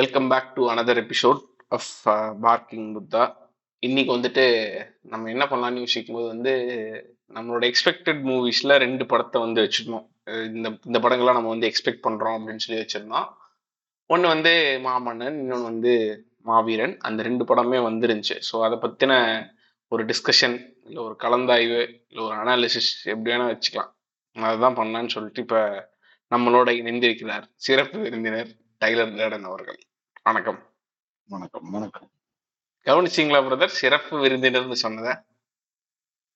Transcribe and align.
Welcome 0.00 0.28
back 0.32 0.52
to 0.56 0.62
another 0.72 0.98
episode 1.02 1.40
of 1.76 1.88
parking 2.44 2.86
Buddha 2.94 3.22
இன்னைக்கு 3.82 4.10
வந்துட்டு 4.16 4.44
நம்ம 5.12 5.30
என்ன 5.32 5.44
பண்ணலாம்னு 5.50 5.82
யோசிக்கும் 5.84 6.16
போது 6.16 6.26
வந்து 6.32 6.52
நம்மளோட 7.36 7.64
எக்ஸ்பெக்டட் 7.70 8.20
மூவிஸ்ல 8.28 8.76
ரெண்டு 8.84 9.04
படத்தை 9.10 9.38
வந்து 9.44 9.64
வச்சிருந்தோம். 9.64 10.06
இந்த 10.56 10.68
இந்த 10.88 11.00
படங்கள்லாம் 11.04 11.38
நம்ம 11.38 11.52
வந்து 11.54 11.68
எக்ஸ்பெக்ட் 11.70 12.04
பண்றோம் 12.06 12.36
அப்படின்னு 12.38 12.64
சொல்லி 12.66 12.80
வச்சிருந்தோம். 12.82 13.26
ஒன்று 14.10 14.32
வந்து 14.34 14.52
மாமன்னன் 14.86 15.36
இன்னொன்று 15.42 15.70
வந்து 15.70 15.92
மாவீரன். 16.50 16.94
அந்த 17.08 17.26
ரெண்டு 17.28 17.46
படமே 17.50 17.80
வந்துருந்துச்சு. 17.88 18.38
ஸோ 18.50 18.62
அதை 18.68 18.78
பற்றின 18.86 19.12
ஒரு 19.92 20.04
டிஸ்கஷன் 20.12 20.56
இல்லை 20.88 21.02
ஒரு 21.08 21.16
கலந்தாய்வு 21.26 21.82
இல்லை 22.10 22.24
ஒரு 22.28 22.36
அனாலிசிஸ் 22.44 22.90
எப்படி 23.12 23.32
வேணால் 23.34 23.52
வச்சுக்கலாம். 23.54 23.92
அதுதான் 24.36 24.80
பண்ணலான்னு 24.80 25.14
சொல்லிட்டு 25.16 25.44
இப்போ 25.46 25.62
நம்மளோட 26.30 26.70
இணைந்திருக்கிறார் 26.80 27.46
சிறப்பு 27.68 27.98
விருந்தினர் 28.06 28.50
டைலர் 28.82 29.16
லேடன் 29.20 29.48
அவர்கள். 29.48 29.80
வணக்கம். 30.22 30.58
வணக்கம் 31.28 31.70
வணக்கம். 31.70 32.10
கவனிச்சிங்களா 32.86 33.38
பிரதர்? 33.46 33.66
சிறப்பு 33.66 34.18
விருந்தினர்னு 34.18 34.72
சொன்னதை. 34.72 35.12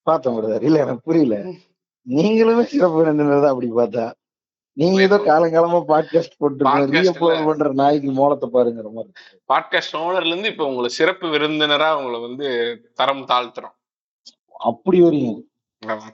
பார்த்தேன் 0.03 0.35
பிரதர். 0.35 0.63
இல்ல 0.63 0.79
எனக்கு 0.79 1.01
புரியல. 1.01 1.37
நீங்களுமே 2.09 2.63
சிறப்பு 2.63 2.97
விருந்தினர் 2.97 3.43
தான் 3.43 3.51
அப்படி 3.51 3.69
பார்த்தா. 3.73 4.13
நீங்க 4.73 5.03
ஏதோ 5.03 5.17
காலங்காலமா 5.17 5.81
பாட்காஸ்ட் 5.91 6.39
போட்டு. 6.39 6.65
பண்ற 7.45 7.73
நாய்க்கு 7.73 8.13
மோளத்தை 8.13 8.49
பாருங்கிற 8.53 8.91
மாதிரி. 8.93 9.13
பாட்காஸ்ட் 9.53 9.99
ஓனர்ல 10.03 10.27
இருந்து 10.27 10.49
இப்போ 10.49 10.67
உங்களை 10.67 10.89
சிறப்பு 10.89 11.27
விருந்தினரா 11.27 11.93
உங்களை 11.97 12.21
வந்து 12.21 12.49
தரம் 12.95 13.25
தாழ்த்துறோம். 13.29 13.77
அப்படி 14.49 15.01
வரீங்க. 15.03 15.39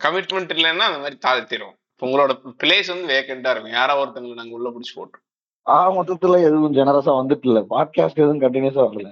கமிட்மெண்ட் 0.07 0.55
இல்லைன்னா 0.59 0.89
அந்த 0.91 0.99
மாதிரி 0.99 1.19
தாழ்த்திரும் 1.29 1.75
உங்களோட 2.03 2.33
பிளேஸ் 2.63 2.87
வந்து 2.87 3.09
வேக்கண்டா 3.15 3.51
இருக்கும். 3.51 3.79
யாரோ 3.81 4.05
ஒருத்தங்களை 4.05 4.35
நாங்க 4.35 4.55
உள்ள 4.55 4.71
பிடிச்சி 4.71 4.95
போட்டோம் 4.99 5.27
ஆக 5.67 6.03
மொத்தத்துல 6.03 6.41
எதுவும் 6.43 6.75
ஜெனரஸா 6.75 7.13
வந்துட்டு 7.21 7.47
இல்ல 7.47 7.61
பாட்காஸ்ட் 7.61 8.19
எதுவும் 8.19 8.41
கண்டினியூஸா 8.41 8.85
வரல 8.87 9.11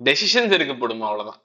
டெசிஷன்ஸ் 0.00 0.52
இருக்கு 0.52 0.72
அவ்வளவுதான் 0.72 1.40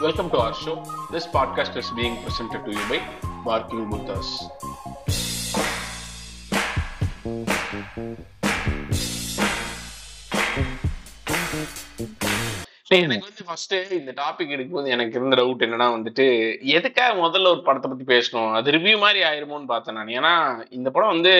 welcome 0.00 0.28
to 0.28 0.38
our 0.38 0.54
show 0.64 0.74
this 1.12 1.28
podcast 1.32 1.76
is 1.76 1.92
being 1.94 2.16
presented 2.22 2.64
to 2.64 2.70
you 2.70 2.84
by 2.88 3.00
parking 3.44 3.88
Buddhas 3.88 4.34
எனக்கு 12.90 13.26
வந்து 13.26 13.44
ஃபர்ஸ்ட் 13.44 13.72
இந்த 13.72 14.12
டாபிக் 14.12 14.52
எடுக்கும்போது 14.54 14.86
எனக்கு 14.86 15.18
இருந்த 15.18 15.36
டவுட் 15.36 15.64
என்னன்னா 15.66 15.88
வந்துட்டு 15.96 16.58
எதுக்காக 16.62 17.28
முதல்ல 17.28 17.46
ஒரு 17.46 17.62
படத்தை 17.62 17.90
பத்தி 17.90 18.04
பேசணும்? 18.04 18.52
அது 18.52 18.70
ரிவ்யூ 18.70 18.98
மாதிரி 18.98 19.20
ஆயிருமோன்னு 19.22 19.66
பார்த்தேன் 19.66 19.94
நான். 19.94 20.06
ஏன்னா 20.06 20.66
இந்த 20.70 20.90
படம் 20.90 21.08
வந்து 21.08 21.34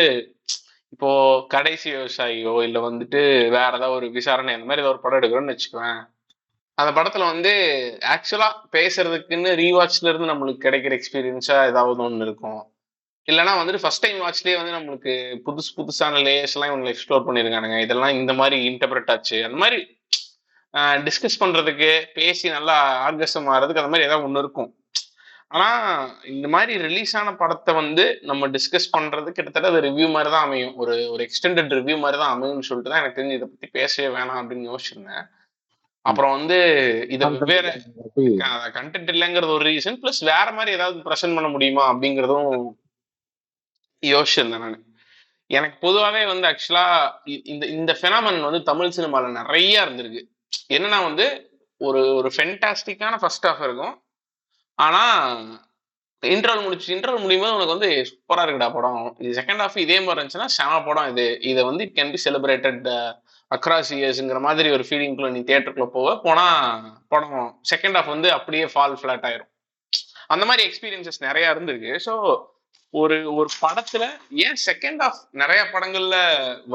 இப்போ 0.88 1.44
கடைசி 1.48 1.92
விவசாயியோ 1.92 2.62
இல்ல 2.62 2.90
வந்துட்டு 2.90 3.48
வேற 3.48 3.66
ஏதாவது 3.66 3.90
ஒரு 3.90 4.10
விசாரணை 4.10 4.54
அந்த 4.54 4.66
மாதிரி 4.66 4.82
ஏதாவது 4.82 4.88
ஒரு 4.88 5.00
படம் 5.00 5.20
எடுக்கிறோம்னு 5.20 5.56
வச்சுக்குவேன். 5.56 6.00
அந்த 6.74 7.02
படத்துல 7.02 7.18
வந்து 7.18 7.52
ஆக்சுவலா 8.06 8.50
பேசுறதுக்குன்னு 8.72 9.50
ரீவாட்ச்ல 9.54 10.08
இருந்து 10.08 10.32
நம்மளுக்கு 10.32 10.66
கிடைக்கிற 10.68 11.00
எக்ஸ்பீரியன்ஸா 11.00 11.66
ஏதாவது 11.66 12.02
ஒன்று 12.02 12.26
இருக்கும். 12.26 12.72
இல்லைன்னா 13.28 13.54
வந்துட்டு 13.60 13.80
ஃபர்ஸ்ட் 13.80 14.06
டைம் 14.06 14.20
வாட்ச்லயே 14.20 14.56
வந்து 14.56 14.76
நம்மளுக்கு 14.78 15.14
புதுசு 15.46 15.70
புதுசான 15.76 16.22
லேயர்ஸ் 16.28 16.54
எல்லாம் 16.54 16.70
இவங்க 16.70 16.94
எக்ஸ்ப்ளோர் 16.94 17.26
பண்ணியிருக்கானுங்க. 17.26 17.80
இதெல்லாம் 17.80 18.14
இந்த 18.14 18.32
மாதிரி 18.32 18.68
இன்டர்பிரட் 18.68 19.10
ஆச்சு. 19.10 19.44
அந்த 19.44 19.56
மாதிரி 19.56 19.99
டிஸ்கஸ் 21.06 21.40
பண்றதுக்கு 21.42 21.90
பேசி 22.18 22.46
நல்லா 22.56 22.76
ஆர்கசம் 23.06 23.48
ஆகிறதுக்கு 23.54 23.82
அந்த 23.82 23.92
மாதிரி 23.92 24.06
ஏதாவது 24.08 24.26
ஒன்று 24.28 24.42
இருக்கும். 24.44 24.70
ஆனா 25.54 25.68
இந்த 26.32 26.46
மாதிரி 26.54 26.72
ரிலீஸ் 26.86 27.14
ஆன 27.20 27.30
படத்தை 27.40 27.72
வந்து 27.80 28.04
நம்ம 28.30 28.48
டிஸ்கஸ் 28.56 28.92
பண்றது 28.96 29.28
கிட்டத்தட்ட 29.36 29.70
அது 29.72 29.80
ரிவ்யூ 29.86 30.08
மாதிரி 30.16 30.30
தான் 30.34 30.46
அமையும். 30.48 30.74
ஒரு 30.82 30.94
ஒரு 31.12 31.22
எக்ஸ்டெண்டட் 31.26 31.74
ரிவ்யூ 31.78 31.96
மாதிரி 32.04 32.18
தான் 32.22 32.34
அமையும்னு 32.34 32.68
சொல்லிட்டு 32.68 32.92
தான் 32.92 33.02
எனக்கு 33.02 33.18
தெரிஞ்சு 33.18 33.38
இதை 33.38 33.48
பத்தி 33.48 33.68
பேசவே 33.78 34.08
வேணாம் 34.16 34.40
அப்படின்னு 34.42 34.70
யோசிச்சிருந்தேன். 34.70 35.26
அப்புறம் 36.04 36.34
வந்து 36.36 36.58
இதை 37.14 37.26
வெவ்வேறு 37.32 37.72
கண்டென்ட் 38.78 39.10
இல்லைங்கிறது. 39.14 39.56
ஒரு 39.56 39.66
ரீசன் 39.70 39.98
ப்ளஸ் 40.02 40.22
வேற 40.32 40.46
மாதிரி 40.58 40.76
ஏதாவது 40.78 41.04
ப்ரெசென்ட் 41.08 41.36
பண்ண 41.38 41.48
முடியுமா 41.56 41.82
அப்படிங்கிறதும் 41.92 42.48
யோசிச்சிருந்தேன் 44.02 44.64
நான். 44.66 44.80
எனக்கு 45.50 45.76
பொதுவாகவே 45.86 46.22
வந்து 46.32 46.46
ஆக்சுவலா 46.50 46.84
இந்த 47.52 47.64
இந்த 47.78 47.92
ஃபெனாமன் 48.00 48.46
வந்து 48.48 48.60
தமிழ் 48.70 48.96
சினிமால 48.98 49.32
நிறைய 49.40 49.84
இருந்திருக்கு. 49.84 50.22
என்னன்னா 50.76 50.98
வந்து 51.08 51.26
ஒரு 51.80 52.00
ஒரு 52.18 52.30
ஃபென்டாஸ்டிக்கான 52.36 53.18
ஃபர்ஸ்ட் 53.20 53.46
ஹாஃப் 53.48 53.64
இருக்கும். 53.68 53.94
ஆனா 54.78 55.02
இன்டர்வல் 56.22 56.64
முடிச்சு 56.64 56.88
இன்டர்வல் 56.94 57.22
முடியும் 57.24 57.42
போது 57.44 57.54
உனக்கு 57.56 57.74
வந்து 57.76 57.90
சூப்பரா 58.08 58.42
இருக்குடா 58.46 58.68
படம். 58.76 59.04
இது 59.24 59.32
செகண்ட் 59.40 59.62
ஹாஃப் 59.64 59.78
இதே 59.84 59.96
மாதிரி 60.00 60.18
இருந்துச்சுன்னா 60.18 60.48
செம 60.56 60.80
படம் 60.88 61.10
இது. 61.12 61.26
இதை 61.50 61.62
வந்து 61.68 61.84
it 61.86 61.96
can 61.98 62.12
be 62.14 62.20
celebrated 62.24 62.88
across 63.50 63.92
இயர்ஸ்ங்கிற 63.98 64.40
மாதிரி 64.48 64.68
ஒரு 64.76 64.84
ஃபீலிங்குள்ள 64.88 65.30
நீ 65.36 65.40
தியேட்டருக்குள்ள 65.48 65.88
போவ 65.96 66.10
போனா 66.26 66.46
படம் 67.14 67.46
செகண்ட் 67.72 67.96
ஹாஃப் 67.98 68.12
வந்து 68.14 68.30
அப்படியே 68.36 68.66
ஃபால் 68.74 68.98
ஃபிளாட் 69.00 69.26
ஆயிரும். 69.30 69.50
அந்த 70.34 70.44
மாதிரி 70.50 70.62
எக்ஸ்பீரியன்சஸ் 70.68 71.24
நிறைய 71.28 71.54
இருந்திருக்கு. 71.54 71.92
ஸோ 72.06 72.12
ஒரு 72.94 73.16
ஒரு 73.34 73.50
படத்துல 73.62 74.04
ஏன் 74.44 74.58
செகண்ட் 74.68 75.02
ஆஃப் 75.06 75.20
நிறைய 75.40 75.60
படங்கள்ல 75.74 76.16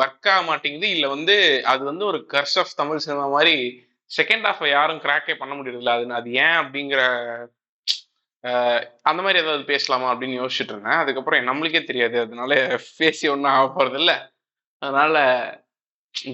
ஒர்க் 0.01 0.29
ஆக 0.33 0.41
மாட்டேங்குது? 0.49 0.87
இல்ல 0.95 1.05
வந்து 1.07 1.35
அது 1.71 1.83
வந்து 1.83 2.05
ஒரு 2.05 2.19
கர்ஸ் 2.33 2.57
ஆஃப் 2.61 2.77
தமிழ் 2.81 3.03
சினிமா 3.05 3.25
மாதிரி 3.35 3.55
செகண்ட் 4.11 4.45
ஆஃப் 4.51 4.61
யாரும் 4.69 5.01
கிராக்கே 5.05 5.35
பண்ண 5.41 5.53
முடியறதில்ல. 5.55 5.95
அது 5.97 6.15
அது 6.19 6.29
ஏன் 6.45 6.57
அப்படிங்கிற 6.61 7.01
அந்த 9.09 9.19
மாதிரி 9.25 9.41
ஏதாவது 9.43 9.63
பேசலாமா 9.71 10.07
அப்படின்னு 10.13 10.39
யோசிச்சுட்டு 10.41 10.73
இருந்தேன். 10.73 11.01
அதுக்கப்புறம் 11.03 11.47
நம்மளுக்கே 11.49 11.81
தெரியாது. 11.83 12.17
அதனால 12.25 12.53
பேசி 13.01 13.25
ஒன்றும் 13.33 13.53
ஆக 13.53 13.67
போறது 13.77 13.99
இல்ல 14.01 14.13
அதனால 14.81 15.15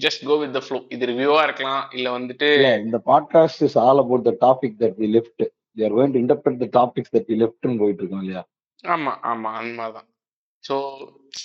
just 0.03 0.25
go 0.29 0.35
with 0.41 0.55
the 0.57 0.61
flow 0.65 0.79
இது 0.95 1.09
ரிவ்யூவா 1.11 1.41
இருக்கலாம். 1.47 1.83
இல்ல 1.97 2.07
வந்துட்டு 2.17 2.47
இந்த 2.87 2.99
podcast 3.11 3.63
is 3.67 3.77
all 3.85 4.01
about 4.03 4.27
the 4.29 4.33
topic 4.45 4.77
that 4.83 4.97
we 5.03 5.09
lift 5.17 5.43
there 5.77 5.87
are 5.87 5.97
going 5.99 6.15
to 6.15 6.21
interpret 6.23 6.59
the 6.65 6.69
topics 6.79 7.13
that 7.17 7.29
we 7.31 7.37
லிஃப்ட்னு 7.43 7.79
போயிட்டு 7.83 8.03
இருக்கோம் 8.03 8.23
இல்லையா? 8.25 8.43
ஆமா 8.83 9.13
ஆமா. 9.23 9.49
மாதிரிதான் 9.73 10.07
ஸோ 10.63 10.75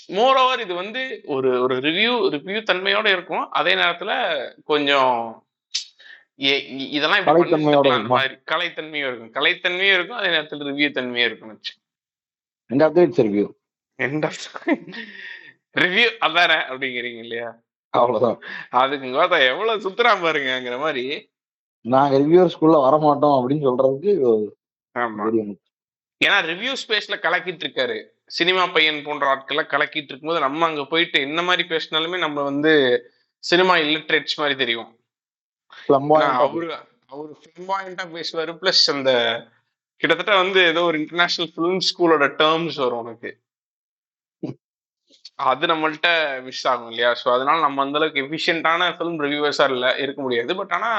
மோர் 0.06 0.36
ஓவர் 0.36 0.60
இது 0.60 0.74
வந்து 0.74 1.22
ஒரு 1.24 1.62
ஒரு 1.62 1.76
ரிவ்யூ 1.76 2.12
ரிவ்யூ 2.34 2.62
தன்மையோட 2.62 3.12
இருக்கும். 3.12 3.50
அதே 3.50 3.74
நேரத்துல 3.74 4.12
கொஞ்சம் 4.64 5.12
இ- 6.38 6.64
இதெல்லாம் 6.88 7.18
இப்படி 7.18 7.40
கலைத்தன்மையோட 7.40 7.52
பண்ணிருக்கலாம் 7.52 7.76
அந்த 7.76 7.88
இருக்குமா? 7.88 8.16
மாதிரி 8.16 8.34
கலைத்தன்மையும் 8.46 9.08
இருக்கும். 9.10 9.32
கலைத்தன்மையும் 9.32 9.94
இருக்கும். 9.94 10.16
அதே 10.16 10.28
நேரத்துல 10.28 10.66
ரிவ்யூ 10.70 10.90
தன்மையும் 10.90 11.30
இருக்கும் 11.30 11.48
வச்சு 11.48 11.74
it's 13.02 13.20
review 13.20 13.46
end 13.98 14.24
of 14.24 14.68
review 15.74 16.16
அதானே? 16.18 16.54
அப்படிங்கிறீங்க 16.54 17.18
இல்லையா? 17.18 17.48
அவ்வளவுதான். 17.94 18.38
அதுக்கு 18.68 19.06
கோத்தா 19.06 19.48
எவ்வளவு 19.48 19.90
சுத்துறான் 19.90 20.22
பாருங்கங்கிற 20.22 20.78
மாதிரி. 20.78 21.04
நாங்க 21.84 22.18
ரிவ்யூவர்ஸ்குள்ள 22.18 22.76
வரமாட்டோம் 22.86 23.36
அப்படின்னு 23.38 23.66
சொல்றதுக்கு 23.66 24.12
ஆமா. 24.94 25.24
ஏன்னா 26.20 26.36
ரிவ்யூ 26.50 26.72
ஸ்பேஸ்ல 26.82 27.16
கலக்கிட்டு 27.24 27.64
இருக்காரு 27.66 27.96
சினிமா 28.36 28.62
பையன் 28.76 29.04
போன்ற 29.06 29.24
ஆட்கள்லாம் 29.32 29.72
கலக்கிட்டு 29.72 30.10
இருக்கும்போது 30.10 30.44
நம்ம 30.46 30.66
அங்க 30.66 30.84
போயிட்டு 30.92 31.18
என்ன 31.20 31.40
மாதிரி 31.42 31.64
பேசினாலுமே 31.72 32.18
நம்ம 32.18 32.42
வந்து 32.42 32.72
சினிமா 33.44 33.74
இல்லட்ரேட்ஸ் 33.84 34.38
மாதிரி 34.40 34.56
தெரியும். 34.62 34.88
அவரு 35.88 36.68
அவரு 37.14 37.32
ஃபிளாம்பாயிண்டா 37.40 38.04
பேசுவாரு. 38.14 38.52
பிளஸ் 38.62 38.84
அந்த 38.94 39.10
கிட்டத்தட்ட 40.00 40.32
வந்து 40.42 40.60
ஏதோ 40.70 40.80
ஒரு 40.82 40.96
இன்டர்நேஷனல் 41.02 41.52
ஃபிலிம் 41.52 41.84
ஸ்கூலோட 41.88 42.24
டேர்ம்ஸ் 42.40 42.78
வரும் 42.84 43.02
உனக்கு. 43.04 43.30
அது 45.50 45.64
நம்மள்ட்ட 45.66 46.08
மிஸ் 46.46 46.66
ஆகும் 46.70 46.90
இல்லையா? 46.90 47.10
ஸோ 47.22 47.26
அதனால 47.34 47.56
நம்ம 47.60 47.82
அந்த 47.84 47.98
அளவுக்கு 47.98 48.22
எஃபிஷியன்டான 48.26 48.88
ஃபிலிம் 48.96 49.20
ரிவ்யூவர்ஸா 49.24 49.66
இல்ல 49.74 49.86
இருக்க 50.04 50.20
முடியாது. 50.22 50.52
பட் 50.56 50.74
ஆனா 50.78 50.90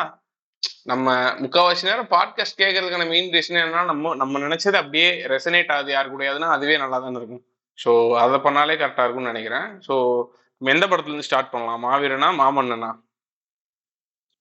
நம்ம 0.83 1.13
முக்கால்வாசி 1.41 1.87
நேரம் 1.87 2.09
பாட்காஸ்ட் 2.13 2.59
கேட்கறதுக்கான 2.61 3.05
மெயின் 3.07 3.31
ரீசன் 3.33 3.59
என்னன்னா 3.61 3.85
நம்ம 3.85 4.15
நம்ம 4.15 4.39
நினைச்சது 4.39 4.73
அப்படியே 4.73 5.09
ரெசனேட் 5.33 5.71
ஆகுது 5.75 5.91
யாரு 5.91 6.07
கூடயாதுன்னா 6.11 6.49
அதுவே 6.55 6.77
நல்லா 6.77 6.99
தானே 6.99 7.17
இருக்கும். 7.17 7.43
ஸோ 7.77 8.17
அதை 8.23 8.37
பண்ணாலே 8.45 8.75
கரெக்டா 8.81 9.03
இருக்கும்னு 9.03 9.31
நினைக்கிறேன். 9.33 9.67
ஸோ 9.87 9.95
நம்ம 10.61 10.71
எந்த 10.75 10.85
படத்துல 10.87 11.13
இருந்து 11.13 11.27
ஸ்டார்ட் 11.27 11.51
பண்ணலாம்? 11.51 11.83
மாவீரனா 11.85 12.29
மாமன்னனா? 12.41 12.91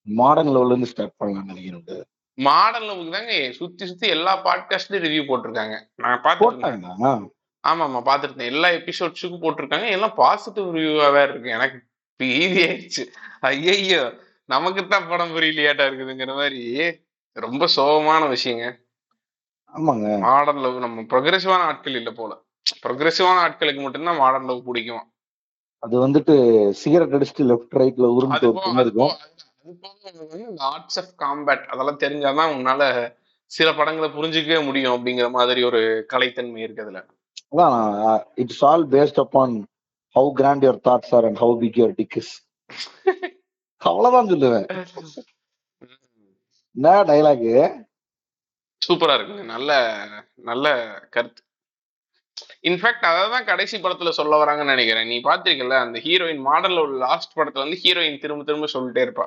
மாடர்ன் 0.06 0.52
லெவல்ல 0.54 0.74
இருந்து 0.74 0.92
ஸ்டார்ட் 0.92 1.18
பண்ணலாம்னு 1.20 1.52
நினைக்கிறேன் 1.52 2.04
மாடர்ன் 2.38 2.86
லவ்க்கு 2.88 3.16
தாங்க 3.16 3.34
சுத்தி 3.52 3.86
சுத்தி 3.86 4.06
எல்லா 4.08 4.32
பாட்காஸ்ட்லயும் 4.44 5.04
ரிவ்யூ 5.04 5.22
போட்டிருக்காங்க. 5.28 5.76
நான் 5.94 6.22
பார்த்துருந்தேன் 6.24 6.80
போட்டாங்க 6.82 7.32
ஆமா 7.64 7.84
ஆமா 7.86 8.00
பார்த்துருந்தேன் 8.08 8.52
எல்லா 8.52 8.68
எபிசோட்ஸுக்கும் 8.68 9.44
போட்டிருக்காங்க. 9.44 9.88
எல்லாம் 9.90 10.14
பாசிட்டிவ் 10.14 10.68
ரிவ்யூவாவே 10.76 11.22
இருக்கு. 11.28 11.48
எனக்கு 11.50 11.78
பீதி 12.20 12.60
ஆயிடுச்சு. 12.66 13.04
ஐயையோ. 13.40 14.02
நமக்கு 14.48 14.86
தான் 14.86 15.08
படம் 15.08 15.34
புரியலையாட்டா 15.36 15.84
இருக்குதுங்கிற 15.88 16.32
மாதிரி 16.40 16.62
ரொம்ப 17.36 17.68
சோகமான 17.76 18.22
விஷயங்க. 18.34 18.66
ஆமாங்க. 19.74 20.18
மாடர்ன் 20.18 20.60
லவ் 20.64 20.76
நம்ம 20.78 21.02
ப்ரொக்ரெசிவான 21.10 21.64
ஆட்கள் 21.70 21.94
இல்ல 21.94 22.10
போல. 22.10 22.32
ப்ரொக்ரெசிவான 22.84 23.36
ஆட்களுக்கு 23.46 23.82
மட்டும்தான் 23.82 24.16
மாடர்ன் 24.16 24.46
லவ் 24.46 24.66
பிடிக்கும். 24.66 25.04
அது 25.78 25.94
வந்துட்டு 26.06 26.34
சிகரெட் 26.82 27.14
அடிச்சுட்டு 27.14 27.48
லெஃப்ட் 27.50 27.76
ரைட்ல 27.80 28.08
அது 28.36 28.84
இருக்கும். 28.84 29.12
ஆர்ட்ஸ் 30.70 30.98
ஆஃப் 31.02 31.12
காம்பேட் 31.24 31.64
அதெல்லாம் 31.72 32.02
தெரிஞ்சாதான் 32.04 32.54
உன்னால 32.56 32.82
சில 33.50 33.68
படங்களை 33.72 34.08
புரிஞ்சுக்கவே 34.10 34.58
முடியும் 34.64 34.94
அப்படிங்கிற 34.96 35.28
மாதிரி 35.30 35.60
ஒரு 35.62 35.80
கலைத்தன்மை 36.12 36.62
இருக்கு 36.66 36.82
அதுல. 36.82 37.00
அதான் 37.52 38.22
it's 38.34 38.64
all 38.64 38.86
based 38.88 39.20
upon 39.24 39.54
how 40.16 40.30
grand 40.32 40.64
your 40.64 40.80
thoughts 40.88 41.14
are 41.18 41.24
and 41.24 41.40
how 41.40 41.56
big 41.58 41.78
your 41.82 41.96
dick 41.96 42.18
அவ்வளவுதான் 43.82 44.30
சொல்லுவேன். 44.32 44.66
என்ன 46.76 47.02
டைலாக் 47.10 47.48
சூப்பரா 48.82 49.14
இருக்குங்க. 49.16 49.44
நல்ல 49.54 49.70
நல்ல 50.50 50.66
கருத்து. 51.14 51.40
இன்ஃபேக்ட் 52.68 53.06
அதான் 53.08 53.48
கடைசி 53.50 53.76
படத்துல 53.78 54.10
சொல்ல 54.18 54.38
வராங்கன்னு 54.42 54.74
நினைக்கிறேன். 54.74 55.08
நீ 55.12 55.16
பாத்திருக்கல 55.20 55.78
அந்த 55.86 55.98
ஹீரோயின் 56.06 56.42
மாடல்ல 56.48 56.82
உள்ள 56.86 56.96
லாஸ்ட் 57.06 57.36
படத்துல 57.38 57.64
வந்து 57.64 57.78
ஹீரோயின் 57.84 58.20
திரும்ப 58.24 58.44
திரும்ப 58.44 58.68
சொல்லிட்டே 58.74 59.02
இருப்பா. 59.06 59.26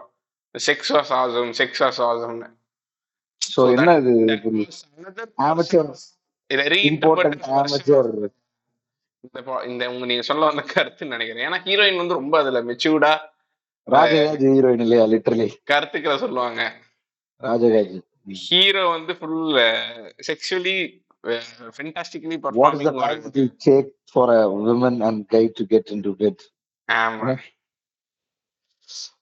Sex 0.55 0.91
was 0.95 1.11
awesome 1.21 1.51
sex 1.59 1.81
was 1.85 2.01
ஆசம்னு 2.09 2.49
so 3.41 3.61
என்ன 3.77 3.95
இது 3.97 4.11
இம்பார்ட்டன்ட் 6.89 7.43
amateur. 7.59 8.05
இந்த 9.23 9.65
இந்த 9.65 9.83
உங்க 9.91 10.05
நீங்க 10.05 10.25
சொல்ல 10.29 10.45
வந்த 10.45 10.63
கருத்துன்னு 10.73 11.15
நினைக்கிறேன். 11.15 11.45
ஏன்னா 11.47 11.59
ஹீரோயின் 11.67 12.01
வந்து 12.01 12.17
ரொம்ப 12.19 12.35
அதுல 12.39 12.61
மெச்சூர்டா 12.63 13.13
ராஜகாஜ் 13.95 14.45
ஹீரோயின் 14.53 14.83
இல்லையா 14.85 15.05
லிட்டரலி 15.13 15.47
கருத்துக்களை 15.71 16.17
சொல்லுவாங்க. 16.23 16.61
ராஜகாஜ் 17.41 17.93
ஹீரோ 18.45 18.83
வந்து 18.95 19.13
full 19.19 19.37
sexually 20.29 20.77
fantastically 21.77 22.37
what 22.59 22.75
is 22.79 22.87
the 22.89 22.93
performing 22.97 23.53
take 23.67 23.91
for 24.13 24.33
a 24.37 24.41
women 24.67 24.99
and 25.09 25.23
guy 25.35 25.43
to 25.59 25.65
get 25.73 25.91
into 25.95 26.13
bed 26.23 26.43
ஆமா. 26.89 27.33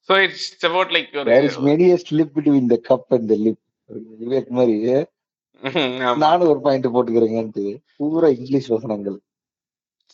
So 0.10 0.16
it's 0.26 0.50
about 0.72 0.92
like 0.98 1.10
there 1.32 1.48
is 1.52 1.62
many 1.70 1.88
a 1.96 2.00
slip 2.08 2.32
between 2.40 2.68
the 2.74 2.80
cup 2.90 3.06
and 3.18 3.26
the 3.34 3.40
lip. 3.46 3.60
Vivek 4.22 4.52
மாதிரி. 4.58 4.76
நானும் 6.24 6.50
ஒரு 6.52 6.60
point 6.66 6.88
போட்டுக்கிறேங்கன்ட்டு 6.96 7.64
பூரா 7.98 8.28
English 8.38 8.70
வசனங்கள். 8.74 9.18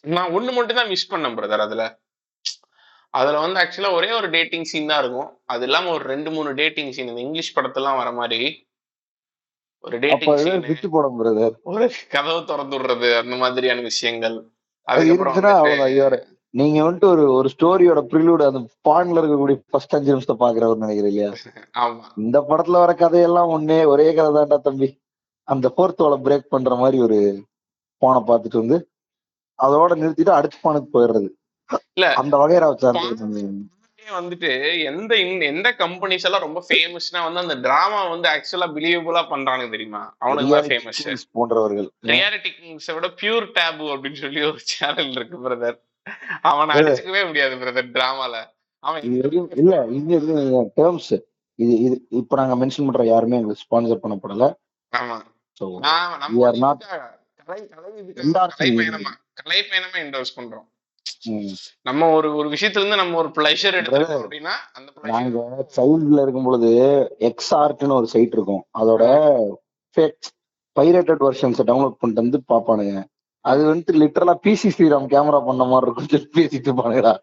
நான் 0.04 0.34
ஒண்ணு 0.38 0.52
மட்டும் 0.58 0.80
தான் 0.80 0.92
மிஸ் 0.94 1.10
பண்ணேன் 1.12 1.38
பிரதர் 1.40 1.64
அதுல. 1.66 1.84
அதுல 3.14 3.40
வந்து 3.40 3.60
ஆக்சுவலா 3.62 3.92
ஒரே 3.98 4.10
ஒரு 4.12 4.28
டேட்டிங் 4.36 4.68
சீன் 4.72 4.92
தான் 4.92 5.02
இருக்கும். 5.04 5.30
அது 5.46 5.64
இல்லாம 5.68 5.90
ஒரு 5.90 6.06
ரெண்டு 6.14 6.30
மூணு 6.32 6.52
டேட்டிங் 6.62 6.94
சீன் 6.96 7.12
இந்த 7.12 7.22
இங்கிலீஷ் 7.22 7.56
படத்தெல்லாம் 7.58 8.00
வர 8.02 8.12
மாதிரி 8.20 8.40
ஒரு 9.84 9.98
டேட்டிங் 10.04 10.38
சீன் 10.44 10.68
விட்டு 10.70 10.90
போடும் 10.90 11.18
பிரதர் 11.20 11.56
ஒரு 11.72 11.86
கதவு 12.14 12.42
திறந்து 12.52 12.78
விடுறது 12.78 13.10
அந்த 13.22 13.36
மாதிரியான 13.36 13.84
விஷயங்கள். 13.90 14.38
அது 14.88 15.02
அதுக்கப்புறம் 15.02 16.16
நீங்க 16.54 16.80
வந்துட்டு 16.84 17.08
ஒரு 17.14 17.24
ஒரு 17.38 17.50
ஸ்டோரியோட 17.54 18.00
ப்ரிலூட் 18.10 18.44
அந்த 18.48 18.60
பான்ல 18.88 19.20
இருக்கக்கூடிய 19.22 19.58
ஃபர்ஸ்ட் 19.72 19.96
அஞ்சு 19.98 20.12
நிமிஷத்தை 20.14 20.36
பாக்குறவர் 20.44 20.84
நினைக்கிறேன் 20.84 21.12
இல்லையா? 21.12 21.30
ஆமா. 21.84 22.04
இந்த 22.24 22.38
படத்துல 22.50 22.82
வர 22.84 22.94
கதையெல்லாம் 22.94 23.52
ஒண்ணே 23.56 23.80
ஒரே 23.94 24.08
கதை 24.18 24.32
தான்டா 24.38 24.58
தம்பி. 24.68 24.90
அந்த 25.48 25.68
ஃபோர்த் 25.74 26.04
வலை 26.06 26.18
பிரேக் 26.26 26.52
பண்ற 26.54 26.76
மாதிரி 26.76 26.98
ஒரு 27.08 27.18
பானை 28.02 28.22
பார்த்துட்டு 28.30 28.62
வந்து 28.62 28.78
அதோட 29.60 29.92
நிறுத்திட்டு 30.02 30.34
அடுத்த 30.38 30.58
பானுக்கு 30.62 30.90
போயிடுறது. 30.94 31.30
இல்ல. 31.96 32.06
அந்த 32.22 32.36
பாண்டியே 32.38 32.60
வந்துட்டு 34.14 34.50
எந்த 34.88 35.12
எந்த 35.50 35.68
கம்பெனிஸ் 35.82 36.26
எல்லாம் 36.28 36.46
ரொம்ப 36.46 36.62
ஃபேமஸ்னா 36.68 37.20
வந்து 37.26 37.44
அந்த 37.44 37.56
டிராமா 37.66 38.00
வந்து 38.10 38.28
ஆக்சுவலா 38.32 38.68
பிலீவபிளா 38.76 39.22
பண்றானுங்க 39.30 39.72
தெரியுமா? 39.76 40.02
அவனுக்கு 40.24 40.54
தான் 40.54 40.68
ஃபேமஸ் 40.72 41.26
போன்றவர்கள். 41.38 41.88
ரியாலிட்டி 42.12 42.52
கிங்ஸை 42.58 42.96
விட 42.98 43.10
பியூர் 43.22 43.48
டேபு 43.58 43.86
அப்படின்னு 43.94 44.22
சொல்லி 44.24 44.42
ஒரு 44.50 44.62
சேனல் 44.72 45.14
இருக்கு 45.18 45.40
பிரதர் 45.46 45.80
அவனை 46.50 46.74
அடிச்சுக்கவே 46.78 47.22
முடியாது 47.30 47.56
பிரதர் 47.62 47.94
டிராமால 47.96 48.36
அவன் 48.84 49.04
இது 49.08 49.20
எதுவும் 49.26 49.50
இல்ல 49.62 49.76
இங்க 49.98 50.12
இருக்கு 50.18 50.36
டேர்ம்ஸ் 50.80 51.12
இது 51.60 51.74
இது 51.86 51.96
இப்ப 52.20 52.36
நாங்க 52.36 52.56
மென்ஷன் 52.62 52.88
பண்ற 52.88 53.04
யாருமே 53.08 53.38
எங்களுக்கு 53.40 53.64
ஸ்பான்சர் 53.64 54.04
பண்ணப்படல. 54.04 54.46
ஆமா. 54.94 55.18
சோ 55.62 55.66
நம்ம 56.22 56.74
கலை 57.50 57.60
கலை. 57.72 57.90
பயணமா 58.78 59.12
கலை 59.40 59.60
பயணமா 59.70 59.98
என்டோர்ஸ் 60.04 60.36
பண்றோம். 60.38 60.68
நம்ம 61.88 62.10
ஒரு 62.18 62.28
ஒரு 62.40 62.48
விஷயத்துல 62.54 62.82
இருந்து 62.82 63.00
நம்ம 63.02 63.18
ஒரு 63.22 63.30
பிளஷர் 63.38 63.76
Brother, 63.88 64.18
அப்படின்னா 64.18 64.54
அந்த 64.78 65.10
நாங்க 65.14 65.66
சைல்ட்ல 65.78 66.24
இருக்கும் 66.26 66.48
பொழுது 66.48 66.70
எக்ஸ் 67.30 67.54
ஆர்ட்னு 67.62 67.98
ஒரு 68.00 68.08
சைட் 68.14 68.36
இருக்கும். 68.38 68.64
அதோட 68.82 69.04
பைரேட்டட் 70.76 71.24
வெர்ஷன்ஸ் 71.28 71.62
டவுன்லோட் 71.70 71.98
பண்ணிட்டு 72.00 72.24
வந்து 72.24 72.40
பாப்பானுங்க 72.52 72.96
அது 73.46 73.62
வந்துட்டு 73.70 73.94
லிட்டரலா 74.02 74.36
பிசி 74.46 74.70
ஸ்ரீராம் 74.76 75.08
கேமரா 75.14 75.40
பண்ண 75.48 75.64
மாதிரி 75.72 75.88
இருக்கும் 75.88 76.12
சொல்லி 76.14 76.30
பேசிட்டு 76.38 76.70
இருப்பானுங்கடா. 76.70 77.14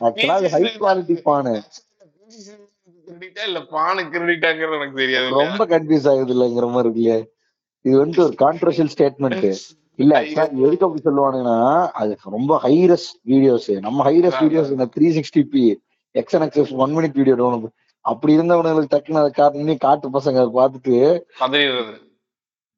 ஆக்சுவலா 0.00 0.38
அது 0.40 0.50
ஹை 0.56 0.62
குவாலிட்டி 0.82 1.16
பானு. 1.28 1.54
இல்ல 3.48 3.60
பானு 3.74 4.00
கிரெடிட்டாங்கிறது 4.14 4.78
எனக்கு 4.78 5.00
தெரியாது 5.02 5.28
ரொம்ப 5.42 5.64
கன்ஃபியூஸ் 5.74 6.08
ஆகுது 6.12 6.34
இல்லைங்கிற 6.36 6.68
மாதிரி 6.74 6.88
இருக்கு 6.88 7.18
இது 7.84 7.94
வந்துட்டு 8.02 8.26
ஒரு 8.28 8.36
கான்ட்ரவர்ஷியல் 8.44 8.92
ஸ்டேட்மெண்ட் 8.94 9.46
இல்ல 9.98 10.14
எதுக்கு 10.62 10.86
அப்படி 10.86 11.02
சொல்லுவானுங்கன்னா 11.06 11.58
அது 12.00 12.12
ரொம்ப 12.36 12.52
ஹைரஸ் 12.66 13.08
வீடியோஸ் 13.30 13.70
நம்ம 13.86 14.04
ஹைரஸ் 14.08 14.40
வீடியோஸ் 14.42 14.74
இந்த 14.74 14.86
த்ரீ 14.96 15.08
சிக்ஸ்டி 15.16 15.42
பி 15.54 15.62
எக்ஸன் 16.14 16.44
எக்ஸஸ் 16.46 16.72
ஒன் 16.84 16.94
மினிட் 16.96 17.18
வீடியோ 17.20 17.36
டவுன்லோட் 17.40 17.74
அப்படி 18.04 18.36
இருந்தவனுங்களுக்கு 18.36 18.92
டக்குன்னு 18.94 19.22
அதை 19.22 19.32
காட்டு 19.32 19.76
காட்டு 19.86 20.14
பசங்க 20.16 20.42
அதை 20.42 20.52
பார்த்துட்டு 20.58 20.94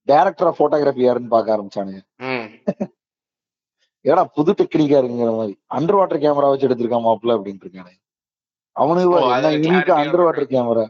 டைரக்டர் 0.08 0.48
ஆஃப் 0.48 0.60
போட்டோகிராஃபி 0.60 1.02
யாருன்னு 1.04 1.34
பார்க்க 1.34 1.54
ஆரம்பிச்சானுங்க. 1.56 2.00
ஏடா 4.04 4.22
புது 4.36 4.50
டெக்னிக்கா 4.58 4.98
இருக்குங்கிற 4.98 5.32
மாதிரி. 5.38 5.54
அண்டர் 5.76 5.98
வாட்டர் 5.98 6.22
கேமரா 6.22 6.50
வச்சு 6.50 6.66
எடுத்திருக்கான் 6.68 7.06
மாப்பிள்ள 7.06 7.34
அப்படின்ட்டு 7.36 7.66
இருக்கானு 7.66 7.92
அவனுக்கு 8.76 9.94
அண்டர் 10.00 10.24
வாட்டர் 10.24 10.52
கேமரா 10.54 10.84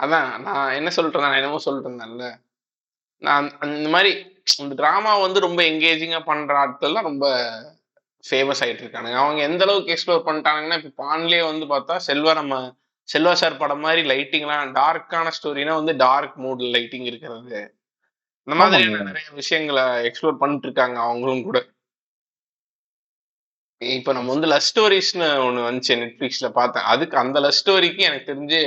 அதான் 0.00 0.26
நான் 0.46 0.74
என்ன 0.78 0.88
சொல்லிட்டு 0.96 1.18
இருந்தேன் 1.18 1.40
என்னமோ 1.40 1.58
சொல்லிட்டு 1.66 1.88
இருந்தேன்ல. 1.90 2.26
நான் 3.22 3.46
அந்த 3.64 3.88
மாதிரி 3.88 4.10
இந்த 4.56 4.74
டிராமா 4.74 5.12
வந்து 5.20 5.38
ரொம்ப 5.40 5.60
எங்கேஜிங்கா 5.64 6.20
பண்ற 6.24 6.54
ஆட்கள்லாம் 6.62 7.08
ரொம்ப 7.08 7.26
ஃபேமஸ் 8.24 8.62
ஆயிட்டு 8.62 8.82
இருக்கானுங்க 8.84 9.18
அவங்க 9.18 9.40
எந்த 9.42 9.62
அளவுக்கு 9.62 9.92
எக்ஸ்ப்ளோர் 9.94 10.26
பண்ணிட்டாங்கன்னா 10.26 10.76
இப்ப 10.80 11.02
பான்லயே 11.02 11.42
வந்து 11.44 11.66
பார்த்தா 11.66 11.96
செல்வா 12.06 12.32
நம்ம 12.34 12.54
செல்வா 13.08 13.32
சார் 13.34 13.58
படம் 13.58 13.82
மாதிரி 13.82 14.02
லைட்டிங்லாம் 14.08 14.72
டார்க்கான 14.74 15.32
ஸ்டோரினா 15.36 15.74
வந்து 15.74 15.92
டார்க் 15.98 16.36
மூட்ல 16.44 16.70
லைட்டிங் 16.74 17.06
இருக்கிறது 17.06 17.58
இந்த 18.46 18.56
மாதிரியான 18.56 18.90
ஆமாங்க. 18.90 19.08
நிறைய 19.10 19.28
விஷயங்களை 19.38 19.84
எக்ஸ்ப்ளோர் 20.08 20.40
பண்ணிட்டு 20.40 20.66
இருக்காங்க 20.68 20.98
அவங்களும் 21.04 21.44
கூட 21.44 21.58
இப்ப 23.80 24.12
நம்ம 24.12 24.32
வந்து 24.32 24.48
லவ் 24.48 24.66
ஸ்டோரிஸ்னு 24.68 25.28
ஒண்ணு 25.42 25.66
வந்துச்சு 25.66 25.94
நெட்ஃபிளிக்ஸ்ல 26.00 26.48
பார்த்தேன் 26.52 26.86
அதுக்கு 26.92 27.16
அந்த 27.18 27.40
லவ் 27.40 27.58
ஸ்டோரிக்கு 27.58 28.02
எனக்கு 28.02 28.30
தெரிஞ்சு 28.30 28.60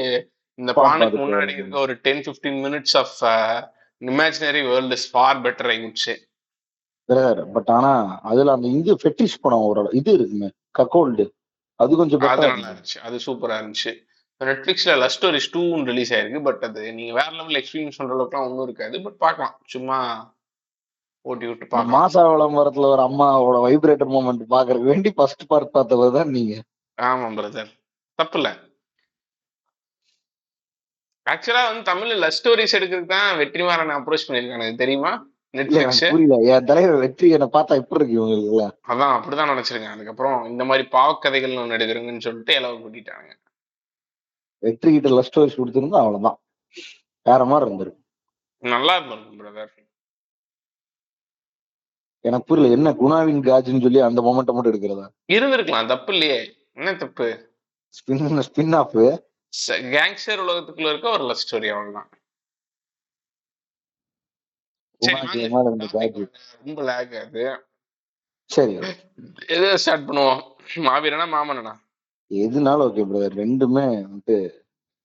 இந்த 0.60 0.72
பானுக்கு 0.80 1.18
முன்னாடி. 1.18 1.54
இருக்க 1.56 1.80
ஒரு 1.80 1.94
ten 2.04 2.24
fifteen 2.26 2.60
minutes 2.66 2.96
of 2.98 3.16
imaginary 4.02 4.62
world 4.72 4.96
is 4.98 5.08
far 5.14 5.40
better 5.46 5.72
ஆயிடுச்சு 5.74 6.16
பட் 7.56 7.70
ஆனா 7.76 7.92
அதுல 8.32 8.54
அந்த 8.58 8.68
இது 8.80 8.92
ஃபெட்டிஷ் 9.02 9.42
படம் 9.44 9.68
ஒரு 9.70 9.82
இது 10.00 10.12
இருக்குங்க 10.18 10.50
கக்கோல்டு 10.80 11.26
அது 11.80 11.98
கொஞ்சம் 12.00 12.22
பெட்டரா 12.22 12.54
இருந்துச்சு. 12.54 12.98
அது 13.08 13.18
சூப்பரா 13.26 13.58
இருந்துச்சு. 13.60 13.92
நெட்ஃபிளிக்ஸ்ல 14.42 14.94
லவ் 15.02 15.14
ஸ்டோரிஸ் 15.16 15.50
டூ 15.56 15.62
ரிலீஸ் 15.90 16.12
ஆயிருக்கு. 16.16 16.42
பட் 16.48 16.62
அது 16.68 16.82
நீங்க 16.98 17.14
வேற 17.20 17.30
லெவல் 17.38 17.60
எக்ஸ்பீரியன்ஸ் 17.60 17.98
பண்ற 18.00 18.16
அளவுக்குலாம் 18.16 18.46
ஒன்றும் 18.48 18.68
இருக்காது. 18.68 18.96
பட் 19.06 19.18
பார்க்கலாம். 19.26 19.56
சும்மா 19.74 19.98
ஓட்டி 21.26 21.46
விட்டு 21.50 21.66
பார்க்கலாம். 21.66 21.94
மாசா 21.98 22.22
விளம்பரத்துல 22.34 22.90
ஒரு 22.96 23.04
அம்மாவோட 23.08 23.58
வைப்ரேட்டர் 23.68 24.14
மூமெண்ட் 24.16 24.44
பாக்குறதுக்கு 24.56 24.92
வேண்டி 24.94 25.12
ஃபர்ஸ்ட் 25.18 25.46
பார்ட் 25.52 25.76
பார்த்தவர் 25.78 26.18
தான் 26.18 26.34
நீங்க. 26.38 26.56
ஆமா 26.98 27.28
பிரதர் 27.40 27.72
தப்பு 28.20 28.38
இல்ல. 28.42 28.52
ஆக்சுவலா 31.32 31.64
வந்து 31.70 31.84
தமிழ்ல 31.92 32.16
லவ் 32.24 32.38
ஸ்டோரிஸ் 32.38 32.76
எடுக்கிறதுக்கு 32.78 33.16
தான் 33.18 33.38
வெற்றிமாறன் 33.42 33.98
அப்ரோச் 33.98 34.28
பண்ணிருக்காங்க 34.28 34.68
தெரியுமா? 34.84 35.12
புரியல. 36.14 36.36
என் 36.54 36.68
தலைவர் 36.70 37.02
வெற்றி 37.04 37.28
என்ன 37.36 37.46
பார்த்தா 37.54 37.80
எப்படி 37.82 38.00
இருக்கு 38.00 38.18
இவங்களுக்கு 38.18 38.60
அதான் 38.92 39.14
அப்படிதான் 39.18 39.52
நினைச்சிருக்கேன். 39.54 39.94
அதுக்கப்புறம் 39.96 40.38
இந்த 40.52 40.64
மாதிரி 40.70 40.84
பாவக்கதைகள் 40.96 41.56
ஒன்று 41.62 41.78
எடுக்கிறேங்கன்னு 41.78 42.26
சொல்லிட்டு 42.28 42.54
எல்லாம் 42.60 42.82
கூட்டிட்டாங்க. 42.84 43.30
வெற்றி 44.64 44.90
கிட்ட 44.94 45.10
லவ் 45.16 45.28
ஸ்டோரிஸ் 45.30 45.60
கொடுத்திருந்தா 45.60 46.02
அவ்வளவுதான். 46.04 46.38
வேற 47.26 47.44
மாதிரி 47.52 47.68
இருந்திருக்கு. 47.68 48.02
நல்லா 48.64 48.96
இருக்கும் 49.00 49.26
பிரதர் 49.42 49.76
எனக்கு 52.26 52.48
புரியல 52.50 52.76
என்ன 52.78 52.90
குணாவின் 53.02 53.44
காஜ்னு 53.50 53.84
சொல்லி 53.84 54.00
அந்த 54.08 54.22
மொமெண்ட்டை 54.26 54.54
மட்டும் 54.56 54.72
எடுக்கிறதா? 54.72 55.06
இருந்திருக்கலாம் 55.36 55.92
தப்பு 55.92 56.12
இல்லையே. 56.16 56.40
என்ன 56.78 56.94
தப்பு? 57.04 57.28
ஸ்பின் 57.98 58.42
ஸ்பின் 58.48 58.76
ஆஃப் 58.80 58.96
கேங்ஸ்டர் 59.96 60.42
உலகத்துக்குள்ள 60.46 60.92
இருக்க 60.94 61.10
ஒரு 61.18 61.26
லவ் 61.30 61.44
ஸ்டோரி 61.44 61.70
அவ்வளவுதான். 61.74 62.10
ரொம்ப 66.66 66.82
லேக் 66.90 67.14
அது 67.24 67.44
சரி 68.50 68.74
எது 69.56 69.68
ஸ்டார்ட் 69.84 70.08
பண்ணுவோம்? 70.08 70.42
மாவீரனா 70.88 71.28
மாமனனா 71.36 71.74
எதுனாலும் 72.32 72.86
ஓகே 72.88 73.04
பிரதர் 73.12 73.40
ரெண்டுமே 73.44 73.84
வந்துட்டு 74.06 74.36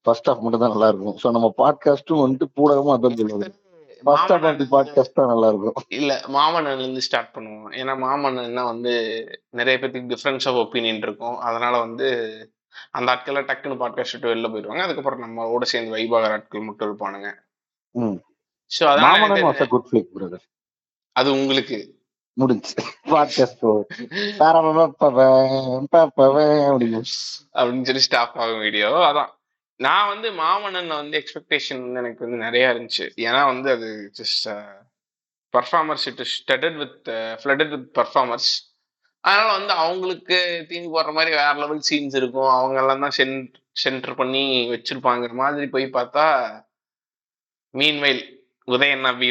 ஃபர்ஸ்ட் 0.07 0.29
ஹாஃப் 0.29 0.43
மட்டும் 0.45 0.63
தான் 0.63 0.75
நல்லா 0.75 0.89
இருக்கும். 0.93 1.17
ஸோ 1.21 1.27
நம்ம 1.37 1.49
பாட்காஸ்ட்டும் 1.61 2.23
வந்துட்டு 2.25 2.47
பூடகமா 2.57 2.95
அதான் 2.97 3.17
சொல்லுவது 3.21 3.51
ஃபர்ஸ்ட் 4.05 4.33
ஹாஃப் 4.33 4.47
ஆஃப் 4.49 4.73
பாட்காஸ்ட் 4.75 5.19
தான் 5.19 5.31
நல்லா 5.33 5.49
இருக்கும். 5.53 5.77
இல்ல 5.99 6.13
மாமன்னன்ல 6.37 6.85
இருந்து 6.85 7.05
ஸ்டார்ட் 7.07 7.33
பண்ணுவோம். 7.37 7.71
ஏன்னா 7.81 7.93
மாமன்னன்னா 8.05 8.65
வந்து 8.73 8.93
நிறைய 9.61 9.77
பேத்துக்கு 9.79 10.13
டிஃபரன்ஸ் 10.15 10.47
ஆஃப் 10.51 10.61
ஒப்பீனியன் 10.65 11.01
இருக்கும். 11.07 11.39
அதனால 11.49 11.75
வந்து 11.87 12.09
அந்த 12.91 13.13
ஆட்களை 13.13 13.43
டக்குன்னு 13.43 13.81
பாட்காஸ்ட் 13.81 14.15
விட்டு 14.15 14.31
வெளில 14.33 14.51
போயிடுவாங்க 14.51 14.83
அதுக்கப்புறம் 14.83 15.25
நம்மளோட 15.25 15.65
சேர்ந்து 15.65 15.97
வைபாகர் 15.97 16.33
ஆட்கள் 16.33 16.61
மட்டும் 16.61 16.89
இருப்பானுங்க. 16.89 17.31
ஸோ 18.71 18.83
அதனால 18.87 19.07
மாமன்னன் 19.07 19.37
எனக்கு 19.37 19.51
was 19.51 19.63
a 19.63 19.69
good 19.69 19.89
flick 19.91 20.13
brother 20.15 20.45
அது 21.17 21.33
உங்களுக்கு. 21.33 21.79
முடிஞ்சு 22.37 22.73
பாட்காஸ்ட் 23.11 23.65
அப்படின்னு. 27.55 27.85
சொல்லி 27.85 28.01
ஸ்டாப் 28.01 28.39
ஆகும் 28.39 28.59
வீடியோ 28.59 28.89
அதான். 29.11 29.31
நான் 29.81 30.09
வந்து 30.09 30.29
மாமன்னன் 30.33 30.91
வந்து 30.95 31.17
எக்ஸ்பெக்டேஷன் 31.21 31.81
வந்து 31.81 32.01
எனக்கு 32.01 32.25
வந்து 32.25 32.37
நிறைய 32.37 32.73
இருந்துச்சு. 32.73 33.07
ஏன்னா 33.19 33.41
வந்து 33.47 33.71
அது 33.71 33.89
just 34.19 34.47
performers 35.55 36.07
it 36.09 36.23
studded 36.35 36.77
with 36.77 37.09
flooded 37.41 37.73
with 37.75 37.89
performers 37.99 38.51
அதனால 39.25 39.49
வந்து 39.59 39.73
அவங்களுக்கு 39.83 40.37
தீங்கு 40.71 40.89
போடுற 40.95 41.13
மாதிரி 41.19 41.31
வேற 41.41 41.55
லெவல் 41.63 41.87
சீன்ஸ் 41.89 42.17
இருக்கும். 42.21 42.51
அவங்க 42.59 42.79
எல்லாம் 42.83 43.05
தான் 43.07 43.17
சென்டர் 43.85 44.19
பண்ணி 44.21 44.45
வச்சிருப்பாங்கிற 44.75 45.35
மாதிரி 45.43 45.67
போய் 45.75 45.87
பார்த்தா 45.99 46.27
மீன்வெயில் 47.75 48.23
உதயண்ணா 48.69 49.11
பி 49.21 49.29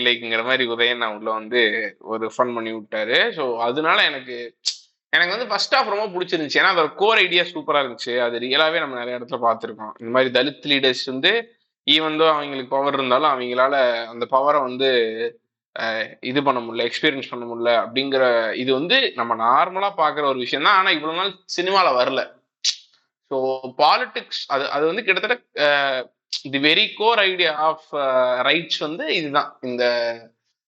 மாதிரி 0.49 0.63
உதயண்ணா 0.75 1.07
உள்ள 1.17 1.29
வந்து 1.39 1.61
ஒரு 2.13 2.25
ஃபன் 2.35 2.55
பண்ணி 2.55 2.71
விட்டாரு. 2.77 3.17
ஸோ 3.37 3.43
அதனால 3.67 3.97
எனக்கு 4.11 4.37
எனக்கு 5.13 5.33
வந்து 5.35 5.49
ஃபர்ஸ்ட் 5.49 5.75
ஆஃப் 5.77 5.91
ரொம்ப 5.93 6.05
பிடிச்சிருந்துச்சு. 6.13 6.59
ஏன்னா 6.61 6.73
அதோட 6.73 6.89
கோர் 7.01 7.19
ஐடியா 7.23 7.43
சூப்பராக 7.51 7.83
இருந்துச்சு. 7.83 8.13
அது 8.25 8.35
ரியலாகவே 8.43 8.79
நம்ம 8.83 8.97
நிறைய 8.99 9.17
இடத்துல 9.19 9.39
பார்த்துருக்கோம். 9.47 9.93
இந்த 10.01 10.11
மாதிரி 10.15 10.29
தலித் 10.37 10.67
லீடர்ஸ் 10.71 11.03
வந்து 11.11 11.31
ஈவன் 11.87 12.17
தோ 12.21 12.25
அவங்களுக்கு 12.33 12.75
பவர் 12.75 12.93
இருந்தாலும் 12.93 13.31
அவங்களால 13.31 13.75
அந்த 14.11 14.25
பவரை 14.35 14.59
வந்து 14.61 14.89
இது 16.29 16.39
பண்ண 16.47 16.59
முடியல 16.63 16.85
எக்ஸ்பீரியன்ஸ் 16.87 17.29
பண்ண 17.31 17.43
முடியல 17.49 17.71
அப்படிங்கிற 17.83 18.23
இது 18.63 18.71
வந்து 18.79 18.97
நம்ம 19.19 19.35
நார்மலா 19.45 19.89
பார்க்குற 20.01 20.25
ஒரு 20.31 20.39
விஷயம் 20.45 20.67
தான் 20.67 20.77
ஆனா 20.79 20.89
இவ்வளவு 20.97 21.19
நாள் 21.21 21.31
சினிமால 21.57 21.87
வரல. 21.99 22.21
ஸோ 23.31 23.37
பாலிடிக்ஸ் 23.81 24.43
அது 24.55 24.65
அது 24.75 24.83
வந்து 24.91 25.05
கிட்டத்தட்ட 25.05 25.37
the 26.53 26.59
very 26.67 26.85
core 26.99 27.21
idea 27.29 27.51
of 27.69 27.87
rights 28.49 28.79
வந்து 28.87 29.05
இதுதான். 29.19 29.49
இந்த 29.69 29.83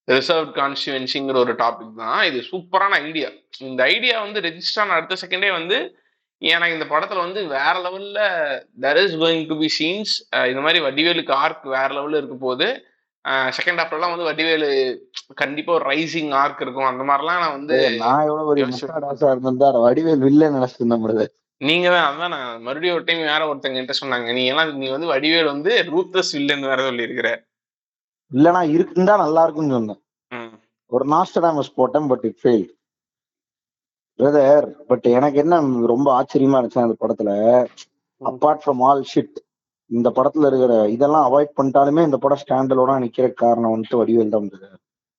ரிசர்வ் 0.08 0.50
கான்ஸ்டியூன்சிங்கிற 0.58 1.38
ஒரு 1.44 1.54
டாபிக் 1.62 1.94
தான். 2.02 2.20
இது 2.30 2.40
சூப்பரான 2.50 2.98
ஐடியா 3.08 3.28
இந்த 3.68 3.80
ஐடியா 3.94 4.16
வந்து 4.26 4.40
ரெஜிஸ்டர் 4.48 4.82
ஆன 4.84 4.96
அடுத்த 4.98 5.16
செகண்டே 5.22 5.50
வந்து 5.60 5.78
எனக்கு 6.42 6.76
இந்த 6.78 6.86
படத்துல 6.92 7.24
வந்து 7.26 7.40
வேற 7.56 7.74
லெவல்ல 7.86 8.20
there 8.84 9.00
is 9.04 9.16
going 9.22 9.46
to 9.50 9.56
be 9.62 9.68
scenes 9.78 10.12
இந்த 10.50 10.60
மாதிரி 10.66 10.80
வடிவேலுக்கு 10.86 11.34
ஆர்க் 11.44 11.64
வேற 11.76 11.88
லெவல்ல 11.98 12.20
இருக்க 12.20 12.36
போது 12.46 12.66
செகண்ட் 13.56 13.80
ஹாஃப்லாம் 13.80 14.12
வந்து 14.14 14.28
வடிவேலு 14.28 14.68
கண்டிப்பா 15.40 15.70
ஒரு 15.76 15.84
ரைசிங் 15.92 16.32
ஆர்க் 16.42 16.60
இருக்கும். 16.64 16.90
அந்த 16.90 17.04
மாதிரிலாம் 17.08 17.42
நான் 17.44 17.56
வந்து 17.58 17.78
நான் 18.04 18.26
எவ்வளவு 18.28 18.68
முட்டாடாசா 18.74 19.30
இருந்திருந்தா 19.32 19.70
வடிவேல் 19.86 20.24
வில்ல 20.26 20.50
நினைச்சிட்டு 20.56 20.82
இருந்தேன் 20.82 21.04
பிரதர் 21.06 21.32
நீங்க 21.60 21.86
தான் 21.94 22.06
அதான் 22.08 22.32
நான் 22.34 22.62
மறுபடியும் 22.64 22.96
ஒரு 22.96 23.04
டைம் 23.08 23.20
வேற 23.32 23.42
ஒருத்தங்க 23.50 23.80
கிட்ட 23.80 23.94
சொன்னாங்க. 24.00 24.28
நீ 24.38 24.42
எல்லாம் 24.52 24.72
நீ 24.82 24.88
வந்து 24.94 25.12
வடிவேல் 25.12 25.52
வந்து 25.52 25.72
ரூத்தஸ் 25.92 26.32
வில்லன் 26.36 26.66
வேற 26.70 26.80
சொல்லியிருக்கிற. 26.88 27.28
இல்லனா 28.30 28.62
இருந்தா 28.76 29.14
நல்லா 29.24 29.42
இருக்கும்னு 29.44 29.76
சொன்னேன். 29.78 30.00
ஒரு 30.92 31.04
நாஸ்டடாமஸ் 31.12 31.76
போட்டேன் 31.78 32.08
but 32.12 32.26
it 32.28 32.40
fail 32.42 32.66
brother 34.18 34.66
but 34.90 35.06
எனக்கு 35.16 35.38
என்ன 35.44 35.60
ரொம்ப 35.94 36.08
ஆச்சரியமா 36.18 36.58
இருந்துச்சு 36.58 36.84
அந்த 36.84 36.96
படத்துல? 37.02 37.30
அப்பார்ட் 38.20 38.62
ஃப்ரம் 38.64 38.82
ஆல் 38.88 39.02
ஷிட் 39.12 39.38
இந்த 39.90 40.08
படத்துல 40.16 40.48
இருக்கிற 40.50 40.74
இதெல்லாம் 40.94 41.26
அவாய்ட் 41.28 41.56
பண்ணிட்டாலுமே 41.56 42.02
இந்த 42.04 42.18
படம் 42.22 42.42
ஸ்டாண்டலோட 42.42 42.94
நிக்கிற 43.04 43.26
காரணம் 43.42 43.74
வந்துட்டு 43.74 44.00
வடிவேல் 44.00 44.34
தான் 44.34 44.48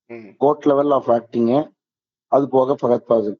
ம். 0.09 0.27
கோட் 0.41 0.67
லெவல் 0.69 0.93
ஆஃப் 0.97 1.09
ஆக்டிங்கு 1.15 1.59
அது 2.31 2.45
போக 2.53 2.75
ஃபகத் 2.79 3.07
ஃபாசில் 3.07 3.37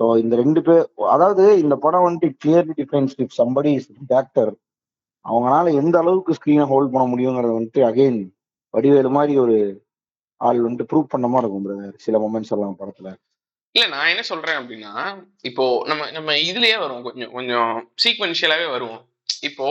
ஸோ 0.00 0.06
இந்த 0.22 0.34
ரெண்டு 0.40 0.60
பேர் 0.66 0.84
அதாவது 1.14 1.44
இந்த 1.62 1.74
படம் 1.84 2.06
வந்துட்டு 2.06 2.28
clearly 2.42 2.74
defines 2.80 3.14
if 3.22 3.36
somebody 3.38 3.72
is 3.78 3.88
actor 4.20 4.52
அவங்களால 5.24 5.72
எந்த 5.80 5.96
அளவுக்கு 6.02 6.36
ஸ்க்ரீனை 6.38 6.66
ஹோல்ட் 6.70 6.92
பண்ண 6.94 7.04
முடியுங்கிறத 7.10 7.52
வந்துட்டு 7.56 7.82
அகைன் 7.88 8.20
வடிவேலு 8.74 9.10
மாதிரி 9.16 9.34
ஒரு 9.44 9.56
ஆள் 10.40 10.64
வந்துட்டு 10.64 10.88
ப்ரூவ் 10.90 11.12
பண்ண 11.12 11.26
மாதிரி 11.28 11.46
இருக்கும் 11.46 11.66
பிரதர் 11.66 11.98
சில 12.04 12.18
மொமெண்ட்ஸ் 12.18 12.52
எல்லாம் 12.54 12.78
படத்துல. 12.80 13.08
இல்ல 13.74 13.84
நான் 13.92 14.10
என்ன 14.12 14.22
சொல்றேன் 14.30 14.58
அப்படின்னா 14.60 14.92
இப்போ 15.48 15.64
நம்ம 15.90 16.08
நம்ம 16.16 16.30
இதுலயே 16.48 16.76
வருவோம். 16.82 17.04
கொஞ்சம் 17.06 17.32
கொஞ்சம் 17.32 17.70
சீக்வென்ஷியலாவே 18.02 18.66
வருவோம். 18.72 19.02
இப்போ 19.42 19.68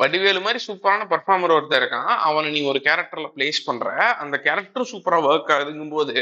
வடிவேலு 0.00 0.40
மாதிரி 0.46 0.60
சூப்பரான 0.66 1.02
பர்ஃபார்மர் 1.12 1.54
ஒருத்தர் 1.56 1.82
இருக்கான். 1.82 2.10
அவனை 2.28 2.48
நீ 2.54 2.60
ஒரு 2.70 2.80
கேரக்டர்ல 2.86 3.28
பிளேஸ் 3.36 3.60
பண்ற. 3.68 3.88
அந்த 4.22 4.36
கேரக்டர் 4.46 4.90
சூப்பரா 4.92 5.18
ஒர்க் 5.28 5.52
ஆகுதுங்கும் 5.56 5.94
போது 5.98 6.16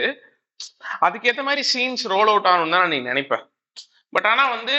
அதுக்கேற்ற 1.06 1.42
மாதிரி 1.48 1.62
சீன்ஸ் 1.72 2.04
ரோல் 2.14 2.30
அவுட் 2.32 2.50
ஆகணும் 2.50 2.74
தான் 2.76 2.92
நீ 2.94 2.98
நினைப்பேன். 3.10 3.44
பட் 4.14 4.26
ஆனா 4.30 4.42
வந்து 4.54 4.74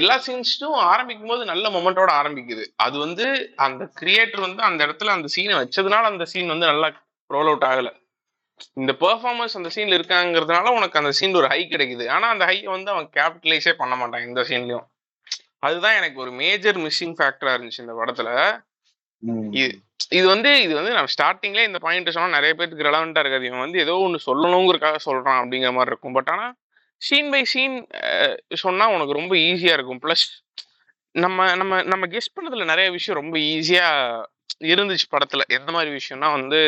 எல்லா 0.00 0.16
சீன்ஸும் 0.26 0.78
ஆரம்பிக்கும் 0.92 1.30
போது 1.32 1.42
நல்ல 1.50 1.68
மொமெண்டோட 1.76 2.10
ஆரம்பிக்குது. 2.20 2.64
அது 2.84 2.96
வந்து 3.04 3.26
அந்த 3.66 3.82
கிரியேட்டர் 4.00 4.42
வந்து 4.46 4.62
அந்த 4.68 4.80
இடத்துல 4.86 5.14
அந்த 5.16 5.28
சீனை 5.36 5.54
வச்சதுனால 5.62 6.10
அந்த 6.12 6.24
சீன் 6.32 6.52
வந்து 6.54 6.70
நல்லா 6.72 6.88
ரோல் 7.30 7.50
அவுட் 7.52 7.68
ஆகல. 7.70 7.90
இந்த 8.80 8.92
பெர்ஃபார்மன்ஸ் 9.04 9.56
அந்த 9.58 9.70
சீன்ல 9.76 9.98
இருக்காங்கிறதுனால 9.98 10.74
உனக்கு 10.78 11.00
அந்த 11.00 11.12
சீன் 11.18 11.38
ஒரு 11.40 11.48
ஹை 11.52 11.62
கிடைக்குது. 11.70 12.04
ஆனா 12.16 12.26
அந்த 12.34 12.44
ஹை 12.50 12.58
வந்து 12.76 12.92
அவன் 12.94 13.08
கேபிட்டலைஸே 13.16 13.74
பண்ண 13.80 13.94
மாட்டான் 14.02 14.26
இந்த 14.28 14.42
சீன்லயும் 14.50 14.86
அதுதான் 15.64 15.94
எனக்கு 15.94 16.20
ஒரு 16.20 16.30
மேஜர் 16.30 16.76
மிஸ்ஸிங் 16.76 17.14
ஃபேக்டரா 17.18 17.54
இருந்துச்சு 17.54 17.78
இந்த 17.78 18.04
படத்துல. 18.06 18.62
இது- 19.52 19.74
இது 20.08 20.26
வந்து 20.26 20.62
இது 20.62 20.74
வந்து 20.74 20.90
நம்ம 20.90 21.06
ஸ்டார்டிங்ல 21.22 21.66
இந்த 21.66 21.78
பாயிண்ட் 21.78 22.10
சொன்னா 22.10 22.28
நிறைய 22.28 22.54
பேருக்கு 22.54 22.84
ரெலவெண்டா 22.84 23.18
இருக்காது. 23.18 23.44
இவன் 23.44 23.58
வந்து 23.58 23.78
ஏதோ 23.78 23.96
ஒன்று 23.96 24.20
சொல்லணுங்கிறதுக்காக 24.26 24.96
சொல்றான் 25.06 25.36
அப்படிங்கிற 25.36 25.72
மாதிரி 25.72 25.84
இருக்கும். 25.86 26.12
பட் 26.12 26.28
ஆனா 26.28 26.54
சீன் 26.96 27.30
பை 27.30 27.44
சீன் 27.44 27.86
சொன்னா 28.48 28.88
உனக்கு 28.88 29.12
ரொம்ப 29.12 29.34
ஈஸியா 29.34 29.72
இருக்கும். 29.72 30.00
ப்ளஸ் 30.02 30.52
நம்ம 31.10 31.56
நம்ம 31.56 31.82
நம்ம 31.82 32.06
கெஸ் 32.06 32.34
பண்ணதுல 32.40 32.64
நிறைய 32.64 32.90
விஷயம் 32.90 33.22
ரொம்ப 33.22 33.38
ஈஸியா 33.38 34.22
இருந்துச்சு 34.64 35.16
படத்துல. 35.16 35.40
எந்த 35.46 35.72
மாதிரி 35.72 35.96
விஷயம்னா 35.96 36.30
வந்து 36.30 36.58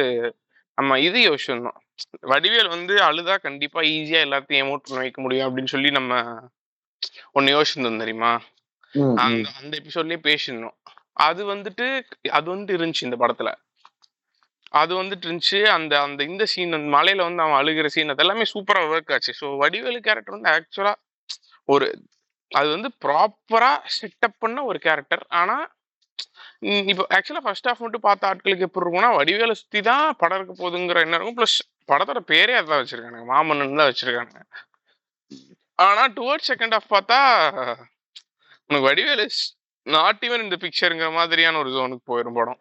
நம்ம 0.74 1.00
இது 1.00 1.18
யோசிச்சிருந்தோம். 1.20 1.76
வடிவேல் 2.22 2.68
வந்து 2.68 2.94
அழுதா 2.94 3.36
கண்டிப்பா 3.40 3.80
ஈஸியா 3.80 4.24
எல்லாத்தையும் 4.24 4.64
எமோட் 4.64 4.82
பண்ண 4.82 5.02
வைக்க 5.02 5.22
முடியும் 5.22 5.56
அப்படின்னு 5.56 5.66
சொல்லி 5.66 5.90
நம்ம 5.90 6.40
ஒன்னு 7.32 7.60
யோசிச்சிருந்தோம் 7.60 7.98
தெரியுமா. 7.98 8.40
அந்த 9.20 9.48
அந்த 9.60 9.72
எபிசோட்லயே 9.80 10.20
பேசியிருந்தோம் 10.28 10.76
அது 11.26 11.42
வந்துட்டு 11.52 11.86
அது 12.38 12.46
வந்துட்டு 12.52 12.76
இருந்துச்சு 12.78 13.06
இந்த 13.08 13.18
படத்துல. 13.22 13.50
அது 14.80 14.92
வந்துட்டு 15.00 15.26
இருந்துச்சு 15.26 15.58
அந்த 15.76 15.94
அந்த 16.06 16.20
இந்த 16.30 16.44
சீன் 16.52 16.76
அந்த 16.78 16.88
மலையில 16.96 17.26
வந்து 17.28 17.44
அவன் 17.44 17.58
அழுகிற 17.60 17.88
சீன் 17.94 18.12
அது 18.12 18.24
எல்லாமே 18.24 18.46
சூப்பரா 18.52 18.82
ஒர்க் 18.90 19.12
ஆச்சு. 19.16 19.32
ஸோ 19.40 19.46
வடிவேலு 19.62 20.00
கேரக்டர் 20.08 20.36
வந்து 20.36 20.50
ஆக்சுவலா 20.54 20.94
ஒரு 21.68 21.86
அது 22.50 22.68
வந்து 22.74 22.90
ப்ராப்பரா 23.04 23.70
செட்டப் 23.96 24.42
பண்ண 24.44 24.58
ஒரு 24.70 24.78
கேரக்டர் 24.86 25.24
ஆனா 25.40 25.56
இப்போ 26.90 27.04
ஆக்சுவலா 27.16 27.44
ஃபர்ஸ்ட் 27.46 27.68
ஹாஃப் 27.68 27.82
மட்டும் 27.84 28.06
பார்த்த 28.06 28.28
ஆட்களுக்கு 28.28 28.66
எப்படி 28.66 28.82
இருக்கும்னா 28.82 29.10
வடிவேலை 29.18 29.54
சுத்தி 29.60 29.80
தான் 29.90 30.06
படம் 30.20 30.38
இருக்க 30.38 30.54
போகுதுங்கிற 30.54 31.00
என்ன 31.06 31.16
இருக்கும். 31.18 31.38
ப்ளஸ் 31.40 31.56
படத்தோட 31.88 32.20
பேரே 32.30 32.54
அதான் 32.60 32.80
வச்சிருக்காங்க 32.82 33.20
மாமன்னன் 33.32 33.80
தான் 33.80 33.90
வச்சிருக்காங்க 33.90 34.36
ஆனா 35.78 36.02
டுவர்ட் 36.18 36.48
செகண்ட் 36.50 36.76
ஹாஃப் 36.76 36.94
பார்த்தா 36.94 37.20
உனக்கு 38.70 38.86
வடிவேலு 38.88 39.24
நாட் 39.86 40.22
ஈவன் 40.26 40.44
இந்த 40.44 40.56
பிக்சருங்கிற 40.62 41.08
மாதிரியான 41.16 41.58
ஒரு 41.62 41.70
ஜோனுக்கு 41.74 42.04
போயிடும் 42.12 42.38
படம். 42.38 42.60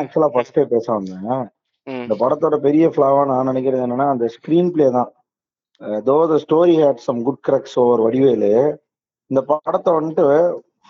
ஆக்சுவலா 0.00 0.28
ஃபர்ஸ்டே 0.34 0.64
பேச 0.72 0.86
வந்தேன். 0.96 1.44
இந்த 1.86 2.14
படத்தோட 2.22 2.56
பெரிய 2.66 2.86
ஃபிளாவா 2.92 3.22
நான் 3.30 3.48
நினைக்கிறது 3.50 3.84
என்னன்னா 3.86 4.06
அந்த 4.14 4.26
ஸ்கிரீன் 4.34 4.70
பிளே 4.74 4.86
தான். 4.98 5.10
Though 6.08 6.16
the 6.32 6.36
story 6.44 6.74
had 6.82 7.02
some 7.06 7.22
good 7.28 7.40
cruxes 7.48 7.76
over 7.82 8.02
Vadivelu. 8.06 8.52
இந்த 9.30 9.40
படத்தை 9.50 9.92
வந்துட்டு 9.98 10.26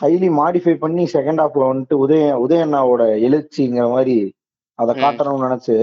ஹைலி 0.01 0.29
மாடிஃபை 0.41 0.75
பண்ணி 0.85 1.05
செகண்ட் 1.17 1.43
ஹாஃப்ல 1.43 1.65
வந்துட்டு 1.71 1.97
உதய 2.05 2.27
உதயண்ணாவோட 2.45 3.03
எழுச்சிங்கிற 3.29 3.87
மாதிரி 3.95 4.17
அதை. 4.79 4.93
காட்டணும்னு 5.05 5.47
நினைச்சு 5.49 5.77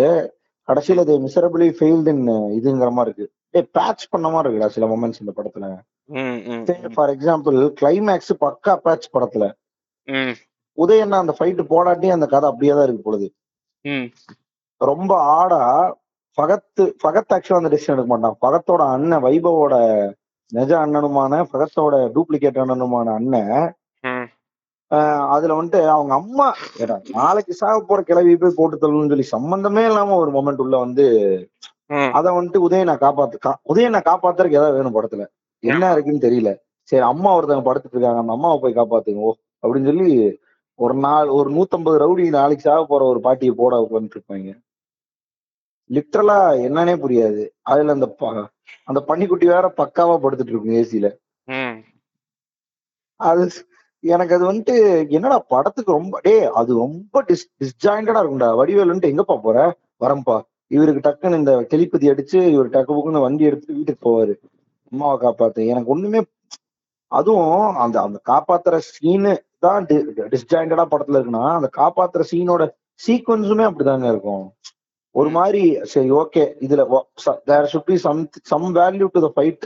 கடைசியில 0.68 1.04
இது 1.06 1.14
மிசரபிளி 1.28 1.68
ஃபெயில்டுன்னு 1.78 2.36
இதுங்கிற 2.58 2.90
மாதிரி 2.98 3.12
இருக்கு. 3.12 3.28
ஏ 3.58 3.62
பேட்ச் 3.78 4.04
பண்ண 4.14 4.28
மாதிரி 4.34 4.48
இருக்குடா 4.50 4.74
சில 4.76 4.88
மொமெண்ட்ஸ் 4.94 5.22
இந்த 5.24 5.34
படத்துல. 5.40 5.68
ஃபார் 6.96 7.12
எக்ஸாம்பிள் 7.16 7.58
கிளைமேக்ஸ் 7.80 8.34
பக்கா 8.44 8.74
பேட்ச் 8.86 9.08
படத்துல. 9.16 9.46
உதயண்ணா 10.78 11.18
அந்த 11.24 11.34
ஃபைட் 11.38 11.62
போடாட்டி 11.74 12.08
அந்த 12.16 12.26
கதை 12.34 12.48
அப்படியே 12.52 12.74
தான் 12.78 12.88
இருக்கு 12.88 13.08
பொழுது. 13.08 13.28
ரொம்ப 14.82 15.12
ஆடா 15.38 15.62
ஃபகத்து 16.38 16.84
ஃபகத் 17.02 17.34
ஆக்சுவலா 17.36 17.62
அந்த 17.62 17.72
டிசிஷன் 17.74 17.96
எடுக்க 17.96 18.10
மாட்டான். 18.12 18.38
ஃபகத்தோட 18.42 18.82
அண்ணன் 18.96 19.24
வைபவோட 19.26 19.74
நிஜ 20.52 20.72
அண்ணனுமான 20.84 21.42
ஃபகத்தோட 21.50 21.96
டூப்ளிகேட் 22.16 22.62
அண்ணனுமான 22.64 23.14
அண்ணன் 23.20 23.56
அதுல 25.34 25.56
வந்துட்டு 25.58 25.80
அவங்க 25.96 26.14
அம்மா 26.22 26.46
நாளைக்கு 27.18 27.54
சாக 27.60 27.76
போற 27.90 28.00
கிளவி 28.10 28.32
போய் 28.44 28.58
போட்டு 28.60 28.80
தள்ளணும்னு 28.84 29.12
சொல்லி 29.14 29.26
சம்பந்தமே 29.36 29.84
இல்லாம 29.90 30.16
ஒரு 30.24 30.32
மொமெண்ட் 30.38 30.64
உள்ள 30.64 30.76
வந்து. 30.86 31.06
அத 32.18 32.32
வந்துட்டு 32.38 32.60
உதயனை 32.68 32.96
காப்பாத்து 33.04 33.54
உதயனை 33.74 34.00
காப்பாத்துறதுக்கு 34.10 34.60
ஏதாவது 34.60 34.78
வேணும் 34.78 34.96
படத்துல. 34.98 35.26
என்ன 35.64 35.92
இருக்குன்னு 35.94 36.26
தெரியல. 36.28 36.52
சரி 36.90 37.04
அம்மா 37.12 37.30
ஒருத்தவங்க 37.38 37.68
படுத்துட்டு 37.68 37.96
இருக்காங்க. 37.96 38.22
அந்த 38.24 38.36
அம்மாவை 38.38 38.58
போய் 38.64 38.80
காப்பாத்துங்க. 38.80 39.22
ஓ 39.28 39.32
அப்படின்னு 39.64 39.90
சொல்லி 39.92 40.10
ஒரு 40.80 40.96
நாள் 41.06 41.30
ஒரு 41.38 41.50
நூத்தம்பது 41.56 41.98
ரவுடி 42.04 42.26
நாளைக்கு 42.36 42.66
சாக 42.68 42.84
போற 42.86 43.02
ஒரு 43.12 43.20
பாட்டியை 43.26 43.54
போட 43.62 43.78
உட்காந்துட்டு 43.86 44.18
இருப்பாங்க. 44.18 44.52
லிட்டரலா 45.90 46.38
என்னன்னே 46.68 46.96
புரியாது. 47.04 47.44
அதுல 47.72 47.96
அந்த 47.98 48.08
அந்த 48.90 49.00
பன்னிக்குட்டி 49.10 49.48
வேற 49.56 49.66
பக்காவா 49.82 50.16
படுத்துட்டு 50.24 50.54
இருக்கும் 50.54 50.78
ஏசில. 50.82 51.08
அது 53.20 53.44
எனக்கு 54.04 54.36
அது 54.36 54.44
வந்துட்டு 54.52 54.76
என்னடா 55.18 55.38
படத்துக்கு 55.54 55.92
ரொம்ப 55.98 56.20
டேய் 56.28 56.46
அது 56.60 56.72
ரொம்ப 56.84 57.24
டிஸ் 57.30 57.48
டிஸ்ஜாயிண்டடா 57.62 58.22
இருக்கும்டா. 58.22 58.50
வடிவேல் 58.60 58.92
வந்துட்டு 58.92 59.12
எங்கப்பா 59.14 59.38
போற? 59.48 59.58
வரம்பா 60.04 60.38
இவருக்கு 60.76 61.04
டக்குன்னு 61.08 61.40
இந்த 61.42 61.54
டெலிபதி 61.72 62.08
அடிச்சு 62.14 62.40
இவர் 62.56 62.74
டக்கு 62.76 62.92
புக்குன்னு 62.98 63.26
வண்டி 63.26 63.44
எடுத்து 63.50 63.78
வீட்டுக்கு 63.78 64.04
போவாரு. 64.08 64.34
அம்மாவை 64.92 65.18
காப்பாத்து. 65.22 65.68
எனக்கு 65.68 65.92
ஒண்ணுமே 65.92 66.22
அதுவும் 67.12 67.76
அந்த 67.76 68.02
அந்த 68.02 68.22
காப்பாத்துற 68.30 68.78
சீனு 68.78 69.34
தான் 69.60 69.86
டிஸ்ஜாயிண்டடா 69.86 70.86
படத்துல 70.92 71.20
இருக்குன்னா 71.20 71.48
அந்த 71.56 71.70
காப்பாத்துற 71.78 72.24
சீனோட 72.32 72.64
சீக்வன்ஸுமே 73.00 73.66
அப்படிதாங்க 73.70 74.08
இருக்கும். 74.08 74.46
ஒரு 75.12 75.30
மாதிரி 75.30 75.64
சரி 75.84 76.12
ஓகே 76.12 76.44
இதுல 76.66 76.82
there 77.46 77.70
should 77.74 77.86
be 77.86 77.98
some 77.98 78.30
some 78.42 78.76
value 78.76 79.08
to 79.12 79.20
the 79.22 79.32
fight 79.36 79.64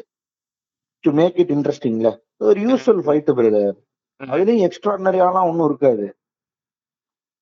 to 1.00 1.12
make 1.12 1.38
it 1.38 1.51
இன்ட்ரெஸ்டிங்ல 1.51 2.10
ஒரு 2.38 2.60
யூஸ்வல் 2.62 3.01
ஃபைட் 3.06 3.32
பிரதர் 3.39 3.75
அதுலயும் 4.24 4.62
எக்ஸ்ட்ராடனரியாலாம் 4.65 5.48
ஒண்ணும் 5.50 5.65
இருக்காது. 5.65 6.06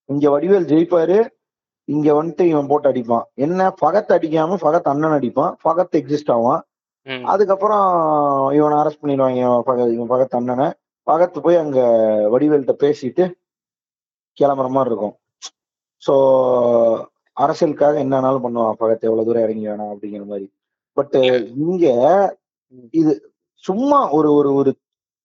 இங்க 0.10 0.26
வடிவேல் 0.30 0.70
ஜெயிப்பாரு. 0.72 1.18
இங்க 1.88 2.24
வந்துட்டு 2.24 2.42
இவன் 2.42 2.68
போட்டு 2.68 2.92
அடிப்பான். 2.92 3.24
என்ன 3.34 3.68
பகத் 3.82 4.14
அடிக்காம 4.18 4.58
பகத் 4.62 4.90
அண்ணன் 4.92 5.12
அடிப்பான். 5.12 5.54
பகத் 5.64 5.96
எக்ஸிஸ்ட் 6.00 6.32
ஆவான். 6.32 6.64
அதுக்கப்புறம் 7.06 7.86
இவனை 8.58 8.76
அரெஸ்ட் 8.82 9.02
பண்ணிடுவாங்க 9.02 9.40
இவன் 9.44 9.66
பகத் 9.70 9.94
இவன் 9.94 10.12
பகத் 10.14 10.38
அண்ணனை 10.40 10.68
பகத்து 11.08 11.40
போய் 11.42 11.62
அங்க 11.64 11.80
வடிவேல்கிட்ட 12.34 12.74
பேசிட்டு 12.84 13.24
கிளம்புற 14.38 14.68
மாதிரி 14.70 14.92
இருக்கும். 14.92 15.16
சோ 16.04 16.14
அரசியலுக்காக 17.38 17.96
என்னன்னாலும் 18.04 18.46
பண்ணுவான் 18.46 18.78
பகத் 18.82 19.08
எவ்வளவு 19.08 19.28
தூரம் 19.28 19.46
இறங்கி 19.46 19.66
வேணாம் 19.68 19.92
அப்படிங்கிற 19.94 20.24
மாதிரி. 20.26 20.48
பட் 20.98 21.18
இங்க 21.66 21.86
இது 23.00 23.12
சும்மா 23.64 24.00
ஒரு 24.18 24.30
ஒரு 24.34 24.50
ஒரு 24.60 24.72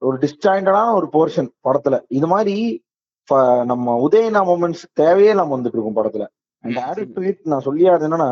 ஒரு 0.02 0.16
டிஸ்டாயிண்டடான 0.22 0.88
ஒரு 0.98 1.06
போர்ஷன் 1.12 1.48
படத்துல. 1.68 1.96
இது 2.08 2.26
மாதிரி 2.26 2.56
நம்ம 3.70 3.94
உதயனா 4.08 4.40
மூமெண்ட்ஸ் 4.50 4.84
தேவையே 5.00 5.32
நம்ம 5.34 5.54
வந்துட்டு 5.56 5.76
இருக்கோம் 5.76 6.00
படத்துல. 6.00 6.24
அண்ட் 6.64 6.78
ஆட் 6.88 7.12
டு 7.14 7.22
இட் 7.30 7.40
நான் 7.52 7.66
சொல்லியாது 7.68 8.06
என்னன்னா 8.08 8.30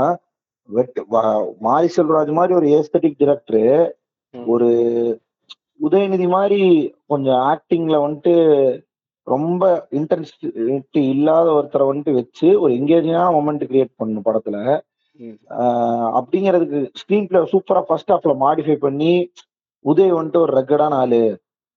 மாரி 1.66 1.88
செல்வராஜ் 1.97 2.33
மாதிரி 2.33 2.54
ஒரு 2.54 2.66
ஏஸ்தட்டிக் 2.78 3.21
டிரெக்டர். 3.23 3.92
ஒரு 4.35 4.68
உதயநிதி 5.87 6.26
மாதிரி 6.28 6.61
கொஞ்சம் 7.06 7.40
ஆக்டிங்ல 7.52 7.97
வந்துட்டு 8.04 8.35
ரொம்ப 9.26 9.64
இன்டென்சிட்டி 9.90 11.02
இல்லாத 11.14 11.47
ஒருத்தரை 11.52 11.85
வந்துட்டு 11.90 12.12
வச்சு 12.12 12.49
ஒரு 12.61 12.73
எங்கேஜிங்கான 12.75 13.28
மொமெண்ட் 13.37 13.64
கிரியேட் 13.71 13.92
பண்ணும் 13.97 14.26
படத்துல 14.26 14.59
அப்படிங்கிறதுக்கு 16.18 16.78
ஸ்கிரீன் 17.00 17.28
பிளே 17.28 17.40
சூப்பரா 17.52 17.83
ஃபர்ஸ்ட் 17.88 18.12
ஹாஃப்ல 18.12 18.35
மாடிஃபை 18.44 18.76
பண்ணி 18.76 19.12
உதய் 19.85 20.16
வந்துட்டு 20.16 20.42
ஒரு 20.44 20.52
ரக்கடான 20.59 20.94
ஆளு. 20.94 21.23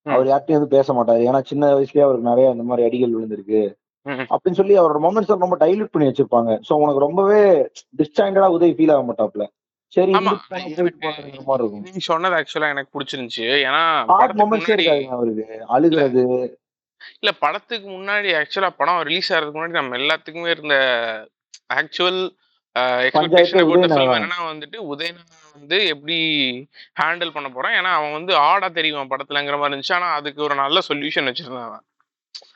அவர் 0.05 0.27
யார்ட்டையும் 0.27 0.59
வந்து 0.59 0.75
பேச 0.77 0.93
மாட்டாரு 0.93 1.21
ஏன்னா 1.29 1.41
சின்ன 1.43 1.69
வயசுலயே 1.75 2.05
அவருக்கு 2.05 2.29
நிறைய 2.29 2.53
இந்த 2.55 2.63
மாதிரி 2.63 2.87
அடிகள் 2.87 3.15
விழுந்திருக்கு. 3.15 3.61
அப்படின்னு 4.07 4.51
சொல்லி 4.51 4.79
அவரோட 4.79 4.97
மொமெண்ட்ஸ் 5.03 5.37
ரொம்ப 5.37 5.57
டைல்யூட் 5.59 5.91
பண்ணி 5.91 6.07
வச்சிருப்பாங்க. 6.07 6.59
சோ 6.69 6.73
உனக்கு 6.73 6.99
ரொம்பவே 6.99 7.41
டிஸ்டாண்டடா 7.97 8.47
உதய் 8.55 8.75
ஃபீல் 8.77 8.93
ஆக 8.93 9.03
மாட்டாப்ல. 9.11 9.47
சரி 9.93 10.11
நீ 10.11 11.97
சொன்னது 11.97 12.35
ஆக்சுவலா 12.35 12.69
எனக்கு 12.69 12.99
பிடிச்சிருந்துச்சு. 12.99 13.45
ஏன்னா 13.67 13.83
அவருக்கு. 14.05 15.65
அழுகிறது. 15.67 16.23
இல்ல. 17.19 17.31
படத்துக்கு 17.39 17.89
முன்னாடி 17.89 18.29
ஆக்சுவலா 18.39 18.69
படம் 18.77 19.01
ரிலீஸ் 19.01 19.33
ஆகிறதுக்கு 19.33 19.59
முன்னாடி 19.59 19.75
நம்ம 19.79 19.97
எல்லாத்துக்குமே 19.97 20.49
இருந்த 20.49 20.75
ஆக்சுவல் 21.73 22.21
என்னன்னா 22.75 24.39
வந்துட்டு 24.49 24.75
உதயநாதன் 24.75 25.53
வந்து 25.53 25.87
எப்படி 25.87 26.17
ஹேண்டில் 26.99 27.33
பண்ண 27.33 27.49
போறான்? 27.49 27.71
ஏன்னா 27.71 27.91
அவன் 27.91 28.11
வந்து 28.11 28.35
ஆடா 28.35 28.67
தெரியும் 28.67 29.09
படத்துலங்கிற 29.09 29.57
மாதிரி 29.57 29.79
இருந்துச்சு. 29.79 29.93
ஆனா 29.93 30.07
அதுக்கு 30.13 30.43
ஒரு 30.43 30.55
நல்ல 30.55 30.79
சொல்யூஷன் 30.87 31.29
வச்சிருந்தான் 31.29 31.79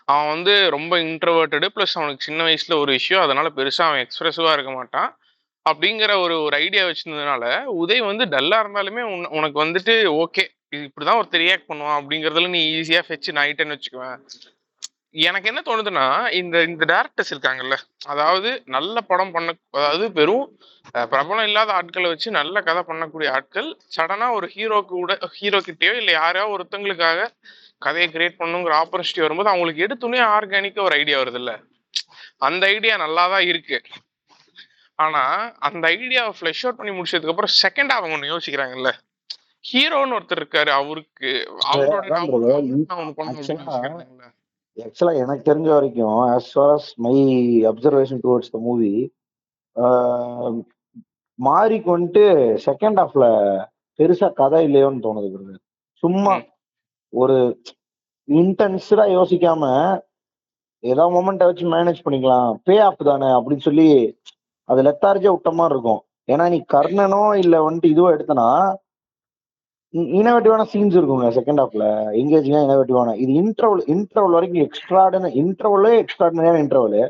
அவன் 0.07 0.31
வந்து 0.33 0.53
ரொம்ப 0.75 0.93
இன்ட்ரவர்ட்டடு 1.05 1.67
ப்ளஸ் 1.75 1.97
அவனுக்கு 1.99 2.27
சின்ன 2.29 2.41
வயசில் 2.43 2.81
ஒரு 2.83 2.91
விஷயம் 2.91 3.23
அதனால் 3.25 3.55
பெருசாக 3.57 3.89
அவன் 3.89 4.03
எக்ஸ்ப்ரெசிவாக 4.05 4.55
இருக்க 4.57 4.71
மாட்டான். 4.71 5.09
அப்படிங்கிற 5.65 6.11
ஒரு 6.23 6.35
ஒரு 6.45 6.55
ஐடியா 6.65 6.83
வச்சிருந்ததுனால 6.87 7.45
உதய் 7.81 8.07
வந்து 8.09 8.25
டல்லாக 8.33 8.63
இருந்தாலுமே 8.63 9.03
உன் 9.11 9.27
உனக்கு 9.37 9.57
வந்துட்டு 9.63 9.93
ஓகே 10.23 10.43
இது 10.75 10.83
இப்படிதான் 10.89 11.19
ஒருத்தர் 11.19 11.43
ரியாக்ட் 11.43 11.69
பண்ணுவான் 11.71 11.99
அப்படிங்கிறதுல 11.99 12.49
நீ 12.55 12.61
ஈஸியாக 12.79 13.05
ஃபெச்சு 13.07 13.31
நைட்டுன்னு 13.39 13.75
வச்சுக்குவேன். 13.75 14.17
எனக்கு 15.27 15.49
என்ன 15.51 15.61
தோணுதுன்னா 15.67 16.05
இந்த 16.39 16.57
இந்த 16.67 16.83
டேரக்டர்ஸ் 16.91 17.31
இருக்காங்கல்ல 17.33 17.75
அதாவது 18.11 18.49
நல்ல 18.75 19.01
படம் 19.09 19.33
பண்ண 19.35 19.49
அதாவது 19.79 20.05
பெரும் 20.19 20.45
பிரபலம் 21.11 21.47
இல்லாத 21.49 21.71
ஆட்களை 21.79 22.07
வச்சு 22.09 22.29
நல்ல 22.37 22.61
கதை 22.67 22.81
பண்ணக்கூடிய 22.89 23.29
ஆட்கள் 23.37 23.67
சடனாக 23.95 24.37
ஒரு 24.37 24.47
ஹீரோக்கு 24.55 24.93
கூட 24.93 25.13
ஹீரோ 25.39 25.59
கிட்டேயோ 25.67 25.93
இல்லை 26.01 26.13
யாரையோ 26.19 26.45
ஒருத்தங்களுக்காக 26.55 27.19
கதையை 27.81 28.07
கிரியேட் 28.13 28.39
பண்ணுங்கிற 28.41 28.73
ஆப்பர்ச்சுனிட்டி 28.81 29.25
வரும்போது 29.25 29.51
அவங்களுக்கு 29.51 29.85
எடுத்துனே 29.85 30.21
ஆர்கானிக்கா 30.35 30.87
ஒரு 30.87 30.95
ஐடியா 31.01 31.19
வருது 31.21 31.39
இல்ல 31.41 31.53
அந்த 32.47 32.63
ஐடியா 32.75 32.95
நல்லா 32.97 33.23
தான் 33.27 33.47
இருக்கு 33.51 33.77
ஆனா 34.99 35.23
அந்த 35.67 35.83
ஐடியாவை 35.97 36.33
ஃபிளஷ் 36.37 36.63
அவுட் 36.65 36.79
பண்ணி 36.79 36.93
முடிச்சதுக்கு 36.97 37.33
அப்புறம் 37.33 37.55
செகண்ட் 37.63 37.93
அவங்க 37.97 38.15
ஒண்ணு 38.17 38.33
யோசிக்கிறாங்கல்ல 38.33 38.91
ஹீரோன்னு 39.65 40.15
ஒருத்தர் 40.17 40.39
இருக்காரு 40.41 40.71
அவருக்கு 40.71 41.31
அவரோட. 41.71 42.05
ஆக்சுவலா 44.77 45.13
எனக்கு 45.23 45.43
தெரிஞ்ச 45.49 45.69
வரைக்கும் 45.75 46.19
as 46.35 46.45
far 46.55 46.67
as 46.75 46.85
my 47.05 47.15
observation 47.71 48.21
towards 48.23 48.53
the 48.53 48.59
movie 48.67 48.91
மாரிக்கு 51.39 51.89
வந்துட்டு 51.95 52.23
செகண்ட் 52.67 52.99
ஹாஃப்ல 53.01 53.25
பெருசா 53.99 54.27
கதை 54.33 54.59
இல்லையோன்னு 54.67 55.05
தோணுது. 55.05 55.53
சும்மா. 56.03 56.33
ஒரு 57.13 57.37
இன்டென்ஸ்டா 58.27 59.05
யோசிக்காம 59.17 59.63
ஏதோ 60.83 61.03
மொமெண்ட்டை 61.15 61.47
வச்சு 61.47 61.65
மேனேஜ் 61.73 62.05
பண்ணிக்கலாம். 62.05 62.51
பே 62.67 62.75
ஆஃப் 62.85 63.01
தானே 63.09 63.29
அப்படின்னு 63.37 63.65
சொல்லி 63.67 63.89
அது 64.69 64.81
லெத்தார்ஜா 64.87 65.31
விட்ட 65.33 65.51
மாதிரி 65.59 65.75
இருக்கும். 65.75 66.01
ஏன்னா 66.31 66.45
நீ 66.53 66.59
கர்ணனோ 66.73 67.23
இல்ல 67.43 67.55
வந்துட்டு 67.65 67.91
இதுவோ 67.93 68.09
எடுத்தனா 68.15 68.47
இனோவேட்டிவான 70.19 70.65
சீன்ஸ் 70.73 70.95
இருக்குங்க 70.97 71.29
செகண்ட் 71.37 71.61
ஹாஃப்ல 71.61 71.85
எங்கேஜிங்கா 72.19 72.61
இனோவேட்டிவான 72.67 73.15
இது 73.23 73.31
இன்டர்வல் 73.41 73.81
இன்டர்வல் 73.93 74.35
வரைக்கும் 74.37 74.63
எக்ஸ்ட்ராடன 74.67 75.31
இன்டர்வலே 75.41 75.91
எக்ஸ்ட்ராடனரியான 76.03 76.61
இன்டர்வல் 76.65 77.01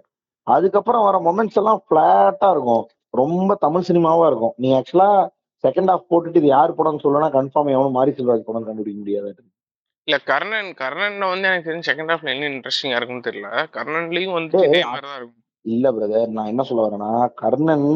அதுக்கப்புறம் 0.48 1.06
வர 1.08 1.18
மொமெண்ட்ஸ் 1.28 1.60
எல்லாம் 1.62 1.82
ஃபிளாட்டா 1.84 2.50
இருக்கும். 2.56 2.84
ரொம்ப 3.14 3.56
தமிழ் 3.66 3.88
சினிமாவா 3.90 4.26
இருக்கும். 4.32 4.54
நீ 4.64 4.70
ஆக்சுவலா 4.80 5.10
செகண்ட் 5.64 5.92
ஹாஃப் 5.92 6.10
போட்டுட்டு 6.12 6.42
இது 6.42 6.50
யார் 6.56 6.78
படம்னு 6.78 7.04
சொல்லனா 7.06 7.30
கன்ஃபார்ம் 7.38 7.74
எவனும் 7.76 7.98
மாரி 7.98 8.12
செல்வராஜ் 8.18 8.48
படம் 8.50 8.68
கண்டுபிடிக்க 8.70 9.00
முடியாது. 9.02 9.32
இல்ல 10.08 10.18
கர்ணன் 10.30 10.70
கர்ணன்ல 10.80 11.28
வந்து 11.32 11.48
எனக்கு 11.50 11.68
தெரிஞ்ச 11.70 11.86
செகண்ட் 11.90 12.12
ஹாஃப்ல 12.14 12.34
என்ன 12.34 12.48
இன்ட்ரெஸ்டிங்கா 12.52 12.98
இருக்கும்னு 12.98 13.28
தெரியல. 13.28 13.50
கர்ணன்லயும் 13.76 14.36
வந்து 14.38 14.58
இதே 14.68 14.82
மாதிரி 14.86 15.08
தான் 15.08 15.20
இருக்கும். 15.20 15.38
இல்ல 15.66 15.88
பிரதர் 15.96 16.36
நான் 16.38 16.52
என்ன 16.52 16.64
சொல்ல 16.70 16.86
வரேன்னா 16.86 17.10
Karnan 17.42 17.88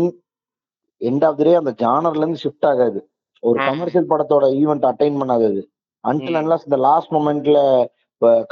end 1.02 1.26
of 1.28 1.40
the 1.40 1.46
day 1.48 1.54
அந்த 1.62 1.72
ஜானர்ல 1.82 2.24
இருந்து 2.24 2.44
ஷிஃப்ட் 2.44 2.68
ஆகாது. 2.72 3.00
ஒரு. 3.44 3.58
கமர்ஷியல் 3.70 4.10
படத்தோட 4.12 4.46
ஈவெண்ட் 4.62 4.88
அட்டைன் 4.92 5.20
பண்ணாதது 5.22 5.62
அன்டில் 6.04 6.36
ம். 6.36 6.40
அன்லஸ் 6.42 6.68
இந்த 6.68 6.78
லாஸ்ட் 6.88 7.14
மொமெண்ட்ல 7.16 7.60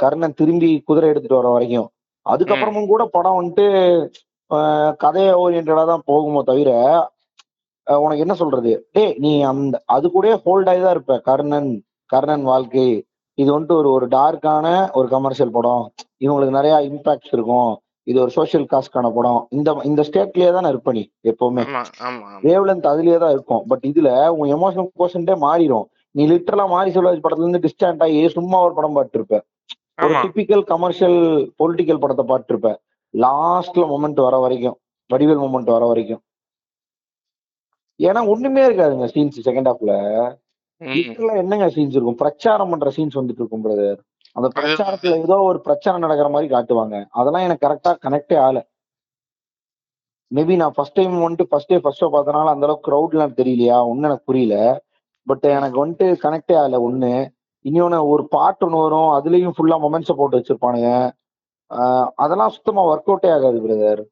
கர்ணன் 0.02 0.38
திரும்பி 0.40 0.70
குதிரை 0.88 1.08
எடுத்துட்டு 1.12 1.40
வர 1.40 1.48
வரைக்கும். 1.54 1.88
அதுக்கப்புறமும் 2.26 2.90
கூட 2.92 3.02
படம் 3.16 3.38
வந்துட்டு 3.38 3.66
கதைய 5.00 5.30
ஓரியன்டா 5.42 5.84
தான் 5.92 6.06
போகுமோ 6.08 6.40
தவிர 6.50 6.70
உனக்கு 7.86 8.24
என்ன 8.24 8.34
சொல்றது? 8.34 8.72
டேய் 8.94 9.14
நீ 9.24 9.32
அந்த 9.50 9.76
அது 9.94 10.06
கூட 10.10 10.26
ஹோல்ட் 10.44 10.70
ஆகி 10.72 10.80
தான் 10.84 10.94
இருப்ப. 10.96 11.14
கர்ணன் 11.28 11.70
கர்ணன் 12.10 12.44
வாழ்க்கை 12.50 12.86
இது 13.38 13.48
வந்துட்டு 13.54 13.76
ஒரு 13.80 13.88
ஒரு 13.96 14.06
டார்க்கான 14.16 14.66
ஒரு 14.98 15.08
கமர்ஷியல் 15.14 15.54
படம். 15.56 15.84
இவங்களுக்கு 16.24 16.56
நிறைய 16.58 16.74
இம்பாக்ட்ஸ் 16.90 17.32
இருக்கும். 17.36 17.72
இது 18.06 18.18
ஒரு 18.24 18.32
சோஷியல் 18.36 18.66
காஸ்ட்கான 18.72 19.10
படம். 19.16 19.40
இந்த 19.56 19.70
இந்த 19.90 20.02
ஸ்டேட்லயே 20.08 20.50
தான் 20.56 20.68
இருப்ப 20.72 20.92
நீ 20.92 21.02
எப்பவுமே. 21.30 21.62
ஆமா 21.68 21.82
ஆமா 22.08 22.26
ஆமா. 22.30 22.40
வேவ் 22.46 22.66
லென்த் 22.68 22.90
அதுலயே 22.92 23.18
தான் 23.24 23.34
இருக்கும். 23.36 23.62
பட் 23.70 23.84
இதுல 23.90 24.10
உன் 24.38 24.52
எமோஷனல் 24.56 24.90
கோஷன்டே 25.02 25.36
மாறிடும் 25.46 25.86
நீ 26.14 26.24
லிட்டரலா 26.32 26.66
மாரி 26.72 26.90
செல்வராஜ் 26.96 27.24
படத்துல 27.24 27.46
இருந்து 27.46 27.64
டிஸ்டாண்ட் 27.66 28.02
ஆகி 28.06 28.20
சும்மா 28.36 28.58
ஒரு 28.66 28.74
படம் 28.74 28.96
பார்த்துருப்ப 28.98 29.38
ஒரு 30.04 30.14
டிபிக்கல் 30.24 30.64
கமர்ஷியல் 30.72 31.18
பொலிட்டிக்கல் 31.60 32.02
படத்தை 32.02 32.24
பார்த்துருப்ப 32.30 32.70
லாஸ்ட்ல 33.14 33.84
மொமெண்ட் 33.92 34.20
வர 34.26 34.36
வரைக்கும் 34.44 34.76
வடிவேல் 35.10 35.42
மொமெண்ட் 35.42 35.74
வர 35.74 35.84
வரைக்கும். 35.90 36.22
ஏன்னா 38.00 38.20
ஒண்ணுமே 38.32 38.62
இருக்காதுங்க 38.68 39.06
சீன்ஸ் 39.14 39.44
செகண்ட் 39.48 39.68
ஹாஃப்ல 39.70 39.92
என்னங்க 41.42 41.66
சீன்ஸ் 41.74 41.96
இருக்கும்? 41.96 42.20
பிரச்சாரம் 42.22 42.70
பண்ற 42.72 42.90
சீன்ஸ் 42.96 43.18
வந்துட்டு 43.20 43.42
இருக்கும் 43.42 43.64
பிரதர் 43.64 43.98
அந்த 44.36 44.48
பிரச்சாரத்துல 44.54 45.16
ஏதோ 45.24 45.36
ஒரு 45.48 45.58
பிரச்சனை 45.66 45.96
நடக்கிற 46.04 46.28
மாதிரி 46.34 46.48
காட்டுவாங்க. 46.54 46.96
அதெல்லாம் 47.20 47.44
எனக்கு 47.46 47.64
கரெக்டா 47.66 47.92
கனெக்டே 48.04 48.36
ஆகல. 48.44 48.60
மேபி 50.30 50.54
நான் 50.60 50.74
ஃபர்ஸ்ட் 50.76 50.98
டைம் 50.98 51.14
வந்துட்டு 51.24 51.46
ஃபர்ஸ்ட் 51.50 51.70
டே 51.72 51.78
ஃபர்ஸ்ட் 51.84 52.02
ஷோ 52.04 52.08
பார்த்தனால 52.14 52.52
அந்த 52.54 52.66
அளவுக்கு 52.66 52.88
க்ரௌட்லாம் 52.88 53.36
தெரியலையா? 53.40 53.76
ஒன்னும் 53.90 54.08
எனக்கு 54.08 54.28
புரியல. 54.30 54.56
பட் 55.26 55.44
எனக்கு 55.58 55.78
வந்துட்டு 55.84 56.06
கனெக்டே 56.24 56.54
ஆகல 56.62 56.80
ஒண்ணு. 56.88 57.12
இன்னொன்னு 57.64 57.98
ஒரு 58.12 58.24
பாட்டு 58.34 58.64
ஒன்று 58.66 58.80
வரும் 58.84 59.12
அதுலயும் 59.18 59.54
ஃபுல்லா 59.58 59.76
மொமெண்ட்ஸை 59.84 60.14
போட்டு 60.16 60.38
வச்சிருப்பானுங்க. 60.38 60.90
அதெல்லாம் 62.22 62.52
சுத்தமா 62.56 62.82
ஒர்க் 62.90 63.10
அவுட்டே 63.10 63.30
ஆகாது 63.36 63.60
பிரதர் 63.66 64.02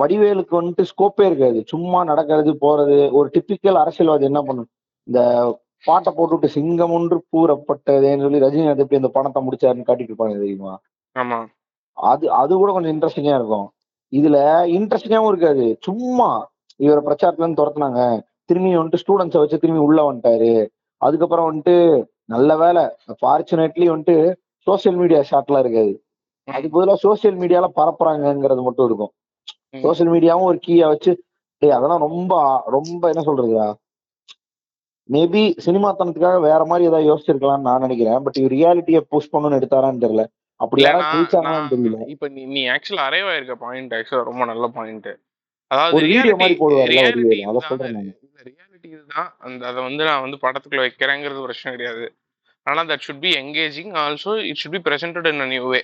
வடிவேலுக்கு 0.00 0.54
வந்துட்டு 0.60 0.84
ஸ்கோப்பே 0.90 1.24
இருக்காது. 1.30 1.58
சும்மா 1.72 2.00
நடக்கிறது 2.10 2.52
போறது 2.64 2.96
ஒரு 3.18 3.28
டிப்பிக்கல் 3.34 3.78
அரசியல்வாதி 3.82 4.24
என்ன 4.30 4.40
பண்ணும்? 4.48 4.68
இந்த 5.08 5.20
பாட்டை 5.84 6.12
போட்டுவிட்டு 6.16 6.48
சிங்கம் 6.48 6.90
ஒன்று 6.90 7.24
கூறப்பட்டதேன்னு 7.36 8.20
சொல்லி 8.20 8.38
ரஜினி 8.38 8.68
அது 8.68 8.82
எப்படி 8.82 8.96
அந்த 8.96 9.08
பணத்தை 9.08 9.46
முடிச்சாருன்னு 9.46 9.84
காட்டிட்டு 9.84 10.12
இருப்பாங்க 10.12 10.38
தெரியுமா? 10.38 10.80
ஆமா. 11.18 11.46
அது 11.92 12.30
அது 12.30 12.54
கூட 12.54 12.72
கொஞ்சம் 12.72 12.98
இன்ட்ரெஸ்டிங்கா 12.98 13.34
இருக்கும். 13.34 13.70
இதுல 14.12 14.38
இன்ட்ரெஸ்டிங்காவும் 14.76 15.28
இருக்காது. 15.28 15.78
சும்மா 15.80 16.50
இவரை 16.76 17.04
பிரச்சாரத்துல 17.04 17.42
இருந்து 17.42 17.66
துரத்துனாங்க. 17.66 18.22
திரும்பி 18.44 18.76
வந்துட்டு 18.76 19.00
ஸ்டூடெண்ட்ஸை 19.06 19.38
வச்சு 19.38 19.58
திரும்பி 19.58 19.82
உள்ள 19.82 20.12
வந்துட்டாரு. 20.12 20.66
அதுக்கப்புறம் 20.96 21.46
வந்துட்டு 21.52 22.04
நல்ல 22.24 22.56
வேலை. 22.56 22.84
ஃபார்ச்சுனேட்லி 23.22 23.90
வந்துட்டு 23.90 24.34
சோசியல் 24.70 24.96
மீடியா 24.96 25.20
ஷாட்லாம் 25.30 25.58
இருக்காது. 25.58 26.04
அதுக்கு 26.44 26.70
பதிலாக 26.70 26.98
சோசியல் 27.02 27.34
மீடியால 27.34 27.68
பரப்புறாங்கங்கிறது 27.76 28.62
மட்டும் 28.62 28.86
இருக்கும். 28.86 29.12
சோசியல் 29.76 30.12
மீடியாவும் 30.12 30.40
ஒரு 30.40 30.60
கீயா 30.66 30.86
வச்சு 30.86 31.22
டேய் 31.58 31.70
அதெல்லாம் 31.70 32.00
ரொம்ப 32.00 32.62
ரொம்ப 32.66 33.10
என்ன 33.10 33.32
சொல்றதுடா? 33.32 33.74
மேபி 35.08 35.42
சினிமாத்தனத்துக்காக 35.64 36.38
வேற 36.48 36.60
மாதிரி 36.70 36.88
ஏதாவது 36.90 37.08
யோசிச்சிருக்கலாம்னு 37.10 37.66
நான் 37.68 37.84
நினைக்கிறேன். 37.86 38.20
பட் 38.24 38.38
ரியாலிட்டியை 38.54 39.00
புஷ் 39.12 39.30
பண்ணணும்னு 39.32 39.58
எடுத்தாரான்னு 39.60 40.04
தெரியல. 40.04 40.24
அப்படி 40.60 40.82
இப்ப 42.14 42.28
நீ 42.34 42.42
நீ 42.56 42.62
ஆக்சுவலா 42.74 43.06
அரைவா 43.08 43.32
இருக்க 43.38 43.54
பாயிண்ட் 43.64 43.94
ஆக்சுவலா 43.98 44.28
ரொம்ப 44.30 44.44
நல்ல 44.52 44.66
பாயிண்ட் 44.76 45.10
அதாவது 45.70 46.04
ரியாலிட்டி 46.06 46.48
இதுதான். 48.92 49.28
அந்த 49.46 49.62
அதை 49.70 49.80
வந்து 49.86 50.02
நான் 50.08 50.22
வந்து 50.24 50.38
படத்துக்குள்ள 50.44 50.84
வைக்கிறேங்கிறது 50.84 51.44
பிரச்சனை 51.46 51.70
கிடையாது. 51.74 52.04
ஆனா 52.66 52.80
that 52.90 53.04
should 53.06 53.22
be 53.24 53.30
engaging 53.42 53.92
also 54.02 54.32
it 54.48 54.60
should 54.62 54.74
be 54.76 54.80
presented 54.88 55.28
in 55.30 55.42
new 55.54 55.64
way 55.72 55.80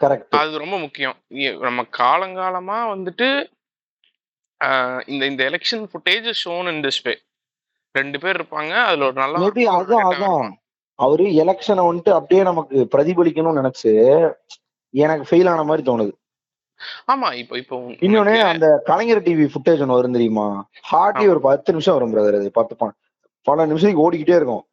correct 0.00 0.36
அது 0.40 0.62
ரொம்ப 0.62 0.76
முக்கியம். 0.84 1.16
நம்ம 1.66 1.84
காலங்காலமா 1.98 2.78
வந்துட்டு 2.94 3.28
இந்த 5.12 5.22
இந்த 5.32 5.42
election 5.50 5.84
footage 5.92 6.28
shown 6.42 6.68
in 6.72 6.82
this 6.86 7.00
way 7.06 7.14
ரெண்டு 7.94 8.18
பேர் 8.22 8.38
இருப்பாங்க. 8.38 8.72
அதுல 8.88 9.06
ஒரு 9.08 9.16
மேபி 9.44 9.64
ஒரு 9.68 9.76
அதான் 9.78 10.06
அதான். 10.10 10.46
அவரு 10.98 11.24
எலெக்ஷனை 11.42 11.82
வந்துட்டு 11.86 12.12
அப்படியே 12.18 12.42
நமக்கு 12.50 12.76
பிரதிபலிக்கணும்னு 12.92 13.60
நினைச்சு 13.60 13.92
எனக்கு 14.94 15.24
ஃபெயில் 15.28 15.50
ஆன 15.52 15.64
மாதிரி 15.68 15.84
தோணுது. 15.88 16.12
ஆமா 17.12 17.28
இப்போ 17.40 17.54
இப்போ 17.60 17.76
இன்னொன்னு 18.06 18.34
அந்த 18.50 18.66
கலைஞர் 18.88 19.24
டிவி 19.26 19.44
ஃபுட்டேஜ் 19.52 19.82
ஒன்று 19.84 19.98
வரும் 19.98 20.16
தெரியுமா? 20.16 20.46
ஹார்ட்லி 20.90 21.26
ஒரு 21.32 21.40
பத்து 21.46 21.74
நிமிஷம் 21.74 21.96
வரும் 21.96 22.12
பிரதர் 22.14 22.38
அது 22.40 22.50
பத்து 22.58 22.74
பல 23.46 23.66
நிமிஷத்துக்கு 23.70 24.04
ஓடிக்கிட்டே 24.06 24.38
இருக்கும். 24.40 24.64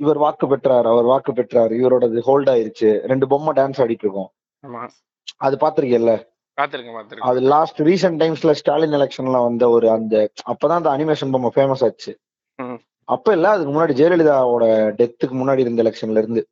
இவர் 0.00 0.20
வாக்கு 0.24 0.46
பெற்றார் 0.52 0.86
அவர் 0.92 1.06
வாக்கு 1.12 1.32
பெற்றார் 1.38 1.72
இவரோடது 1.80 2.20
ஹோல்ட் 2.28 2.50
ஆயிருச்சு 2.52 2.90
ரெண்டு 3.12 3.26
பொம்மை 3.32 3.52
டான்ஸ் 3.58 3.80
ஆடிட்டு 3.84 4.04
இருக்கோம். 4.06 4.30
அது 5.46 5.54
பாத்துருக்கேன் 5.62 6.08
அது 7.28 7.40
லாஸ்ட் 7.54 7.80
ரீசெண்ட் 7.82 8.20
டைம்ஸ்ல 8.22 8.52
ஸ்டாலின் 8.60 8.96
எலெக்ஷன்ல 8.98 9.40
வந்த 9.44 9.64
ஒரு 9.70 9.90
அந்த 9.90 10.14
அப்பதான் 10.52 10.80
அந்த 10.80 10.90
அனிமேஷன் 10.90 11.32
பொம்மை 11.32 11.50
ஃபேமஸ் 11.56 11.84
ஆச்சு. 11.84 12.12
அப்ப 13.08 13.32
இல்ல 13.32 13.48
அதுக்கு 13.48 13.72
முன்னாடி 13.74 13.94
ஜெயலலிதாவோட 14.00 14.64
டெத்துக்கு 15.00 15.34
முன்னாடி 15.40 15.58
இருந்த 15.58 15.82
எலெக்ஷன்ல 15.82 16.22
இருந்து. 16.22 16.42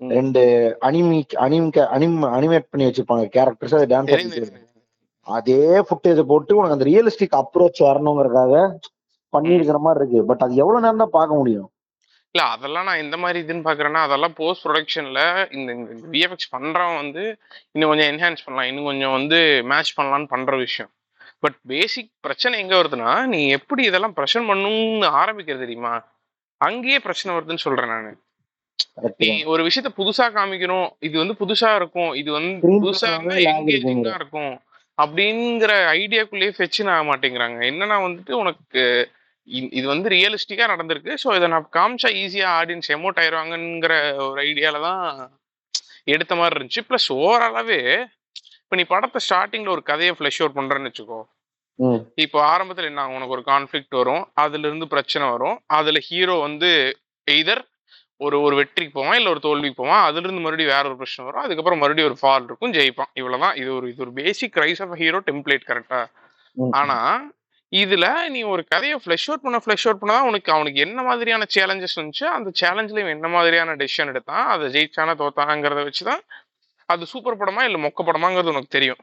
ரெண்டு 0.00 0.42
அனிமி 0.88 1.18
அனிம் 1.46 1.68
அனிம் 1.96 2.18
அனிமேட் 2.36 2.70
பண்ணி 2.70 2.86
வச்சிருப்பாங்க 2.86 3.24
கேரக்டர்ஸ் 3.36 3.74
அதை 3.74 3.86
டான்ஸ் 3.94 4.52
அதே 5.26 5.62
ஃபுட்டேஜ் 5.86 6.20
போட்டு 6.24 6.56
உனக்கு 6.56 6.76
அந்த 6.76 6.86
ரியலிஸ்டிக் 6.90 7.34
அப்ரோச் 7.40 7.80
வரணுங்கிறதுக்காக 7.88 8.54
ம் 8.68 8.78
பண்ணியிருக்கிற 9.32 9.78
மாதிரி 9.78 10.00
இருக்கு. 10.02 10.20
பட் 10.24 10.42
அது 10.44 10.54
எவ்வளவு 10.54 10.82
நேரம் 10.84 11.02
தான் 11.02 11.16
பார்க்க 11.16 11.40
முடியும்? 11.40 11.66
இல்ல 12.34 12.46
அதெல்லாம் 12.48 12.84
நான் 12.84 13.02
எந்த 13.04 13.16
மாதிரி 13.16 13.38
இதுன்னு 13.46 13.66
பாக்குறேன்னா 13.68 14.00
அதெல்லாம் 14.06 14.34
போஸ்ட் 14.34 14.64
ப்ரொடக்ஷன்ல 14.66 15.20
இந்த 15.52 15.72
விஎஃப்எக்ஸ் 16.12 16.52
பண்றவன் 16.56 16.96
வந்து 16.96 17.22
இன்னும் 17.72 17.90
கொஞ்சம் 17.90 18.10
என்ஹான்ஸ் 18.12 18.44
பண்ணலாம். 18.44 18.68
இன்னும் 18.70 18.84
கொஞ்சம் 18.84 19.12
வந்து 19.12 19.38
மேட்ச் 19.64 19.98
பண்ணலாம்னு 19.98 20.32
பண்ற 20.34 20.56
விஷயம். 20.56 20.90
பட் 21.38 21.56
பேசிக் 21.66 22.12
பிரச்சனை 22.20 22.60
எங்க 22.60 22.74
வருதுன்னா 22.76 23.26
நீ 23.26 23.40
எப்படி 23.48 23.82
இதெல்லாம் 23.84 24.12
பிரச்சனை 24.12 24.48
பண்ணணும்னு 24.48 25.10
ஆரம்பிக்கிறது 25.22 25.64
தெரியுமா? 25.64 25.94
அங்கேயே 26.60 26.98
பிரச்சனை 26.98 27.38
வருதுன்னு 27.38 27.64
சொல்றேன் 27.66 27.92
நானு. 27.94 28.12
ஒரு 29.44 29.62
விஷயத்த 29.64 29.90
புதுசா 29.96 30.24
காமிக்கணும். 30.36 30.88
இது 30.98 31.16
வந்து 31.18 31.36
புதுசா 31.42 31.74
இருக்கும். 31.74 32.10
இது 32.14 32.30
வந்து 32.32 32.68
புதுசா 32.68 33.10
எங்கேஜிங்கா 33.50 34.14
இருக்கும். 34.14 34.54
அப்படிங்கிற 35.02 35.72
ஐடியாக்குள்ளேயே 35.96 36.52
ஃபெச்சின் 36.58 36.90
ஆக 36.90 37.02
மாட்டேங்கிறாங்க. 37.10 37.58
என்னன்னா 37.70 37.98
வந்துட்டு 38.06 38.32
உனக்கு 38.32 38.82
இது 39.70 39.86
வந்து 39.86 40.08
ரியலிஸ்டிக்கா 40.08 40.66
நடந்திருக்கு. 40.66 41.12
ஸோ 41.22 41.28
இதை 41.36 41.46
நான் 41.48 41.68
காமிச்சா 41.76 42.10
ஈஸியா 42.22 42.48
ஆடியன்ஸ் 42.60 42.90
எமோட் 42.96 43.20
ஆயிருவாங்கங்கிற 43.22 43.94
ஒரு 44.26 44.40
ஐடியால 44.42 44.80
தான் 44.80 45.02
எடுத்த 46.06 46.34
மாதிரி 46.34 46.56
இருந்துச்சு. 46.56 46.84
ப்ளஸ் 46.88 47.08
ஓவராலாவே 47.18 47.80
இப்போ 48.62 48.76
நீ 48.76 48.84
படத்தை 48.88 49.20
ஸ்டார்டிங்ல 49.26 49.70
ஒரு 49.70 49.82
கதையை 49.82 50.14
ஃப்ளஷ் 50.16 50.40
அவுட் 50.42 50.58
பண்றேன்னு 50.58 50.90
வச்சுக்கோ. 50.90 51.20
இப்போ 52.16 52.38
ஆரம்பத்துல 52.52 52.90
என்ன? 52.90 53.02
உனக்கு 53.08 53.34
ஒரு 53.36 53.44
கான்ஃப்ளிக்ட் 53.46 53.94
வரும். 53.94 54.24
அதுல 54.34 54.66
இருந்து 54.68 54.86
பிரச்சனை 54.86 55.26
வரும். 55.30 55.56
அதுல 55.70 55.98
ஹீரோ 56.08 56.36
வந்து 56.40 56.70
எய்தர் 57.26 57.62
ஒரு 58.20 58.36
ஒரு 58.40 58.54
வெற்றிக்கு 58.56 58.92
போவான் 58.92 59.18
இல்ல 59.18 59.28
ஒரு 59.30 59.40
தோல்விக்கு 59.40 59.80
போவான். 59.82 60.02
அதுல 60.02 60.24
இருந்து 60.26 60.44
மறுபடியும் 60.44 60.72
வேற 60.74 60.84
ஒரு 60.88 60.96
பிரச்சனை 60.96 61.24
வரும். 61.28 61.44
அதுக்கப்புறம் 61.44 61.80
மறுபடியும் 61.82 62.10
ஒரு 62.10 62.18
ஃபால் 62.22 62.46
இருக்கும். 62.48 62.72
ஜெயிப்பான். 62.72 63.10
இவ்வளவுதான். 63.14 63.54
இது 63.54 63.70
ஒரு 63.74 63.88
இது 63.92 64.02
ஒரு 64.02 64.12
basic 64.12 64.58
rise 64.58 64.82
of 64.82 64.96
hero 65.02 65.20
template 65.28 65.68
கரெக்டா 65.70 66.00
ம். 66.56 66.72
ஆனா 66.72 66.98
இதுல 67.72 68.06
நீ 68.28 68.40
ஒரு 68.52 68.62
கதையை 68.66 68.96
ஃப்ளஷ் 69.00 69.26
அவுட் 69.28 69.44
பண்ண 69.44 69.58
ஃப்ளஷ் 69.58 69.86
அவுட் 69.86 70.00
பண்ணா 70.02 70.16
உனக்கு 70.24 70.50
அவனுக்கு 70.52 70.80
என்ன 70.80 71.00
மாதிரியான 71.02 71.46
சேலஞ்சஸ் 71.54 71.98
வந்துச்சு 71.98 72.24
அந்த 72.34 72.50
சேலஞ்சில் 72.60 73.02
என்ன 73.14 73.28
மாதிரியான 73.28 73.74
டெசிஷன் 73.74 74.10
எடுத்தான் 74.12 74.46
அதை 74.48 74.66
ஜெயிச்சானா 74.76 75.14
தோத்தாங்கிறத 75.20 75.82
வச்சுதான் 75.88 76.22
அது 76.88 77.04
சூப்பர் 77.12 77.40
படமா 77.40 77.62
இல்ல 77.64 77.78
மொக்க 77.78 78.02
படமாங்கிறது 78.02 78.52
உனக்கு 78.52 78.76
தெரியும். 78.76 79.00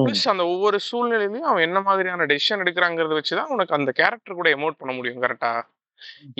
ப்ளஸ் 0.00 0.24
அந்த 0.32 0.44
ஒவ்வொரு 0.52 0.78
சூழ்நிலையிலையும் 0.86 1.48
அவன் 1.50 1.66
என்ன 1.68 1.80
மாதிரியான 1.80 2.26
டெசிஷன் 2.26 2.62
எடுக்கிறாங்கிறத 2.64 3.14
வச்சுதான் 3.18 3.52
உனக்கு 3.54 3.76
அந்த 3.78 3.90
கேரக்டர் 3.92 4.38
கூட 4.38 4.50
எமோட் 4.56 4.80
பண்ண 4.80 4.92
முடியும் 4.94 5.22
கரெக்டா 5.24 5.52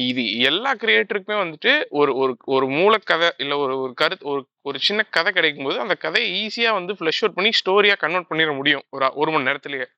இது 0.04 0.22
எல்லா 0.42 0.70
கிரியேட்டருக்குமே 0.82 1.36
வந்துட்டு 1.42 1.72
ஒரு 1.98 2.12
ஒரு 2.16 2.34
ஒரு 2.48 2.66
மூலக்கதை 2.76 3.28
இல்ல 3.38 3.54
ஒரு 3.58 3.74
ஒரு 3.80 3.92
கருத்து 3.94 4.26
ஒரு 4.32 4.42
ஒரு 4.62 4.78
சின்ன 4.80 5.02
கதை 5.10 5.32
கிடைக்கும் 5.32 5.64
போது 5.64 5.78
அந்த 5.80 5.94
கதையை 6.04 6.28
ஈஸியா 6.42 6.72
வந்து 6.72 6.94
ஃபிளஷ் 6.98 7.22
அவுட் 7.22 7.38
பண்ணி 7.38 7.52
ஸ்டோரியா 7.60 7.96
கன்வெர்ட் 7.98 8.30
பண்ணிட 8.30 8.54
முடியும் 8.56 8.84
ஒரு 8.90 9.10
ஒரு 9.14 9.32
மணி 9.32 9.44
நேரத்திலேயே. 9.44 9.88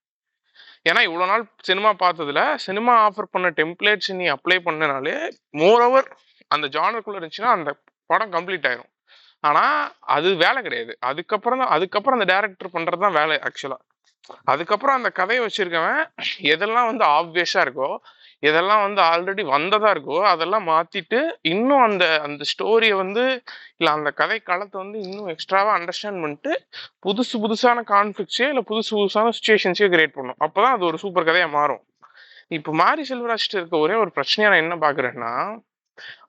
ஏன்னா 0.86 1.00
இவ்வளோ 1.08 1.26
நாள் 1.26 1.44
சினிமா 1.68 1.90
பார்த்ததுல 2.04 2.40
சினிமா 2.66 2.92
ஆஃபர் 3.06 3.32
பண்ண 3.34 3.48
டெம்ப்ளேட்ஸ் 3.60 4.10
நீ 4.20 4.26
அப்ளை 4.36 4.58
பண்ணனாலே 4.68 5.16
மோர் 5.60 5.82
ஓவர் 5.86 6.08
அந்த 6.50 6.66
ஜானருக்குள்ளே 6.76 7.18
இருந்துச்சுன்னா 7.20 7.52
அந்த 7.58 7.70
படம் 8.10 8.32
கம்ப்ளீட் 8.32 8.66
ஆயிரும். 8.70 8.90
ஆனால் 9.44 9.76
அது 10.16 10.28
வேலை 10.36 10.58
கிடையாது. 10.62 10.92
அதுக்கப்புறம் 11.10 11.60
தான் 11.62 11.72
அதுக்கப்புறம் 11.76 12.16
அந்த 12.18 12.26
டேரக்டர் 12.34 12.74
பண்ணுறது 12.76 13.04
தான் 13.06 13.18
வேலை 13.20 13.36
ஆக்சுவலாக 13.48 13.82
அதுக்கப்புறம் 14.52 14.98
அந்த 14.98 15.10
கதையை 15.20 15.40
வச்சிருக்கவன் 15.44 16.02
எதெல்லாம் 16.52 16.88
வந்து 16.90 17.04
ஆப்வியஸாக 17.18 17.64
இருக்கோ 17.66 17.88
இதெல்லாம் 18.42 18.82
வந்து 18.84 19.00
ஆல்ரெடி 19.10 19.42
வந்ததா 19.50 19.90
இருக்கோ 19.94 20.18
அதெல்லாம் 20.30 20.66
மாத்திட்டு 20.68 21.18
இன்னும் 21.52 21.84
அந்த 21.86 22.04
அந்த 22.26 22.42
ஸ்டோரியை 22.52 22.96
வந்து 23.02 23.24
இல்ல 23.78 23.90
அந்த 23.92 24.10
கதை 24.20 24.38
களத்தை 24.42 24.78
வந்து 24.82 24.98
இன்னும் 25.06 25.30
எக்ஸ்ட்ராவா 25.34 25.72
அண்டர்ஸ்டாண்ட் 25.78 26.22
பண்ணிட்டு 26.24 26.52
புதுசு 27.06 27.36
புதுசான 27.44 27.84
கான்ஃபிளிக்ஸே 27.92 28.48
இல்ல 28.52 28.62
புதுசு 28.70 28.92
புதுசான 28.98 29.32
சுச்சுவேஷன்ஸே 29.38 29.88
கிரியேட் 29.94 30.16
பண்ணும். 30.18 30.38
அப்பதான் 30.46 30.76
அது 30.76 30.86
ஒரு 30.90 31.00
சூப்பர் 31.04 31.28
கதையா 31.30 31.48
மாறும். 31.58 31.82
இப்ப 32.50 32.72
மாரி 32.80 33.02
செல்வராஜ்ட்டு 33.10 33.58
இருக்க 33.58 33.76
ஒரே 33.78 33.94
ஒரு 34.02 34.10
பிரச்சனையா 34.16 34.50
நான் 34.52 34.64
என்ன 34.64 34.76
பாக்குறேன்னா 34.84 35.32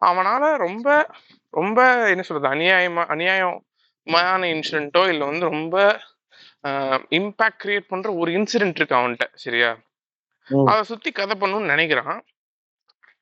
அவனால 0.09 0.43
ரொம்ப 0.65 0.87
ரொம்ப 1.53 1.79
என்ன 2.13 2.23
சொல்றது 2.27 2.53
அநியாயமா 2.55 3.03
அநியாயமான 3.15 4.41
இன்சிடென்ட்டோ 4.53 5.03
இல்ல 5.13 5.23
வந்து 5.31 5.45
ரொம்ப 5.53 5.75
இம்பாக்ட் 7.19 7.61
கிரியேட் 7.63 7.91
பண்ற 7.91 8.09
ஒரு 8.21 8.31
இன்சிடென்ட் 8.39 8.79
இருக்கு 8.79 8.99
அவன்கிட்ட 8.99 9.27
சரியா? 9.45 9.71
அதை 10.65 10.83
சுத்தி 10.83 11.11
கதை 11.11 11.35
பண்ணணும்னு 11.39 11.73
நினைக்கிறான். 11.73 12.21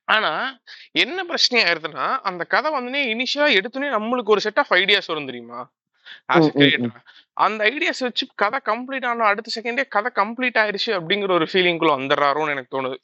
ஆனா 0.03 0.59
என்ன 0.91 1.23
பிரச்சனை 1.23 1.65
ஆயிருதுன்னா 1.65 2.17
அந்த 2.17 2.43
கதை 2.43 2.71
வந்து 2.71 2.99
இனிஷியலா 2.99 3.49
எடுத்தோடனே 3.57 3.91
நம்மளுக்கு 3.97 4.33
ஒரு 4.35 4.41
செட் 4.41 4.59
ஆஃப் 4.59 4.71
ஐடியாஸ் 4.71 5.07
வரும் 5.07 5.25
தெரியுமா? 5.25 5.59
ஆஸ் 6.33 6.51
கிரியேட்டர் 6.59 6.99
அந்த 7.43 7.61
ஐடியாஸ் 7.69 8.01
வச்சு 8.05 8.23
கதை 8.41 8.59
கம்ப்ளீட் 8.69 9.05
ஆன 9.09 9.25
அடுத்த 9.31 9.49
செகண்டே 9.55 9.83
கதை 9.95 10.09
கம்ப்ளீட் 10.19 10.57
ஆயிருச்சு 10.61 10.91
அப்படிங்கிற 10.97 11.31
ஒரு 11.37 11.45
ஃபீலிங்குள்ள 11.51 11.91
வந்துடுறாரோன்னு 11.99 12.53
எனக்கு 12.53 12.73
தோணுது. 12.75 12.97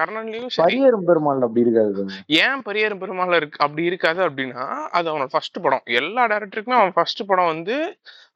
கர்ணன்லயும் 0.00 0.52
பரியரும் 0.56 1.06
பெருமாள் 1.10 1.44
அப்படி 1.46 1.64
இருக்காது. 1.66 2.04
ஏன் 2.42 2.62
பரியரும் 2.68 3.02
பெருமாள் 3.02 3.36
இருக்கு 3.38 3.62
அப்படி 3.66 3.84
இருக்காது 3.90 4.20
அப்படின்னா 4.28 4.64
அது 4.98 5.06
அவனோட 5.12 5.30
ஃபர்ஸ்ட் 5.34 5.58
படம். 5.66 5.84
எல்லா 6.00 6.24
டேரக்டருக்குமே 6.32 6.78
அவன் 6.80 6.96
ஃபர்ஸ்ட் 6.98 7.22
படம் 7.30 7.52
வந்து 7.54 7.76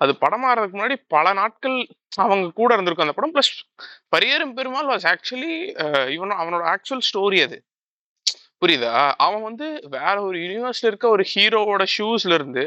அது 0.04 0.14
படமாறதுக்கு 0.24 0.78
முன்னாடி 0.78 0.96
பல 1.16 1.32
நாட்கள் 1.40 1.76
அவங்க 2.24 2.48
கூட 2.60 2.70
இருந்திருக்கும் 2.74 3.08
அந்த 3.08 3.16
படம். 3.18 3.34
Plus 3.36 3.52
Pariyerum 4.16 4.56
Perumal 4.60 4.90
was 4.92 5.06
actually 5.12 5.52
இவன் 6.16 6.34
அவனோட 6.40 6.64
ஆக்சுவல் 6.74 7.06
ஸ்டோரி 7.10 7.40
அது. 7.48 7.58
புரியுதா? 8.62 8.92
அவன் 9.24 9.42
வந்து 9.42 9.66
வேற 9.94 10.14
ஒரு 10.22 10.36
யூனிவர்ஸ்ல 10.42 10.88
இருக்க 10.90 11.06
ஒரு 11.08 11.24
ஹீரோவோட 11.32 11.84
ஷூஸ்ல 11.94 12.34
இருந்து 12.34 12.64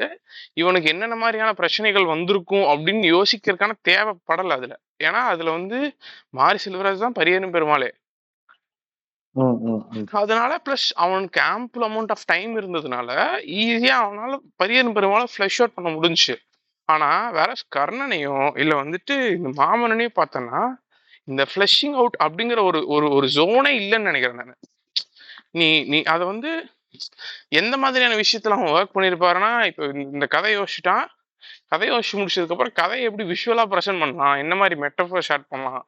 இவனுக்கு 0.61 0.89
என்னென்ன 0.93 1.15
மாதிரியான 1.21 1.53
பிரச்சனைகள் 1.59 2.05
வந்திருக்கும் 2.13 2.65
அப்படின்னு 2.73 3.07
யோசிக்கிறதுக்கான 3.13 3.75
தேவைப்படல 3.89 4.57
அதுல. 4.59 4.75
ஏன்னா 5.05 5.21
அதுல 5.33 5.51
வந்து 5.57 5.79
மாரி 6.39 6.59
செல்வராஜ் 6.65 7.05
தான் 7.05 7.19
பரியரும் 7.19 7.55
பெருமாளே. 7.57 7.89
அதனால 10.21 10.53
ப்ளஸ் 10.65 10.87
அவனுக்கு 11.05 11.39
ஆம்பிள் 11.53 11.83
அமௌண்ட் 11.87 12.13
ஆஃப் 12.15 12.27
டைம் 12.27 12.53
இருந்ததுனால 12.59 13.09
ஈஸியா 13.59 13.97
அவனால 14.05 14.31
பரியரும் 14.61 14.97
பெருமாளை 14.97 15.27
ஃப்ளஷ் 15.33 15.59
அவுட் 15.61 15.77
பண்ண 15.77 15.89
முடிஞ்சுச்சு. 15.95 16.35
ஆனா 16.89 17.09
வேற 17.37 17.49
கர்ணனையும் 17.77 18.31
இல்ல 18.63 18.73
வந்துட்டு 18.83 19.15
இந்த 19.37 19.49
மாமனனையும் 19.61 20.19
பார்த்தோன்னா 20.19 20.61
இந்த 21.27 21.43
ஃப்ளஷிங் 21.51 21.97
அவுட் 22.01 22.17
அப்படிங்கிற 22.25 22.59
ஒரு 22.69 22.81
ஒரு 22.95 23.07
ஒரு 23.17 23.27
ஜோனே 23.37 23.71
இல்லைன்னு 23.81 24.09
நினைக்கிறேன் 24.11 24.41
நான். 24.43 24.55
நீ 25.55 25.67
நீ 25.91 25.97
அதை 26.13 26.23
வந்து 26.33 26.51
எந்த 27.59 27.75
மாதிரியான 27.83 28.17
விஷயத்துல 28.23 28.55
அவன் 28.57 28.73
ஒர்க் 28.75 28.95
பண்ணியிருப்பாருன்னா 28.95 29.51
இப்போ 29.69 29.83
இந்த 30.15 30.25
கதை 30.35 30.51
யோசிச்சுட்டான். 30.57 31.05
கதை 31.71 31.87
யோசிச்சு 31.91 32.19
முடிச்சதுக்கப்புறம் 32.19 32.75
கதையை 32.81 33.05
எப்படி 33.09 33.25
விஷுவலா 33.33 33.63
ப்ரெசென்ட் 33.73 34.01
பண்ணலாம்? 34.03 34.35
என்ன 34.43 34.53
மாதிரி 34.55 34.75
மெட்டஃபர் 34.83 35.27
ஷார்ட் 35.29 35.51
பண்ணலாம்? 35.53 35.85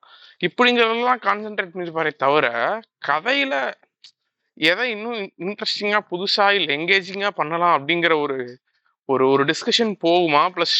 இப்படிங்கிறதெல்லாம் 0.48 1.22
கான்சென்ட்ரேட் 1.28 1.74
பண்ணிருப்பாரே 1.74 2.12
தவிர 2.26 2.48
கதையில 3.10 3.54
எதை 4.58 4.86
இன்னும் 4.96 5.20
இன்ட்ரெஸ்டிங்காக 5.46 6.04
புதுசா 6.12 6.46
இல்ல 6.60 6.70
எங்கேஜிங்கா 6.80 7.32
பண்ணலாம் 7.42 7.76
அப்படிங்கிற 7.78 8.14
ஒரு 8.26 8.38
ஒரு 9.10 9.24
ஒரு 9.34 9.44
டிஸ்கஷன் 9.52 9.94
போகுமா? 10.06 10.44
ப்ளஸ் 10.56 10.78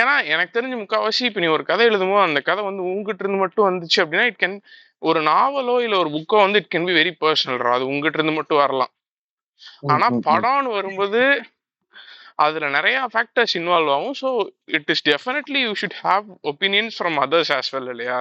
ஏன்னா 0.00 0.14
எனக்கு 0.32 0.56
தெரிஞ்ச 0.56 0.74
முக்கால்வாசி 0.80 1.22
இப்போ 1.28 1.40
நீ 1.40 1.48
ஒரு 1.56 1.64
கதை 1.70 1.84
எழுதுமோ 1.86 2.16
அந்த 2.26 2.40
கதை 2.40 2.62
வந்து 2.64 2.82
உங்ககிட்ட 2.90 3.22
இருந்து 3.24 3.42
மட்டும் 3.44 3.68
வந்துச்சு 3.68 3.98
அப்படின்னா 4.02 4.26
இட் 4.30 4.42
கேன் 4.42 4.56
ஒரு 5.02 5.22
நாவலோ 5.22 5.82
இல்ல 5.82 5.98
ஒரு 5.98 6.10
புக்கோ 6.10 6.36
வந்து 6.36 6.58
it 6.58 6.72
can 6.74 6.86
be 6.86 6.92
very 6.92 7.12
personal 7.20 7.72
அது 7.72 7.86
உங்ககிட்ட 7.86 8.18
இருந்து 8.18 8.32
மட்டும் 8.32 8.58
வரலாம். 8.58 8.92
ஆனா. 9.86 10.06
படம்னு 10.28 10.72
வரும்போது 10.72 11.20
அதுல 12.36 12.68
நிறைய 12.68 13.06
ஃபேக்டர்ஸ் 13.12 13.54
இன்வால்வ் 13.54 13.90
ஆகும். 13.90 14.14
So 14.20 14.28
it 14.68 14.90
is 14.90 15.08
definitely 15.08 15.60
you 15.60 15.72
should 15.80 15.96
have 16.02 16.26
opinions 16.42 16.96
from 16.98 17.18
others 17.24 17.52
as 17.54 17.70
well 17.72 17.88
இல்லையா? 17.88 18.18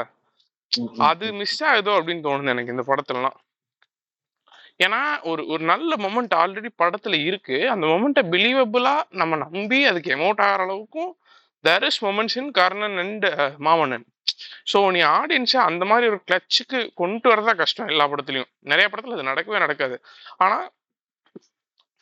அது 1.05 1.33
மிஸ் 1.33 1.63
ஆகுதோ 1.63 1.91
அப்படின்னு 1.97 2.25
தோணுது 2.25 2.47
எனக்கு 2.47 2.73
இந்த 2.75 2.83
படத்துலலாம். 2.87 3.37
ஏன்னா 4.79 4.99
ஒரு 5.21 5.47
ஒரு 5.47 5.63
நல்ல 5.63 5.95
மொமெண்ட் 5.97 6.33
ஆல்ரெடி 6.35 6.69
படத்துல 6.77 7.25
இருக்கு. 7.25 7.69
அந்த 7.69 7.87
மொமெண்ட்டை 7.87 8.23
பிலீவபிளா 8.31 8.95
நம்ம 9.13 9.35
நம்பி 9.35 9.85
அதுக்கு 9.85 10.15
எமோட் 10.15 10.41
ஆகிற 10.41 10.63
அளவுக்கும் 10.65 11.11
there 11.65 11.83
is 11.83 12.05
moments 12.05 12.37
in 12.37 12.51
Karnan 12.51 12.97
and 12.97 13.25
Maamannan. 13.59 14.05
So 14.73 14.77
நீ 14.91 15.01
ஆடியன்ஸை 15.17 15.59
அந்த 15.69 15.83
மாதிரி 15.85 16.07
ஒரு 16.07 16.19
கிளச்சுக்கு 16.25 16.79
கொண்டு 16.95 17.27
வரதா 17.29 17.53
கஷ்டம் 17.55 17.87
எல்லா 17.87 18.07
படத்துலயும். 18.07 18.49
நிறைய 18.71 18.87
படத்துல 18.91 19.17
அது 19.17 19.29
நடக்கவே 19.31 19.59
நடக்காது. 19.59 19.97
ஆனா 20.37 20.57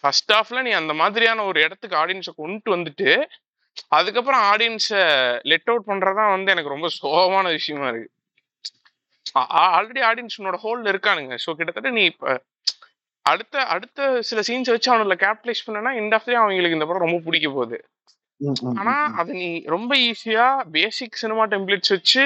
ஃபர்ஸ்ட் 0.04 0.34
ஹாஃப்ல 0.34 0.62
நீ 0.62 0.72
அந்த 0.72 0.94
மாதிரியான 0.94 1.46
ஒரு 1.46 1.60
இடத்துக்கு 1.62 1.96
ஆடியன்ஸை 1.98 2.34
கொண்டு 2.36 2.76
வந்துட்டு 2.76 3.10
அதுக்கப்புறம் 3.88 4.44
ஆடியன்ஸை 4.52 5.04
லெட் 5.42 5.70
அவுட் 5.70 5.88
பண்ணுறதான் 5.88 6.30
வந்து 6.30 6.52
எனக்கு 6.52 6.74
ரொம்ப 6.76 6.90
சோகமான 6.98 7.46
விஷயமா 7.50 7.88
இருக்கு. 7.88 8.12
ஆல்ரெடி 9.76 10.02
ஆடியன்ஸ் 10.10 10.38
உன்னோட 10.42 10.58
ஹோல்ல 10.64 10.92
இருக்கானுங்க. 10.94 11.36
ஸோ 11.46 11.50
கிட்டத்தட்ட 11.54 11.90
நீ 11.90 12.04
இப்ப 12.06 12.36
அடுத்த 13.26 13.64
அடுத்த 13.66 14.22
சில 14.22 14.40
சீன்ஸ் 14.48 14.72
வச்சு 14.74 14.90
அவனுல 14.94 15.16
கேபிட்டலைஸ் 15.24 15.66
பண்ணனா 15.68 15.92
இந்த 16.02 16.14
ஆஃப்லயே 16.18 16.40
அவங்களுக்கு 16.42 16.78
இந்த 16.78 16.86
படம் 16.86 17.06
ரொம்ப 17.06 17.20
பிடிக்க 17.26 17.48
போகுது. 17.50 17.78
ம், 18.42 18.58
ம், 18.64 18.78
ஆனா 18.80 18.94
ம், 19.00 19.06
ம். 19.06 19.16
அது 19.20 19.32
நீ 19.34 19.46
ரொம்ப 19.68 19.92
ஈஸியா 20.08 20.46
பேசிக் 20.74 21.22
சினிமா 21.22 21.44
டெம்ப்ளேட்ஸ் 21.54 21.94
வச்சு 21.94 22.24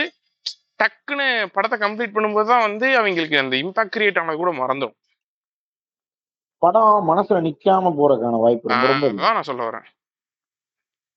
டக்குன்னு 0.80 1.26
படத்தை 1.56 1.78
கம்ப்ளீட் 1.80 2.16
பண்ணும்போது 2.16 2.50
தான் 2.52 2.66
வந்து 2.68 2.88
அவங்களுக்கு 3.00 3.38
அந்த 3.40 3.56
இம்பாக்ட் 3.64 3.96
கிரியேட் 3.96 4.20
ஆனது 4.22 4.38
கூட 4.38 4.52
மறந்துடும் 4.60 4.96
படம் 6.62 7.08
மனசுல 7.10 7.40
நிக்காம 7.44 7.92
போறதுக்கான 7.98 8.40
வாய்ப்பு 8.40 8.72
ரொம்ப 8.72 8.88
ரொம்ப 8.88 9.06
இருக்கு. 9.06 9.22
அதான் 9.22 9.38
நான் 9.38 9.50
சொல்ல 9.50 9.64
வரேன். 9.68 9.86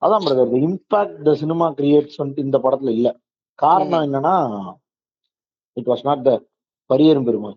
அதான் 0.03 0.25
brother 0.27 0.53
impact 0.61 1.19
the 1.23 1.35
cinema 1.35 1.67
creates 1.79 2.21
வந்துட்டு 2.21 2.47
இந்த 2.47 2.59
படத்துல 2.59 2.93
இல்ல. 2.97 3.09
காரணம் 3.59 4.05
என்னன்னா 4.07 4.35
it 5.77 5.91
was 5.91 6.05
not 6.05 6.23
the 6.23 6.33
Pariyerum 6.91 7.27
Perumal. 7.27 7.57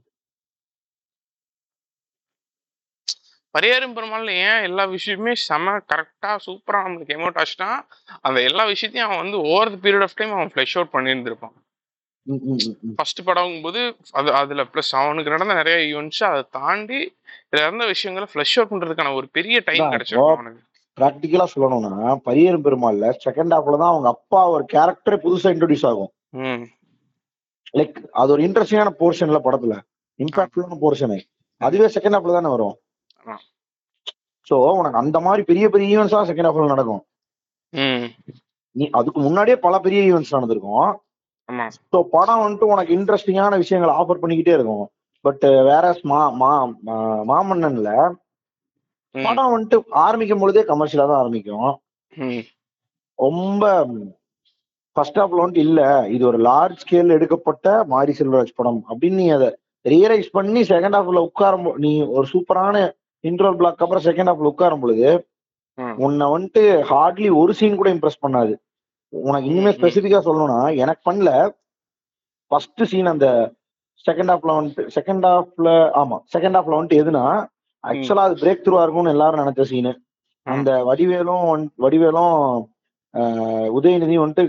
பரிகாரம் 3.55 3.93
பெருமாள் 3.93 4.29
ஏன் 4.39 4.63
எல்லா 4.63 4.83
விஷயமே 4.85 5.33
செம 5.43 5.75
கரெக்டா 5.91 6.31
சூப்பரா 6.45 6.79
நம்மளுக்கு 6.85 7.15
எமோட் 7.17 7.39
ஆச்சுட்டான் 7.41 7.77
அந்த 8.21 8.41
எல்லா 8.41 8.63
விஷயத்தையும் 8.65 9.07
அவன் 9.07 9.21
வந்து 9.23 9.37
over 9.51 9.71
the 9.73 9.77
period 9.83 10.01
of 10.01 10.17
time 10.17 10.33
அவன் 10.33 10.51
ஃபிளஷ் 10.53 10.75
அவுட் 10.77 10.93
பண்ணியிருந்திருப்பான். 10.95 11.55
ஃபர்ஸ்ட் 12.95 13.21
படம் 13.23 13.55
போது 13.61 13.81
அது 14.11 14.29
அதுல 14.33 14.61
ப்ளஸ் 14.63 14.91
அவனுக்கு 14.95 15.29
நடந்த 15.29 15.53
நிறைய 15.53 15.77
ஈவெண்ட்ஸ் 15.91 16.23
அதை 16.23 16.41
தாண்டி 16.49 16.99
இருந்த 17.53 17.85
விஷயங்களை 17.85 18.27
ஃபிளஷ் 18.31 18.55
அவுட் 18.57 18.71
பண்றதுக்கான 18.71 19.13
ஒரு 19.13 19.27
பெரிய 19.27 19.59
டைம் 19.65 19.91
கிடைச்சிருக்கும் 19.93 20.37
அவனுக்கு. 20.37 20.61
பிராக்டிக்கலா 20.97 21.45
சொல்லணும்னா 21.53 21.91
பரியரும் 22.27 22.65
பெருமாள்ல 22.65 23.07
செகண்ட் 23.25 23.53
ஹாஃப்ல 23.55 23.79
தான் 23.81 23.93
அவங்க 23.93 24.07
அப்பா 24.07 24.41
ஒரு 24.49 24.65
கேரக்டரே 24.73 25.17
புதுசா 25.25 25.51
இன்ட்ரோடியூஸ் 25.53 25.87
ஆகும். 25.91 26.11
ம். 26.43 26.63
லைக் 27.73 27.97
அது 28.11 28.31
ஒரு 28.31 28.43
இன்ட்ரெஸ்டிங்கான 28.47 28.93
போர்ஷன்ல 29.01 29.39
படத்துல. 29.47 29.75
இம்பாக்ட்ஃபுல்லான 30.19 30.77
போர்ஷனு 30.83 31.19
அதுவே 31.61 31.87
செகண்ட் 31.95 32.17
ஹாஃப்ல 32.17 32.35
தானே 32.37 32.49
வரும். 32.49 32.75
சோ 34.49 34.55
உனக்கு 34.79 35.01
அந்த 35.03 35.17
மாதிரி 35.25 35.41
பெரிய 35.49 35.65
பெரிய 35.73 35.93
ஈவெண்ட்ஸ் 35.93 36.15
தான் 36.15 36.27
செகண்ட் 36.29 36.47
ஹாஃப்ல 36.47 36.73
நடக்கும். 36.73 37.01
நீ 38.75 38.85
அதுக்கு 38.99 39.19
முன்னாடியே 39.27 39.57
பல 39.65 39.75
பெரிய 39.85 40.01
ஈவெண்ட்ஸ் 40.09 40.35
நடந்திருக்கும். 40.35 40.89
ஸோ 41.93 41.97
படம் 42.15 42.43
வந்துட்டு 42.43 42.71
உனக்கு 42.73 42.95
இன்ட்ரெஸ்டிங்கான 42.97 43.57
விஷயங்களை 43.63 43.93
ஆஃபர் 44.01 44.21
பண்ணிக்கிட்டே 44.23 44.55
இருக்கும். 44.57 44.85
பட் 45.25 45.45
வேற 45.69 45.85
மா 46.11 46.21
மா 46.41 46.51
மாமன்னன்ல 47.31 47.91
படம் 49.15 49.53
வந்துட்டு 49.53 49.77
ஆரம்பிக்கும் 50.05 50.41
பொழுதே 50.43 50.63
கமர்ஷியலா 50.71 51.07
தான் 51.11 51.21
ஆரம்பிக்கும். 51.23 51.69
ரொம்ப 53.19 53.63
ஃபர்ஸ்ட் 54.95 55.19
ஹாஃப்ல 55.19 55.41
வந்துட்டு 55.41 55.65
இல்ல. 55.67 55.81
இது 56.15 56.23
ஒரு 56.31 56.39
லார்ஜ் 56.47 56.81
ஸ்கேல் 56.83 57.15
எடுக்கப்பட்ட 57.17 57.73
மாரி 57.93 58.13
செல்வராஜ் 58.19 58.57
படம். 58.59 58.81
அப்படின்னு 58.91 59.21
நீ 59.23 59.27
அதை 59.38 59.49
ரியலைஸ் 59.85 60.29
பண்ணி 60.38 60.61
செகண்ட் 60.73 60.97
ஹாஃப்ல 60.97 61.21
உட்காரும் 61.29 61.67
நீ 61.85 61.91
ஒரு 62.17 62.25
சூப்பரான 62.33 62.75
இன்ட்ரோல் 63.25 63.57
பிளாக் 63.57 63.83
அப்புறம் 63.83 64.05
செகண்ட் 64.05 64.29
ஹாஃப்ல 64.29 64.51
உட்காரும் 64.51 64.83
பொழுது 64.83 65.09
உன்னை 65.97 66.25
வந்துட்டு 66.27 66.61
ஹார்ட்லி 66.89 67.29
ஒரு 67.39 67.53
சீன் 67.53 67.75
கூட 67.75 67.89
இம்ப்ரெஸ் 67.89 68.23
பண்ணாது. 68.25 68.53
உனக்கு 69.13 69.49
இனிமே 69.49 69.63
ம், 69.63 69.67
ம். 69.69 69.77
ஸ்பெசிஃபிக்கா 69.77 70.19
சொல்லணும்னா 70.25 70.59
எனக்கு 70.83 71.01
பண்ணல. 71.09 71.31
ஃபர்ஸ்ட் 72.51 72.83
சீன் 72.83 73.11
அந்த 73.11 73.27
செகண்ட் 74.05 74.31
ஹாஃப்ல 74.31 74.55
வந்துட்டு 74.57 74.83
செகண்ட் 74.95 75.25
ஹாஃப்ல 75.27 75.69
ஆமா 76.01 76.17
செகண்ட் 76.33 76.57
ஹாஃப்ல 76.57 76.77
வந்துட்டு 76.77 77.01
எதுனா 77.03 77.23
ஆக்சுவலா 77.83 78.25
அது 78.27 78.35
பிரேக் 78.41 78.63
த்ரூவா 78.65 78.83
இருக்கும்னு 78.83 79.13
எல்லாரும் 79.15 79.41
நினைச்ச 79.43 79.63
சீனு 79.63 79.91
அந்த 80.47 80.71
வடிவேலும் 80.83 81.47
வடிவேலும் 81.83 82.35
உதயநிதியும் 83.75 84.23
வந்துட்டு 84.25 84.45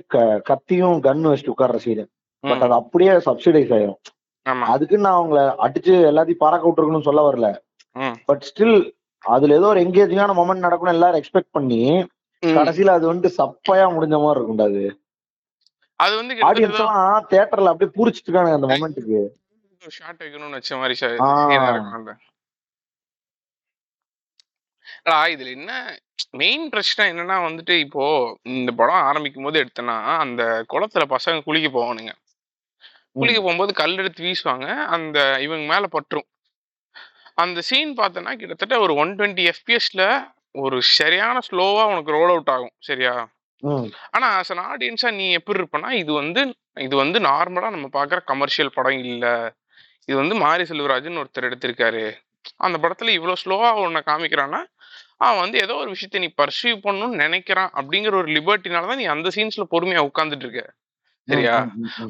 கத்தியும் 0.48 0.98
கன்னு 1.02 1.30
வச்சுட்டு 1.30 1.54
உட்கார்ற 1.54 1.78
சீனு 1.78 2.04
பட் 2.44 2.64
அது 2.66 2.74
அப்படியே 2.74 3.12
சப்சிடைஸ் 3.26 3.72
ஆயிரும். 3.76 4.00
ஆமா. 4.46 4.64
அதுக்கு 4.72 4.96
நான் 4.98 5.18
அவங்கள 5.18 5.40
அடிச்சு 5.64 5.94
எல்லாத்தையும் 6.10 6.42
பறக்க 6.42 6.64
விட்டுருக்கணும்னு 6.66 7.08
சொல்ல 7.08 7.22
வரல. 7.22 7.48
பட் 8.28 8.44
ஸ்டில் 8.48 8.76
அதுல 9.24 9.56
ஏதோ 9.58 9.66
ஒரு 9.66 9.80
எங்கேஜிங்கான 9.84 10.36
மொமெண்ட் 10.40 10.66
நடக்கணும் 10.66 10.94
எல்லாரும் 10.96 11.20
எக்ஸ்பெக்ட் 11.22 11.56
பண்ணி. 11.56 11.80
கடைசியில 12.42 12.94
அது 12.96 13.04
வந்துட்டு 13.10 13.36
சப்பையா 13.38 13.86
முடிஞ்ச 13.94 14.16
மாதிரி 14.22 14.38
இருக்கும்டா 14.40 14.68
அது. 14.70 14.84
அது 16.00 16.14
வந்து 16.16 16.34
ஆடியன்ஸ் 16.48 16.80
எல்லாம் 16.80 17.26
தியேட்டர்ல 17.30 17.72
அப்படியே 17.72 17.94
பூரிச்சிட்டு 17.96 18.28
இருக்காங்க 18.28 18.56
அந்த 18.58 18.68
மொமெண்ட்டுக்கு 18.72 19.18
ஷார்ட் 19.98 20.22
வைக்கணும்னு 20.22 20.58
வச்ச 20.58 20.76
மாதிரி 20.76 20.96
இருக்கும் 20.96 22.22
இதுல 25.32 25.50
என்ன 25.56 25.72
மெயின் 26.40 26.64
பிரச்சனை 26.70 27.04
என்னன்னா 27.12 27.36
வந்துட்டு 27.46 27.74
இப்போ 27.78 28.04
இந்த 28.52 28.70
படம் 28.72 29.06
ஆரம்பிக்கும் 29.08 29.42
போது 29.42 29.60
எடுத்தனா 29.62 29.96
அந்த 30.24 30.42
குளத்துல 30.72 31.04
பசங்க 31.14 31.44
குளிக்க 31.44 31.68
போவானுங்க. 31.70 32.12
குளிக்க 33.16 33.40
போகும்போது 33.40 33.72
கல் 33.72 33.98
எடுத்து 33.98 34.24
வீசுவாங்க. 34.24 34.66
அந்த 34.94 35.18
இவங்க 35.40 35.64
மேல 35.72 35.86
பற்றும். 35.86 36.26
அந்த 37.38 37.60
சீன் 37.68 37.92
பார்த்தனா 37.98 38.32
கிட்டத்தட்ட 38.34 38.76
ஒரு 38.80 38.92
ஒன் 38.94 39.12
டுவெண்ட்டி 39.18 39.44
எஃபிஎஸ்ல 39.50 40.02
ஒரு 40.58 40.76
சரியான 40.96 41.38
ஸ்லோவா 41.48 41.82
உனக்கு 41.84 42.10
ரோல் 42.12 42.30
அவுட் 42.30 42.52
ஆகும் 42.52 42.74
சரியா? 42.80 43.14
ஆனா 44.14 44.26
ஆஸ் 44.36 44.52
அன் 44.54 44.62
ஆடியன்ஸா 44.70 45.10
நீ 45.16 45.26
எப்படி 45.32 45.60
இருப்பனா 45.60 45.90
இது 45.94 46.12
வந்து 46.12 46.40
இது 46.80 46.94
வந்து 46.96 47.18
நார்மலா 47.26 47.68
நம்ம 47.70 47.88
பாக்குற 47.92 48.18
கமர்ஷியல் 48.24 48.74
படம் 48.74 48.98
இல்ல. 49.06 49.26
இது 50.08 50.16
வந்து 50.16 50.34
மாரி 50.36 50.64
செல்வராஜன் 50.70 51.20
ஒருத்தர் 51.22 51.48
எடுத்திருக்காரு. 51.48 52.02
அந்த 52.58 52.76
படத்துல 52.82 53.14
இவ்வளவு 53.14 53.40
ஸ்லோவா 53.42 53.70
உன்னை 53.82 54.02
காமிக்கிறான்னா 54.06 54.60
அவன் 55.18 55.42
வந்து 55.42 55.58
ஏதோ 55.62 55.74
ஒரு 55.74 55.90
விஷயத்தை 55.90 56.18
நீ 56.20 56.28
பர்சீவ் 56.38 56.78
பண்ணணும்னு 56.84 57.22
நினைக்கிறான் 57.24 57.70
அப்படிங்கிற 57.78 58.14
ஒரு 58.14 58.30
லிபர்ட்டினால 58.36 58.88
தான் 58.90 59.00
நீ 59.02 59.06
அந்த 59.14 59.28
சீன்ஸ்ல 59.36 59.64
பொறுமையா 59.72 60.02
உட்கார்ந்துட்டு 60.08 60.46
இருக்க. 60.46 60.64
சரியா. 61.28 61.54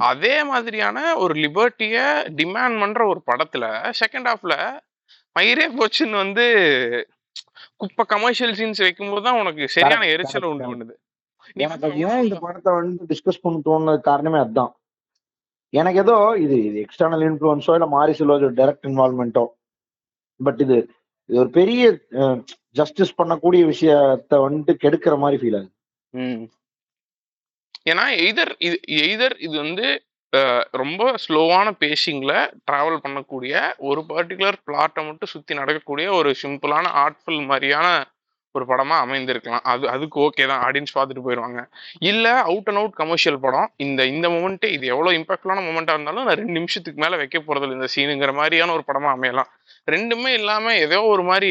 அதே 0.08 0.34
மாதிரியான 0.44 0.96
ஒரு 1.16 1.34
லிபர்ட்டிய 1.44 1.98
டிமாண்ட் 2.40 2.80
பண்ற 2.80 3.00
ஒரு 3.06 3.20
படத்துல 3.30 3.64
செகண்ட் 4.00 4.28
ஹாஃப்ல 4.30 4.56
மயிரே 5.36 5.66
போச்சுன்னு 5.76 6.16
வந்து 6.22 6.44
குப்பை 7.80 8.04
கமர்ஷியல் 8.12 8.54
சீன்ஸ் 8.58 8.82
வைக்கும்போது 8.84 9.24
தான் 9.26 9.38
உனக்கு 9.40 9.64
சரியான 9.74 10.06
எரிச்சல் 10.12 10.46
உண்டு. 10.46 10.68
பண்ணுது 10.68 10.94
எனக்கு 11.56 11.88
ஏன் 12.04 12.22
இந்த 12.24 12.36
படத்தை 12.44 12.70
வந்து 12.76 13.06
டிஸ்கஸ் 13.10 13.42
பண்ண 13.42 13.58
தோணுனது 13.66 14.00
காரணமே 14.08 14.38
அதுதான் 14.38 14.72
எனக்கு 15.72 15.98
ஏதோ 16.04 16.14
இது 16.44 16.56
இது 16.68 16.78
எக்ஸ்டர்னல் 16.84 17.24
இன்ஃபுளுன்ஸோ 17.28 17.74
இல்ல 17.76 17.86
மாரி 17.92 18.12
செல்வாஜோ 18.18 18.48
டைரக்ட் 18.58 18.88
இன்வால்மெண்ட்டோ 18.90 19.44
பட் 20.40 20.60
இது 20.64 20.76
இது 21.30 21.38
ஒரு 21.40 21.50
பெரிய 21.56 21.84
ஜஸ்டிஸ் 22.76 23.16
பண்ணக்கூடிய 23.18 23.62
விஷயத்த 23.70 24.34
வந்துட்டு 24.42 24.72
கெடுக்கிற 24.82 25.14
மாதிரி 25.22 25.38
ஃபீல் 25.40 25.56
ஆகுது. 25.58 25.70
ஏன்னா 27.86 28.04
எய்தர் 28.20 28.52
இது 28.66 28.76
எய்தர் 29.02 29.34
இது 29.46 29.54
வந்து 29.62 29.86
ரொம்ப 30.80 31.02
ஸ்லோவான 31.24 31.68
பேசிங்ல 31.84 32.32
டிராவல் 32.68 33.02
பண்ணக்கூடிய 33.04 33.54
ஒரு 33.88 34.02
பர்டிகுலர் 34.10 34.58
பிளாட்டை 34.66 35.02
மட்டும் 35.08 35.32
சுத்தி 35.34 35.54
நடக்கக்கூடிய 35.54 36.06
ஒரு 36.18 36.32
சிம்பிளான 36.42 36.92
ஆர்ட்ஃபுல் 37.04 37.40
மாதிரியான 37.50 37.88
ஒரு 38.54 38.64
படமா 38.68 38.96
அமைந்திருக்கலாம். 39.04 39.64
அது 39.70 39.84
அதுக்கு 39.94 40.16
ஓகே 40.26 40.44
தான். 40.50 40.62
ஆடியன்ஸ் 40.66 40.94
பார்த்துட்டு 40.96 41.24
போயிடுவாங்க 41.24 41.60
இல்ல 42.10 42.26
அவுட் 42.50 42.68
அண்ட் 42.70 42.80
அவுட் 42.80 42.94
கமர்ஷியல் 43.00 43.40
படம். 43.44 43.68
இந்த 43.86 44.06
இந்த 44.12 44.26
மூமெண்ட்டே 44.34 44.68
இது 44.76 44.86
எவ்வளவு 44.94 45.16
இம்பாக்ட்ஃபுல்லான 45.18 45.64
மூமெண்டா 45.66 45.94
இருந்தாலும் 45.96 46.26
நான் 46.28 46.38
ரெண்டு 46.42 46.56
நிமிஷத்துக்கு 46.58 47.02
மேல 47.04 47.16
வைக்க 47.22 47.40
போறது 47.40 47.66
இல்ல 47.66 47.78
இந்த 47.78 47.88
சீனுங்கிற 47.96 48.32
மாதிரியான 48.40 48.74
ஒரு 48.76 48.84
படமா 48.90 49.10
அமையலாம். 49.16 49.50
ரெண்டுமே 49.94 50.32
இல்லாம 50.40 50.74
ஏதோ 50.86 51.00
ஒரு 51.14 51.24
மாதிரி 51.32 51.50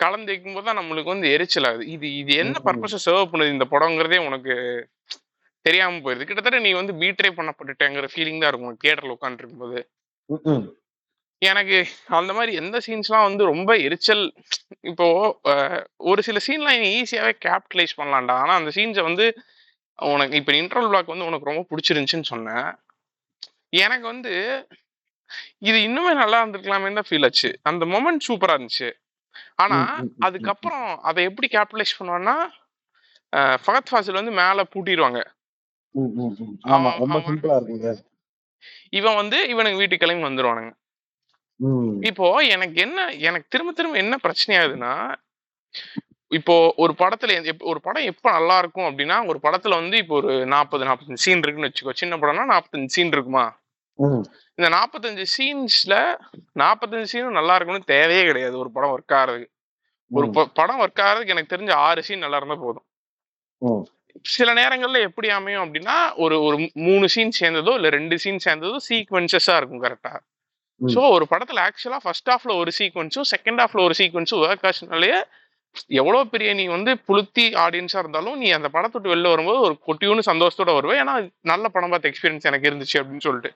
கலந்து 0.00 0.30
வைக்கும்போது 0.32 0.66
தான் 0.68 0.78
நம்மளுக்கு 0.80 1.14
வந்து 1.14 1.28
எரிச்சல் 1.34 1.66
ஆகுது. 1.68 1.84
இது 1.94 2.06
இது 2.20 2.32
என்ன. 2.42 2.60
பர்பஸை 2.68 2.98
சர்வ் 3.06 3.30
பண்ணுது 3.32 3.56
இந்த 3.56 3.66
படங்கிறதே 3.74 4.18
உனக்கு 4.28 4.54
தெரியாம 5.66 6.00
போயிருது. 6.04 6.26
கிட்டத்தட்ட 6.28 6.58
நீ 6.58 6.70
வந்து 6.72 6.92
பீட்ரே 6.92 7.30
பண்ணப்பட்டுட்டேங்கிற 7.38 8.06
ஃபீலிங் 8.14 8.40
தான் 8.42 8.52
இருக்கும். 8.52 8.78
தியேட்டர்ல 8.84 9.16
உட்காந்துருக்கும் 9.18 9.62
போது. 9.64 9.80
எனக்கு 11.42 11.78
அந்த 12.18 12.32
மாதிரி 12.32 12.52
எந்த 12.62 12.76
சீன்ஸ்லாம் 12.86 13.26
வந்து 13.28 13.44
ரொம்ப 13.44 13.70
எரிச்சல். 13.86 14.24
இப்போ 14.90 15.06
ஒரு 16.10 16.20
சில 16.28 16.40
சீன்லாம் 16.46 16.82
நீ 16.84 16.90
ஈஸியாவே 17.00 17.32
கேபிட்டலைஸ் 17.46 17.98
பண்ணலாம்டா. 18.00 18.36
ஆனா 18.42 18.52
அந்த 18.60 18.70
சீன்ஸை 18.76 19.02
வந்து 19.02 19.26
உனக்கு 19.98 20.36
இப்போ 20.40 20.52
இன்டர்வல் 20.52 20.90
பிளாக் 20.92 21.12
வந்து 21.14 21.28
உனக்கு 21.30 21.50
ரொம்ப 21.50 21.64
பிடிச்சிருந்துச்சுன்னு 21.70 22.30
சொன்னேன். 22.32 22.68
எனக்கு 23.84 24.06
வந்து 24.06 24.32
இது 25.68 25.78
இன்னுமே 25.88 26.12
நல்லா 26.22 26.38
இருந்திருக்கலாமே 26.42 26.88
தான் 26.92 27.08
ஃபீல் 27.08 27.26
ஆச்சு. 27.28 27.50
அந்த 27.62 27.84
மொமெண்ட் 27.92 28.26
சூப்பரா 28.28 28.54
இருந்துச்சு. 28.56 28.88
ஆனா 29.62 29.76
ம், 29.76 29.84
ம், 29.92 30.00
ம், 30.02 30.08
ம். 30.08 30.22
அதுக்கப்புறம் 30.26 30.86
அதை 31.08 31.20
எப்படி 31.28 31.48
கேபிட்டலைஸ் 31.54 31.98
பண்ணுவான்னா 31.98 32.36
ஃபகத் 33.64 33.90
ஃபாசில் 33.90 34.18
வந்து 34.20 34.32
மேல 34.40 34.64
பூட்டிடுவாங்க 34.72 35.20
ம், 35.94 36.00
ம், 36.00 36.36
ம். 36.38 36.58
ஆமா 36.64 36.92
அவன் 36.92 36.98
ரொம்ப 36.98 37.14
அவன் 37.14 37.22
சிம்பிளா 37.22 37.54
இருக்குங்க. 37.56 37.96
இவன் 38.90 39.14
வந்து 39.14 39.48
இவனுக்கு 39.48 39.78
வீட்டுக்கு 39.78 40.06
கிளம்பி 40.06 40.42
வந்துருவானுங்க. 40.42 40.72
ம். 41.56 42.02
இப்போ 42.02 42.36
எனக்கு 42.36 42.80
என்ன 42.80 43.08
எனக்கு 43.08 43.46
திரும்ப 43.48 43.72
திரும்ப 43.72 43.98
என்ன 43.98 44.16
பிரச்சனை 44.16 44.66
ஆகுதுன்னா 44.66 45.14
இப்போ 46.28 46.74
ஒரு 46.76 46.94
படத்துல 46.98 47.62
ஒரு 47.62 47.80
படம் 47.80 48.02
எப்ப 48.02 48.30
நல்லா 48.30 48.58
இருக்கும் 48.58 48.84
அப்படின்னா 48.84 49.26
ஒரு 49.26 49.38
படத்துல 49.42 49.68
வந்து 49.68 49.96
இப்போ 49.96 50.14
ஒரு 50.14 50.46
நாற்பது 50.46 50.84
நாற்பத்தஞ்சு 50.84 51.14
சீன் 51.14 51.38
இருக்குன்னு 51.38 51.70
வச்சுக்கோ 51.70 51.94
சின்ன 51.94 52.16
படம்னா 52.16 52.60
நாற்பத்தஞ்சு 52.60 52.86
சீன் 52.86 53.06
இருக்குமா? 53.06 53.60
ம். 53.94 54.22
இந்த 54.54 54.68
நாற்பத்தஞ்சு 54.70 55.26
சீன்ஸ்ல 55.38 56.16
நாற்பத்தஞ்சு 56.58 57.06
சீனும் 57.12 57.30
நல்லா 57.30 57.56
இருக்கணும்னு 57.58 57.84
தேவையே 57.84 58.24
கிடையாது 58.24 58.58
ஒரு 58.58 58.70
படம் 58.70 58.90
ஒர்க் 58.90 59.12
ஆகிறதுக்கு. 59.12 59.50
ஒரு 60.10 60.26
ம், 60.26 60.30
ப- 60.30 60.46
படம் 60.46 60.80
ஒர்க் 60.80 61.00
ஆகிறதுக்கு 61.00 61.26
எனக்கு 61.26 61.56
தெரிஞ்ச 61.56 61.72
ஆறு 61.72 62.02
சீன் 62.02 62.18
நல்லா 62.18 62.36
இருந்தா 62.36 62.54
போதும். 62.54 62.84
ம். 63.58 63.86
சில 64.32 64.50
நேரங்கள்ல 64.54 64.98
எப்படி 65.02 65.28
அமையும் 65.30 65.64
அப்படின்னா 65.64 65.96
ஒரு 66.16 66.36
ஒரு 66.42 66.56
மூணு 66.82 67.06
சீன் 67.08 67.38
சேர்ந்ததோ 67.38 67.72
இல்ல 67.74 67.88
ரெண்டு 67.90 68.16
சீன் 68.18 68.42
சேர்ந்ததோ 68.44 68.78
சீக்வன்சஸா 68.88 69.54
இருக்கும் 69.56 69.82
கரெக்டா. 69.84 70.12
சோ 70.80 71.02
ஒரு 71.14 71.24
படத்துல 71.30 71.62
ஆக்சுவலா 71.66 72.00
ஃபர்ஸ்ட் 72.04 72.30
ஹாஃப்ல 72.30 72.54
ஒரு 72.56 72.70
சீக்வன்ஸும் 72.78 73.28
செகண்ட் 73.32 73.60
ஹாஃப்ல 73.62 73.82
ஒரு 73.82 73.94
சீக்வன்ஸும் 74.00 74.42
ஒர்க் 74.44 74.66
ஆச்சுனாலே 74.68 75.12
எவ்வளவு 75.96 76.24
பெரிய 76.28 76.50
நீ 76.54 76.64
வந்து 76.68 76.92
புளுத்தி 77.08 77.44
ஆடியன்ஸா 77.64 77.98
இருந்தாலும் 77.98 78.38
நீ 78.38 78.48
அந்த 78.50 78.68
படத்தை 78.68 78.96
விட்டு 78.96 79.12
வெளில 79.12 79.28
வரும்போது 79.28 79.60
ஒரு 79.60 79.74
கொட்டியூன்னு 79.86 80.24
சந்தோஷத்தோட 80.26 80.72
வருவே 80.78 80.96
ஏன்னா 81.00 81.14
நல்ல 81.44 81.68
படம் 81.68 81.90
பார்த்த 81.90 82.10
எக்ஸ்பீரியன்ஸ் 82.10 82.48
எனக்கு 82.50 82.68
இருந்துச்சு 82.70 82.98
அப்படின்னு 83.00 83.26
சொல்லிட்டு 83.26 83.52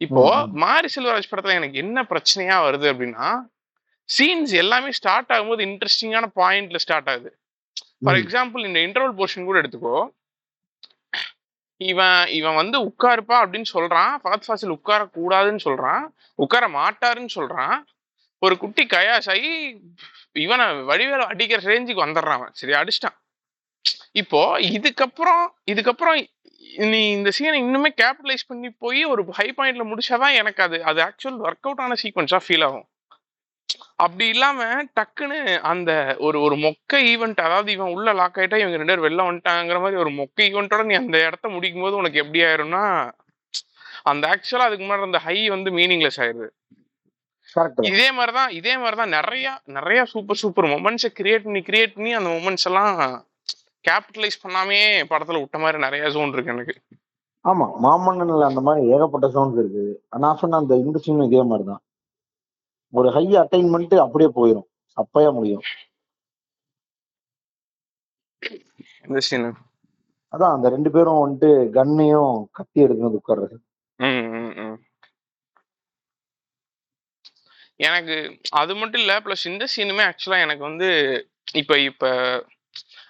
இப்போ. 0.00 0.22
மாரி 0.62 0.88
செல்வராஜ் 0.94 1.30
படத்துல 1.30 1.54
எனக்கு 1.54 1.78
என்ன 1.78 1.98
பிரச்சனையா 2.10 2.56
வருது 2.64 2.86
அப்படின்னா 2.92 3.26
சீன்ஸ் 4.08 4.52
எல்லாமே 4.62 4.90
ஸ்டார்ட் 4.92 5.32
ஆகும்போது 5.32 5.62
இன்ட்ரெஸ்டிங்கான 5.68 6.26
பாயிண்ட்ல 6.36 6.78
ஸ்டார்ட் 6.78 7.10
ஆகுது 7.10 7.30
ஃபார். 8.02 8.16
எக்ஸாம்பிள் 8.16 8.66
இந்த 8.66 8.78
இன்டர்வல் 8.80 9.18
போர்ஷன் 9.20 9.44
கூட 9.44 9.60
எடுத்துக்கோ. 9.60 10.08
இவன் 11.76 12.26
இவன் 12.26 12.54
வந்து 12.54 12.78
உட்காருப்பா 12.84 13.36
அப்படின்னு 13.42 13.70
சொல்றான். 13.74 14.12
ஃபகத் 14.24 14.46
ஃபாசில் 14.48 14.68
உட்கார 14.68 15.04
கூடாதுன்னு 15.04 15.60
சொல்றான். 15.64 16.04
உட்கார 16.34 16.68
மாட்டாருன்னு 16.68 17.28
சொல்றான். 17.34 17.82
ஒரு 18.38 18.58
குட்டி 18.58 18.84
கயாஸ் 18.84 19.30
ஆகி 19.30 19.80
இவனை 20.32 20.66
வடிவேல 20.66 21.18
அடிக்கிற 21.18 21.62
ரேஞ்சுக்கு 21.62 22.04
வந்துடுறான் 22.04 22.38
அவன். 22.38 22.52
சரி 22.52 22.72
அடிச்சிட்டான். 22.72 23.18
இப்போ 24.12 24.58
இதுக்கப்புறம் 24.58 25.46
இதுக்கப்புறம் 25.70 26.26
நீ 26.76 27.10
இந்த 27.10 27.30
சீனை 27.38 27.58
இன்னுமே 27.64 27.90
கேபிட்டலைஸ் 28.02 28.46
பண்ணி 28.46 28.70
போய் 28.70 29.04
ஒரு 29.04 29.24
ஹை 29.24 29.54
பாயிண்ட்ல 29.56 29.84
முடிச்சாதான் 29.84 30.34
எனக்கு 30.34 30.62
அது 30.62 30.84
அது 30.84 31.02
ஆக்சுவல் 31.02 31.40
ஒர்க் 31.46 31.64
அவுட் 31.66 31.80
ஆன 31.80 31.94
சீக்வன்ஸா 32.02 32.40
ஃபீல் 32.48 32.64
ஆகும். 32.64 32.88
அப்படி 33.98 34.28
இல்லாம 34.28 34.60
டக்குன்னு 34.92 35.38
அந்த 35.62 35.90
ஒரு 36.18 36.40
ஒரு 36.40 36.56
மொக்க 36.56 37.00
ஈவெண்ட் 37.10 37.40
அதாவது 37.40 37.72
இவன் 37.72 37.92
உள்ள 37.92 38.12
லாக் 38.12 38.36
ஆயிட்டா 38.36 38.56
இவங்க 38.56 38.76
ரெண்டு 38.76 38.92
பேரும் 38.92 39.06
வெளில 39.06 39.26
வந்துட்டாங்கிற 39.28 39.80
மாதிரி 39.80 39.96
ஒரு 39.96 40.10
மொக்க 40.12 40.46
ஈவெண்ட்டோட 40.48 40.84
நீ 40.84 40.94
அந்த 40.94 41.26
இடத்த 41.26 41.48
முடிக்கும் 41.48 41.82
போது 41.82 41.96
உனக்கு 41.96 42.18
எப்படி 42.18 42.42
ஆயிரும்னா 42.42 42.82
அந்த 44.02 44.24
ஆக்சுவலா 44.28 44.66
அதுக்கு 44.66 44.84
முன்னாடி 44.84 45.02
அந்த 45.02 45.18
ஹை 45.18 45.48
வந்து 45.48 45.70
மீனிங்லெஸ் 45.70 46.20
ஆயிருது. 46.22 46.48
இதே 47.90 48.10
மாதிரிதான் 48.12 48.50
இதே 48.50 48.76
மாதிரிதான் 48.76 49.08
நிறைய 49.08 49.46
நிறைய 49.72 50.04
சூப்பர் 50.04 50.36
சூப்பர் 50.36 50.66
மொமெண்ட்ஸை 50.66 51.10
கிரியேட் 51.18 51.42
பண்ணி 51.42 51.60
கிரியேட் 51.60 51.94
பண்ணி 51.94 52.12
அந்த 52.12 52.30
மொமெண்ட்ஸ் 52.30 52.64
எல்லாம் 52.64 52.92
கேபிட்டலைஸ் 53.84 54.42
பண்ணாமே 54.44 54.80
படத்துல 55.10 55.40
விட்ட 55.40 55.58
மாதிரி 55.58 55.78
நிறைய 55.78 56.10
ஜோன் 56.10 56.32
இருக்கு 56.32 56.52
எனக்கு. 56.52 56.74
ஆமா 57.44 57.66
மாமன்னன்ல 57.84 58.44
அந்த 58.44 58.60
மாதிரி 58.60 58.90
ஏகப்பட்ட 58.92 59.26
சவுண்ட்ஸ் 59.28 59.60
இருக்குது 59.62 59.92
நான் 60.18 60.36
சொன்ன 60.36 60.56
அந்த 60.56 60.74
சீனும் 61.06 61.28
இதே 61.30 61.42
மாதிரி 61.42 61.66
தான் 61.66 61.82
ஒரு 62.92 63.10
ஹை 63.10 63.26
அட்டைன்மெண்ட் 63.36 63.96
அப்படியே 63.98 64.30
போயிடும் 64.38 64.68
அப்பயா 64.96 65.30
முடியும். 65.34 65.64
அதான் 70.32 70.54
அந்த 70.54 70.68
ரெண்டு 70.68 70.90
பேரும் 70.90 71.22
வந்துட்டு 71.22 71.50
கன்னையும் 71.76 72.34
கத்தி 72.52 72.84
எடுக்கிறது 72.84 73.20
உட்கார்றது. 73.20 73.56
எனக்கு 77.80 78.16
அது 78.52 78.72
மட்டும் 78.76 79.00
இல்ல 79.00 79.20
ப்ளஸ் 79.20 79.44
இந்த 79.44 79.64
சீனுமே 79.76 80.04
ஆக்சுவலா 80.08 80.40
எனக்கு 80.40 80.62
வந்து 80.62 80.88
இப்ப 81.54 81.78
இப்ப 81.80 82.04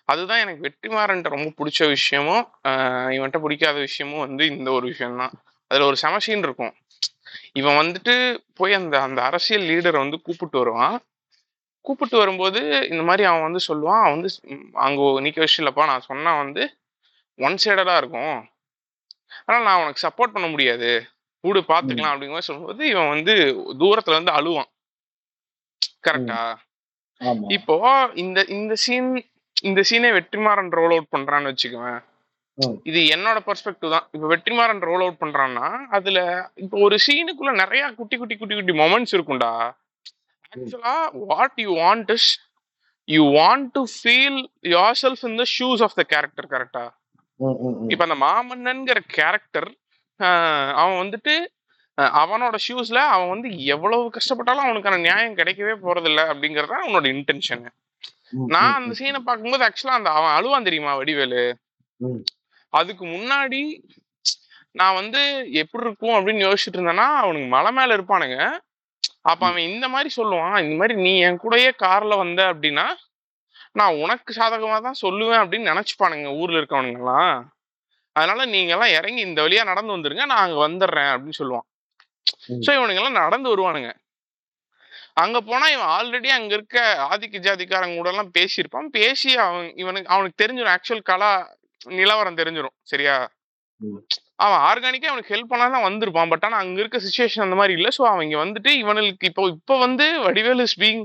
அதுதான் 0.05 0.38
எனக்கு 0.38 0.62
வெற்றிமாறன்ட்ட 0.66 1.35
ரொம்ப 1.35 1.51
பிடிச்ச 1.59 1.88
விஷயமும் 1.88 2.45
ஆஹ் 2.68 3.11
இவன்ட்ட 3.16 3.40
பிடிக்காத 3.40 3.79
விஷயமும் 3.81 4.25
வந்து 4.27 4.47
இந்த 4.47 4.71
ஒரு 4.73 4.87
விஷயம் 4.87 5.18
தான் 5.18 5.35
அதுல 5.71 5.87
ஒரு 5.87 5.97
செம 5.97 6.18
சீன் 6.18 6.42
இருக்கும். 6.42 6.73
இவன் 7.57 7.79
வந்துட்டு 7.81 8.15
போய் 8.59 8.79
அந்த 8.81 8.95
அந்த 9.07 9.21
அரசியல் 9.23 9.67
லீடரை 9.71 9.99
வந்து 10.05 10.19
கூப்பிட்டு 10.27 10.57
வருவான். 10.59 10.97
கூப்பிட்டு 11.85 12.17
வரும்போது 12.19 12.61
இந்த 12.93 13.03
மாதிரி 13.09 13.23
அவன் 13.31 13.47
வந்து 13.47 13.61
சொல்லுவான் 13.69 14.03
அவன் 14.03 14.15
வந்து 14.17 14.31
அங்க 14.87 15.09
நிக்க 15.27 15.38
வச்சுலப்பா 15.45 15.85
நான் 15.91 16.09
சொன்னா 16.11 16.33
வந்து 16.43 16.62
ஒன் 17.38 17.59
சைடடா 17.65 17.95
இருக்கும். 18.03 18.37
அதனால 19.41 19.65
நான் 19.69 19.83
உனக்கு 19.83 20.05
சப்போர்ட் 20.07 20.35
பண்ண 20.35 20.49
முடியாது. 20.49 20.91
கூடு 21.45 21.61
பாத்துக்கலாம் 21.71 22.12
அப்படிங்கிற 22.12 22.35
மாதிரி 22.35 22.49
சொல்லும்போது 22.49 22.83
இவன் 22.93 23.12
வந்து 23.15 23.35
தூரத்துல 23.83 24.17
இருந்து 24.17 24.37
அழுவான். 24.38 24.71
கரெக்டா 26.07 26.41
இப்போ 27.57 27.75
இந்த 28.23 28.38
இந்த 28.57 28.75
சீன் 28.85 29.11
இந்த 29.62 29.81
சீனே 29.91 30.11
வெற்றிமாறன் 30.17 30.73
ரோல் 30.79 30.95
அவுட் 30.95 31.12
பண்றான்னு 31.15 31.51
வச்சுக்குவேன். 31.53 32.01
இது 32.88 33.01
என்னோட 33.15 33.38
பெர்ஸ்பெக்டிவ் 33.47 33.93
தான். 33.95 34.07
இப்போ 34.15 34.27
வெற்றிமாறன் 34.33 34.83
ரோல் 34.88 35.03
அவுட் 35.05 35.21
பண்றான்னா 35.23 35.67
அதுல 35.97 36.19
இப்போ 36.65 36.77
ஒரு 36.87 36.97
சீனுக்குள்ள 37.07 37.53
நிறைய 37.62 37.83
குட்டி 38.01 38.17
குட்டி 38.21 38.37
குட்டி 38.41 38.55
குட்டி 38.59 38.75
மொமெண்ட்ஸ் 38.83 39.15
இருக்கும்டா. 39.17 39.53
ஆக்சுவலா 40.55 40.97
what 41.31 41.57
you 41.65 41.71
want 41.85 42.11
is 42.17 42.29
you 43.09 43.23
want 43.38 43.69
to 43.77 43.83
feel 43.97 44.41
yourself 45.05 45.25
in 45.29 45.38
the 45.43 45.47
shoes 45.57 45.83
of 45.87 45.97
the 46.01 46.05
character 46.12 46.49
correct. 46.55 46.85
இப்ப 47.93 48.03
அந்த 48.07 48.19
மாமன்னன்கிற 48.27 48.99
கேரக்டர் 49.19 49.69
அவன் 50.81 51.01
வந்துட்டு 51.03 51.35
அவனோட 52.19 52.57
ஷூஸ்ல 52.67 52.99
அவன் 53.15 53.33
வந்து 53.33 53.49
எவ்வளவு 53.75 54.05
கஷ்டப்பட்டாலும் 54.17 54.67
அவனுக்கான 54.67 55.01
நியாயம் 55.07 55.38
கிடைக்கவே 55.41 55.75
போறதில்ல 55.87 56.21
அப்படிங்கறது 56.33 56.75
அவனோட 56.83 57.07
இன்டென்ஷன் 57.15 57.65
நான் 58.55 58.77
அந்த 58.77 58.93
சீனை 59.01 59.21
பார்க்கும்போது 59.27 59.67
ஆக்சுவலா 59.67 59.99
அந்த 60.01 60.11
அவன் 60.19 60.37
அழுவான் 60.37 60.69
தெரியுமா 60.69 60.93
வடிவேலு. 61.01 61.43
அதுக்கு 62.73 63.05
முன்னாடி 63.15 63.63
நான் 64.81 64.99
வந்து 65.01 65.21
எப்படி 65.63 65.85
இருக்கும் 65.87 66.17
அப்படின்னு 66.17 66.45
யோசிச்சுட்டு 66.47 66.79
இருந்தேன்னா 66.79 67.09
அவனுக்கு 67.23 67.49
மலை 67.57 67.71
மேல 67.79 67.97
இருப்பானுங்க. 67.97 68.39
அப்ப 69.31 69.43
அவன் 69.49 69.69
இந்த 69.71 69.87
மாதிரி 69.95 70.11
சொல்லுவான் 70.19 70.57
இந்த 70.65 70.77
மாதிரி 70.81 70.95
நீ 71.07 71.13
என் 71.27 71.41
கூடயே 71.43 71.71
கார்ல 71.85 72.15
வந்த 72.23 72.43
அப்படின்னா 72.53 72.87
நான் 73.81 73.99
உனக்கு 74.05 74.31
சாதகமா 74.39 74.79
தான் 74.87 75.03
சொல்லுவேன் 75.05 75.41
அப்படின்னு 75.43 75.71
நினைச்சுப்பானுங்க 75.73 76.31
ஊர்ல 76.41 76.61
இருக்கவனுங்க 76.61 77.01
எல்லாம் 77.03 77.37
அதனால 78.17 78.45
நீங்க 78.55 78.73
எல்லாம் 78.77 78.95
இறங்கி 78.99 79.21
இந்த 79.27 79.41
வழியா 79.45 79.63
நடந்து 79.71 79.95
வந்துருங்க 79.97 80.25
நான் 80.33 80.45
அங்க 80.47 80.59
வந்துடுறேன் 80.67 81.11
அப்படின்னு 81.13 81.41
சொல்லுவான். 81.41 81.67
சோ 82.65 82.71
இவனுங்க 82.79 83.01
எல்லாம் 83.03 83.21
நடந்து 83.23 83.49
வருவானுங்க. 83.53 83.91
அங்க 85.23 85.39
போனா 85.49 85.67
இவன் 85.75 85.93
ஆல்ரெடி 85.97 86.29
அங்க 86.37 86.53
இருக்க 86.59 86.77
ஆதிக்க 87.11 87.39
ஜாதிக்காரங்க 87.47 87.97
கூட 88.01 88.11
எல்லாம் 88.13 88.33
பேசியிருப்பான். 88.39 88.89
பேசி 88.99 89.31
அவன் 89.45 89.66
இவனுக்கு 89.83 90.12
அவனுக்கு 90.14 90.41
தெரிஞ்சிடும் 90.43 90.75
ஆக்சுவல் 90.77 91.09
கலா 91.11 91.33
நிலவரம் 91.99 92.39
தெரிஞ்சிடும் 92.41 92.76
சரியா. 92.93 93.16
அவன் 94.45 94.62
ஆர்கானிக்கா 94.68 95.11
அவனுக்கு 95.11 95.35
ஹெல்ப் 95.35 95.51
பண்ணலாம் 95.51 95.74
தான் 95.76 95.87
வந்திருப்பான். 95.87 96.30
பட் 96.33 96.45
ஆனா 96.47 96.59
அங்க 96.62 96.78
இருக்க 96.83 96.99
சுச்சுவேஷன் 96.99 97.45
அந்த 97.47 97.57
மாதிரி 97.61 97.74
இல்ல. 97.78 97.89
சோ 97.97 98.03
அவன் 98.11 98.24
இங்க 98.26 98.39
வந்துட்டு 98.45 98.70
இவனுக்கு 98.83 99.28
இப்போ 99.30 99.43
இப்போ 99.55 99.74
வந்து 99.78 100.07
வடிவேல் 100.26 100.64
இஸ் 100.66 100.78
பீங் 100.83 101.03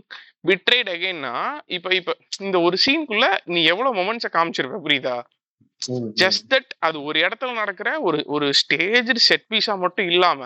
பிட்ரேட் 0.49 0.89
அகைன்னா 0.95 1.33
இப்ப 1.77 1.93
இப்ப 1.99 2.15
இந்த 2.39 2.57
ஒரு 2.67 2.77
சீனுக்குள்ள 2.85 3.27
நீ 3.53 3.61
எவ்வளவு 3.73 3.97
மொமெண்ட்ஸை 3.99 4.31
காமிச்சிருப்ப 4.35 4.79
புரியுதா. 4.87 5.17
ஜஸ்ட் 6.21 6.45
தட் 6.53 6.71
அது 6.79 6.97
ஒரு 7.03 7.17
இடத்துல 7.25 7.51
நடக்கிற 7.53 7.89
ஒரு 8.07 8.19
ஒரு 8.35 8.47
ஸ்டேஜ் 8.61 9.11
செட் 9.27 9.47
பீஸா 9.51 9.73
மட்டும் 9.83 10.09
இல்லாம 10.13 10.41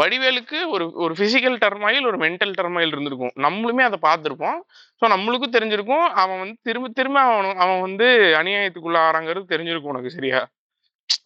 வடிவேலுக்கு 0.00 0.58
ஒரு 0.74 0.84
ஒரு 1.04 1.14
பிசிக்கல் 1.20 1.56
டர்மாயில் 1.64 2.08
ஒரு 2.10 2.18
மென்டல் 2.24 2.54
டர்மாயில் 2.58 2.92
இருந்திருக்கும். 2.94 3.34
நம்மளுமே 3.46 3.82
அதை 3.88 3.98
பார்த்துருப்போம். 4.06 4.58
ஸோ 5.02 5.04
நம்மளுக்கும் 5.14 5.54
தெரிஞ்சிருக்கும். 5.56 6.06
அவன் 6.22 6.40
வந்து 6.42 6.56
திரும்ப 6.68 6.90
திரும்ப 6.98 7.18
அவன் 7.28 7.60
அவன் 7.64 7.80
வந்து 7.86 8.06
அநியாயத்துக்குள்ள 8.40 8.98
ஆறாங்கிறது 9.08 9.52
தெரிஞ்சிருக்கும் 9.54 9.94
உனக்கு 9.94 10.16
சரியா. 10.18 10.40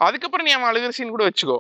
அதுக்கப்புறம் 0.06 0.46
நீ 0.48 0.52
அவன் 0.56 0.70
அழுகிற 0.70 0.92
சீன் 0.98 1.14
கூட 1.16 1.24
வச்சுக்கோ. 1.28 1.58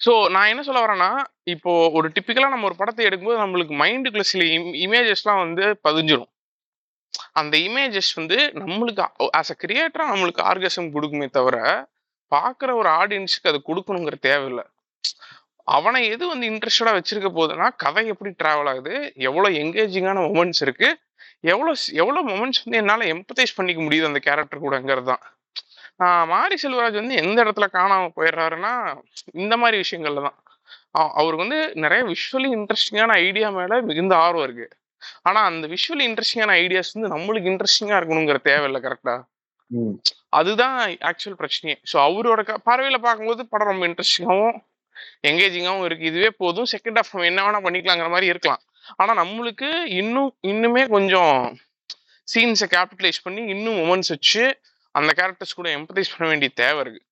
ஸோ 0.00 0.12
நான் 0.34 0.50
என்ன 0.52 0.62
சொல்ல 0.68 0.80
வரேன்னா 0.84 1.10
இப்போ 1.54 1.72
ஒரு 1.98 2.06
டிப்பிக்கலா 2.16 2.52
நம்ம 2.54 2.68
ஒரு 2.70 2.76
படத்தை 2.80 3.02
எடுக்கும்போது 3.08 3.42
நம்மளுக்கு 3.42 3.74
மைண்டுக்குள்ள 3.82 4.26
சில 4.32 4.44
இமேஜஸ்லாம் 4.86 5.42
வந்து 5.44 5.66
பதிஞ்சிரும். 5.88 6.30
அந்த 7.40 7.54
இமேஜஸ் 7.68 8.12
வந்து 8.20 8.38
நம்மளுக்கு 8.62 9.02
ஆஸ் 9.38 9.52
அ 9.54 9.56
கிரியேட்டரா 9.64 10.06
நம்மளுக்கு 10.12 10.42
ஆர்கசம் 10.50 10.92
கொடுக்குமே 10.96 11.28
தவிர 11.38 11.56
பார்க்குற 12.32 12.70
ஒரு 12.80 12.88
ஆடியன்ஸுக்கு 13.00 13.50
அது 13.52 13.60
கொடுக்கணுங்கிற 13.70 14.16
தேவையில்லை. 14.28 14.64
அவனை 15.68 16.00
எது 16.14 16.24
வந்து 16.28 16.46
இன்ட்ரெஸ்டடா 16.50 16.92
வச்சிருக்க 16.96 17.28
போகுதுன்னா 17.30 17.68
கதை 17.84 18.02
எப்படி 18.12 18.30
டிராவல் 18.42 18.70
ஆகுது 18.72 18.94
எவ்வளோ 19.28 19.48
எங்கேஜிங்கான 19.62 20.22
மொமெண்ட்ஸ் 20.26 20.62
இருக்கு 20.66 20.88
எவ்வளோ 21.52 21.72
எவ்வளோ 22.02 22.20
மொமெண்ட்ஸ் 22.30 22.62
வந்து 22.64 22.80
என்னால் 22.82 23.10
எம்பத்தைஸ் 23.14 23.56
பண்ணிக்க 23.58 23.80
முடியுது 23.82 24.10
அந்த 24.10 24.20
கேரக்டர் 24.26 24.64
கூடங்கிறது 24.64 25.08
தான். 25.12 25.22
மாரி 26.32 26.56
செல்வராஜ் 26.62 27.00
வந்து 27.00 27.16
எந்த 27.22 27.36
இடத்துல 27.44 27.66
காணாம 27.78 28.08
போயிடுறாருன்னா 28.18 28.72
இந்த 29.42 29.54
மாதிரி 29.62 29.76
விஷயங்கள்ல 29.82 30.22
தான். 30.28 30.38
அவருக்கு 31.18 31.44
வந்து 31.44 31.60
நிறைய 31.84 32.02
விஷுவலி 32.12 32.48
இன்ட்ரெஸ்டிங்கான 32.58 33.12
ஐடியா 33.26 33.48
மேல 33.58 33.80
மிகுந்த 33.90 34.14
ஆர்வம் 34.24 34.46
இருக்கு. 34.46 34.66
ஆனா 35.28 35.40
அந்த 35.50 35.64
விஷுவலி 35.74 36.04
இன்ட்ரெஸ்டிங்கான 36.08 36.54
ஐடியாஸ் 36.64 36.94
வந்து 36.96 37.12
நம்மளுக்கு 37.14 37.50
இன்ட்ரெஸ்டிங்கா 37.52 37.98
இருக்கணுங்கிற 38.00 38.38
தேவையில்லை 38.50 38.80
கரெக்டா. 38.86 39.14
அதுதான் 40.38 40.76
ஆக்சுவல் 41.10 41.38
பிரச்சனையே. 41.42 41.76
ஸோ 41.92 41.96
அவரோட 42.08 42.40
பார்வையில 42.68 42.98
பார்க்கும்போது 43.06 43.42
படம் 43.52 43.70
ரொம்ப 43.72 43.86
இன்ட்ரெஸ்டிங்காகவும் 43.90 44.56
எங்கேஜிங்காகவும் 45.28 45.84
இருக்கு. 45.84 46.04
இதுவே 46.04 46.30
போதும். 46.42 46.70
செகண்ட் 46.74 46.98
நம்ம 47.00 47.26
என்ன 47.30 47.42
வேணா 47.46 47.60
பண்ணிக்கலாங்கிற 47.66 48.08
மாதிரி 48.08 48.26
இருக்கலாம். 48.26 48.62
ஆனா 49.00 49.12
நம்மளுக்கு 49.22 49.68
இன்னும் 50.00 50.30
இன்னுமே 50.52 50.82
கொஞ்சம் 50.88 51.36
சீன்ஸை 52.28 52.66
கேபிட்டலைஸ் 52.74 53.24
பண்ணி 53.24 53.42
இன்னும் 53.54 53.78
மொமெண்ட்ஸ் 53.80 54.12
வச்சு 54.14 54.42
அந்த 54.94 55.10
கேரக்டர்ஸ் 55.18 55.58
கூட 55.58 55.68
எம்பத்தைஸ் 55.78 56.12
பண்ண 56.14 56.26
வேண்டிய 56.32 56.50
தேவை 56.54 56.80
இருக்கு. 56.80 57.02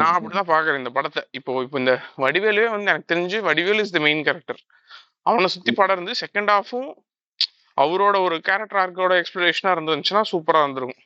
நான். 0.00 0.14
அப்படிதான் 0.16 0.50
பாக்குறேன் 0.52 0.80
இந்த 0.82 0.90
படத்தை. 0.90 1.22
இப்போ 1.38 1.62
இப்போ 1.62 1.78
இந்த 1.78 1.92
வடிவேலுவே 2.24 2.68
வந்து 2.74 2.90
எனக்கு 2.92 3.10
தெரிஞ்சு 3.14 3.38
Vadivelu 3.48 3.84
is 3.84 3.94
the 3.96 3.98
main 3.98 4.22
character 4.22 4.60
அவனை 5.30 5.48
சுத்தி 5.54 5.72
படம் 5.72 5.96
இருந்து 5.96 6.20
செகண்ட் 6.22 6.52
ஹாஃபும் 6.54 6.90
அவரோட 7.82 8.16
ஒரு 8.26 8.36
கேரக்டர் 8.48 8.80
ஆர்க்கோட 8.82 9.12
எக்ஸ்பிளேஷனா 9.22 9.72
இருந்துச்சுன்னா 9.74 10.22
சூப்பரா 10.32 10.62
இருந்திருக்கும். 10.62 11.02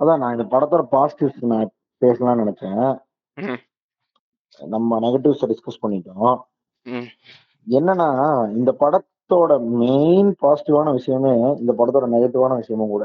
அதான் 0.00 0.20
நான் 0.22 0.34
இந்த 0.36 0.46
படத்தோட 0.52 0.84
பாசிட்டிவ்ஸ் 0.94 1.50
நான் 1.52 1.72
பேசலாம்னு 2.02 2.42
நினைச்சேன். 2.42 2.84
நம்ம 4.60 5.00
நெகட்டிவ்ஸை 5.00 5.46
டிஸ்கஸ் 5.46 5.82
பண்ணிட்டோம். 5.82 6.40
ம். 6.86 7.08
என்னன்னா 7.70 8.08
இந்த 8.50 8.72
படத்தோட 8.80 9.52
மெயின் 9.78 10.34
பாசிட்டிவான 10.42 10.92
விஷயமே 10.92 11.32
இந்த 11.56 11.72
படத்தோட 11.72 12.06
நெகட்டிவான 12.14 12.56
விஷயமும் 12.56 12.88
கூட. 12.88 13.04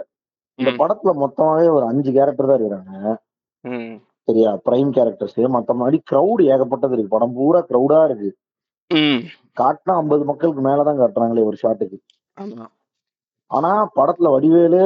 இந்த 0.60 0.72
ம். 0.72 0.80
படத்துல 0.80 1.12
மொத்தமாவே 1.16 1.72
ஒரு 1.72 1.86
அஞ்சு 1.86 2.12
கேரக்டர் 2.12 2.48
தான் 2.48 2.60
இருக்கிறாங்க. 2.60 3.18
ம். 3.66 3.96
சரியா? 4.24 4.52
பிரைம் 4.66 4.92
கேரக்டர்ஸ் 4.92 5.38
மத்த 5.48 5.74
மாதிரி 5.74 6.02
கிரௌட் 6.12 6.44
ஏகப்பட்டது 6.46 6.94
இருக்கு. 6.94 7.08
படம் 7.10 7.34
பூரா 7.34 7.60
கிரௌடா 7.60 8.06
இருக்கு. 8.06 8.30
ம். 8.94 9.22
காட்டினா 9.62 9.96
ஐம்பது 9.96 10.24
மக்களுக்கு 10.24 10.62
மேலதான் 10.62 11.00
காட்டுறாங்களே 11.02 11.44
ஒரு 11.44 11.58
ஷாட்டுக்கு 11.64 11.98
ஆமா. 12.42 12.66
ஆனா 13.52 13.92
படத்துல 13.96 14.32
வடிவேலு 14.32 14.84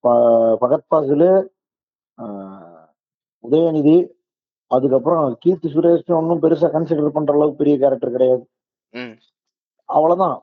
ப- 0.00 0.58
பகத் 0.60 0.86
பாசிலு 0.94 1.30
ஆஹ், 2.18 2.86
உதயநிதி 3.44 3.94
அதுக்கப்புறம் 4.70 5.24
கீர்த்தி 5.42 5.68
சுரேஷ் 5.74 6.16
ஒன்றும் 6.18 6.42
பெருசா 6.44 6.68
கன்சிடர் 6.74 7.16
பண்ற 7.16 7.32
அளவுக்கு 7.36 7.60
பெரிய 7.62 7.74
கேரக்டர் 7.82 8.14
கிடையாது. 8.16 8.44
அவ்வளவுதான் 9.88 10.36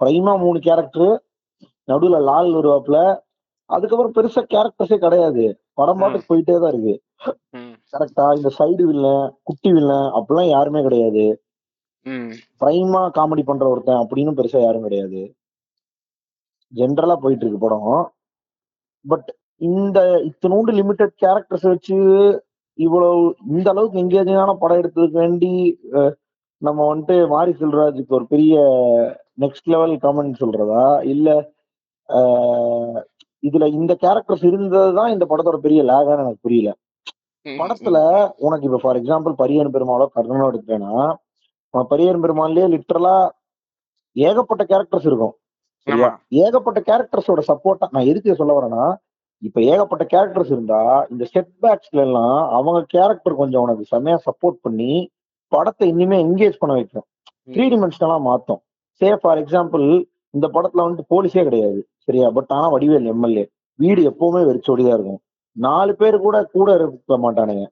பிரைமா 0.00 0.32
மூணு 0.44 0.58
கேரக்டர் 0.66 1.12
நடுவுல 1.88 2.18
லால் 2.28 2.50
வருவாப்புல 2.58 2.98
அதுக்கப்புறம் 3.70 4.14
பெருசா 4.16 4.42
கேரக்டர்ஸே 4.54 4.98
கிடையாது 5.04 5.44
படம். 5.78 6.00
பாட்டுக்கு 6.00 6.30
போயிட்டே 6.30 6.56
தான் 6.62 6.72
இருக்கு. 6.72 6.94
கரெக்டா 7.92 8.26
இந்த 8.38 8.50
சைடு 8.58 8.82
வில்லன் 8.90 9.26
குட்டி 9.48 9.70
வில்லன் 9.76 10.08
அப்படிலாம் 10.18 10.52
யாருமே 10.54 10.80
கிடையாது. 10.86 11.24
பிரைமா 12.60 13.02
காமெடி 13.16 13.42
பண்ற 13.46 13.64
ஒருத்தன் 13.72 14.02
அப்படின்னு 14.02 14.36
பெருசா 14.38 14.60
யாரும் 14.64 14.86
கிடையாது 14.86 15.22
ஜென்ரலா 16.72 17.16
போயிட்டு 17.24 17.44
இருக்கு 17.44 17.64
படம் 17.64 18.04
பட் 19.04 19.28
இந்த 19.60 19.98
இத்தனூண்டு 20.28 20.72
லிமிட்டட் 20.78 21.14
கேரக்டர்ஸ் 21.22 21.66
வச்சு 21.72 21.96
இவ்வளவு 22.78 23.20
இந்த 23.54 23.66
அளவுக்கு 23.72 24.00
எங்கேஜான 24.02 24.54
படம் 24.62 24.80
எடுத்ததுக்கு 24.80 25.20
வேண்டி 25.22 25.52
நம்ம 26.62 26.78
வந்துட்டு 26.90 27.16
மாரி 27.34 27.52
செல்வராஜுக்கு 27.60 28.16
ஒரு 28.18 28.26
பெரிய 28.32 28.54
நெக்ஸ்ட் 29.42 29.70
லெவல் 29.74 29.94
கமெண்ட் 30.04 30.40
சொல்றதா? 30.42 30.84
இல்ல 31.12 31.28
இதுல 33.42 33.64
இந்த 33.78 33.92
கேரக்டர்ஸ் 34.04 34.44
இருந்ததுதான் 34.50 35.12
இந்த 35.14 35.24
படத்தோட 35.30 35.58
பெரிய 35.66 35.80
லேகான்னு 35.90 36.24
எனக்கு 36.24 36.44
புரியல. 36.46 36.70
படத்துல 37.46 37.96
உனக்கு 38.46 38.66
இப்ப 38.68 38.80
ஃபார் 38.84 38.98
எக்ஸாம்பிள் 39.00 39.34
பரியன் 39.42 39.74
பெருமாளோ 39.74 40.06
கர்ணனோ 40.16 40.46
எடுத்தேன்னா 40.52 40.94
பரியன் 41.74 42.22
பெருமாள்லயே 42.24 42.66
லிட்டரலா 42.74 43.16
ஏகப்பட்ட 44.16 44.62
கேரக்டர்ஸ் 44.70 45.08
இருக்கும். 45.10 45.34
ஏகப்பட்ட 46.44 46.78
கேரக்டர்ஸோட 46.88 47.40
சப்போர்ட்டா 47.50 47.86
நான் 47.94 48.08
எதுக்கு 48.10 48.38
சொல்ல 48.40 48.54
வரேன்னா 48.58 48.84
இப்ப 49.38 49.60
ஏகப்பட்ட 49.60 50.04
கேரக்டர்ஸ் 50.04 50.52
இருந்தா 50.52 51.06
இந்த 51.10 51.24
செட் 51.24 51.50
பேக்ஸ்ல 51.62 52.00
எல்லாம் 52.00 52.48
அவங்க 52.48 52.84
கேரக்டர் 52.88 53.34
கொஞ்சம் 53.34 53.62
உனக்கு 53.62 53.84
செம்மையா 53.84 54.18
சப்போர்ட் 54.26 54.58
பண்ணி 54.62 55.10
படத்தை 55.48 55.92
இன்னுமே 55.92 56.18
என்கேஜ் 56.24 56.58
பண்ண 56.58 56.74
வைக்கும். 56.74 57.04
த்ரீ. 57.50 57.64
டிமென்ஷனலா 57.72 58.16
மாத்தும். 58.28 58.60
சே 59.00 59.16
ஃபார் 59.16 59.38
எக்ஸாம்பிள் 59.44 60.04
இந்த 60.30 60.46
படத்துல 60.48 60.82
வந்துட்டு 60.86 61.04
போலீஸே 61.10 61.42
கிடையாது 61.42 61.88
சரியா? 61.96 62.30
பட் 62.30 62.44
ஆனா 62.48 62.72
வடிவேல் 62.72 63.06
எம்எல்ஏ 63.06 63.44
வீடு 63.78 64.02
எப்பவுமே 64.10 64.40
வெறிச்சோடிதான் 64.48 64.94
இருக்கும். 64.96 65.20
நாலு 65.56 65.96
பேர் 65.96 66.18
கூட 66.18 66.44
கூட 66.44 66.74
இருக்க 66.74 67.18
மாட்டானுங்க. 67.18 67.66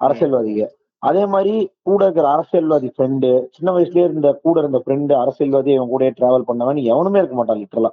அரசியல்வாதிக 0.00 0.68
அதே 1.02 1.26
மாதிரி 1.26 1.70
கூட 1.82 2.04
இருக்கிற 2.04 2.28
அரசியல்வாதி 2.28 2.88
ஃப்ரெண்டு 2.96 3.28
சின்ன 3.50 3.68
வயசுலயே 3.76 4.04
இருந்த 4.04 4.38
கூட 4.42 4.60
இருந்த 4.60 4.82
ஃப்ரெண்டு 4.86 5.12
அரசியல்வாதி 5.12 5.72
இவன் 5.72 5.88
கூட 5.88 6.10
டிராவல் 6.10 6.48
பண்ணவன் 6.48 6.82
எவனுமே 6.82 7.18
இருக்க 7.18 7.36
மாட்டான் 7.36 7.58
லிட்டரலா. 7.58 7.90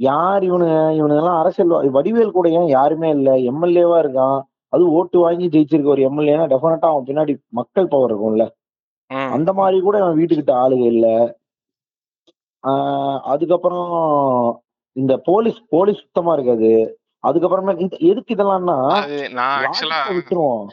யார் 0.00 0.42
இவனு? 0.42 0.66
இவனுங்கெல்லாம் 0.98 1.38
அரசியல்வாதி 1.38 1.88
வடிவேல் 1.88 2.30
கூட 2.30 2.48
ஏன் 2.48 2.66
யாருமே 2.66 3.10
இல்ல? 3.10 3.30
எம்எல்ஏவா 3.50 3.96
இருக்கான். 4.02 4.40
அது 4.68 4.90
ஓட்டு 4.90 5.18
வாங்கி 5.18 5.48
ஜெயிச்சிருக்க 5.48 5.84
ஒரு 5.84 6.10
எம்எல்ஏனா 6.10 6.44
டெஃபினட்டா 6.46 6.88
அவன் 6.90 7.04
பின்னாடி 7.04 7.36
மக்கள் 7.48 7.88
பவர் 7.88 8.12
இருக்கும்ல. 8.12 8.44
அந்த 9.30 9.52
மாதிரி 9.52 9.80
கூட 9.80 10.02
அவன் 10.02 10.18
வீட்டுக்கிட்ட 10.18 10.52
ஆளுங்க 10.54 10.86
இல்ல. 10.86 11.06
ஆஹ் 12.64 13.20
அதுக்கப்புறம் 13.24 13.90
இந்த 14.96 15.18
போலீஸ் 15.24 15.60
போலீஸ் 15.68 16.00
சுத்தமா 16.00 16.32
இருக்காது. 16.34 16.97
அதுக்கப்புறமே 17.24 17.72
எதுக்கு 18.10 18.34
இதெல்லாம்னா 18.34 18.76
விட்டுருவோம். 20.18 20.66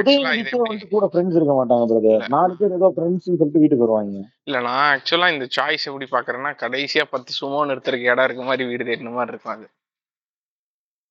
உதயநிதிக்கே 0.00 0.58
வந்துட்டு 0.62 0.88
கூட 0.94 1.06
ஃப்ரெண்ட்ஸ் 1.10 1.36
இருக்க 1.38 1.54
மாட்டாங்க 1.58 1.84
பிரதர் 1.90 2.24
நாலு 2.34 2.54
பேர் 2.60 2.76
ஏதோ 2.78 2.88
ஃப்ரெண்ட்ஸ் 2.96 3.28
சொல்லிட்டு 3.28 3.62
வீட்டுக்கு 3.62 3.86
வருவாங்க. 3.86 4.24
இல்ல 4.48 4.60
நான் 4.66 4.82
ஆக்சுவலா 4.88 5.28
இந்த 5.34 5.46
சாய்ஸ் 5.58 5.88
எப்படி 5.90 6.08
பாக்குறேன்னா 6.16 6.52
கடைசியா 6.64 7.06
பத்து 7.14 7.32
சுமோ 7.38 7.62
நிறுத்துறதுக்கு 7.70 8.10
இடம் 8.12 8.28
இருக்க 8.28 8.44
மாதிரி 8.50 8.68
வீடு 8.72 8.88
தேடின 8.90 9.14
மாதிரி 9.18 9.34
இருக்கும் 9.34 9.56
அது. 9.56 9.66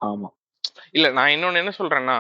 ஆமா. 0.02 0.30
இல்ல 0.98 1.08
நான் 1.18 1.32
இன்னொன்னு 1.34 1.62
என்ன 1.62 1.72
சொல்றேன்னா 1.78 2.16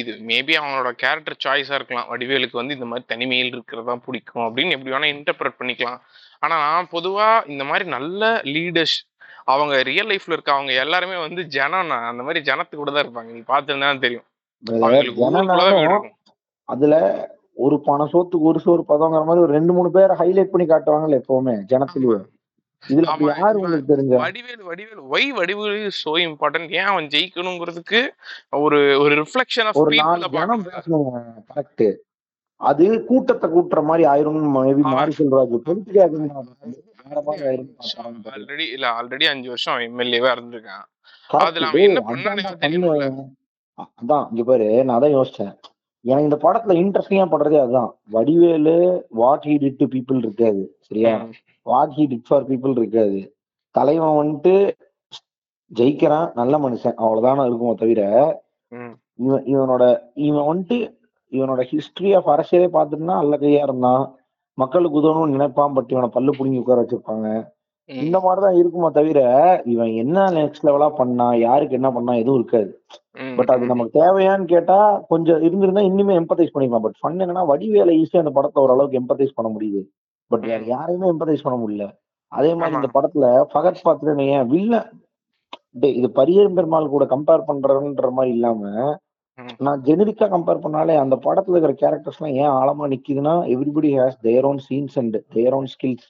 இது 0.00 0.12
மேபி 0.28 0.52
அவங்களோட 0.58 0.90
கேரக்டர் 1.02 1.42
சாய்ஸா 1.44 1.74
இருக்கலாம். 1.78 2.08
வடிவேலுக்கு 2.12 2.60
வந்து 2.60 2.76
இந்த 2.78 2.86
மாதிரி 2.90 3.04
தனிமையில் 3.12 3.52
இருக்கிறதா 3.54 3.94
பிடிக்கும் 4.06 4.44
அப்படின்னு 4.46 4.74
எப்படி 4.76 4.94
வேணா 4.94 5.08
இன்டர்பிரட் 5.14 5.58
பண்ணிக்கலாம். 5.60 6.00
ஆனா 6.42 6.54
நான் 6.66 6.92
பொதுவா 6.92 7.26
இந்த 7.52 7.64
மாதிரி 7.64 7.84
நல்ல 7.96 8.30
லீடர்ஸ் 8.54 8.96
அவங்க 9.48 9.74
ரியல் 9.88 10.10
லைஃப்ல 10.10 10.36
இருக்க 10.36 10.52
அவங்க 10.52 10.72
எல்லாருமே 10.82 11.16
வந்து 11.24 11.42
ஜனம் 11.56 11.92
அந்த 12.10 12.22
மாதிரி 12.22 12.40
ஜனத்துக்கு 12.48 12.82
கூட 12.82 12.92
தான் 12.92 13.04
இருப்பாங்க. 13.04 13.30
நீ 13.36 13.42
பார்த்துருந்தா 13.52 13.92
தெரியும். 14.06 14.26
அதுல 16.68 16.94
ஒரு 17.64 17.76
பண 17.86 18.02
சோத்துக்கு 18.12 18.50
ஒரு 18.50 18.60
சோறு 18.64 18.82
பதங்கிற 18.90 19.24
மாதிரி 19.28 19.44
ஒரு 19.46 19.52
ரெண்டு 19.56 19.72
மூணு 19.76 19.88
பேரை 19.96 20.14
ஹைலைட் 20.20 20.52
பண்ணி 20.52 20.66
காட்டுவாங்கல்ல 20.66 21.18
எப்பவுமே 21.22 21.54
ஜனத்திலேயே 21.72 22.20
தெரிஞ்ச? 23.88 24.12
Vadivelu 24.22 24.62
Vadivelu 24.70 25.02
why 25.14 25.28
Vadivelu 25.36 25.90
so 25.98 26.12
important 26.24 26.72
ஏன் 26.78 26.88
அவன் 26.92 27.10
ஜெயிக்கணுங்கிறதுக்கு 27.14 28.00
ஒரு 28.60 28.78
ஒரு 29.02 29.12
ரிஃப்ளெக்ஷன் 29.20 29.68
ஆஃப் 29.68 29.78
கரெக்ட் 31.50 31.84
அது 32.60 32.84
கூட்டத்தை 33.06 33.46
கூட்டுற 33.50 33.80
மாதிரி 33.86 34.04
ஆயிரும் 34.10 34.40
மேபி 34.56 34.82
மாரி 34.94 35.12
செல்வராஜ் 35.18 35.54
ஆல்ரெடி 38.34 38.66
இல்ல 38.74 38.86
ஆல்ரெடி 38.98 39.26
அஞ்சு 39.32 39.48
வருஷம் 39.52 39.84
எம்எல்ஏவா 39.88 40.30
இருந்திருக்கான். 40.36 40.86
அதுல 41.30 41.68
அவன் 41.68 41.86
என்ன 41.88 42.02
பண்ணானே 42.08 42.42
அதான் 44.00 44.24
இங்க 44.30 44.42
பாரு 44.48 44.66
நான் 44.86 44.96
அதான் 44.98 45.16
யோசிச்சேன். 45.18 45.54
எனக்கு 46.04 46.28
இந்த 46.28 46.38
படத்துல 46.44 46.74
இன்ட்ரெஸ்டிங்கா 46.82 47.26
பண்றதே 47.32 47.58
அதுதான். 47.64 47.90
Vadivelu 48.14 48.76
what 49.20 49.46
he 49.48 49.54
did 49.62 49.80
to 49.82 49.86
people 49.94 50.18
இருக்காது 50.24 50.62
சரியா? 50.88 51.12
What 51.66 51.94
he 51.98 52.04
did 52.12 52.26
for 52.28 52.46
people 52.50 52.74
இருக்காது. 52.80 53.20
தலைவன் 53.74 54.18
வந்துட்டு 54.20 54.54
ஜெயிக்கிறான் 55.70 56.28
நல்ல 56.40 56.54
மனுஷன் 56.64 56.98
அவ்வளவுதான 57.02 57.44
இருக்குமோ 57.48 57.74
தவிர 57.82 58.02
இவன் 59.24 59.44
இவனோட 59.52 59.84
இவன் 60.26 60.48
வந்துட்டு 60.50 60.78
இவனோட 61.32 61.62
ஹிஸ்டரி 61.72 62.10
ஆஃப் 62.18 62.28
அரசியலே 62.34 62.68
பார்த்துட்டுனா 62.76 63.16
அல்ல 63.22 63.34
கையா 63.42 63.62
இருந்தான். 63.68 64.04
மக்களுக்கு 64.58 65.00
உதவணும்னு 65.00 65.36
நினைப்பான் 65.36 65.72
பட் 65.72 65.90
இவனை 65.90 66.08
பல்லு 66.08 66.32
புடுங்கி 66.38 66.58
உட்கார 66.58 66.78
வச்சிருப்பாங்க. 66.82 67.28
இந்த 67.88 68.20
மாதிரிதான் 68.20 68.54
இருக்குமா 68.54 68.88
தவிர 68.88 69.20
இவன் 69.64 69.92
என்ன 69.92 70.26
நெக்ஸ்ட் 70.30 70.66
லெவலா 70.66 70.88
பண்ணா 70.88 71.34
யாருக்கு 71.34 71.74
என்ன 71.74 71.92
பண்ணா 71.92 72.12
எதுவும் 72.12 72.38
இருக்காது. 72.40 72.70
பட் 73.36 73.50
அது 73.50 73.66
நமக்கு 73.66 74.00
தேவையான்னு 74.00 74.44
கேட்டா 74.44 74.78
கொஞ்சம் 75.08 75.42
இருந்திருந்தா 75.42 75.82
இன்னுமே 75.82 76.14
எம்பத்தைஸ் 76.20 76.54
பண்ணிக்கலாம். 76.54 76.84
பட் 76.86 77.00
ஃபன் 77.00 77.18
என்னன்னா 77.24 77.42
வடிவேல 77.52 77.96
ஈஸியா 78.02 78.22
அந்த 78.24 78.30
படத்தை 78.30 78.62
ஓரளவுக்கு 78.62 79.00
எம்பத்தைஸ் 79.00 79.34
பண்ண 79.34 79.50
முடியுது. 79.56 79.82
பட் 80.30 80.46
வேற 80.50 80.62
யாரையுமே 80.64 81.10
எம்பத்தைஸ் 81.10 81.46
பண்ண 81.46 81.56
முடியல. 81.62 81.86
அதே 82.32 82.54
மாதிரி 82.54 82.78
இந்த 82.80 82.90
படத்துல 82.94 83.26
ஃபகத் 83.52 83.86
பாத்துட்டு 83.88 84.26
ஏன் 84.26 84.50
வில்ல 84.50 84.76
இது 85.96 86.08
பரியரும் 86.14 86.54
பெருமாள் 86.54 86.88
கூட 86.88 87.04
கம்பேர் 87.04 87.48
பண்றதுன்ற 87.48 88.08
மாதிரி 88.10 88.32
இல்லாம 88.34 88.70
நான் 89.58 89.82
ஜெனரிக்கா 89.82 90.26
கம்பேர் 90.32 90.64
பண்ணாலே 90.64 90.96
அந்த 90.96 91.16
படத்துல 91.16 91.56
இருக்கிற 91.56 91.72
கேரக்டர்ஸ் 91.82 92.18
எல்லாம் 92.20 92.36
ஏன் 92.42 92.54
ஆழமா 92.60 92.84
நிக்குதுன்னா 92.92 93.34
everybody 93.54 93.90
has 93.98 94.18
their 94.20 94.44
own 94.44 94.58
scenes 94.70 94.94
and 94.94 95.16
their 95.28 95.52
own 95.52 95.66
skills 95.74 96.06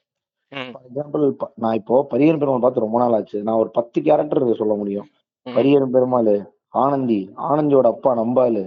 for 0.73 0.87
example 0.89 1.51
நான் 1.55 1.75
இப்போ 1.75 2.07
பரியரும் 2.11 2.39
பெருமாள் 2.39 2.61
பார்த்து 2.61 2.81
ரொம்ப 2.81 2.99
நாள் 2.99 3.13
ஆச்சு. 3.13 3.43
நான் 3.43 3.55
ஒரு 3.55 3.71
பத்து 3.71 4.03
கேரக்டர் 4.03 4.55
சொல்ல 4.55 4.75
முடியும். 4.75 5.07
ம். 5.47 5.55
பரியரும் 5.55 5.91
பெருமாள் 5.91 6.35
ஆனந்தி 6.69 7.33
ஆனந்தியோட 7.37 7.87
அப்பா 7.87 8.17
நம்பாலு 8.17 8.63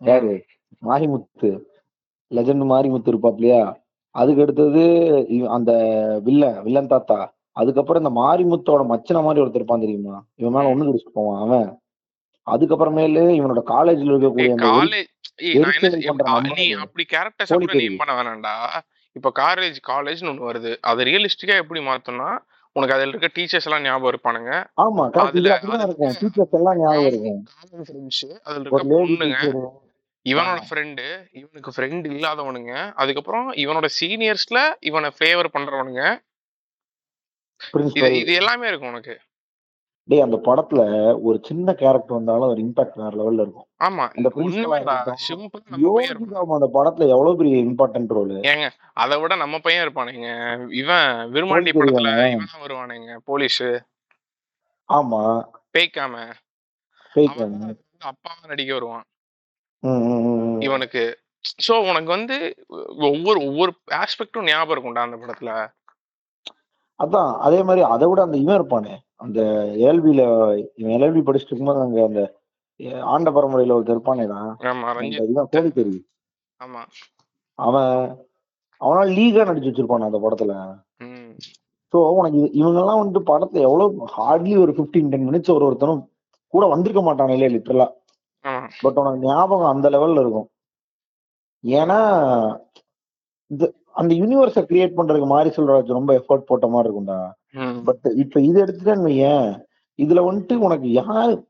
யாரு? 0.00 0.44
மாரிமுத்து 0.86 1.64
லெஜண்ட் 2.30 2.64
மாரிமுத்து 2.72 3.12
இருப்பாப்லையா? 3.12 3.74
அதுக்கு 4.10 4.42
அடுத்தது 4.42 4.82
அந்த 5.48 5.72
வில்லன் 6.24 6.62
வில்லன் 6.62 6.86
தாத்தா. 6.86 7.34
அதுக்கப்புறம் 7.52 8.02
இந்த 8.04 8.20
மாரிமுத்தோட 8.20 8.82
மச்சன 8.92 9.22
மாதிரி 9.22 9.44
ஒருத்தர் 9.44 9.60
இருப்பான் 9.60 9.80
தெரியுமா? 9.80 10.26
இவன் 10.34 10.52
மேல 10.52 10.72
ஒண்ணு 10.74 10.88
குடிச்சிட்டு 10.88 11.12
போவான் 11.12 11.40
அவன். 11.40 11.79
அதுக்கப்புறமேலு 12.46 13.24
இவனோட 13.38 13.62
காலேஜ்ல 13.74 14.12
இருக்கக்கூடிய 14.14 14.48
நீ 16.60 16.66
அப்படி 16.84 17.04
கேரக்டர்ஸை 17.14 17.58
கூட 17.58 17.74
நேம் 17.82 18.00
பண்ண 18.00 18.14
வேணாம்டா. 18.18 18.54
இப்போ 19.16 19.30
காலேஜ் 19.42 19.78
காலேஜ்னு 19.90 20.30
ஒன்று 20.32 20.48
வருது. 20.50 20.72
அதை 20.90 21.04
ரியலிஸ்டிக்கா 21.10 21.54
எப்படி 21.62 21.80
மாத்தோம்னா 21.88 22.30
உனக்கு 22.76 22.94
அதில் 22.96 23.12
இருக்க 23.12 23.28
டீச்சர்ஸ் 23.36 23.66
எல்லாம் 23.68 23.84
ஞாபகம் 23.86 24.10
இருப்பானுங்க. 24.12 24.50
ஆமா 24.84 25.04
அதுல 25.22 25.46
இருக்கும். 25.50 25.78
டீச்சர்ஸ் 26.20 26.56
எல்லாம் 26.58 26.78
ஞாபகம் 26.82 27.08
இருக்கும். 27.12 27.40
அதுல 28.48 28.62
இருக்க 28.62 28.82
பொண்ணுங்க 28.92 29.38
இவனோட 30.26 30.60
ஃப்ரெண்டு 30.68 31.04
இவனுக்கு 31.40 31.70
ஃப்ரெண்ட் 31.76 32.06
இல்லாதவனுங்க 32.14 32.72
அதுக்கப்புறம் 33.02 33.48
இவனோட 33.62 33.88
சீனியர்ஸ்ல 33.98 34.60
இவனை 34.90 35.10
ஃபேவர் 35.18 35.54
பண்றவனுங்க. 35.56 36.02
இது 38.22 38.32
எல்லாமே 38.40 38.68
இருக்கும் 38.68 38.92
உனக்கு. 38.92 39.14
டேய் 40.10 40.20
அந்த 40.20 40.36
படத்துல 40.44 40.80
ஒரு 41.22 41.40
சின்ன 41.42 41.74
கேரக்டர் 41.74 42.16
வந்தாலும் 42.16 42.48
ஒரு 42.48 42.60
இம்பாக்ட் 42.62 42.94
வேற 42.94 43.10
லெவல்ல 43.10 43.40
இருக்கும். 43.40 43.66
ஆமா. 43.80 44.04
அந்த 44.14 44.28
பிரின்சிபலா 44.28 44.46
ஒண்ணுமேடா 44.46 44.94
இருக்கட்டும் 44.94 45.20
சிம்பிள் 45.26 45.62
நம்ம 45.64 45.76
பையன் 45.76 45.84
யோகி 45.86 46.10
இருப்பான். 46.10 46.34
ராம் 46.38 46.54
அந்த 46.54 46.68
படத்துல 46.74 47.08
எவ்வளவு 47.08 47.36
பெரிய 47.36 47.56
இம்பார்ட்டன்ட் 47.64 48.14
ரோல் 48.16 48.32
ஏங்க 48.44 48.66
அதை 48.96 49.20
விட 49.20 49.36
நம்ம 49.36 49.58
பையன் 49.58 49.84
இருப்பானுங்க. 49.86 50.28
இவன் 50.74 51.06
விருமாண்டி 51.32 51.72
படத்துல 51.74 52.12
இவன் 52.32 52.64
வருவானுங்க 52.64 53.16
போலீஸ். 53.24 53.62
ஆமா. 54.88 55.22
பேய்க்காம. 55.74 56.14
வந்து 57.36 57.70
அப்பாவா 58.04 58.46
நடிக்க 58.46 58.72
வருவான். 58.72 59.06
இவனுக்கு. 60.60 61.02
சோ 61.66 61.74
உனக்கு 61.88 62.10
வந்து 62.10 62.36
ஒவ்வொரு 63.08 63.38
ஒவ்வொரு 63.46 63.72
ஆஸ்பெக்டும் 63.94 64.48
ஞாபகம் 64.48 64.74
இருக்கும்டா 64.74 65.04
அந்த 65.06 65.16
படத்துல. 65.16 65.52
அதான் 67.00 67.30
அதே 67.38 67.62
மாதிரி 67.62 67.82
அதை 67.94 68.06
விட 68.08 68.22
அந்த 68.22 68.36
இவன் 68.36 68.58
இருப்பானே. 68.58 68.94
அந்த 69.20 69.40
இவன் 70.74 70.94
எல்எல்பி 70.96 71.22
படிச்சுட்டு 71.22 71.52
இருக்கும்போது 71.52 71.80
அங்க 71.80 72.00
அந்த 72.04 72.20
ஆண்ட 73.06 73.30
பரம்பரையில 73.30 73.76
ஒருத்தர் 73.76 73.96
இருப்பானேடா 73.96 74.38
இவன் 75.26 75.50
கோழிக்கறி 75.54 75.96
ஆமா. 76.60 76.80
அவன் 77.58 77.90
அவனால 78.80 79.06
லீகா 79.10 79.42
நடிச்சு 79.44 79.70
வச்சிருப்பான் 79.70 80.06
அந்த 80.06 80.18
படத்துல. 80.18 80.52
சோ 81.92 81.98
உனக்கு 82.10 82.38
இது- 82.38 82.52
இவங்கெல்லாம் 82.54 83.00
வந்துட்டு 83.00 83.22
படத்துல 83.26 83.60
எவ்வளவு 83.60 84.06
ஹார்ட்லி 84.16 84.56
ஒரு 84.56 84.72
15 84.72 85.08
டென் 85.08 85.26
மினிட்ஸ் 85.28 85.54
ஒரு 85.54 85.64
ஒருத்தனும் 85.66 86.02
கூட 86.54 86.66
வந்திருக்க 86.66 87.02
மாட்டான் 87.02 87.28
இல்லையா 87.28 87.52
லிட்டரலா 87.54 87.86
பட் 88.82 88.98
உனக்கு 88.98 89.26
ஞாபகம் 89.26 89.72
அந்த 89.72 89.90
லெவல்ல 89.90 90.20
இருக்கும். 90.20 90.48
ஏன்னா 91.64 91.98
அந்த 94.00 94.14
யூனிவர்ஸை 94.14 94.58
கிரியேட் 94.58 94.92
பண்றதுக்கு 94.96 95.26
மாரி 95.26 95.48
செல்வராஜ் 95.48 95.86
ரொம்ப 95.86 96.14
எஃபோர்ட் 96.14 96.46
போட்ட 96.46 96.66
மாதிரி 96.66 96.94
இருக்கும்டா. 96.94 97.30
பட் 97.84 98.12
இப்ப 98.16 98.40
இது 98.40 98.64
எடுத்துட்டேன்னு 98.64 99.06
வையேன் 99.06 99.60
இதுல 100.02 100.20
வந்துட்டு 100.20 100.54
உனக்கு 100.54 100.92
யார் 100.92 101.42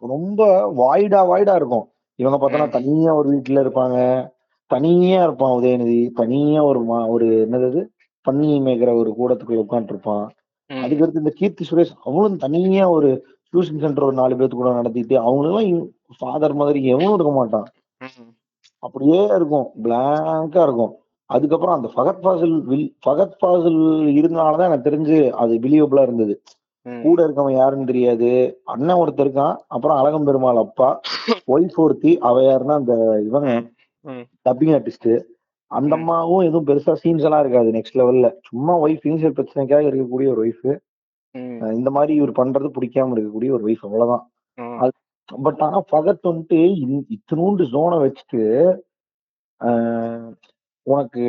ரொம்ப 0.00 0.66
வாய்டா 0.76 1.28
வாய்டா 1.32 1.54
இருக்கும். 1.54 1.88
இவங்க 2.14 2.50
பார்த்தோன்னா 2.50 2.68
தனியா 2.68 3.14
ஒரு 3.14 3.36
வீட்டுல 3.36 3.52
இருப்பாங்க. 3.52 4.28
தனியா 4.66 5.22
இருப்பான் 5.22 5.62
உதயநிதி. 5.62 6.10
தனியா 6.10 6.64
ஒரு 6.64 6.82
மா- 6.82 7.08
ஒரு 7.08 7.48
என்னது 7.50 7.86
பன்னி 8.30 8.60
மேய்க்கிற 8.60 8.96
ஒரு 8.96 9.14
கூடத்துக்குள்ள 9.18 9.64
உட்காந்துட்டு 9.68 9.88
இருப்பான் 9.88 10.30
அதுக்கடுத்து 10.86 11.16
இந்த 11.16 11.32
கீர்த்தி 11.34 11.66
சுரேஷ் 11.70 11.94
அவங்களும் 12.04 12.36
தனியா 12.36 12.90
ஒரு 12.90 13.26
டியூஷன் 13.52 13.78
சென்டர் 13.78 14.04
ஒரு 14.04 14.12
நாலு 14.12 14.36
பேர்த்து 14.36 14.50
கூட 14.50 14.72
நடத்திட்டு 14.72 15.18
அவங்களும் 15.18 15.92
ஃபாதர் 16.18 16.54
மாதிரி 16.54 16.84
எவனும் 16.84 17.14
இருக்க 17.14 17.32
மாட்டான். 17.32 17.66
அப்படியே 18.78 19.24
இருக்கும். 19.24 19.70
பிளாங்கா 19.82 20.62
இருக்கும். 20.62 20.96
அதுக்கப்புறம் 21.26 21.76
அந்த 21.76 21.88
ஃபகத் 21.94 22.24
ஃபாசில் 22.24 22.62
வில் 22.62 22.96
ஃபகத் 23.06 23.36
ஃபாசில் 23.40 23.80
இருந்தனாலதான் 24.18 24.68
எனக்கு 24.68 24.90
தெரிஞ்சு 24.90 25.30
அது 25.42 25.54
பிலீவபிளா 25.58 26.02
இருந்தது. 26.02 26.34
கூட 27.02 27.26
இருக்கவன் 27.26 27.52
யாருன்னு 27.52 27.86
தெரியாது. 27.86 28.28
அண்ணன் 28.64 28.96
ஒருத்தர் 28.96 29.26
இருக்கான். 29.26 29.56
அப்புறம் 29.68 29.96
அழகம் 29.96 30.24
பெருமாள் 30.24 30.56
அப்பா. 30.56 31.00
ஒய்ஃப் 31.46 31.76
ஒருத்தி 31.76 32.18
அவ 32.18 32.40
யாருன்னா 32.40 32.74
அந்த 32.80 33.22
இவங்க 33.26 33.48
டப்பிங் 34.44 34.74
ஆர்டிஸ்ட் 34.78 35.14
அந்த 35.70 35.96
அம்மாவும் 35.96 36.44
எதுவும் 36.48 36.66
பெருசா 36.66 36.94
சீன்ஸ் 37.04 37.26
எல்லாம் 37.28 37.40
இருக்காது 37.40 37.70
நெக்ஸ்ட் 37.70 37.96
லெவல்ல 37.96 38.32
சும்மா 38.42 38.74
ஒய்ஃப் 38.80 39.06
இனிஷியல் 39.08 39.36
பிரச்சனைக்காக 39.38 39.86
இருக்கக்கூடிய 39.86 40.28
ஒரு 40.28 40.40
ஒய்ஃப் 40.44 40.78
இந்த 41.72 41.90
மாதிரி 41.90 42.14
இவர் 42.14 42.32
பண்றது 42.32 42.70
பிடிக்காம 42.80 43.10
இருக்கக்கூடிய 43.14 43.50
ஒரு 43.50 43.66
ஒய்ஃப் 43.66 43.82
அவ்வளவுதான். 43.82 44.30
பட் 45.42 45.60
ஆனா 45.60 45.82
பகத் 45.92 46.26
வந்துட்டு 46.28 46.58
இத்தினூண்டு 47.10 47.64
ஜோனை 47.72 47.98
வச்சுட்டு 48.02 48.42
உனக்கு 50.86 51.22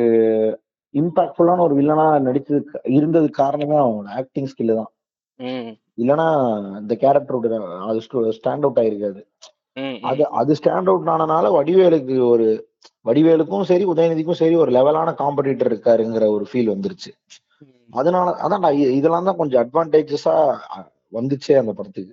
இம்பாக்ட்ஃபுல்லான 0.94 1.62
ஒரு 1.66 1.74
வில்லனா 1.78 2.06
நடிச்சது 2.26 2.60
இருந்தது 2.98 3.28
காரணமே 3.40 3.76
அவனோட 3.82 4.08
ஆக்டிங் 4.20 4.50
ஸ்கில் 4.52 4.78
தான். 4.80 4.90
இல்லனா 6.02 6.26
இந்த 6.80 6.94
கேரக்டரோட 7.02 7.58
அது 7.88 8.00
ஸ்டாண்ட் 8.38 8.64
அவுட் 8.66 8.80
ஆயிருக்காது. 8.82 9.20
அது 10.10 10.22
அது 10.40 10.52
ஸ்டாண்ட் 10.60 10.90
அவுட் 10.90 11.10
ஆனனால 11.14 11.50
வடிவேலுக்கு 11.56 12.16
ஒரு 12.32 12.46
வடிவேலுக்கும் 13.08 13.68
சரி 13.70 13.84
உதயநிதிக்கும் 13.92 14.40
சரி 14.40 14.56
ஒரு 14.62 14.70
லெவலான 14.76 15.12
காம்படிட்டர் 15.20 15.70
இருக்காருங்கிற 15.72 16.24
ஒரு 16.36 16.44
ஃபீல் 16.50 16.72
வந்துருச்சு. 16.74 17.10
அதனால 17.90 18.28
அதான் 18.44 18.64
இதெல்லாம் 18.98 19.28
தான் 19.28 19.40
கொஞ்சம் 19.40 19.62
அட்வான்டேஜஸா 19.64 20.36
வந்துச்சே 21.18 21.54
அந்த 21.60 21.72
படத்துக்கு. 21.78 22.12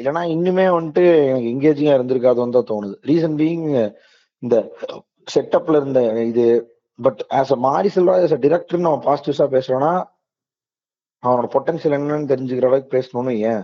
இல்லைன்னா 0.00 0.22
இன்னுமே 0.34 0.66
வந்துட்டு 0.76 1.04
எனக்கு 1.30 1.52
எங்கேஜிங்கா 1.54 1.94
இருந்திருக்காதுன்னு 1.98 2.56
தான் 2.58 2.70
தோணுது. 2.72 2.96
ரீசன் 3.10 3.38
பீயிங் 3.40 3.66
இந்த 4.42 4.56
செட்டப்ல 5.28 5.76
இருந்த 5.76 6.00
இது 6.24 6.44
பட் 6.98 7.20
ஆஸ் 7.32 7.52
அ 7.52 7.58
மாரி 7.64 7.88
செல்வராஜ் 7.88 8.24
ஆஸ் 8.24 8.36
அ 8.38 8.42
டிரெக்டர் 8.44 8.84
நம்ம 8.86 9.00
பாசிட்டிவ்ஸா 9.06 9.46
பேசுறோம்னா 9.52 9.92
அவனோட 11.22 11.48
பொட்டன்ஷியல் 11.54 11.96
என்னன்னு 11.96 12.30
தெரிஞ்சுக்கிற 12.32 12.68
அளவுக்கு 12.68 12.94
பேசணும்னு 12.96 13.32
ஏன்? 13.50 13.62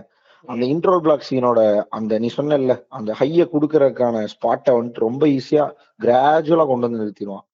அந்த 0.49 0.63
இன்ட்ரோல் 0.73 1.01
பிளாக் 1.01 1.27
சீனோட 1.29 1.59
அந்த 1.89 2.19
நீ 2.19 2.27
சொன்னல 2.35 2.75
அந்த 2.89 3.11
ஹைய 3.19 3.43
குடுக்கறதுக்கான 3.53 4.25
ஸ்பாட்டை 4.33 4.73
வந்துட்டு 4.75 5.05
ரொம்ப 5.07 5.23
ஈஸியா 5.37 5.63
கிராஜுவலா 6.01 6.65
கொண்டு 6.65 6.87
வந்து 6.87 7.01
நிறுத்திடுவான். 7.01 7.45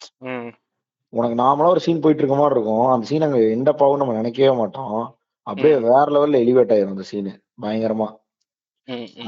உனக்கு 1.13 1.35
நார்மலா 1.41 1.71
ஒரு 1.73 1.81
சீன் 1.81 2.03
போயிட்டு 2.03 2.23
இருக்க 2.23 2.37
மாதிரி 2.37 2.55
இருக்கும். 2.55 2.85
அந்த 2.93 3.05
சீன் 3.05 3.25
அங்க 3.27 3.39
ஆகும் 3.79 4.01
நம்ம 4.01 4.15
நினைக்கவே 4.19 4.53
மாட்டோம். 4.61 4.97
அப்படியே 5.47 5.75
வேற 5.87 6.05
லெவல்ல 6.15 6.43
எலிவேட் 6.43 6.73
ஆயிரும் 6.75 6.95
அந்த 6.95 7.05
சீனு 7.11 7.31
பயங்கரமா. 7.63 8.09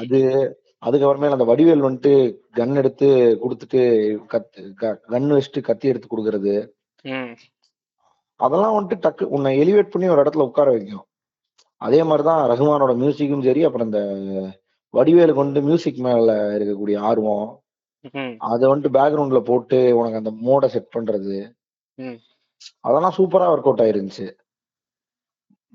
அது 0.01 0.19
அதுக்கப்புறமேல 0.85 1.35
அந்த 1.37 1.45
வடிவேல் 1.51 1.85
வந்துட்டு 1.87 2.13
கன் 2.57 2.75
எடுத்து 2.81 3.07
கொடுத்துட்டு 3.43 3.81
கத்து 4.33 4.61
கன் 5.13 5.29
வச்சுட்டு 5.35 5.61
கத்தி 5.69 5.85
எடுத்து 5.91 6.07
கொடுக்கறது. 6.11 6.53
அதெல்லாம் 8.39 8.75
வந்துட்டு 8.77 8.95
டக்கு 9.05 9.25
உன்னை 9.35 9.51
எலிவேட் 9.63 9.91
பண்ணி 9.93 10.07
ஒரு 10.13 10.23
இடத்துல 10.23 10.47
உட்கார 10.49 10.69
வைக்கும். 10.75 11.05
அதே 11.81 11.99
மாதிரிதான் 12.03 12.43
ரகுமானோட 12.51 12.93
மியூசிக்கும் 13.01 13.43
சரி 13.47 13.63
அப்புறம் 13.67 13.89
இந்த 13.89 14.01
வடிவேலுக்கு 14.93 15.43
வந்து 15.45 15.61
மியூசிக் 15.67 15.99
மேல 16.07 16.33
இருக்கக்கூடிய 16.57 16.97
ஆர்வம். 17.09 17.47
அதை 18.49 18.65
வந்துட்டு 18.69 18.95
பேக்ரவுண்ட்ல 18.97 19.39
போட்டு 19.49 19.77
உனக்கு 19.97 20.21
அந்த 20.21 20.31
மோட 20.47 20.65
செட் 20.73 20.93
பண்றது. 20.95 21.37
அதெல்லாம் 22.87 23.15
சூப்பரா 23.17 23.45
ஒர்க் 23.53 23.67
அவுட் 23.69 23.83
ஆயிருந்துச்சு. 23.85 24.27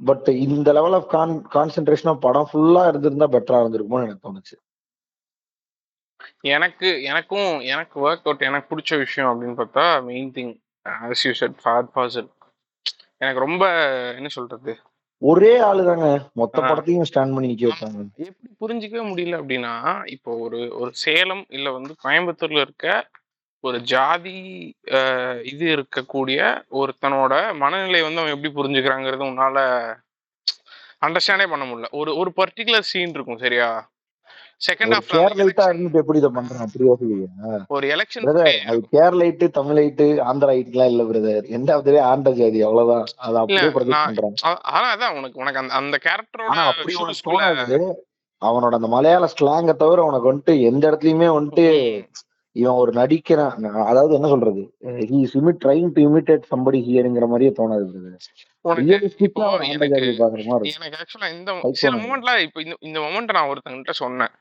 பட் 0.01 0.29
இந்த 0.47 0.69
லெவல் 0.79 0.97
ஆஃப் 0.99 1.09
கான் 1.15 1.35
கான்சென்ட்ரேஷனா 1.55 2.13
படம் 2.27 2.49
ஃபுல்லா 2.51 2.83
இருந்திருந்தா 2.91 3.29
பெட்டரா 3.35 3.61
இருந்திருக்குமோன்னு 3.63 4.07
எனக்கு 4.09 4.27
தோணுச்சு. 4.29 4.57
எனக்கு 6.47 7.03
எனக்கும் 7.03 7.61
எனக்கு 7.67 7.97
ஒர்க் 8.01 8.25
அவுட் 8.25 8.41
எனக்கு 8.41 8.71
பிடிச்ச 8.71 8.99
விஷயம் 8.99 9.31
அப்படின்னு 9.31 9.57
பார்த்தா 9.57 9.85
main 10.05 10.31
thing 10.31 10.53
as 11.05 11.25
you 11.25 11.33
said 11.33 11.57
Fahadh 11.63 11.91
Faasil 11.95 12.29
எனக்கு 13.21 13.41
ரொம்ப 13.41 13.65
என்ன 14.15 14.29
சொல்றது? 14.29 14.73
ஒரே 15.23 15.61
ஆளுதாங்க. 15.61 16.07
மொத்த 16.33 16.63
ஆ. 16.63 16.69
படத்தையும் 16.69 17.09
ஸ்டாண்ட் 17.09 17.35
பண்ணி 17.35 17.49
நிக்க 17.49 17.65
வைப்பாங்க. 17.65 18.05
எப்படி 18.25 18.49
புரிஞ்சுக்கவே 18.61 19.03
முடியல 19.09 19.41
அப்படின்னா 19.41 19.73
இப்போ 20.07 20.37
ஒரு 20.37 20.61
ஒரு 20.75 20.91
சேலம் 20.97 21.47
இல்ல 21.49 21.71
வந்து 21.71 21.95
கோயம்புத்தூர்ல 22.05 22.61
இருக்க 22.61 22.87
ஒரு 23.65 23.81
ஜாதி 23.87 24.37
இது 25.45 25.67
இருக்கக்கூடிய 25.77 26.39
ஒருத்தனோட 26.73 27.33
மனநிலை 27.55 28.03
வந்து 28.03 28.21
அவன் 28.21 28.35
எப்படி 28.35 28.53
புரிஞ்சுக்கிறாங்கிறது 28.55 29.31
உன்னால 29.31 29.59
அண்டர்ஸ்டாண்டே 31.07 31.49
பண்ண 31.49 31.65
முடியல. 31.65 31.89
ஒரு 31.91 32.17
ஒரு 32.17 32.33
பர்டிகுலர் 32.37 32.89
சீன் 32.91 33.15
இருக்கும் 33.15 33.39
சரியா? 33.39 33.69
செகண்ட் 34.67 34.93
ஒரு 34.93 34.97
ஹாஃப்ல 34.99 35.19
கேரளைட்டா 35.19 35.65
இருந்துட்டு 35.71 36.01
எப்படி 36.03 36.21
இதை 36.21 36.31
பண்றான்? 36.37 36.65
அப்படி 36.67 36.89
யோசிக்கிறீங்க? 36.89 37.61
ஒரு 37.77 37.87
எலெக்ஷன் 37.95 38.29
அது 38.71 38.81
கேரளைட்டு 38.95 39.47
தமிழைட்டு 39.59 40.07
ஆந்திராயிட்டு 40.31 40.75
எல்லாம் 40.75 40.91
இல்ல 40.93 41.05
பிரதர் 41.11 41.51
எந்த 41.59 41.69
ஆஃப்தரே 41.77 42.01
ஆண்ட 42.11 42.33
ஜாதி 42.41 42.61
அவ்வளவுதான். 42.69 43.07
அதை 43.27 43.37
அப்படியே 43.43 43.71
ப்ரொஜெக்ட் 43.77 44.07
பண்றான். 44.09 44.37
ஆனா 44.75 44.87
அதான் 44.95 45.17
உனக்கு 45.21 45.43
உனக்கு 45.45 45.63
அந்த 45.63 45.75
அந்த 45.83 45.99
கேரக்டரோட 46.07 46.59
அப்படி 46.71 46.97
உனக்கு 47.05 47.27
தோணாது. 47.29 47.79
அவனோட 48.43 48.75
அந்த 48.81 48.91
மலையாள 48.97 49.25
ஸ்லாங்க 49.37 49.73
தவிர 49.85 50.05
உனக்கு 50.11 50.31
வந்துட்டு 50.31 50.57
எந்த 50.71 50.83
இடத்துலயுமே 50.91 51.31
வந்துட்டு 51.37 51.67
இவன் 52.57 52.79
ஒரு 52.83 52.93
நடிக்கிறான். 52.93 53.57
அதாவது 53.91 54.13
என்ன 54.19 54.29
சொல்றது? 54.29 54.63
He 55.11 55.19
is 55.25 55.35
imit 55.41 55.61
trying 55.65 55.91
to 55.97 56.01
imitate 56.09 56.49
somebody 56.53 56.79
ஹியருங்கிற 56.87 57.27
மாதிரியே 57.33 57.53
தோணாது 57.59 57.85
ஒரு 58.65 58.81
எனக்கு 58.87 59.21
ஆக்சுவலா 61.03 61.29
இந்த 61.35 61.51
சில. 61.83 61.93
மொமெண்ட்ல 62.01 62.33
இப்போ 62.47 62.61
இந்த 62.65 62.77
இந்த 62.89 62.99
மொமெண்ட் 63.05 63.37
நான் 63.37 63.51
ஒருத்தங்கிட்ட 63.53 63.95
சொன்னேன். 64.03 64.33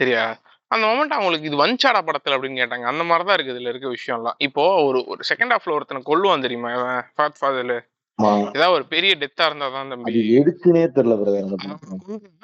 சரியா? 0.00 0.24
அந்த 0.70 0.84
மொமெண்ட் 0.86 1.16
அவங்களுக்கு 1.16 1.46
இது 1.46 1.56
வஞ்சாடா 1.56 2.00
படத்துல 2.06 2.36
அப்படின்னு 2.36 2.60
கேட்டாங்க. 2.60 2.84
அந்த 2.84 3.04
மாதிரி 3.04 3.26
தான் 3.26 3.36
இருக்கு 3.36 3.54
இதுல 3.54 3.70
இருக்க 3.70 3.88
விஷயம்லாம். 3.90 4.36
இப்போ 4.46 4.64
ஒரு 4.82 4.98
ஒரு 5.06 5.22
செகண்ட் 5.30 5.54
ஹாஃப்ல 5.54 5.72
ஒருத்தனை 5.72 6.02
கொல்லுவான் 6.04 6.42
தெரியுமா? 6.42 6.72
ஃபாத் 7.16 7.38
ஃபாதல் 7.40 7.76
ஆமா. 8.18 8.46
ஏதாவது 8.48 8.74
ஒரு 8.74 8.86
பெரிய 8.86 9.16
டெத்தா 9.16 9.44
இருந்தா 9.46 9.68
தான் 9.68 9.90
தம்பி 9.90 10.12
எதுக்குன்னே 10.36 10.82
தெரியல 10.96 11.16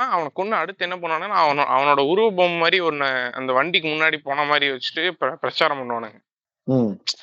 அவனை 0.08 0.30
கொண்டு 0.34 0.56
அடுத்து 0.56 0.84
என்ன 0.84 0.96
பண்ணுவானுன்னா 0.96 1.38
அவனோட 1.42 1.66
அவனோட 1.74 2.00
உருவ 2.10 2.30
பொம்மை 2.30 2.58
மாதிரி 2.58 2.80
ஒன்னு 2.82 3.08
அந்த 3.34 3.52
வண்டிக்கு 3.52 3.88
முன்னாடி 3.88 4.18
போன 4.22 4.44
மாதிரி 4.44 4.68
வச்சுட்டு 4.72 5.04
பிர- 5.20 5.38
பிரச்சாரம் 5.40 5.80
பண்ணுவானுங்க. 5.80 6.18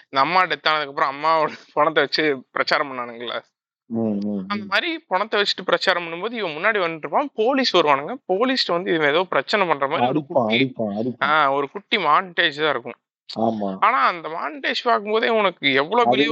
இந்த 0.08 0.20
அம்மா 0.22 0.42
டெத் 0.46 0.70
ஆனதுக்கு 0.70 0.94
அப்புறம் 0.94 1.14
அம்மாவோட 1.14 1.52
பணத்தை 1.74 2.04
வச்சு 2.04 2.26
பிரச்சாரம் 2.52 2.92
ம் 2.92 3.51
அந்த. 3.92 4.66
மாதிரி 4.66 4.90
பணத்தை 5.08 5.36
வச்சுட்டு 5.40 5.64
பிரச்சாரம் 5.64 6.06
பண்ணும்போது 6.06 6.34
இவன் 6.34 6.56
முன்னாடி 6.56 6.80
வந்துட்டு 6.84 7.06
இருப்பான் 7.06 7.32
போலீஸ் 7.36 7.72
வருவானுங்க. 7.78 8.14
போலீஸ் 8.32 8.66
வந்து 8.72 8.94
இவன் 8.96 9.12
ஏதோ 9.12 9.24
பிரச்சனை 9.32 9.66
பண்ற 9.68 9.88
மாதிரி 9.88 10.10
ஒரு 10.12 10.22
குட்டி 10.30 10.60
ஆஹ் 11.30 11.50
ஒரு 11.58 11.68
குட்டி 11.70 11.98
மாண்டேஜ் 12.06 12.62
தான் 12.64 12.74
இருக்கும். 12.76 12.98
ஆமா. 13.30 13.70
ஆனா 13.82 14.00
அந்த 14.08 14.28
மாண்டேஜ் 14.30 14.82
பார்க்கும்போதே 14.84 15.30
உனக்கு 15.40 15.68
எவ்வளவு 15.74 16.12
பெரிய 16.14 16.28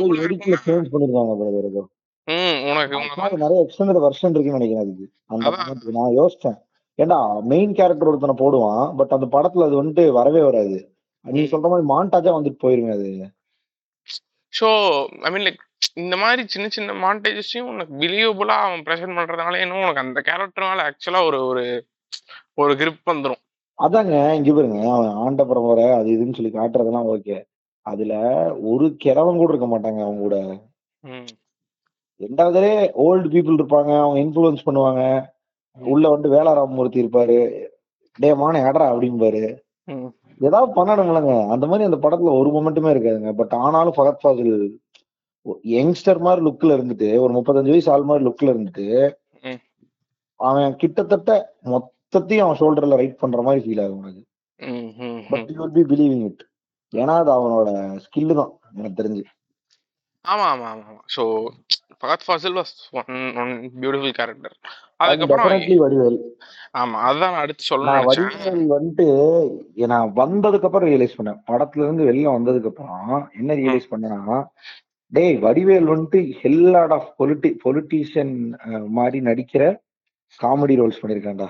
ம் 2.28 2.58
உனக்கு 2.72 2.98
நிறைய 3.44 3.60
எக்ஸ்டெண்டட் 3.62 4.04
வெர்ஷன் 4.04 4.34
இருக்குன்னு 4.34 4.60
நினைக்கிறேன் 4.60 4.84
அதுக்கு. 4.84 5.06
அந்த 5.30 5.94
நான் 5.96 6.18
யோசிச்சேன். 6.18 6.58
ஏன்டா 7.00 7.18
மெயின் 7.46 7.74
கேரக்டர் 7.74 8.10
ஒருத்தனை 8.10 8.36
போடுவான் 8.40 8.84
பட் 8.98 9.16
அந்த 9.18 9.28
படத்துல 9.36 9.68
அது 9.68 9.80
வந்துட்டு 9.80 10.04
வரவே 10.12 10.42
வராது. 10.42 10.78
நீ. 11.26 11.42
சொல்ற 11.54 11.68
மாதிரி 11.72 11.88
மாண்டாஜா 11.88 12.32
வந்துட்டு 12.36 12.64
போயிருங்க 12.64 12.94
அது. 12.94 13.10
ஸோ 14.54 14.68
ஐ 15.22 15.32
மீன் 15.32 15.46
லைக் 15.48 15.64
இந்த 15.94 16.18
மாதிரி 16.18 16.48
சின்ன 16.48 16.68
சின்ன 16.68 16.94
மாண்டேஜஸையும் 16.94 17.68
உனக்கு 17.68 17.94
பிலீவபுளா 17.96 18.58
அவன் 18.58 18.80
ப்ரெசென்ட் 18.80 19.20
பண்றதுனால 19.20 19.62
இன்னும் 19.62 19.78
உனக்கு 19.78 20.00
அந்த 20.00 20.22
கேரக்டர்னால 20.26 20.90
ஆக்சுவலா 20.90 21.26
ஒரு 21.26 21.46
ஒரு 21.46 21.86
ஒரு 22.54 22.74
grip 22.74 22.98
வந்துரும். 23.06 23.42
அதாங்க 23.78 24.34
இங்க 24.34 24.54
பாருங்க 24.54 24.92
அவன் 24.92 25.10
ஆண்ட 25.10 25.46
பரம்பரை 25.46 25.92
அது 25.92 26.10
இதுன்னு 26.10 26.34
சொல்லி 26.34 26.52
காட்டுறதெல்லாம் 26.52 27.10
ஓகே 27.10 27.44
அதுல 27.82 28.14
ஒரு 28.62 28.96
கிழவன் 28.96 29.38
கூட 29.38 29.54
இருக்க 29.54 29.78
மாட்டாங்க 29.78 30.02
அவங்க 30.02 30.20
கூட. 30.20 30.36
ம். 31.00 31.28
ரெண்டாவதே 32.20 32.92
ஓல்டு 33.06 33.28
பீப்புள் 33.34 33.60
இருப்பாங்க 33.60 34.00
அவங்க 34.00 34.20
இன்ஃபுளுன்ஸ் 34.20 34.66
பண்ணுவாங்க. 34.66 35.26
உள்ள 35.78 36.10
வந்து 36.10 36.32
வேளாராமூர்த்தி 36.32 37.04
இருப்பாரு. 37.04 37.66
டே 38.18 38.34
மான 38.34 38.72
எடரா 38.72 38.86
அப்படிம்பாரு. 38.94 39.58
ஏதாவது 40.40 40.86
பண்ணணும்லங்க. 40.86 41.50
அந்த 41.50 41.68
மாதிரி 41.68 41.94
அந்த 41.94 42.10
படத்துல 42.10 42.40
ஒரு 42.40 42.50
மொமெண்ட்டுமே 42.50 42.94
இருக்காதுங்க. 42.96 43.32
பட் 43.34 43.54
ஆனாலும் 43.54 43.94
ஃபகத் 43.94 44.24
ஃபாசில் 44.24 44.78
யங்ஸ்டர் 45.72 46.20
மாதிரி 46.20 46.42
லுக்ல 46.46 46.76
இருந்துட்டு 46.78 47.10
ஒரு 47.22 47.32
முப்பத்தஞ்சு 47.34 47.74
வயசு 47.74 47.92
ஆள் 47.92 48.10
மாதிரி 48.10 48.28
லுக்ல 48.28 48.54
இருந்துட்டு. 48.54 48.88
அவன் 50.40 50.76
கிட்டத்தட்ட 50.76 51.32
மொத்தத்தையும் 51.74 52.46
அவன் 52.46 52.60
ஷோல்டர்ல 52.60 53.00
ரைட் 53.02 53.22
பண்ற 53.22 53.42
மாதிரி 53.42 53.64
ஃபீல் 53.66 53.84
ஆகும் 53.86 54.06
ம் 54.60 55.20
but 55.32 55.52
you 55.52 55.66
be 55.76 55.84
believing 55.92 56.24
it 56.30 56.44
ஏன்னா 56.94 57.16
அது 57.22 57.32
அவனோட 57.32 57.70
ஸ்கில்லு 58.06 58.40
தான் 58.40 58.54
எனக்கு 58.76 59.00
தெரிஞ்சு. 59.02 59.24
ஆமா 60.26 60.46
ஆமா 60.52 60.66
ஆமா 60.70 60.86
ஆமா. 60.90 61.02
So 61.16 61.24
Fahadh 62.00 62.26
Faasil 62.26 62.58
was 62.58 62.74
one 62.94 63.54
beautiful 63.82 64.16
character 64.18 64.56
அதுக்கப்புறம் 65.00 65.52
வடிவேல். 65.84 66.18
ஆமா 66.74 66.98
அதுதான் 67.08 67.34
நான் 67.34 67.44
அடுத்து 67.44 67.78
வடிவேல் 68.10 68.66
வந்துட்டு 68.74 69.06
நான் 69.92 70.14
வந்ததுக்கு 70.16 70.68
அப்புறம் 70.70 70.90
ரியலைஸ் 70.90 71.18
பண்ணேன். 71.20 71.40
படத்துல 71.50 71.86
இருந்து 71.86 72.08
வெளில 72.10 72.36
வந்ததுக்கு 72.38 72.72
அப்புறம் 72.72 73.08
என்ன 73.40 73.58
ரியலைஸ் 73.62 73.92
பண்ணேன்னா 73.94 74.40
டேய் 75.14 75.38
வடிவேல் 75.44 75.90
வந்துட்டு 75.92 76.20
ஹெல்லாட் 76.42 76.94
ஆஃப் 76.98 77.10
பொலிட்டி 77.20 77.50
பொலிட்டீஷியன் 77.66 78.34
மாதிரி 78.98 79.20
நடிக்கிற 79.26 79.64
காமெடி 80.40 80.76
ரோல்ஸ் 80.82 81.02
பண்ணிருக்கான்டா. 81.04 81.50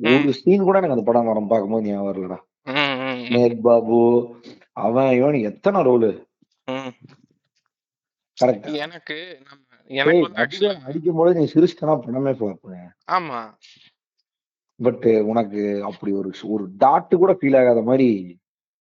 ஒரு 0.00 0.32
சீன் 0.40 0.66
கூட 0.66 0.76
எனக்கு 0.78 0.96
அந்த 0.96 1.06
படம் 1.10 1.30
வரம் 1.30 1.50
பார்க்கும்போது 1.52 1.86
ஞாபகம் 1.88 2.10
வரலடா 2.10 2.38
நேத் 3.34 3.60
பாபு 3.66 3.98
அவன் 4.84 5.10
இவன் 5.16 5.38
எத்தனை 5.50 5.80
ரோலு. 5.88 6.10
கரெக்ட் 8.38 8.74
எனக்கு 8.84 9.16
அடிக்கும் 10.84 11.16
போது 11.16 11.32
நீ 11.38 11.44
சிரிச்சிட்டனா 11.54 11.94
படமே 12.04 12.32
பார்ப்பேன். 12.42 12.88
ஆமா. 13.12 13.40
பட் 14.86 15.06
உனக்கு 15.30 15.60
அப்படி 15.88 16.12
ஒரு 16.20 16.30
ஒரு 16.54 16.64
டாட்டு 16.84 17.16
கூட 17.16 17.32
ஃபீல் 17.40 17.58
ஆகாத 17.60 17.82
மாதிரி 17.82 18.08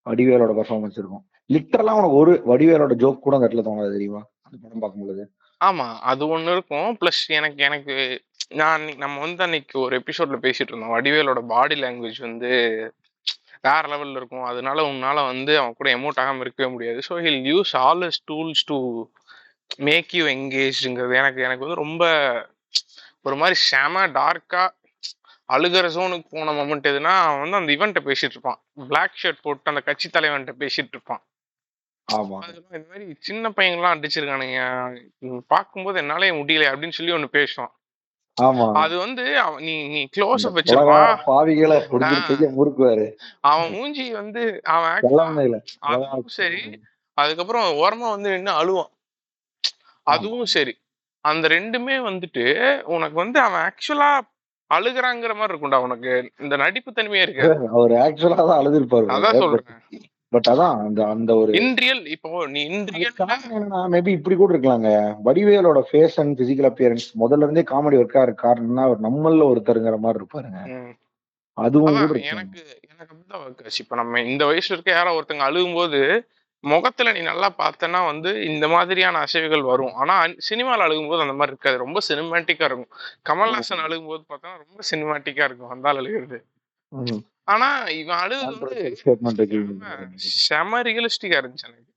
வடிவேலோட 0.09 0.53
பர்ஃபார்மன்ஸ் 0.59 0.99
இருக்கும். 1.01 1.25
லிட்டரலா 1.51 1.93
உனக்கு 1.99 2.17
ஒரு 2.23 2.33
வடிவேலோட 2.45 2.93
ஜோக் 2.93 3.23
கூட 3.23 3.35
அந்த 3.35 3.47
இடத்துல 3.47 3.65
தோணாது 3.67 3.93
தெரியுமா? 3.93 4.21
அந்த 4.45 4.57
படம் 4.63 4.81
பார்க்கும்பொழுது. 4.83 5.23
ஆமா 5.61 5.87
அது 6.01 6.23
ஒண்ணு 6.27 6.51
இருக்கும். 6.51 6.97
ப்ளஸ் 7.01 7.23
எனக்கு 7.29 7.59
எனக்கு 7.63 7.95
நான் 8.55 8.83
நம்ம 8.95 9.19
வந்து 9.19 9.43
அன்னைக்கு 9.43 9.75
ஒரு 9.79 9.93
எபிசோட்ல 9.99 10.37
பேசிட்டு 10.37 10.71
இருந்தோம். 10.71 10.95
வடிவேலோட 10.95 11.41
பாடி 11.45 11.75
லாங்குவேஜ் 11.75 12.19
வந்து 12.19 12.51
வேற 13.61 13.81
லெவல்ல 13.87 14.19
இருக்கும். 14.19 14.43
அதனால 14.43 14.83
உன்னால 14.83 15.23
வந்து 15.25 15.57
அவன் 15.59 15.77
கூட 15.77 15.89
எமோட் 15.97 16.21
ஆகாம 16.23 16.39
இருக்கவே 16.39 16.69
முடியாது. 16.71 16.99
So 17.09 17.15
he'll 17.21 17.43
use 17.51 17.73
all 17.75 18.03
his 18.07 18.21
tools 18.31 18.63
to 18.65 18.77
make 19.89 20.11
you 20.13 20.23
எங்கேஜ்ங்கிறது 20.27 21.15
எனக்கு 21.15 21.41
எனக்கு 21.41 21.65
வந்து 21.65 21.81
ரொம்ப 21.85 22.03
ஒரு 23.21 23.35
மாதிரி 23.35 23.55
செம 23.69 24.07
டார்க்கா 24.19 24.63
அழுகிற 25.49 25.87
ஜோனுக்கு 25.87 26.27
போன 26.29 26.51
மொமெண்ட் 26.51 26.89
எதுனா 26.91 27.13
அவன் 27.23 27.41
வந்து 27.43 27.57
அந்த 27.57 27.71
இவன்ட்ட 27.75 28.01
பேசிட்டு 28.05 28.35
இருப்பான். 28.35 28.59
பிளாக் 28.89 29.19
ஷர்ட் 29.23 29.41
போட்டு 29.41 29.71
அந்த 29.71 29.81
கட்சி 29.81 30.09
தலைவன்ட்ட 30.09 30.53
பேசிட்டு 30.61 30.95
இருப்பான். 30.95 31.21
ஆமா. 32.07 32.37
அதெல்லாம் 32.43 32.71
இந்த 32.71 32.87
மாதிரி 32.91 33.05
சின்ன 33.21 33.49
பையங்களாம் 33.57 33.95
அடிச்சிருக்கானுங்க. 33.95 34.61
உம் 35.25 35.43
பார்க்கும்போது 35.47 35.99
என்னாலே 36.03 36.31
முடியல 36.39 36.71
அப்படின்னு 36.71 36.97
சொல்லி 36.99 37.15
ஒண்ணு 37.17 37.29
பேசுவான். 37.37 37.71
ஆமா. 38.37 38.65
அது 38.81 38.95
வந்து 38.97 39.23
நீ 39.65 39.73
நீ 39.93 40.01
க்ளோஸ் 40.15 40.45
அப் 40.47 40.51
உலக 40.51 40.57
வச்சிருப்பான் 40.59 41.23
பாவிகளை 41.27 41.77
முறுக்குவாரு. 42.57 43.07
அவன் 43.49 43.71
மூஞ்சி 43.75 44.05
வந்து 44.19 44.43
அவன் 44.75 44.93
actually 44.93 45.13
எல்லாமே 45.13 45.45
அதுவும் 45.89 46.29
சரி 46.37 46.61
அதுக்கப்புறம் 47.17 47.67
ஓரமா 47.81 48.07
வந்து 48.15 48.29
நின்னு 48.35 48.51
அழுவான். 48.61 48.91
அதுவும் 50.07 50.47
சரி. 50.55 50.73
அந்த 51.25 51.45
ரெண்டுமே 51.55 51.95
வந்துட்டு 52.09 52.45
உனக்கு 52.95 53.17
வந்து 53.23 53.39
அவன் 53.47 53.63
ஆக்சுவலா 53.67 54.11
அழுகுறாங்கிற 54.71 55.33
மாதிரி 55.37 55.53
இருக்கும்டா 55.53 55.79
உனக்கு. 55.87 56.11
இந்த 56.43 56.55
நடிப்பு 56.63 56.91
தன்மையே 56.91 57.23
இருக்கு 57.25 57.41
அவர் 57.75 57.93
ஆக்சுவலா 58.05 58.37
தான் 58.39 58.47
அதான் 58.47 58.61
அழுதுருப்பாரு 58.61 59.07
சொல்றேன். 59.43 59.67
பட் 60.31 60.47
அதான் 60.49 60.75
அந்த 60.85 61.05
அந்த 61.05 61.35
ஒரு 61.35 61.51
இன்ரியல் 61.53 62.07
இப்போ 62.07 62.47
நீ 62.47 62.61
இன்ரியல் 62.69 63.15
என்னன்னா 63.57 63.79
மேபி 63.93 64.07
இப்படி 64.07 64.35
கூட 64.35 64.53
இருக்கலாங்க. 64.55 65.19
வடிவேலோட 65.23 65.83
ஃபேஸ் 65.91 66.19
அண்ட் 66.19 66.39
பிசிக்கல் 66.39 66.69
அப்பியரன்ஸ் 66.69 67.07
முதல்ல 67.19 67.41
இருந்தே 67.41 67.63
காமெடி 67.71 67.99
ஒர்க்கா 68.01 68.21
இருக்கு 68.21 68.47
காரணம்னா 68.47 68.81
அவர் 68.81 68.99
நம்மள 68.99 69.43
ஒருத்தருங்கிற 69.51 69.97
மாதிரி 69.99 70.23
இருப்பாருங்க. 70.23 70.61
அதுவும் 71.53 71.97
எனக்கு 72.23 72.61
எனக்கு 72.91 73.13
அப்படிதான் 73.13 73.43
வக்காச்சு 73.43 73.79
இப்ப 73.79 73.95
நம்ம 73.95 74.21
இந்த 74.21 74.45
வயசுல 74.45 74.71
இருக்க 74.71 74.91
யாரோ 74.91 75.15
ஒருத்தங்க 75.19 75.47
அழுகும்போது 75.49 76.23
முகத்துல 76.63 77.11
நீ 77.11 77.21
நல்லா 77.21 77.53
பார்த்தனா 77.57 78.05
வந்து 78.05 78.43
இந்த 78.43 78.67
மாதிரியான 78.67 79.19
அசைவுகள் 79.19 79.61
வரும். 79.61 79.93
ஆனா 79.93 80.27
சினிமால 80.49 80.85
அழுகும்போது 80.87 81.21
அந்த 81.21 81.33
மாதிரி 81.33 81.51
இருக்காது. 81.51 81.77
ரொம்ப 81.77 81.99
சினிமாட்டிக்கா 82.09 82.63
இருக்கும். 82.63 82.91
கமல்ஹாசன் 83.29 83.85
அழுகும்போது 83.85 84.23
பார்த்தா 84.29 84.51
ரொம்ப 84.57 84.81
சினிமாட்டிக்கா 84.91 85.43
இருக்கும். 85.43 85.83
ஆள் 85.85 85.95
அழுகிறது. 85.95 86.39
ஆனா 87.43 87.83
இவன் 87.83 88.17
இருக்கு. 88.25 88.97
செம- 90.15 90.81
ரியலிஸ்டிக்கா 90.81 91.39
இருந்துச்சு 91.39 91.67
எனக்கு. 91.67 91.89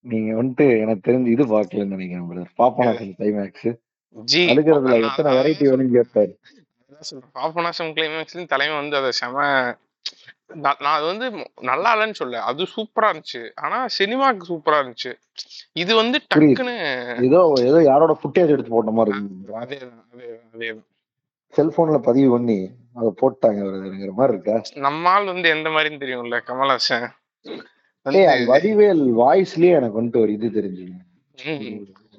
நீங்க 0.00 0.42
வந்துட்டு 0.42 0.80
எனக்கு 0.80 1.12
தெரிஞ்சு 1.12 1.26
இது 1.26 1.46
பாக்கலன்னு 1.46 1.86
நினைக்கிறேன் 1.86 2.30
பிரதர் 2.30 2.60
பாப்பனாசன் 2.60 3.14
கிளைமேக்ஸ் 3.18 3.78
ஜி 4.10 4.46
அழுகிறதுல 4.46 5.10
எத்தனை 5.10 5.36
வெரைட்டி 5.36 5.64
வேணும்னு 5.64 6.00
கேட்பாரு. 6.00 6.34
அதான் 6.88 7.00
சொல்றேன். 7.00 7.30
பாபநாசம் 7.34 7.96
கிளைமேக்ஸ்லயும் 7.96 8.46
தலைமை 8.46 8.76
வந்து 8.76 8.96
அதை 8.96 9.10
செம 9.10 9.42
நான் 10.54 10.76
அது 10.78 11.06
வந்து 11.06 11.50
நல்லா 11.60 11.96
இல்லைன்னு 11.96 12.12
சொல்ல 12.12 12.42
அது 12.42 12.62
சூப்பரா 12.62 13.00
இருந்துச்சு. 13.00 13.50
ஆனா 13.54 13.86
சினிமாக்கு 13.98 14.40
சூப்பரா 14.48 14.80
இருந்துச்சு. 14.80 15.14
இது 15.72 15.94
வந்து. 15.94 16.20
டக்குன்னு 16.34 17.24
ஏதோ 17.24 17.52
ஏதோ 17.56 17.82
யாரோட 17.82 18.18
ஃபுட்டேஜ் 18.22 18.48
எடுத்து 18.48 18.70
போட்ட 18.70 18.90
மாதிரி 18.90 19.18
அதேதான் 19.18 19.52
அதேதான் 19.54 20.40
அதேதான். 20.58 20.84
செல்போன்ல 21.56 21.98
பதிவு 21.98 22.30
பண்ணி 22.30 22.70
அதை 22.96 23.08
போட்டாங்க 23.20 23.60
பிரதர்ங்கிற 23.64 24.12
மாதிரி 24.12 24.34
இருக்கா? 24.34 24.56
நம்மால் 24.80 25.24
வந்து 25.24 25.48
எந்த 25.48 25.68
மாதிரின்னு 25.68 26.02
தெரியும்ல 26.04 26.38
கமல்ஹாசன். 26.46 27.06
வடிவேல் 28.48 29.04
வாய்ஸ்லயே 29.16 29.76
எனக்கு 29.78 29.98
வந்துட்டு 30.00 30.22
ஒரு 30.22 30.32
இது 30.32 30.48
தெரிஞ்சு 30.50 30.84
ம். 31.38 31.62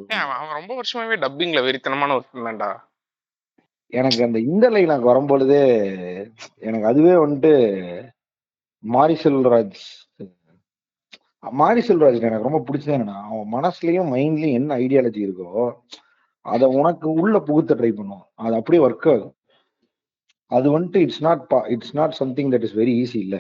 ஏன் 0.09 0.23
அவன் 0.23 0.57
ரொம்ப 0.59 0.71
வருஷமாவே 0.75 1.15
டப்பிங்ல 1.17 1.61
வெறித்தனமான 1.63 2.15
ஒரு 2.15 2.25
தான்டா. 2.47 2.69
எனக்கு 3.93 4.23
அந்த 4.23 4.39
இந்த 4.45 4.69
லைனாக்கு 4.69 5.11
வரும்பொழுதே 5.11 5.61
எனக்கு 6.59 6.87
அதுவே 6.87 7.13
வந்துட்டு 7.13 7.53
மாரி 8.83 9.15
செல்வராஜ் 9.23 9.79
மாரி 11.53 11.81
செல்வராஜ் 11.81 12.27
எனக்கு 12.29 12.47
ரொம்ப 12.49 12.61
பிடிச்சது 12.65 12.95
என்னன்னா 12.95 13.17
அவன் 13.23 13.53
மனசுலயும் 13.53 14.11
மைண்ட்லயும் 14.13 14.57
என்ன 14.59 14.77
ஐடியாலஜி 14.77 15.21
இருக்கோ 15.25 15.49
அத 16.45 16.67
உனக்கு 16.79 17.07
உள்ள 17.13 17.39
புகுத்த 17.39 17.75
ட்ரை 17.75 17.91
பண்ணுவான். 17.91 18.27
அது 18.35 18.55
அப்படியே 18.55 18.83
ஒர்க் 18.83 19.09
ஆகும். 19.13 19.33
அது 20.51 20.79
வந்துட்டு 20.79 20.97
it's 20.97 21.21
not 21.21 21.53
it's 21.67 21.95
not 21.95 22.11
something 22.11 22.51
that 22.51 22.63
is 22.63 22.77
very 22.77 22.93
easy 23.03 23.15
இல்ல. 23.15 23.35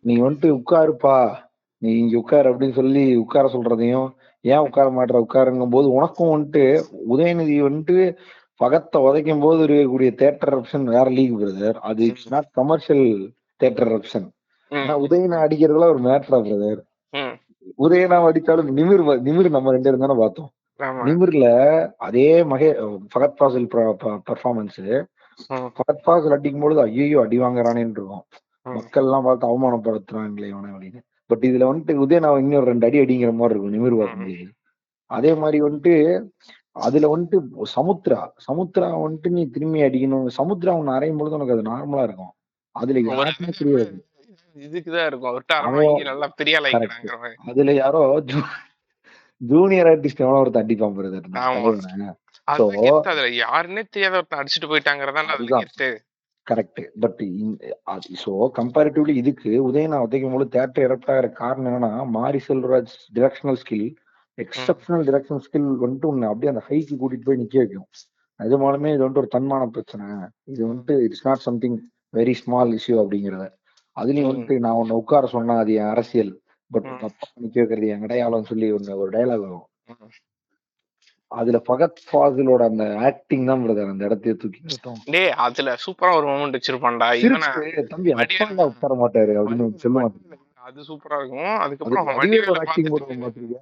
நீ 0.00 0.14
வந்துட்டு 0.18 0.48
உட்காருப்பா. 0.60 1.16
நீ 1.82 1.90
இங்க 1.98 2.16
உட்காரு 2.18 2.46
அப்படின்னு 2.52 2.72
சொல்லி 2.72 3.16
உட்கார 3.16 3.48
சொல்றதையும் 3.48 4.08
ஏன் 4.44 4.58
உட்கார 4.58 4.90
மாட்டேற 4.90 5.18
உட்காருங்கும் 5.24 5.70
போது 5.70 5.92
உனக்கும் 5.92 6.32
வந்துட்டு 6.34 6.62
உதயநிதி 7.12 7.56
வந்துட்டு 7.66 7.96
பகத்தை 8.60 9.02
உதைக்கும் 9.02 9.40
போது 9.40 9.60
இருக்கக்கூடிய 9.66 10.10
தேட்டர் 10.22 10.54
ஆப்ஷன் 10.58 10.84
வேற 10.94 11.10
லீக் 11.10 11.38
பிரதர் 11.38 11.78
அது 11.80 12.02
it's 12.06 12.32
not 12.32 12.48
commercial 12.50 13.06
theatre 13.60 13.92
option 13.96 14.26
உதயனை 15.04 15.36
அடிக்கிறதுல 15.44 15.88
ஒரு 15.92 16.00
மேட்டரா 16.08 16.38
பிரதர். 16.46 16.80
உதயனா 17.78 18.18
அடிச்சாலும் 18.28 18.70
நிமிர் 18.78 19.02
நிமிர் 19.28 19.48
நம்ம 19.48 19.72
ரெண்டு 19.72 19.88
பேரும் 19.88 20.04
தானே 20.06 20.16
பார்த்தோம். 20.20 20.50
நிமிர்ல 21.08 21.46
அதே 21.98 22.28
மகே 22.44 22.70
ஃபகத் 23.12 23.36
ஃபாசில் 23.40 23.68
பெர்ஃபார்மன்ஸ் 24.28 24.80
ம். 25.48 25.68
ஃபகத் 25.76 26.04
ஃபாசில் 26.06 26.30
அடிக்கும் 26.30 26.60
பொழுது 26.60 26.80
ஐயோ 26.80 27.20
அடி 27.20 27.38
வாங்குறானேன்னு 27.38 27.90
இருக்கும். 27.90 28.24
மக்கள் 28.66 29.04
எல்லாம் 29.04 29.24
பார்த்து 29.24 29.46
அவமானப்படுத்துறாங்களே 29.46 30.48
இவனை 30.48 30.70
அப்படின்னு. 30.70 31.00
பட் 31.26 31.42
இதுல 31.42 31.66
வந்துட்டு 31.70 31.92
உதயனா 32.04 32.38
இன்னொரு 32.38 32.66
ரெண்டு 32.66 32.86
அடி 32.86 32.98
அடிங்கிற 32.98 33.34
மாதிரி 33.34 33.58
இருக்கும் 33.58 33.74
நிமிர் 33.74 33.98
பார்க்கும்போது 33.98 34.34
அதே 35.10 35.34
மாதிரி 35.34 35.62
வந்துட்டு 35.62 35.94
அதுல 36.76 37.16
வந்துட்டு 37.16 37.38
சமுத்ரா 37.76 38.20
சமுத்ரா 38.46 38.86
வந்துட்டு 39.04 39.28
நீ 39.28 39.42
திரும்பி 39.46 39.82
அடிக்கணும். 39.82 40.26
சமுத்ரா 40.38 40.72
ஒன்னு 40.76 40.92
அரையும் 40.92 41.18
பொழுது 41.18 41.36
உனக்கு 41.36 41.52
அது 41.52 41.62
நார்மலா 41.62 42.02
இருக்கும். 42.02 42.32
அதுல 42.76 43.00
யாருக்குமே 43.00 43.50
தெரியாது. 43.58 44.04
இதுக்குதான் 44.56 45.06
இருக்கும். 45.06 46.00
அதுல 47.44 47.72
யாரோ 47.72 48.02
ஜூனியர் 49.40 49.86
ஆர்டிஸ்ட் 49.86 50.22
எவனோ 50.24 50.40
ஒருத்தர் 50.42 50.64
அடிப்பான். 50.64 52.16
அதுதான் 52.48 52.84
கெத்து 52.84 53.12
அதுல 53.12 53.28
யாருன்னே 53.38 53.82
தெரியாத 53.90 54.16
ஒருத்தன் 54.16 54.40
அடிச்சுட்டு 54.40 54.70
போயிட்டாங்கறதான் 54.70 55.30
அதுதான். 55.34 55.66
கரெக்ட் 56.46 56.80
பட் 57.00 57.20
சோ 58.22 58.30
கம்பேரிட்டிவ்லி 58.56 59.14
இதுக்கு 59.14 59.50
உதயனா 59.66 59.98
உதைக்கும் 60.06 60.32
போது 60.32 60.46
தேட்டர் 60.56 60.86
எரப்ட் 60.86 61.10
ஆகிற 61.10 61.28
காரணம் 61.32 61.68
என்னன்னா 61.68 61.90
Mari 62.10 62.40
Selvaraj 62.48 62.94
directional 63.14 63.60
skill 63.62 63.86
exceptional 64.38 65.04
directional 65.08 65.44
skill 65.46 65.68
வந்துட்டு 65.82 66.04
உன்னை 66.04 66.28
அப்படியே 66.28 66.52
அந்த 66.52 66.62
ஹைக்கு 66.68 66.94
கூட்டிட்டு 67.00 67.24
போய் 67.24 67.40
நிக்க 67.42 67.56
வைக்கும். 67.56 67.88
நிஜமாலுமே 68.40 68.94
இது 68.94 69.04
வந்துட்டு 69.04 69.22
ஒரு 69.24 69.30
தன்மான 69.34 69.66
பிரச்சனை. 69.66 70.06
இது 70.44 70.62
வந்துட்டு 70.66 70.94
it's 71.00 71.26
not 71.26 71.38
something 71.38 71.76
very 72.14 72.34
small 72.34 72.72
issue 72.72 72.96
அப்படிங்கறத. 73.02 73.44
அதுலயும். 73.96 74.28
வந்துட்டு 74.30 74.58
நான் 74.58 74.72
உன்னை 74.72 74.96
உட்கார 74.96 75.26
சொன்னா 75.26 75.58
அது 75.58 75.72
என் 75.74 75.90
அரசியல். 75.90 76.32
பட் 76.70 76.88
நிக்க 77.40 77.56
வைக்கிறது 77.56 77.88
என் 77.88 78.02
அடையாளம் 78.02 78.44
சொல்லி 78.44 78.72
ஒண்ணு 78.72 78.96
ஒரு 78.96 79.10
டயலாக் 79.10 79.44
வரும் 79.46 79.66
ம். 79.86 80.12
அதுல 81.32 81.58
ஃபகத் 81.66 82.00
ஃபாசிலோட 82.08 82.62
அந்த 82.64 82.84
ஆக்டிங் 83.00 83.46
தான் 83.46 83.62
பிரதர் 83.64 83.92
அந்த 83.92 84.04
இடத்தையே 84.04 84.34
தூக்கி. 84.36 84.60
டேய் 85.06 85.32
அதுல 85.46 85.74
சூப்பரா 85.84 86.12
ஒரு 86.18 86.26
மொமெண்ட் 86.28 86.56
வச்சிருப்பான்டா. 86.58 87.08
தம்பி 87.92 88.12
அப்பா 88.16 88.64
உட்கார 88.64 88.94
மாட்டாரு 89.02 89.34
அப்படின்னு 89.40 89.82
சொல்லுவாங்க 89.84 90.38
அது 90.62 90.80
சூப்பரா 90.88 91.16
இருக்கும். 91.18 91.52
அதுக்கு 91.56 91.84
அதுக்கப்புறம் 91.84 92.18
வடிவேல 92.20 92.58
ஆக்டிங் 92.64 92.92
போடுவோம் 92.92 93.60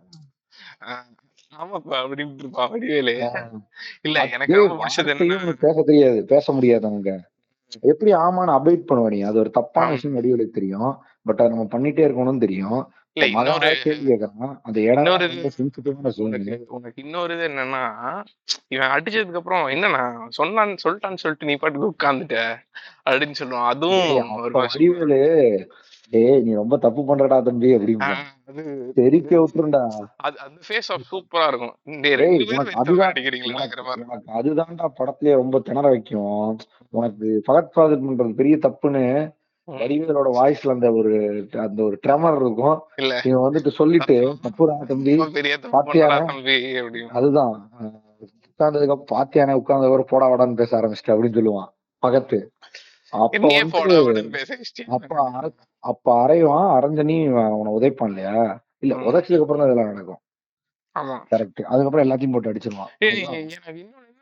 ஆமாப்பா 1.52 1.96
அப்படின்ட்டு 2.00 2.42
இருப்பான் 2.42 2.70
வடிவேலு. 2.70 3.14
இல்ல 4.00 4.18
எனக்கு 4.36 4.58
பிடிச்சது 4.74 5.14
பேச 5.64 5.76
தெரியாது 5.82 6.18
பேச 6.26 6.52
முடியாது 6.52 6.86
அவங்க 6.86 7.10
எப்படி 7.82 8.10
ஆமான்னு 8.20 8.52
அபைட் 8.58 8.86
பண்ணுவ 8.88 9.08
நீ? 9.08 9.18
அது 9.22 9.38
ஒரு 9.38 9.50
தப்பான. 9.50 9.90
விஷயம் 9.90 10.16
வடிவேலுக்கு 10.16 10.58
தெரியும் 10.58 10.92
பட் 11.26 11.40
அதை 11.40 11.48
நம்ம 11.48 11.66
பண்ணிட்டே 11.74 12.04
இருக்கணும்னு 12.06 12.44
தெரியும். 12.46 12.80
இல்ல 13.20 13.40
இன்னொரு 13.40 13.74
கேள்வி 13.82 14.12
கேட்கறான் 14.12 14.54
அந்த 14.62 14.80
இடம் 14.80 15.04
உனக்கு 16.68 17.02
இன்னொரு 17.02 17.34
இது 17.34 17.48
என்னன்னா 17.48 17.82
இவன் 18.68 18.88
அடிச்சதுக்கு 18.88 19.40
அப்புறம் 19.40 19.66
என்னன்னா 19.68 20.04
சொன்னான்னு 20.38 20.76
சொல்லிட்டான்னு 20.84 21.22
சொல்லிட்டு 21.24 21.48
நீ 21.50 21.54
பாட்டுக்கு 21.54 21.90
உட்கார்ந்துட்ட 21.90 22.38
அப்படின்னு 23.10 23.38
சொல்லுவான். 23.40 23.68
அதுவும் 23.72 25.68
டேய் 26.12 26.40
நீ 26.40 26.52
ரொம்ப 26.52 26.76
தப்பு 26.76 27.00
பண்றடா 27.08 27.36
தம்பி 27.42 27.68
அப்படின்னு 27.74 28.92
தெரிக்க 28.94 29.30
விட்டுருண்டா. 29.36 29.82
அது 30.16 30.36
அந்த 30.38 30.60
ஃபேஸ் 30.68 30.88
ஆஃப் 30.88 31.06
சூப்பரா 31.10 31.46
இருக்கும். 31.46 31.74
அதுதான்டா 34.38 34.86
படத்திலேயே 34.98 35.34
ரொம்ப 35.42 35.58
திணற 35.58 35.88
வைக்கும். 35.88 36.58
உனக்கு 36.90 37.42
ஃபகத் 37.46 37.72
ஃபாசில் 37.76 38.02
பண்றது 38.06 38.32
பெரிய 38.32 38.56
தப்புன்னு. 38.56 39.04
வடிவேலோட 39.66 40.30
வாய்ஸ்ல 40.32 40.70
அந்த 40.70 40.92
ஒரு 40.92 41.46
அந்த 41.52 41.82
ஒரு 41.82 42.00
ட்ரெமர் 42.06 42.36
இருக்கும். 42.36 42.82
இவன் 43.24 43.52
வந்துட்டு 43.52 43.68
சொல்லிட்டு 43.68 44.36
தப்புடா 44.42 44.86
தம்பி 44.86 45.16
அதுதான். 47.08 47.70
உட்கார்ந்ததுக்கு 47.78 48.90
அப்புறம் 48.90 49.28
பாத்தியானே 49.28 49.52
உட்கார்ந்த 49.52 49.88
ஒரு 49.88 50.04
போடா 50.04 50.30
வாடான்னு 50.30 50.54
பேச 50.54 50.80
ஆரம்பிச்சிட்ட 50.80 51.10
அப்படின்னு 51.10 51.40
சொல்லுவான். 51.40 51.68
பகத்து. 51.98 52.52
அப்ப? 53.10 53.38
அப்ப 54.86 55.30
அர- 55.30 55.52
அப்ப 55.78 56.26
அரைவான் 56.26 56.82
அரைஞ்சனி 56.82 57.46
அவனை 57.52 57.72
உதைப்பான் 57.78 58.06
இல்லையா 58.06 58.64
இல்ல. 58.78 58.94
உதைச்சதுக்கு 58.96 59.40
அப்புறம் 59.40 59.62
தான் 59.62 59.70
இதெல்லாம் 59.70 59.92
நடக்கும். 59.92 60.18
ஆமா. 61.00 61.22
கரெக்ட் 61.30 61.62
அதுக்கப்புறம் 61.62 62.10
எல்லாத்தையும் 62.10 62.32
போட்டு 62.32 62.52
அடிச்சிருவான். 62.52 62.90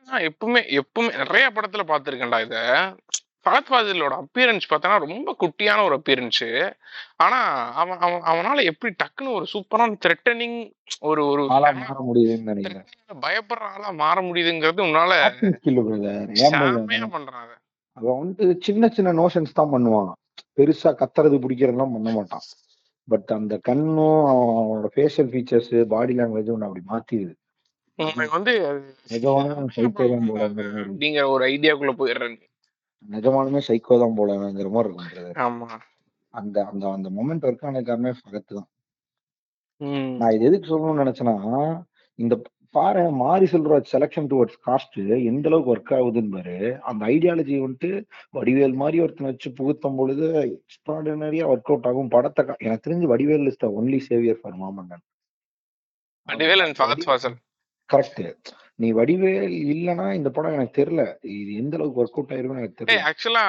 எப்பவுமே 0.08 0.80
எப்பவுமே 0.80 1.16
நிறைய 1.16 1.50
படத்துல 1.54 1.80
பாத்திருக்கேன்டா 1.86 2.44
இத. 2.44 2.82
ஃபகத் 3.44 3.70
ஃபாசிலோட 3.70 4.14
அப்பியரன்ஸ் 4.22 4.70
பார்த்தனா 4.70 4.98
ரொம்ப 4.98 5.36
குட்டியான 5.40 5.84
ஒரு 5.84 5.94
அப்பியரன்ஸ் 5.96 6.72
ஆனா 7.16 7.38
அவன் 7.72 7.98
அவன் 7.98 8.22
அவனால 8.30 8.64
எப்படி 8.64 8.94
டக்குன்னு 9.02 9.34
ஒரு 9.34 9.46
சூப்பரான 9.52 9.94
த்ரெட்டனிங் 10.04 10.58
ஒரு 11.00 11.26
ஒரு 11.26 11.42
மாற 11.46 11.72
முடியுதுன்னு 12.12 12.42
நினைக்கிறேன். 12.42 12.84
பயப்படுற 13.22 13.62
ஆளா 13.74 13.90
மாற 13.90 14.22
முடியுதுங்கிறது 14.22 14.80
உன்னால 14.88 15.12
அதை. 15.20 15.50
அவன். 17.92 18.18
வந்து 18.18 18.58
சின்ன 18.60 18.88
சின்ன 18.88 19.12
நோஷன்ஸ் 19.12 19.56
தான் 19.58 19.72
பண்ணுவான். 19.72 20.12
பெருசா 20.56 20.90
கத்துறது 20.92 21.36
பிடிக்கிறதெல்லாம் 21.44 21.92
பண்ண 21.94 22.10
மாட்டான். 22.10 22.46
பட் 23.08 23.30
அந்த 23.38 23.58
கண்ணும் 23.62 24.22
அவனோட 24.32 24.88
ஃபேஷியல் 24.96 25.30
ஃபீச்சர்ஸ் 25.32 25.84
பாடி 25.84 26.16
லாங்குவேஜ் 26.16 26.50
ஒன்று 26.54 26.68
அப்படி 26.68 26.84
மாத்திடுது. 26.88 27.34
வந்து 28.30 28.52
அப்படிங்கிற 30.98 31.26
ஒரு 31.28 31.44
ஐடியாக்குள்ள 31.46 31.94
போயிடுறேன் 32.00 32.36
நிஜமாலுமே 33.04 33.60
சைக்கோ 33.68 33.96
தான் 34.02 34.16
போலங்கிற 34.18 34.70
மாதிரி 34.70 34.90
இருக்கும் 34.90 35.10
brother. 35.12 35.34
ஆமா. 35.46 35.68
அந்த 36.34 36.56
அந்த 36.70 36.84
அந்த 36.96 37.08
மொமெண்ட் 37.18 37.46
ஒர்க் 37.48 37.66
ஆனதுக்காரமே 37.68 38.12
ஃபகத்து 38.18 38.52
தான். 38.52 38.68
நான் 40.20 40.34
இது 40.36 40.46
எதுக்கு 40.48 40.70
சொல்லணும்னு 40.70 41.02
நினைச்சேன்னா 41.04 41.36
இந்த 42.18 42.34
பாரு 42.74 43.02
மாரி 43.20 43.46
செல்வராஜ் 43.52 43.92
செலக்ஷன் 43.92 44.28
டுவர்ட்ஸ் 44.30 44.58
காஸ்ட் 44.66 44.96
எந்த 45.28 45.48
அளவுக்கு 45.50 45.72
ஒர்க் 45.74 45.92
ஆகுதுன்னு 45.98 46.32
பாரு 46.34 46.56
அந்த 46.88 47.02
ஐடியாலஜி 47.14 47.54
வந்துட்டு 47.62 47.90
வடிவேல் 48.34 48.76
மாதிரி 48.82 48.98
ஒருத்தனை 49.04 49.30
வச்சு 49.30 49.50
புகுத்தும் 49.58 49.98
பொழுது 50.00 50.26
எக்ஸ்ட்ராடினரியா 50.48 51.46
ஒர்க் 51.52 51.70
அவுட் 51.72 51.88
ஆகும் 51.90 52.12
படத்தை 52.16 52.44
எனக்கு 52.66 52.86
தெரிஞ்சு 52.86 53.08
Vadivel 53.12 53.48
is 53.52 53.62
the 53.64 53.68
only 53.78 54.00
saviour 54.08 54.40
for 54.42 54.58
Maamannan. 54.62 55.04
Vadivel 56.28 56.64
and 56.64 56.78
Fahadh 56.80 57.06
Faasil 57.08 57.36
correct 57.90 58.52
நீ 58.78 58.88
வடிவேல் 58.92 59.54
இல்லனா 59.72 60.04
இந்த 60.16 60.28
படம் 60.34 60.56
எனக்கு 60.56 60.76
தெரியல. 60.78 61.02
இது 61.36 61.50
எந்த 61.54 61.74
அளவுக்கு 61.76 62.00
ஒர்க் 62.02 62.18
அவுட் 62.18 62.32
ஆயிருக்கும்னு 62.34 62.62
எனக்கு 62.62 62.78
தெரியல. 62.80 63.06
ஆக்சுவலா 63.08 63.42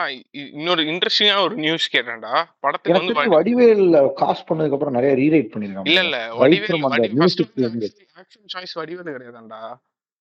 இன்னொரு 0.53 0.83
இன்ட்ரெஸ்டிங்கான 0.91 1.43
ஒரு 1.47 1.55
நியூஸ் 1.57 1.85
கேட்டேன்டா. 1.95 2.33
படத்துக்கு 2.59 2.99
வந்து 2.99 3.33
வடிவேல் 3.35 3.83
காஸ்ட் 4.19 4.47
பண்ணதுக்கு 4.49 4.77
அப்புறம் 4.77 4.97
நிறைய 4.97 5.11
ரீரைட் 5.21 5.51
பண்ணிருக்காங்க 5.53 5.91
இல்ல 5.91 6.03
இல்ல. 6.07 6.19
வடிவேல் 6.41 6.87
அந்த 6.89 7.05
இருந்து. 7.65 7.89
ஆக்ஷன் 8.17 8.49
சாய்ஸ் 8.55 8.75
வடிவேல் 8.79 9.15
கிடையாதாண்டா 9.15 9.61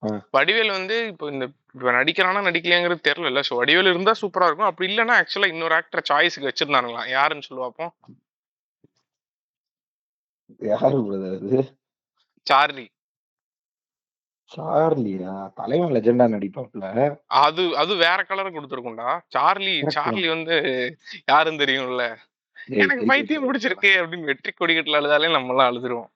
ஆ. 0.03 0.11
வடிவேல் 0.35 0.71
வந்து 0.71 0.97
இப்போ 1.07 1.27
இந்த 1.33 1.45
இப்ப 1.75 1.93
நடிக்கிறானா 1.97 2.41
நடிக்கலையாங்கிறது 2.47 3.07
தெரியல 3.09 3.41
சோ 3.49 3.55
வடிவேல் 3.61 3.91
இருந்தா 3.91 4.13
சூப்பரா 4.21 4.49
இருக்கும். 4.49 4.71
அப்படி 4.71 4.89
இல்லைன்னா 4.91 5.17
ஆக்சுவலா 5.21 5.51
இன்னொரு 5.55 5.75
ஆக்டர் 5.75 6.09
சாய்ஸ்க்கு 6.11 6.51
வச்சிருந்தானுங்களாம் 6.51 7.11
யாருன்னு 7.13 7.49
சொல்லுவாப்போம் 7.49 7.93
யாரு 10.63 11.01
சார்லி. 12.47 12.87
சார்லியா 14.57 15.53
தலைவன் 15.55 15.93
லெஜெண்டா 15.93 16.33
நடிப்பாப்ல. 16.33 17.17
அது 17.27 17.77
அது 17.77 17.95
வேற 17.95 18.23
கலர் 18.23 18.53
கொடுத்துருக்கும்டா. 18.53 19.21
சார்லி. 19.29 19.83
சார்லி 19.87 20.29
வந்து 20.29 20.57
யாருன்னு 21.27 21.65
தெரியும்ல? 21.65 22.17
டேய், 22.67 22.79
எனக்கு 22.79 23.07
தெரியும், 23.07 23.07
பைத்தியம். 23.07 23.55
பிடிச்சிருக்கு 23.55 23.87
அப்படின்னு 23.87 24.25
வெற்றி 24.25 24.51
கொடிக்கட்டுல 24.51 24.97
அழுதாலே 24.97 25.31
நம்ம 25.31 25.49
எல்லாம் 25.49 25.71
அழுதுருவோம். 25.73 26.09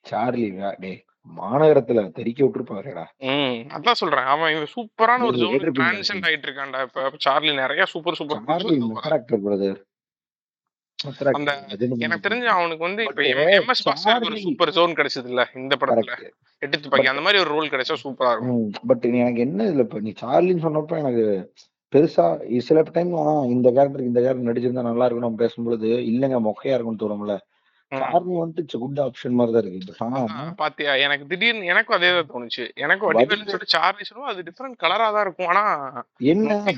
சார்லி 0.00 0.50
வே- 0.50 0.76
டேய் 0.80 1.04
மாநகரத்துல 1.36 2.12
தெறிக்க 2.12 2.44
விட்டுருப்பாருடா. 2.44 3.04
ம் 3.16 3.66
அதான் 3.74 3.92
சொல்றேன். 3.92 4.24
அவன் 4.24 4.52
இவன் 4.54 4.66
சூப்பரான 4.76 5.26
ஒரு 5.26 5.36
நீங்க 5.36 5.36
ஜோன் 5.36 5.54
கேட்டிருப்பீங்க 5.54 5.74
டிரான்சென்ட் 5.74 6.26
ஆயிட்டு 6.28 6.46
இருக்கான்டா 6.46 6.82
இப்ப. 6.82 7.10
சார்லி 7.18 7.54
நிறைய 7.54 7.84
super 7.84 8.14
super 8.14 8.42
Charlie 8.46 8.80
method actor 8.80 9.40
brother 9.46 9.82
அந்த 11.38 11.50
எனக்கு 12.04 12.24
தெரிஞ்சு 12.26 12.48
அவனுக்கு 12.54 12.84
வந்து 12.86 13.02
இப்ப 13.08 13.24
எம்எஸ் 13.56 13.84
பாஸ்கருக்கு 13.88 14.28
ஒரு 14.28 14.42
சூப்பர் 14.44 14.72
ஜோன் 14.76 14.96
கிடைச்சது 14.98 15.28
இல்ல 15.32 15.42
இந்த 15.54 15.74
படத்துல. 15.80 16.14
எட்டு 16.62 16.76
துப்பாக்கி 16.78 17.10
அந்த 17.12 17.22
மாதிரி 17.22 17.40
ஒரு 17.42 17.50
ரோல் 17.54 17.72
கிடைச்சா 17.72 17.96
சூப்பரா 18.04 18.30
இருக்கும். 18.34 18.62
பட் 18.90 19.04
எனக்கு 19.20 19.42
என்ன 19.46 19.66
இதுல 19.70 19.84
இப்ப 19.86 20.00
நீ 20.00 20.12
சார்லின்னு 20.22 20.64
சொன்னப்ப 20.66 21.00
எனக்கு 21.02 21.24
பெருசா 21.92 22.26
சில 22.68 22.78
டைம் 22.94 23.12
இந்த 23.48 23.68
கேரக்டருக்கு 23.76 24.10
இந்த 24.12 24.20
கேரக்டர் 24.20 24.48
நடிச்சிருந்தா 24.50 24.88
நல்லா 24.90 25.06
இருக்கும். 25.06 25.26
நம்ம 25.26 25.40
பேசும்பொழுது 25.44 25.90
இல்லங்க 26.12 26.38
மொக்கையா 26.48 26.76
இருக்கும்னு 26.76 27.02
தோணும்ல. 27.04 27.36
ம். 27.92 27.98
சார்லி 27.98 28.34
வந்துட்டு 28.34 28.78
குட் 28.78 28.98
ஆப்ஷன் 28.98 29.30
மாதிரி 29.30 29.52
தான் 29.56 29.64
இருக்கு. 29.64 30.54
பாத்தியா? 30.56 30.94
எனக்கு 30.94 31.26
திடீர்னு 31.26 31.66
எனக்கும் 31.66 31.96
அதே 31.96 32.10
தான் 32.10 32.30
தோணுச்சு. 32.32 32.64
எனக்கு 32.74 33.12
வடிவேல்னு 33.12 33.44
சொல்லிட்டு 33.44 33.72
சார்லி 33.76 34.04
சொல்லுவோம் 34.04 34.32
அது 34.32 34.42
டிஃபரெண்ட் 34.42 34.80
கலரா 34.82 35.06
தான் 35.12 35.20
இருக்கும். 35.20 35.46
ஆனா 35.46 35.62
என்ன? 36.18 36.54
ஆ 36.54 36.72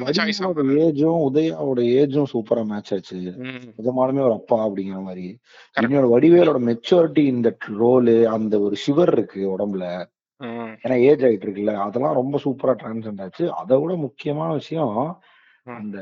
ஏஜும் 0.86 1.22
உதயாவோட 1.28 1.80
ஏஜும் 2.00 2.30
சூப்பரா 2.32 2.64
மேட்ச் 2.64 2.94
ஆச்சு. 2.94 3.16
ம், 3.36 3.72
நிஜமாலுமே 3.78 4.20
ஒரு 4.20 4.32
அப்பா 4.32 4.66
அப்படிங்கிற 4.66 5.02
மாதிரி. 5.02 5.26
இன்னொரு 5.76 6.10
வடிவேலோட 6.10 6.60
மெச்சூரிட்டி 6.68 7.18
இந்த 7.18 7.56
ரோலு 7.78 8.24
அந்த 8.26 8.60
ஒரு 8.60 8.76
ஷிவர் 8.86 9.12
இருக்கு 9.12 9.58
உடம்புல. 9.58 9.86
ஏன்னா 10.82 11.00
ஏஜ் 11.00 11.24
ஆயிட்டு 11.24 11.46
இருக்குல்ல. 11.46 11.74
அதெல்லாம் 11.76 12.14
ரொம்ப 12.14 12.40
சூப்பரா 12.44 12.74
டிரான்ஸ்ஜெண்ட் 12.74 13.20
ஆச்சு. 13.20 13.52
அதை 13.52 13.78
விட 13.78 13.94
முக்கியமான 13.96 14.52
விஷயம். 14.52 15.20
அந்த 15.64 15.98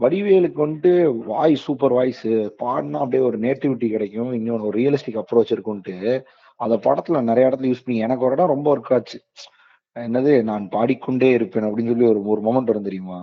வடிவேலுக்கு 0.00 0.60
வந்துட்டு 0.64 0.90
வாய்ஸ் 1.26 1.62
சூப்பர் 1.62 1.92
வாய்ஸ் 1.92 2.26
பாடினா 2.62 2.98
அப்படியே 3.04 3.22
ஒரு 3.22 3.38
நேட்டிவிட்டி 3.38 3.88
கிடைக்கும். 3.90 4.32
இன்னொன்று 4.32 4.66
ஒரு 4.66 4.78
ரியலிஸ்டிக் 4.80 5.20
அப்ரோச் 5.22 5.54
இருக்கும்ட்டு. 5.54 6.22
அத 6.56 6.76
படத்துல 6.76 7.22
நிறைய 7.22 7.48
இடத்துல 7.50 7.70
யூஸ் 7.70 7.84
பண்ணி 7.84 8.00
எனக்கு 8.00 8.24
ஒரு 8.24 8.32
இடம் 8.32 8.52
ரொம்ப 8.54 8.68
ஒர்க் 8.76 8.92
ஆச்சு. 8.92 9.18
என்னது 9.96 10.32
நான் 10.42 10.68
பாடிக்கொண்டே 10.68 11.30
இருப்பேன் 11.30 11.64
அப்படின்னு 11.64 11.92
சொல்லி 11.92 12.06
ஒரு 12.06 12.20
ஒரு 12.32 12.40
மொமெண்ட் 12.40 12.70
வரும் 12.72 12.88
தெரியுமா? 12.88 13.20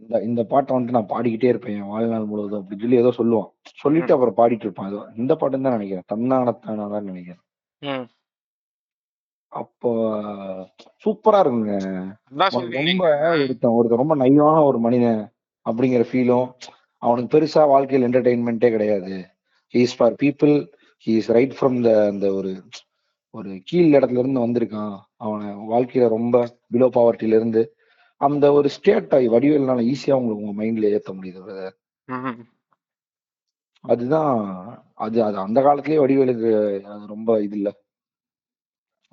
இந்த 0.00 0.22
இந்த 0.22 0.44
பாட்டை 0.44 0.76
வந்துட்டு 0.76 0.96
நான் 0.96 1.12
பாடிக்கிட்டே 1.14 1.50
இருப்பேன் 1.52 1.76
என் 1.76 1.90
வாழ்நாள் 1.92 2.24
முழுவதும் 2.24 2.62
அப்படின்னு 2.62 2.80
சொல்லி 2.80 3.00
ஏதோ 3.02 3.12
சொல்லுவான். 3.18 3.50
சொல்லிட்டு 3.82 4.14
அப்புறம் 4.14 4.38
பாடிட்டு 4.40 4.66
இருப்பான். 4.66 4.90
ஏதோ 4.92 5.00
இந்த 5.16 5.32
பாட்டுன்னு 5.34 5.66
தான் 5.66 5.78
நினைக்கிறேன். 5.78 6.08
தன்னானத்தானாதான் 6.12 7.08
நினைக்கிறேன். 7.10 7.42
அப்போ 9.54 9.90
சூப்பரா 11.04 11.40
இருக்குங்க. 11.42 11.74
ரொம்ப 12.90 13.04
ஒருத்தன் 13.42 13.76
ஒருத்தன் 13.76 14.02
ரொம்ப 14.02 14.14
நைவான 14.22 14.56
ஒரு 14.70 14.78
மனிதன் 14.86 15.20
அப்படிங்கிற 15.66 16.04
ஃபீலும் 16.08 16.46
அவனுக்கு 17.02 17.32
பெருசா 17.34 17.62
வாழ்க்கையில் 17.72 18.06
என்டர்டைன்மெண்ட்டே 18.08 18.70
கிடையாது. 18.74 19.14
He's 19.74 19.94
for 19.98 20.16
people 20.22 20.54
he's 21.06 21.28
right 21.36 21.54
from 21.58 21.78
the 21.86 21.92
அந்த 22.10 22.26
ஒரு 22.38 22.52
ஒரு 23.34 23.50
கீழ் 23.68 23.94
இடத்துல 23.96 24.22
இருந்து 24.22 24.44
வந்திருக்கான். 24.44 24.94
அவனை 25.24 25.46
வாழ்க்கையில 25.72 26.08
ரொம்ப 26.16 26.36
பிலோ 26.72 26.88
பாவர்ட்டில 26.96 27.38
இருந்து 27.40 27.62
அந்த 28.20 28.44
ஒரு 28.58 28.68
ஸ்டேட் 28.76 29.14
வடிவேல்னால 29.34 29.84
ஈஸியா 29.92 30.18
உங்களுக்கு 30.18 30.44
உங்க 30.44 30.56
மைண்ட்ல 30.60 30.92
ஏத்த 30.96 31.12
முடியுது 31.16 31.40
அதுதான் 33.84 34.30
அது 35.04 35.18
அது 35.24 35.36
அந்த 35.42 35.58
காலத்திலேயே 35.62 36.02
வடிவேலுக்கு 36.02 36.50
அது 36.92 37.02
ரொம்ப 37.14 37.30
இது 37.46 37.56
இல்ல. 37.58 37.70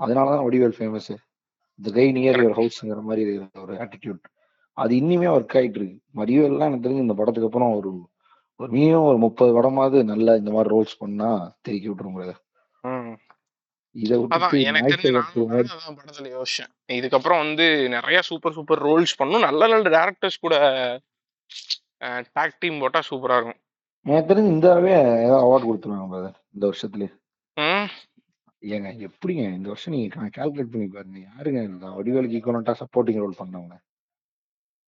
அதனாலதான் 0.01 0.45
Vadivel 0.45 0.77
famous 0.77 1.11
the 1.79 1.91
guy 1.91 2.05
near 2.11 2.39
your 2.41 2.57
ஹவுஸ்ங்கிற 2.59 3.01
மாதிரி 3.01 3.23
ஒரு 3.61 3.73
ஆட்டிடியூட் 3.77 4.23
அது 4.77 4.93
இன்னுமே 4.95 5.27
ஒர்க் 5.31 5.57
ஆயிட்டு 5.57 5.79
இருக்கு 5.79 5.97
வடிவேல்லாம் 6.15 6.69
எனக்கு 6.69 6.85
தெரிஞ்சு 6.85 7.05
இந்த 7.05 7.13
படத்துக்கு 7.13 7.49
அப்புறம் 7.49 7.73
ஒரு 7.75 7.91
ஒரு 8.59 8.69
மினிமம் 8.71 9.07
ஒரு 9.09 9.17
முப்பது 9.17 9.51
படமாவது 9.53 9.99
நல்லா 10.03 10.35
இந்த 10.35 10.51
மாதிரி 10.51 10.69
ரோல்ஸ் 10.73 10.99
பண்ணா 10.99 11.29
தெருக்கி. 11.65 11.89
ம். 12.83 13.15
இதை 13.95 14.17
படத்துல 14.25 14.59
யோசிச்சேன். 16.35 16.69
இதுக்கப்புறம் 16.89 17.41
வந்து 17.43 17.65
நிறைய 17.89 18.19
சூப்பர் 18.21 18.53
சூப்பர் 18.53 18.83
ரோல்ஸ் 18.85 19.17
பண்ணும். 19.17 19.41
நல்ல 19.41 19.67
நல்ல 19.67 19.89
டேரக்டர்ஸ் 19.97 20.37
கூட 20.39 20.55
டாக் 22.33 22.59
டீம் 22.59 22.79
போட்டா 22.79 23.01
சூப்பரா 23.09 23.35
இருக்கும். 23.37 23.59
எனக்கு 24.05 24.29
தெரிஞ்சு 24.29 24.51
இந்தாவே 24.53 24.93
அவார்ட் 25.41 25.67
கொடுத்துருவாங்க 25.69 26.19
இந்த 26.53 26.63
வருஷத்துல 26.67 27.07
ம், 27.57 27.87
ஏங்க 28.63 28.89
எப்படிங்க 29.07 29.43
இந்த 29.57 29.67
வருஷம் 29.71 29.93
நீங்க 29.93 30.27
கால்குலேட் 30.37 30.73
பண்ணி 30.73 30.87
பாருங்க. 30.95 31.19
யாருங்க 31.29 31.59
இந்த 31.69 31.87
வடிவேலுக்கு 31.97 32.37
ஈக்குவலண்டா 32.39 32.73
சப்போர்ட்டிங் 32.81 33.21
ரோல் 33.23 33.39
பண்ணவங்க? 33.41 33.75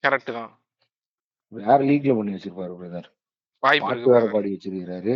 கரெக்ட் 0.04 0.32
தான். 0.38 0.52
வேற 1.54 1.78
லீக்ல 1.90 2.14
பண்ணி 2.18 2.36
வச்சிருப்பாரு 2.36 2.74
பிரதர் 2.80 3.08
வாய்ப்பு 3.64 3.86
பாட்டு 3.86 3.96
இருக்கு 3.96 4.16
வேற 4.16 4.26
பாடி 4.34 4.50
வச்சிருக்கிறாரு. 4.54 5.14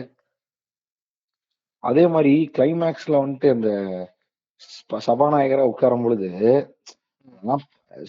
அதே 1.84 2.04
மாதிரி 2.14 2.34
கிளைமேக்ஸ்ல 2.58 3.16
வந்துட்டு 3.24 3.48
அந்த 3.56 3.70
சபாநாயகரா 5.08 5.66
உட்காரும் 5.72 6.06
பொழுது 6.06 6.30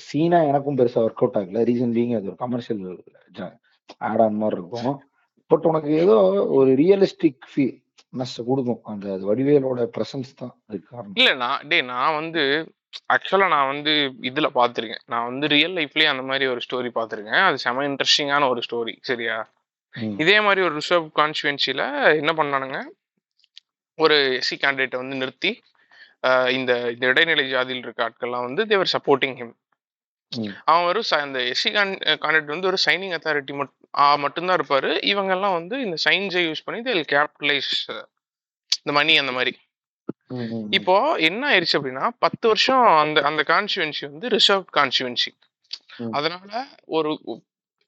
சீனா 0.06 0.38
எனக்கும் 0.50 0.78
பெருசா 0.78 1.02
ஒர்க் 1.06 1.22
அவுட் 1.22 1.38
ஆகல. 1.40 1.62
ரீசன் 1.70 1.94
பீங் 1.96 2.14
அது 2.16 2.30
ஒரு 2.30 2.38
கமர்ஷியல் 2.44 2.82
ஆட் 4.08 4.22
ஆன் 4.24 4.40
மாதிரி 4.42 4.58
இருக்கும். 4.60 4.96
பட் 5.50 5.68
உனக்கு 5.70 5.90
ஏதோ 6.04 6.16
ஒரு 6.58 6.70
ரியலிஸ்டிக் 6.82 7.46
ஃபீல்னஸ் 8.12 8.36
கொடுக்கும் 8.48 8.82
அந்த 8.90 9.06
அது 9.14 9.24
வடிவேலோட 9.30 9.82
பிரசன்ஸ் 9.96 10.30
தான் 10.34 10.52
அதுக்கு 10.68 10.86
காரணம். 10.92 11.16
இல்ல 11.20 11.30
நான் 11.42 11.64
டேய் 11.70 11.88
நான் 11.90 12.16
வந்து 12.20 12.42
ஆக்சுவலா 13.14 13.48
நான் 13.54 13.70
வந்து 13.72 13.92
இதுல 14.28 14.48
பாத்திருக்கேன் 14.54 15.02
நான் 15.12 15.26
வந்து 15.30 15.46
ரியல் 15.54 15.74
லைஃப்லயே 15.78 16.08
அந்த 16.12 16.22
மாதிரி 16.22 16.44
ஒரு 16.52 16.60
ஸ்டோரி 16.66 16.90
பாத்திருக்கேன் 16.98 17.44
அது 17.48 17.58
செம 17.64 17.84
இன்ட்ரெஸ்டிங்கான 17.88 18.48
ஒரு 18.52 18.60
ஸ்டோரி 18.66 18.94
சரியா? 19.00 19.36
இதே 20.18 20.36
மாதிரி 20.46 20.60
ஒரு 20.66 20.74
ரிசர்வ் 20.74 21.06
கான்ஸ்டுவன்சில 21.18 21.82
என்ன 22.20 22.32
பண்ணானுங்க? 22.40 22.78
ஒரு 23.98 24.16
எஸ்சி 24.40 24.56
கேண்டிடேட்டை 24.62 24.98
வந்து 25.02 25.20
நிறுத்தி 25.22 25.50
இந்த 26.56 26.72
இந்த 26.94 27.04
இடைநிலை 27.12 27.44
ஜாதியில் 27.52 27.84
இருக்க 27.84 28.06
ஆட்கள்லாம் 28.06 28.46
வந்து 28.48 28.62
தேவர் 28.70 28.92
சப்போர்ட்டிங் 28.94 29.36
ஹிம் 29.40 29.54
அவன் 30.64 30.86
வெறும் 30.86 31.06
ச- 31.10 31.20
அந்த 31.20 31.38
எஸ்சி 31.50 31.70
கான்டிடேட் 31.74 32.44
வந்து 32.46 32.66
ஒரு 32.66 32.78
சைனிங் 32.84 33.14
அத்தாரிட்டி 33.14 33.54
மட் 33.54 33.72
ஆ, 33.94 34.16
மட்டும்தான் 34.16 34.58
இருப்பாரு. 34.58 34.90
இவங்க 35.04 35.32
எல்லாம் 35.32 35.52
வந்து 35.52 35.80
இந்த 35.80 35.96
சைன்ஸை 36.04 36.42
யூஸ் 36.46 36.64
பண்ணி 36.64 36.82
தேல் 36.82 37.04
கேபிட்டலைஸ் 37.08 37.70
இந்த 38.78 38.92
மணி 38.92 39.18
அந்த 39.18 39.32
மாதிரி. 39.32 39.52
இப்போ 40.70 40.94
என்ன 41.20 41.42
ஆயிருச்சு 41.48 41.78
அப்படின்னா 41.78 42.08
பத்து 42.18 42.48
வருஷம் 42.48 42.84
அந்த 42.98 43.22
அந்த 43.22 43.42
கான்ஸ்டுவன்சி 43.46 44.02
வந்து 44.06 44.28
ரிசர்வ் 44.28 44.64
கான்ஸ்டுவன்சி 44.76 45.30
ம். 45.98 46.12
அதனால 46.12 46.50
ஒரு 46.90 47.10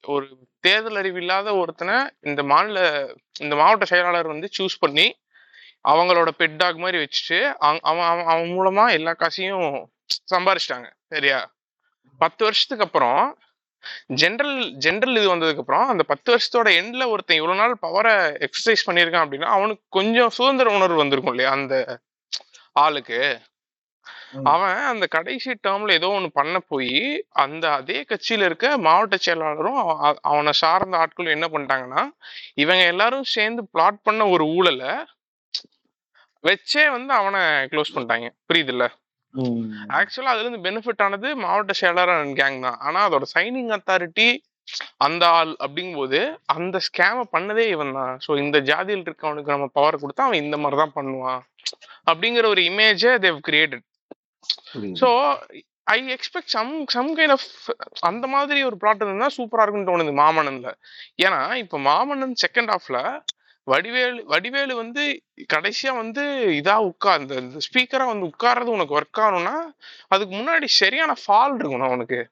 ஒரு 0.03 0.25
தேர்தல் 0.59 0.95
அறிவில்லாத 0.95 1.55
ஒருத்தனை 1.55 1.95
இந்த 2.21 2.43
மாநில 2.43 2.79
இந்த 3.39 3.55
மாவட்ட 3.55 3.85
செயலாளர் 3.85 4.27
வந்து 4.27 4.49
சூஸ் 4.57 4.77
பண்ணி 4.79 5.07
அவங்களோட 5.85 6.29
பெட் 6.37 6.55
டாக் 6.55 6.77
மாதிரி 6.77 6.97
வச்சுட்டு 6.97 7.37
அவன் 7.59 7.79
அவன் 7.83 8.25
அவன் 8.27 8.49
மூலமா 8.49 8.91
எல்லா 8.91 9.13
காசையும் 9.13 9.69
சம்பாரிச்சிட்டாங்க. 10.31 10.87
சரியா? 11.07 11.39
பத்து 12.21 12.41
வருஷத்துக்கு 12.43 12.85
அப்புறம் 12.85 13.21
ஜென்ரல் 14.15 14.55
ஜென்ரல் 14.85 15.17
இது 15.17 15.35
வந்ததுக்கு 15.35 15.57
அப்புறம் 15.57 15.87
அந்த 15.87 16.03
பத்து 16.03 16.29
வருஷத்தோட 16.31 16.69
எண்ட்ல 16.79 17.07
ஒருத்தன் 17.07 17.37
இவ்வளவு 17.37 17.61
நாள் 17.61 17.75
பவரை 17.81 18.13
எக்ஸசைஸ் 18.45 18.85
பண்ணியிருக்கான் 18.85 19.25
அப்படின்னா 19.25 19.49
அவனுக்கு 19.51 19.83
கொஞ்சம் 19.89 20.29
சுதந்திர 20.29 20.69
உணர்வு 20.71 20.95
வந்திருக்கும் 20.95 21.33
இல்லையா 21.33 21.51
அந்த 21.51 21.75
ஆளுக்கு. 22.75 23.19
அவன் 24.45 24.77
அந்த 24.85 25.07
கடைசி 25.07 25.51
டேர்ம்ல 25.63 25.91
ஏதோ 25.91 26.07
ஒண்ணு 26.09 26.27
பண்ண 26.33 26.59
போய் 26.67 26.99
அந்த 27.37 27.73
அதே 27.73 28.05
கட்சியில 28.09 28.45
இருக்க 28.45 28.77
மாவட்ட 28.77 29.17
செயலாளரும் 29.17 29.79
அவ- 29.81 29.97
அவ- 29.99 30.21
அவனை 30.29 30.51
சார்ந்த 30.61 30.97
ஆட்களும் 30.97 31.35
என்ன 31.35 31.47
பண்ணிட்டாங்கன்னா 31.47 32.03
இவங்க 32.55 32.83
எல்லாரும் 32.85 33.23
சேர்ந்து 33.29 33.63
பிளாட் 33.71 34.01
பண்ண 34.03 34.27
ஒரு 34.27 34.45
ஊழலை 34.53 34.93
வச்சே 36.43 36.91
வந்து 36.91 37.13
அவனை 37.13 37.41
க்ளோஸ் 37.71 37.93
பண்ணிட்டாங்க 37.95 38.29
புரியுதுல்ல. 38.47 38.85
ஆக்சுவலா 39.97 40.31
அதுல 40.33 40.45
இருந்து 40.45 40.65
பெனிஃபிட் 40.67 41.03
ஆனது 41.05 41.29
மாவட்ட 41.43 41.73
செயலாளர் 41.81 42.33
கேங் 42.39 42.57
தான். 42.67 42.79
ஆனா 42.87 42.99
அதோட 43.07 43.27
சைனிங் 43.35 43.71
அத்தாரிட்டி 43.77 44.27
அந்த 45.05 45.23
ஆள் 45.37 45.51
அப்படிங்கும்போது 45.65 46.19
அந்த 46.55 46.77
ஸ்கேம 46.87 47.23
பண்ணதே 47.35 47.65
இவன் 47.75 47.95
தான். 47.99 48.13
ஸோ 48.25 48.31
இந்த 48.43 48.57
ஜாதியில் 48.69 49.05
இருக்கவனுக்கு 49.07 49.55
நம்ம 49.55 49.67
பவர் 49.77 50.01
கொடுத்தா 50.03 50.27
அவன் 50.27 50.43
இந்த 50.45 50.57
மாதிரி 50.63 50.79
தான் 50.81 50.95
பண்ணுவான். 50.97 51.41
அப்படிங்கிற 52.09 52.45
ஒரு 52.53 52.61
இமேஜை 52.71 53.11
they've 53.25 53.39
created. 53.47 53.85
So 55.01 55.09
I 55.93 55.97
expect 56.15 56.53
some 56.55 56.71
some 56.95 57.09
kind 57.17 57.33
of 57.35 57.47
அந்த 58.09 58.25
மாதிரி 58.33 58.59
ஒரு 58.69 58.77
பிளாட் 58.81 59.03
இருந்தா 59.05 59.27
சூப்பரா 59.37 59.63
இருக்கும்னு 59.63 59.89
தோணுது 59.91 60.13
மாமன்னன்ல. 60.21 60.69
ஏன்னா 61.25 61.41
இப்ப 61.63 61.79
மாமன்னன் 61.89 62.35
செகண்ட் 62.43 62.71
ஹாஃப்ல 62.73 62.99
வடிவேலு 63.71 64.21
வடிவேலு 64.25 64.73
வந்து 64.75 65.03
கடைசியா 65.53 65.91
வந்து 65.95 66.23
இதா 66.59 66.75
உட்கார் 66.89 67.21
இந்த 67.21 67.61
ஸ்பீக்கரா 67.67 68.05
வந்து 68.05 68.29
உட்கார்றது 68.29 68.75
உனக்கு 68.75 68.97
ஒர்க் 68.99 69.21
ஆகணும்னா 69.23 69.55
அதுக்கு 70.07 70.33
முன்னாடி 70.35 70.69
சரியான 70.81 71.15
ஃபால் 71.23 71.57
இருக்கணும் 71.59 72.23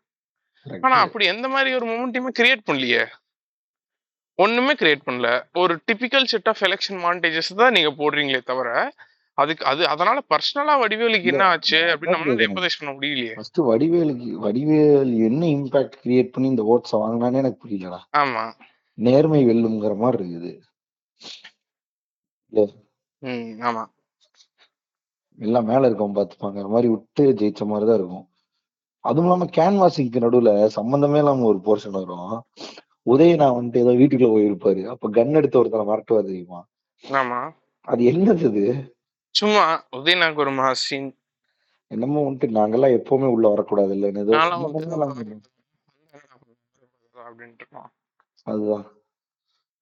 Correct. 0.65 0.83
ஆனா 0.85 0.95
அப்படி 0.99 1.25
எந்த 1.25 1.47
மாதிரி 1.47 1.69
ஒரு 1.75 1.85
மொமெண்ட்டையுமே 1.89 2.31
கிரியேட் 2.39 2.65
பண்ணலையே. 2.65 3.03
ஒண்ணுமே 4.39 4.73
கிரியேட் 4.73 5.05
பண்ணல. 5.05 5.29
ஒரு 5.53 5.73
typical 5.87 6.23
set 6.23 6.47
of 6.47 6.63
election 6.67 6.99
montages 7.03 7.51
தான் 7.55 7.71
நீங்க 7.71 7.91
போடுறீங்களே 7.91 8.41
தவிர 8.41 8.69
அதுக்கு 9.37 9.65
அது 9.65 9.81
அதனால 9.87 10.19
பர்சனலா 10.29 10.73
வடிவேலுக்கு 10.81 11.31
என்ன 11.31 11.43
ஆச்சு 11.45 11.79
அப்படின்னு 11.91 12.15
நம்மளால 12.15 12.45
எம்பதைஸ் 12.47 12.79
பண்ண 12.79 12.91
முடியலையே. 12.93 13.33
ஃபர்ஸ்ட் 13.33 13.59
வடிவேலுக்கு 13.69 14.27
வடிவேல் 14.45 15.13
என்ன 15.27 15.45
இம்பாக்ட் 15.55 15.95
கிரியேட் 16.03 16.31
பண்ணி 16.31 16.47
இந்த 16.47 16.63
ஓட்ஸ் 16.65 16.95
வாங்கினானே 16.95 17.33
எனக்கு 17.35 17.61
புரியலடா. 17.63 17.99
ஆமா. 18.17 18.43
நேர்மை 18.97 19.41
வெல்லுங்கிற 19.45 19.95
மாதிரி 19.97 20.23
இருக்குது. 20.23 20.51
ம் 22.53 22.73
ஆமா. 23.61 23.83
எல்லாம் 25.39 25.65
மேல 25.65 25.87
இருக்கவன் 25.87 26.17
பாத்துப்பாங்க. 26.17 26.57
அது 26.59 26.69
மாதிரி 26.69 26.87
விட்டு 26.87 27.23
ஜெயிச்ச 27.39 27.63
மாதிரிதான் 27.65 27.99
இருக்கும். 27.99 28.25
அதுவும் 29.03 29.27
இல்லாம 29.27 29.47
கேன்வாசிங்க்கு 29.57 30.23
நடுவுல 30.23 30.51
சம்பந்தமே 30.69 31.19
இல்லாம 31.19 31.45
ஒரு 31.45 31.59
போர்ஷன் 31.65 31.97
வரும். 31.99 32.33
உதய 33.07 33.35
நான் 33.35 33.55
வந்துட்டு 33.57 33.83
ஏதோ 33.83 33.91
வீட்டுக்குள்ள 33.99 34.29
போயிருப்பாரு. 34.31 34.81
அப்ப 34.89 35.09
கன் 35.09 35.37
எடுத்து 35.37 35.59
ஒருத்தனை 35.59 35.85
மிரட்டுவார் 35.85 36.27
தெரியுமா? 36.27 36.59
ஆமா. 37.03 37.39
அது 37.87 38.01
என்னது 38.11 38.45
அது 38.45 38.63
சும்மா 39.35 39.63
உதயநாக் 39.97 40.41
ஒரு 40.43 40.51
மாசின் 40.57 41.07
என்னமோ 41.91 42.23
வந்துட்டு 42.25 42.55
நாங்கெல்லாம் 42.57 42.95
எப்பவுமே 42.97 43.27
உள்ள 43.27 43.45
வரக்கூடாது 43.47 43.93
இல்ல. 43.95 44.07
ஏதோ 44.15 44.33
நான்லாம் 44.35 44.63
சம்பந்தமே 44.65 44.95
இல்லாம 44.97 45.15
அப்படின்ட்டு 47.25 47.63
இருப்பான் 47.63 47.89
அதுதான். 48.47 48.85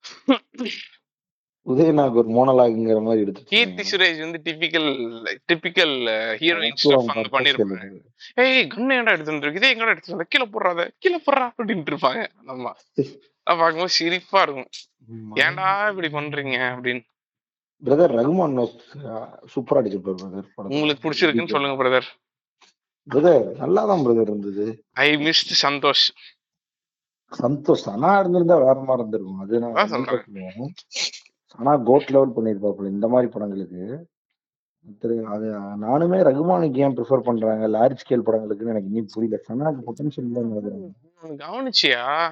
உதயநாக் 1.68 2.14
ஒரு 2.14 2.30
மோனலாகுங்கிற 2.30 3.00
மாதிரி 3.02 3.22
எடுத்து 3.22 3.42
கீர்த்தி 3.44 3.84
சுரேஷ் 3.92 4.20
வந்து 4.20 4.40
டிபிக்கல் 4.44 4.90
டிபிக்கல் 5.52 5.96
ஹீரோயின் 6.42 6.78
ஸ்டஃப் 6.84 7.12
அங்க 7.14 7.28
பண்ணிருப்பாங்க. 7.34 7.80
ஏய் 8.36 8.68
கண்ணு 8.76 8.96
ஏன்டா 8.98 9.12
எடுத்து 9.12 9.32
வந்துருக்கு 9.32 9.56
இதே 9.56 9.74
எங்கடா 9.76 9.88
எடுத்து 9.88 10.16
வந்த? 10.16 10.28
கீழே 10.30 10.46
போடுறாத 10.46 10.88
கீழே 10.98 11.20
போடுறா 11.26 11.48
அப்படின்ட்டு 11.52 11.94
இருப்பாங்க. 11.94 12.22
ஆமா. 12.48 12.72
அது 13.48 13.58
பார்க்கும்போது 13.58 13.90
சிரிப்பா 13.90 14.42
இருக்கும். 14.42 14.70
ஏன்டா 15.36 15.68
இப்படி 15.90 16.08
பண்றீங்க 16.08 16.56
அப்படின்னு. 16.72 17.04
பிரதர் 17.84 18.16
ரகுமான் 18.18 18.56
சூப்பரா 19.54 19.80
அடிச்சிருப்பாரு 19.80 20.20
பிரதர் 20.22 20.48
உங்களுக்கு 20.70 21.04
பிடிச்சிருக்குன்னு 21.04 21.50
சொல்லுங்க 21.50 21.78
பிரதர் 21.84 22.10
பிரதர் 23.08 23.46
நல்லாதான் 23.62 24.04
பிரதர் 24.06 24.22
இருந்தது. 24.22 24.66
I 25.04 25.08
missed 25.18 25.54
Santhosh. 25.62 26.06
சந்தோஷ் 27.32 27.86
சனா 27.86 28.20
இருந்திருந்தா 28.20 28.58
வேற 28.58 28.74
மாதிரி 28.80 29.00
இருந்திருக்கும். 29.00 29.40
அது 29.40 29.60
நான் 29.60 29.88
சொல்றேன். 29.88 30.74
ஆனா 31.56 31.82
கோட் 31.86 32.10
லெவல் 32.10 32.34
பண்ணிருப்பாப்புல 32.36 32.86
இந்த 32.86 33.08
மாதிரி 33.08 33.32
படங்களுக்கு. 33.32 34.08
திரு- 35.02 35.24
அது 35.24 35.46
நானுமே 35.58 36.22
ரகுமானுக்கு 36.22 36.78
ஏன் 36.78 36.98
ப்ரிஃபர் 36.98 37.20
பண்றாங்க? 37.20 37.68
லார்ஜ் 37.68 37.92
ஸ்கேல் 37.92 38.22
படங்களுக்குன்னு 38.26 38.68
எனக்கு 38.68 38.88
இன்னும் 38.88 39.08
புரியல. 39.14 39.44
சனாக்கு 39.50 39.84
பொட்டன்ஷியல் 39.86 40.50
தான் 41.24 41.32
கவனிச்சியா? 41.38 42.30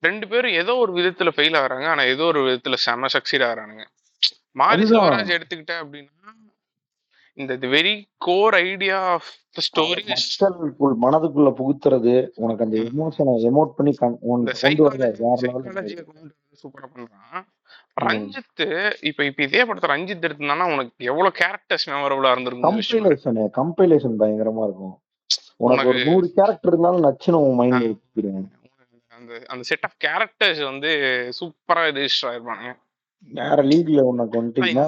ரெண்டு 0.00 0.28
பேரும் 0.28 0.50
ஏதோ 0.50 0.74
ஒரு 0.74 0.92
விதத்துல 0.92 1.28
ஃபெயில் 1.36 1.56
ஆகுறாங்க. 1.56 1.86
ஆனா 1.86 2.02
ஏதோ 2.02 2.24
ஒரு 2.24 2.40
விதத்துல 2.40 2.74
செம 2.74 3.06
சக்சீட் 3.06 3.48
ஆகுறானுங்க. 3.48 3.84
மாரி. 4.52 4.82
செல்வராஜ் 4.82 5.40
எடுத்துக்கிட்ட 5.40 5.70
அப்படின்னா 5.70 6.14
இந்த 7.38 7.54
very 7.74 7.94
core 8.26 8.54
idea 8.66 8.98
of 9.14 9.30
the 9.56 9.62
story 9.66 10.02
மக்களுக்குள் 10.10 10.94
மனதுக்குள்ள 11.04 11.50
புகுத்துறது 11.60 12.14
உனக்கு 12.44 12.64
அந்த 12.66 12.76
எமோஷனை 12.90 13.34
எமோட் 13.50 13.74
பண்ணி 13.78 13.92
கொண்டு 13.98 14.54
சைக்காலஜியை 14.62 16.04
சூப்பரா 16.62 16.86
பண்றான். 16.94 17.44
ரஞ்சித் 18.04 18.62
இப்ப 19.08 19.24
இப்ப 19.28 19.40
இதே 19.48 19.62
படத்தை 19.68 19.88
ரஞ்சித் 19.94 20.24
எடுத்திருந்தானா 20.26 20.66
உனக்கு 20.74 21.08
எவ்வளவு 21.10 21.38
கேரக்டர்ஸ் 21.42 21.86
மெமரபிளா 21.92 22.32
இருந்திருக்கும். 22.34 22.78
கம்பைலேஷன் 22.78 23.38
கம்பைலேஷன் 23.60 24.16
பயங்கரமா 24.22 24.64
இருக்கும். 24.68 24.94
உனக்கு 25.64 25.90
ஒரு 25.92 26.00
நூறு 26.08 26.26
கேரக்டர் 26.38 26.72
இருந்தாலும் 26.72 27.06
நச்சுன்னு 27.06 27.42
உன் 27.46 27.58
மைண்ட்ல 27.60 27.92
அந்த 29.12 29.32
அந்த 29.52 29.62
செட் 29.70 29.86
ஆஃப் 29.88 29.98
கேரக்டர்ஸ் 30.06 30.62
வந்து 30.70 30.90
சூப்பரா 31.38 31.84
ரெஜிஸ்டர் 31.90 32.28
ஆயிருப்பானுங்க. 32.30 32.72
வேற 33.38 33.58
லீக்ல 33.70 34.00
உனக்கு 34.10 34.38
வந்துட்டீங்கன்னா 34.38 34.86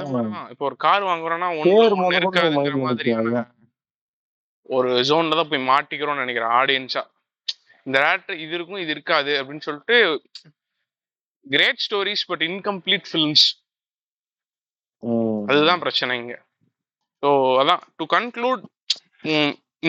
இப்போ 0.53 0.65
ஒரு 0.71 0.77
கார் 0.87 1.09
வாங்குறோம்னா 1.11 1.49
நிக்கும், 2.17 3.47
ஒரு 4.77 4.91
ஜோன்ல 5.09 5.39
தான் 5.41 5.51
போய் 5.53 5.69
மாட்டிக்கிறோம்னு 5.73 6.25
நினைக்கிறேன். 6.25 6.55
ஆடியன்ஸா 6.61 7.03
இந்த 7.87 7.97
டேரக்டர் 8.05 8.41
இது 8.45 8.53
இருக்கும் 8.59 8.83
இது 8.85 8.93
இருக்காது 8.97 9.33
அப்படின்னு 9.41 9.67
சொல்லிட்டு 9.69 9.97
great 11.47 11.85
stories 11.87 12.25
but 12.31 12.45
incomplete 12.49 13.07
films. 13.11 13.47
அதுதான் 15.51 15.83
பிரச்சனை 15.85 16.13
இங்க. 16.21 16.35
ஸோ 17.23 17.31
அதான். 17.61 17.83
To 17.99 18.05
conclude 18.17 18.65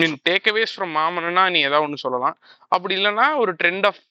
mean 0.00 0.16
takeaways 0.50 0.74
from 0.74 0.92
மாமன்னா 0.98 1.44
நீ 1.54 1.60
ஏதாவது 1.68 1.86
ஒன்று 1.86 2.04
சொல்லலாம். 2.04 2.36
அப்படி 2.74 2.94
இல்லைன்னா 2.98 3.26
ஒரு 3.42 3.52
ட்ரெண்ட் 3.60 3.86
ஆஃப் 3.90 4.02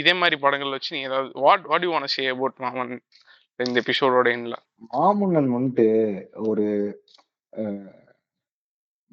இதே 0.00 0.12
மாதிரி 0.20 0.36
படங்கள் 0.44 0.74
வச்சு 0.76 0.94
நீ 0.96 1.00
ஏதாவது 1.10 1.30
what 1.46 1.66
what 1.72 1.84
you 1.86 1.92
want 1.94 2.14
say 2.16 2.24
about 2.34 2.56
மாமன்? 2.64 2.94
இந்த 3.60 3.80
எபிசோடோட 3.80 4.28
எண்ட்ல 4.32 4.56
மாமுன்னன் 4.92 5.50
வந்துட்டு 5.56 5.86
ஒரு 6.48 6.66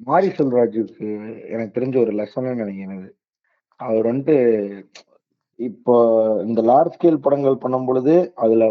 மாரி 0.00 0.28
செல்வராஜுக்கு 0.28 1.08
எனக்கு 1.48 1.80
தெரிஞ்ச 1.80 1.96
ஒரு 1.98 2.12
லெசன் 2.12 2.60
நினைக்கிறது 2.60 3.08
அவர் 3.80 4.06
வந்துட்டு 4.06 4.36
இப்போ 5.58 5.94
இந்த 6.42 6.62
லார்ஜ் 6.62 6.94
ஸ்கேல் 6.96 7.16
படங்கள் 7.16 7.56
பண்ணும் 7.56 7.86
பொழுது 7.86 8.32
அதுல 8.34 8.64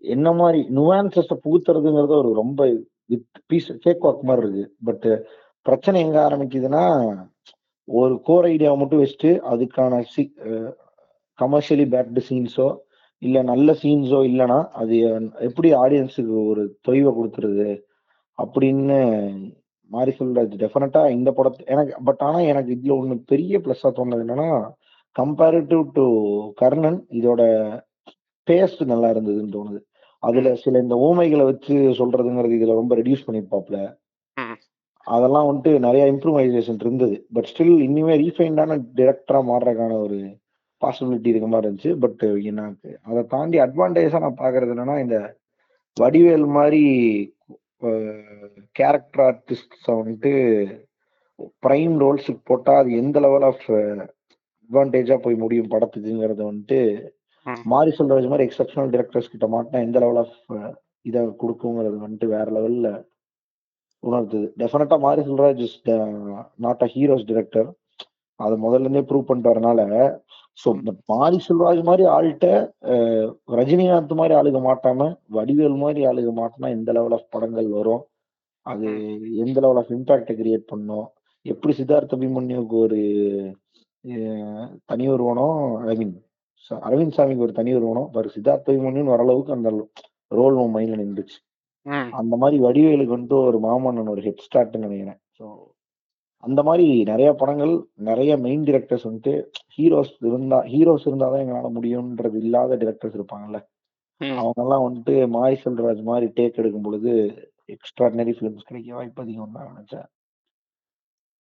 என்ன 0.00 0.32
மாதிரி 0.32 0.60
நுவான்சஸ் 0.74 1.42
புகுத்துறதுங்கிறது 1.44 2.14
ஒரு 2.16 2.32
ரொம்ப 2.32 2.62
வித் 3.06 3.42
பீஸ் 3.46 3.72
கேக் 3.80 4.04
வாக் 4.04 4.22
மாதிரி 4.22 4.46
இருக்கு. 4.46 4.74
பட் 4.84 5.06
பிரச்சனை 5.66 6.00
எங்க 6.00 6.28
ஆரம்பிக்குதுன்னா 6.28 6.84
ஒரு 7.88 8.20
கோர் 8.22 8.44
ஐடியாவை 8.44 8.78
மட்டும் 8.78 9.02
வச்சுட்டு 9.02 9.30
அதுக்கான 9.50 10.02
கமர்ஷியலி 11.38 11.86
பேக்டு 11.92 12.22
சீன்ஸோ 12.28 12.68
இல்ல 13.22 13.38
நல்ல 13.42 13.72
சீன்ஸோ 13.82 14.20
இல்லைன்னா 14.28 14.58
அது 14.72 14.94
எப்படி 15.48 15.68
ஆடியன்ஸுக்கு 15.82 16.36
ஒரு 16.50 16.62
தொய்வை 16.88 17.10
கொடுத்துருது 17.18 17.70
அப்படின்னு 18.38 18.98
மாரி 19.90 20.12
செல்வராஜ் 20.18 20.54
டெஃபினட்டா 20.62 21.00
இந்த 21.10 21.30
படத்தை 21.30 21.62
எனக்கு 21.74 21.94
பட் 22.04 22.22
ஆனா 22.28 22.38
எனக்கு 22.52 22.70
இதுல 22.76 22.94
ஒண்ணு 23.00 23.16
பெரிய 23.32 23.58
பிளஸ்ஸா 23.64 23.90
தோணுது 23.98 24.24
என்னன்னா 24.24 24.48
கம்பேரிட்டிவ் 25.16 25.82
டு 25.96 26.04
கர்ணன் 26.60 27.00
இதோட 27.18 27.42
டேஸ்ட் 28.48 28.82
நல்லா 28.92 29.08
இருந்ததுன்னு 29.14 29.54
தோணுது. 29.56 29.80
அதுல 30.22 30.48
சில 30.54 30.78
இந்த 30.78 30.96
ஊமைகளை 31.08 31.44
வச்சு 31.44 31.74
சொல்றதுங்கிறது 32.00 32.56
இதுல 32.58 32.74
ரொம்ப 32.80 32.94
ரெடியூஸ் 33.00 33.26
பண்ணிருப்பாப்ல. 33.26 33.78
அதெல்லாம் 35.06 35.48
வந்துட்டு 35.48 35.72
நிறைய 35.86 36.04
இம்ப்ரூவைசேஷன் 36.12 36.82
இருந்தது. 36.84 37.16
பட் 37.34 37.48
ஸ்டில் 37.50 37.76
இனிமே 37.86 38.14
ரீஃபைண்டான 38.24 38.76
டிரெக்டரா 38.98 39.40
மாறுறதுக்கான 39.50 39.96
ஒரு 40.06 40.18
பாசிபிலிட்டி 40.82 41.30
இருக்க 41.32 41.48
மாதிரி 41.48 41.68
இருந்துச்சு. 41.68 41.92
பட் 42.04 42.22
எனக்கு 42.50 42.90
அதை 43.08 43.22
தாண்டி 43.34 43.58
அட்வான்டேஜா 43.64 44.22
நான் 44.24 44.40
பாக்குறது 44.42 44.74
என்னன்னா 44.74 44.96
இந்த 45.04 45.18
வடிவேல் 45.96 46.46
மாதிரி 46.56 46.82
கேரக்டர் 48.76 49.22
ஆர்டிஸ்ட் 49.26 49.76
வந்துட்டு 49.92 50.32
பிரைம் 51.62 51.94
ரோல்ஸுக்கு 52.02 52.42
போட்டா 52.44 52.72
அது 52.80 52.90
எந்த 53.02 53.18
லெவல் 53.20 53.46
ஆஃப் 53.48 53.66
அட்வான்டேஜா 54.70 55.16
போய் 55.24 55.42
முடியும் 55.42 55.72
படத்துக்குங்கிறது 55.72 56.42
வந்துட்டு. 56.44 56.80
மாரி 57.66 57.90
செல்வராஜ் 57.96 58.30
மாதிரி 58.30 58.46
எக்ஸப்ஷனல் 58.46 58.92
டிரெக்டர்ஸ் 58.92 59.32
கிட்ட 59.32 59.46
மாட்டினா 59.54 59.78
எந்த 59.86 59.98
லெவல் 59.98 60.20
ஆஃப் 60.22 60.36
இதை 61.08 61.20
கொடுக்குங்கிறது 61.40 61.96
வந்துட்டு 62.04 62.26
வேற 62.34 62.46
லெவல்ல 62.56 62.88
உணர்த்துது 64.02 64.46
definitely 64.60 64.96
Mari 64.98 65.22
Selvaraj 65.26 65.62
is 65.66 65.76
not 66.58 66.84
a 66.84 66.90
heroes 66.94 67.28
director 67.28 67.68
அதை 68.40 68.54
முதல்ல 68.64 68.86
இருந்தே 68.86 69.02
ப்ரூவ் 69.08 69.28
பண்ணிட்டு 69.28 69.52
வரனால 69.52 69.80
ஸோ 70.58 70.68
மாரி 71.12 71.38
செல்வராஜ் 71.46 71.82
மாதிரி 71.88 72.04
ஆள்கிட்ட 72.14 72.46
ரஜினிகாந்த் 73.58 74.14
மாதிரி 74.20 74.34
ஆளுக 74.40 74.58
மாட்டாம 74.68 75.08
வடிவேல் 75.36 75.78
மாதிரி 75.84 76.00
ஆளுக 76.10 76.32
மாட்டினா 76.40 76.68
எந்த 76.76 76.90
லெவல் 76.96 77.16
ஆஃப் 77.18 77.30
படங்கள் 77.34 77.68
வரும்? 77.78 78.02
அது 78.66 78.88
எந்த 79.44 79.56
லெவல் 79.64 79.80
ஆஃப் 79.82 79.92
இம்பாக்டை 79.96 80.34
கிரியேட் 80.40 80.70
பண்ணும்? 80.72 81.06
எப்படி 81.46 81.72
சித்தார்த்த 81.78 82.16
அபிமன்யுக்கு 82.18 82.76
ஒரு 82.84 83.00
தனி 84.90 85.04
ஒருவனம் 85.14 85.56
ஐ 85.90 85.94
மீன் 86.00 86.14
அரவிந்த் 86.70 87.16
சாமிக்கு 87.16 87.46
ஒரு 87.46 87.54
தனி 87.58 87.70
ஒருவனம் 87.78 88.10
பர் 88.14 88.34
சித்தார்த்த 88.36 88.72
அபிமன்யுன்னு 88.72 89.14
வர 89.14 89.24
அளவுக்கு 89.26 89.56
அந்த 89.56 89.70
ரோல் 90.30 90.58
மைண்ட்ல 90.76 91.00
நின்றுச்சு. 91.02 91.38
அந்த 92.20 92.34
மாதிரி 92.42 92.56
வடிவேலுக்கு 92.66 93.14
வந்துட்டு 93.16 93.38
ஒரு 93.48 93.58
மாமன்னன் 93.66 94.12
ஒரு 94.14 94.22
ஹெட் 94.26 94.44
ஸ்டார்ட்னு 94.46 94.86
நினைக்கிறேன். 94.86 95.20
ஸோ 95.38 95.44
அந்த 96.44 96.60
மாதிரி 96.68 96.86
நிறைய 97.10 97.30
படங்கள் 97.40 97.72
நிறைய 98.08 98.32
மெயின் 98.44 98.64
டிரெக்டர்ஸ் 98.68 99.06
வந்துட்டு 99.08 99.34
ஹீரோஸ் 99.76 100.14
இருந்தா 100.28 100.58
ஹீரோஸ் 100.72 101.06
இருந்தாதான் 101.08 101.42
எங்களால 101.44 101.68
முடியும்ன்றது 101.76 102.38
இல்லாத 102.44 102.76
டிரெக்டர்ஸ் 102.82 103.16
இருப்பாங்கல்ல. 103.18 103.60
அவங்க 104.20 104.62
எல்லாம் 104.64 104.84
வந்துட்டு 104.86 105.14
மாரி 105.36 105.56
செல்வராஜ் 105.64 106.02
மாதிரி 106.08 106.26
டேக் 106.38 106.58
எடுக்கும் 106.62 106.86
பொழுது 106.86 107.12
எக்ஸ்ட்ராடினரி 107.74 108.32
ஃபிலிம்ஸ் 108.38 108.68
கிடைக்க 108.68 108.94
வாய்ப்பு 108.94 109.22
அதிகம் 109.24 109.54
தான் 109.56 109.68
நினைச்சேன். 109.70 110.08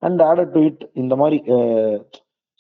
அண்ட் 0.04 0.22
ஆடட் 0.22 0.54
டு 0.56 0.62
இட் 0.70 0.84
இந்த 0.93 1.16
மாதிரி 1.22 1.39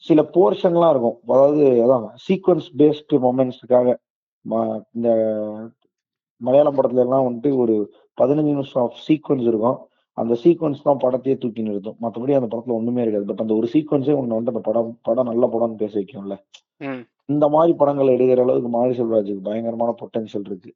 சில 0.03 0.21
போர்ஷன்லாம் 0.35 0.93
இருக்கும். 0.93 1.17
அதாவது 1.27 1.63
அதான் 1.83 2.05
சீக்வன்ஸ் 2.25 2.67
பேஸ்டு 2.81 3.21
மொமெண்ட்ஸுக்காக 3.27 3.95
இந்த 4.95 5.09
மலையாளம் 6.41 6.77
படத்துல 6.77 7.05
எல்லாம் 7.05 7.25
வந்துட்டு 7.27 7.49
ஒரு 7.63 7.75
பதினஞ்சு 8.21 8.51
நிமிஷம் 8.53 8.83
ஆஃப் 8.83 9.01
சீக்வன்ஸ் 9.07 9.47
இருக்கும். 9.51 9.79
அந்த 10.17 10.33
சீக்வன்ஸ் 10.43 10.85
தான் 10.87 11.01
படத்தையே 11.03 11.35
தூக்கி 11.43 11.61
நிறுத்தும் 11.67 11.97
மற்றபடி 12.03 12.35
அந்த 12.37 12.49
படத்துல 12.51 12.77
ஒண்ணுமே 12.79 13.03
இருக்காது. 13.03 13.27
பட் 13.29 13.43
அந்த 13.43 13.53
ஒரு 13.59 13.67
சீக்வன்ஸே 13.73 14.15
ஒண்ணு 14.21 14.37
வந்து 14.37 14.53
அந்த 14.53 14.63
படம் 14.69 14.91
படம் 15.07 15.29
நல்ல 15.31 15.45
படம்னு 15.53 15.81
பேச 15.83 15.93
வைக்கும்ல. 15.99 16.37
இந்த 17.29 17.45
மாதிரி 17.55 17.73
படங்கள் 17.81 18.13
எடுக்கிற 18.15 18.43
அளவுக்கு 18.45 18.69
மாரி 18.69 18.93
செல்வராஜுக்கு 18.99 19.47
பயங்கரமான 19.49 19.91
பொட்டன்ஷியல் 20.01 20.47
இருக்கு. 20.49 20.71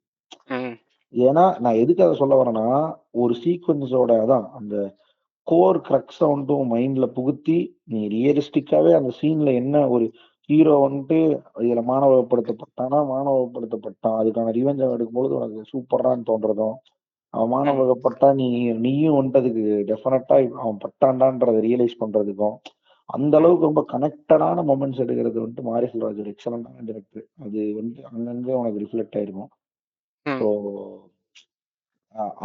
ஏன்னா 1.14 1.44
நான் 1.64 1.80
எதுக்கு 1.82 2.04
அதை 2.06 2.14
சொல்ல 2.20 2.34
வரேன்னா 2.38 2.66
ஒரு 3.22 3.34
சீக்வன்ஸோட 3.42 4.12
அதான் 4.24 4.46
அந்த 4.58 4.76
கோர் 5.46 5.78
கிரக்ஸை 5.88 6.26
வந்துட்டு 6.30 6.54
மைண்ட்ல 6.72 7.06
புகுத்தி 7.16 7.58
நீ 7.92 8.00
ரியலிஸ்டிக்காவே 8.14 8.92
அந்த 8.98 9.10
சீன்ல 9.20 9.50
என்ன 9.60 9.82
ஒரு 9.88 10.06
ஹீரோ 10.48 10.74
வந்துட்டு 10.84 11.18
இதுல 11.64 11.82
மாணவப்படுத்தப்பட்டானா 11.90 12.98
மாணவப்படுத்தப்பட்டான் 13.12 14.18
அதுக்கான 14.20 14.52
ரிவெஞ்ச் 14.58 14.82
அவன் 14.84 14.96
எடுக்கும்போது 14.96 15.34
உனக்கு 15.38 15.70
சூப்பரான்னு 15.72 16.28
தோன்றதும் 16.30 16.76
அவன் 17.36 17.52
மாணவப்பட்டா 17.54 18.28
நீ 18.40 18.46
நீயும் 18.84 19.16
வந்துட்டு 19.18 19.40
அதுக்கு 19.42 19.64
டெஃபினட்டா 19.90 20.36
அவன் 20.62 20.80
பட்டான்டான்றதை 20.84 21.60
ரியலைஸ் 21.66 22.00
பண்றதுக்கும் 22.02 22.56
அந்த 23.08 23.34
அளவுக்கு 23.40 23.68
ரொம்ப 23.68 23.82
கனெக்டடான 23.92 24.62
மொமெண்ட்ஸ் 24.70 25.02
எடுக்கிறது 25.04 25.38
வந்துட்டு 25.42 25.66
மாரி 25.68 25.86
செல்வராஜ் 25.90 26.22
ஒரு 26.22 26.32
எக்ஸலண்டான 26.34 26.84
டேரக்டர் 26.88 27.26
அது 27.44 27.60
வந்து 27.80 27.98
அங்கங்க 28.10 28.50
உனக்கு 28.60 28.82
ரிஃப்ளெக்ட் 28.84 29.16
ஆயிருக்கும். 29.18 29.50
ஸோ 30.26 30.48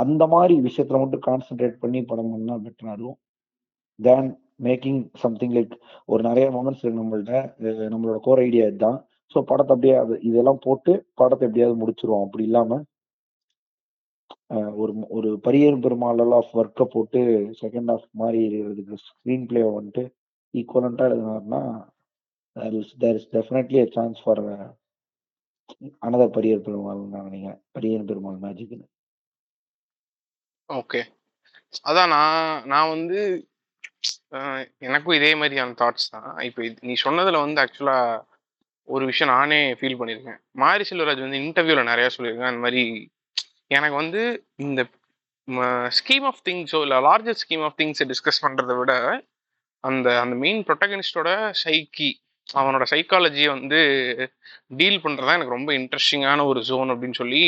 அந்த 0.03 0.23
மாதிரி 0.33 0.53
விஷயத்துல 0.67 0.99
மட்டும் 1.01 1.25
கான்சென்ட்ரேட் 1.29 1.81
பண்ணி 1.83 1.99
படம் 2.11 2.31
பண்ணா 2.33 2.55
பெட்டரா 2.65 2.93
இருக்கும். 2.95 3.17
தேன் 3.99 4.29
மேக்கிங் 4.67 5.01
சம்திங் 5.23 5.55
லைக் 5.57 5.73
ஒரு 6.11 6.21
நிறைய 6.29 6.47
மொமெண்ட்ஸ் 6.57 6.83
இருக்கு 6.83 7.01
நம்மள்ட்ட 7.01 7.39
நம்மளோட 7.93 8.17
கோர் 8.27 8.41
ஐடியா 8.47 8.65
இதுதான். 8.71 8.99
ஸோ 9.35 9.39
படத்தை 9.51 9.73
அப்படியே 9.75 9.95
அது 10.03 10.13
இதெல்லாம் 10.29 10.61
போட்டு 10.65 10.93
படத்தை 11.19 11.43
எப்படியாவது 11.47 11.81
முடிச்சிருவோம். 11.81 12.25
அப்படி 12.27 12.45
இல்லாம 12.49 12.79
ஒரு 14.81 14.93
ஒரு 15.09 15.29
பரியர் 15.45 15.81
பெருமாள் 15.83 16.33
ஆஃப் 16.39 16.53
ஒர்க்கை 16.61 16.85
போட்டு 16.93 17.19
செகண்ட் 17.61 17.91
ஆஃப் 17.91 18.07
மாதிரி 18.13 18.39
இருக்கிறதுக்கு 18.47 18.95
ஸ்க்ரீன் 19.05 19.47
பிளே 19.49 19.61
வந்துட்டு 19.69 20.03
ஈக்குவலண்டா 20.53 21.05
எழுதினாருன்னா 21.09 21.61
there 22.55 22.75
is 22.81 22.93
is 23.11 23.29
definitely 23.35 23.79
a 23.85 23.87
chance 23.97 24.21
for 24.23 24.41
another 26.05 26.35
Pariyerum 26.37 26.65
Perumal 26.65 27.01
நான் 27.13 27.27
நினைக்கிறேன். 27.29 27.61
பரியர் 27.75 28.07
பெருமாள் 28.09 28.39
மேஜிக்னு 28.45 28.87
ஓகே 30.69 31.01
அதான் 31.89 32.11
நான் 32.15 32.61
நான் 32.71 32.91
வந்து 32.95 33.19
எனக்கும் 34.87 35.17
இதே 35.19 35.31
மாதிரியான 35.41 35.75
தாட்ஸ் 35.81 36.11
தான். 36.13 36.29
இப்போ 36.47 36.61
நீ 36.89 36.93
சொன்னதில் 37.05 37.43
வந்து 37.43 37.61
ஆக்சுவலாக 37.63 38.19
ஒரு 38.87 39.03
விஷயம் 39.09 39.31
நானே 39.35 39.59
ஃபீல் 39.79 39.97
பண்ணியிருக்கேன். 39.99 40.39
மாரி 40.63 40.83
செல்வராஜ் 40.89 41.25
வந்து 41.25 41.41
இன்டர்வியூவில் 41.43 41.89
நிறையா 41.91 42.09
சொல்லியிருக்கேன் 42.15 42.51
அந்த 42.51 42.63
மாதிரி 42.65 42.83
எனக்கு 43.71 43.95
வந்து 43.95 44.21
இந்த 44.55 44.81
ஸ்கீம் 45.99 46.25
ஆஃப் 46.25 46.41
திங்ஸோ 46.45 46.79
இல்லை 46.81 46.97
லார்ஜர் 46.97 47.39
ஸ்கீம் 47.43 47.63
ஆஃப் 47.63 47.77
திங்ஸை 47.77 48.05
டிஸ்கஸ் 48.11 48.41
பண்றதை 48.41 48.77
விட 48.77 48.93
அந்த 49.83 50.07
அந்த 50.19 50.35
மெயின் 50.35 50.63
ப்ரொட்டகனிஸ்டோட 50.63 51.29
சைக்கி 51.63 52.09
அவனோட 52.53 52.83
சைக்காலஜியை 52.91 53.47
வந்து 53.47 53.79
டீல் 54.67 54.99
பண்றதா 55.03 55.33
எனக்கு 55.33 55.55
ரொம்ப 55.57 55.71
இன்ட்ரெஸ்டிங்கான 55.73 56.45
ஒரு 56.45 56.61
ஜோன் 56.61 56.89
அப்படின்னு 56.89 57.13
சொல்லி 57.13 57.43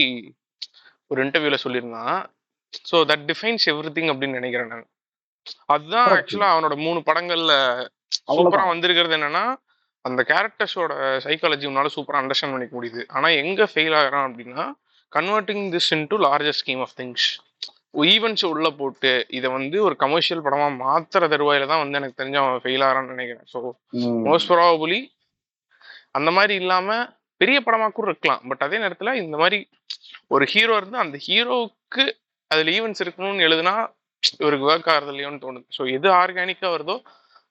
ஒரு 1.08 1.26
இன்டர்வியூல 1.26 1.58
சொல்லியிருந்தான். 1.64 2.20
So 2.92 2.98
that 3.12 3.26
defines 3.30 3.66
every 3.72 3.92
thing 3.98 4.12
அப்படின்னு 4.12 4.40
நினைக்கிறேன் 4.40 4.68
நான். 4.68 4.88
அதுதான் 5.66 6.08
Correct. 6.08 6.20
ஆக்சுவலா 6.20 6.50
அவனோட 6.54 6.76
மூணு 6.76 7.00
படங்கள்ல 7.00 7.54
சூப்பரா 8.08 8.26
அவ்வளவுதான் 8.26 8.68
வந்திருக்கிறது 8.68 9.16
என்னன்னா 9.18 9.44
அந்த 10.06 10.22
கேரக்டர்ஸோட 10.28 10.94
சைக்காலஜி 11.26 11.68
உன்னால 11.72 11.90
சூப்பரா 11.96 12.20
அண்டர்ஸ்டாண்ட் 12.22 12.54
பண்ணிக்க 12.54 12.74
முடியுது. 12.80 13.02
ஆனா 13.08 13.28
எங்க 13.42 13.68
ஃபெயில் 13.74 13.96
ஆகிறான் 13.96 14.28
அப்படின்னா 14.30 14.66
converting 15.14 15.66
this 15.74 15.90
into 15.96 16.18
larger 16.26 16.58
scheme 16.60 16.84
of 16.86 16.96
things 17.00 17.28
events 18.06 18.46
உள்ள 18.52 18.68
போட்டு 18.78 19.12
இதை 19.30 19.48
வந்து 19.52 19.78
ஒரு 19.88 19.96
கமர்ஷியல் 19.96 20.44
படமா 20.46 20.68
மாத்துற 20.84 21.28
தருவாயில 21.34 21.68
தான் 21.72 21.82
வந்து 21.84 22.00
எனக்கு 22.00 22.20
தெரிஞ்சு 22.22 22.40
அவன் 22.42 22.64
ஃபெயில் 22.64 22.86
ஆகிறான்னு 22.86 23.14
நினைக்கிறேன். 23.16 23.48
ஸோ. 23.54 23.60
மோஸ்ட் 24.28 24.50
ப்ராபபிளி 24.52 25.00
அந்த 26.12 26.30
மாதிரி 26.32 26.54
இல்லாம 26.56 26.90
பெரிய 27.42 27.60
படமா 27.60 27.88
கூட 27.90 28.08
இருக்கலாம். 28.10 28.42
பட் 28.50 28.64
அதே 28.68 28.78
நேரத்துல 28.78 29.14
இந்த 29.24 29.38
மாதிரி 29.38 29.60
ஒரு 30.28 30.46
ஹீரோ 30.46 30.76
இருந்து 30.78 30.98
அந்த 30.98 31.18
ஹீரோவுக்கு 31.28 32.04
அதுல 32.52 32.72
ஈவெண்ட்ஸ் 32.78 33.04
இருக்கணும்னு 33.04 33.46
எழுதுனா 33.48 33.76
இவருக்கு 34.42 34.68
ஒர்க் 34.70 34.92
ஆகிறது 34.92 35.12
இல்லையோன்னு 35.14 35.44
தோணுது. 35.46 35.66
ஸோ 35.78 35.84
எது 35.98 36.08
ஆர்கானிக்கா 36.22 36.70
வருதோ 36.76 36.96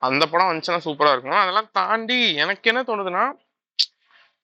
அந்த 0.03 0.23
படம் 0.27 0.49
வந்துச்சுன்னா 0.51 0.85
சூப்பரா 0.87 1.13
இருக்கும். 1.15 1.43
அதெல்லாம் 1.43 1.73
தாண்டி 1.73 2.19
எனக்கு 2.45 2.71
என்ன 2.73 2.81
தோணுதுன்னா 2.83 3.25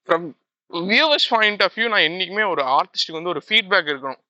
from 0.08 0.28
viewers 0.72 1.28
point 1.28 1.62
of 1.62 1.72
view 1.74 1.88
நான் 1.88 2.00
என்னைக்குமே 2.00 2.50
ஒரு 2.50 2.62
ஆர்டிஸ்ட்டுக்கு 2.62 3.12
வந்து 3.12 3.28
ஒரு 3.28 3.42
ஃபீட்பேக் 3.48 3.90
இருக்கணும். 3.92 4.20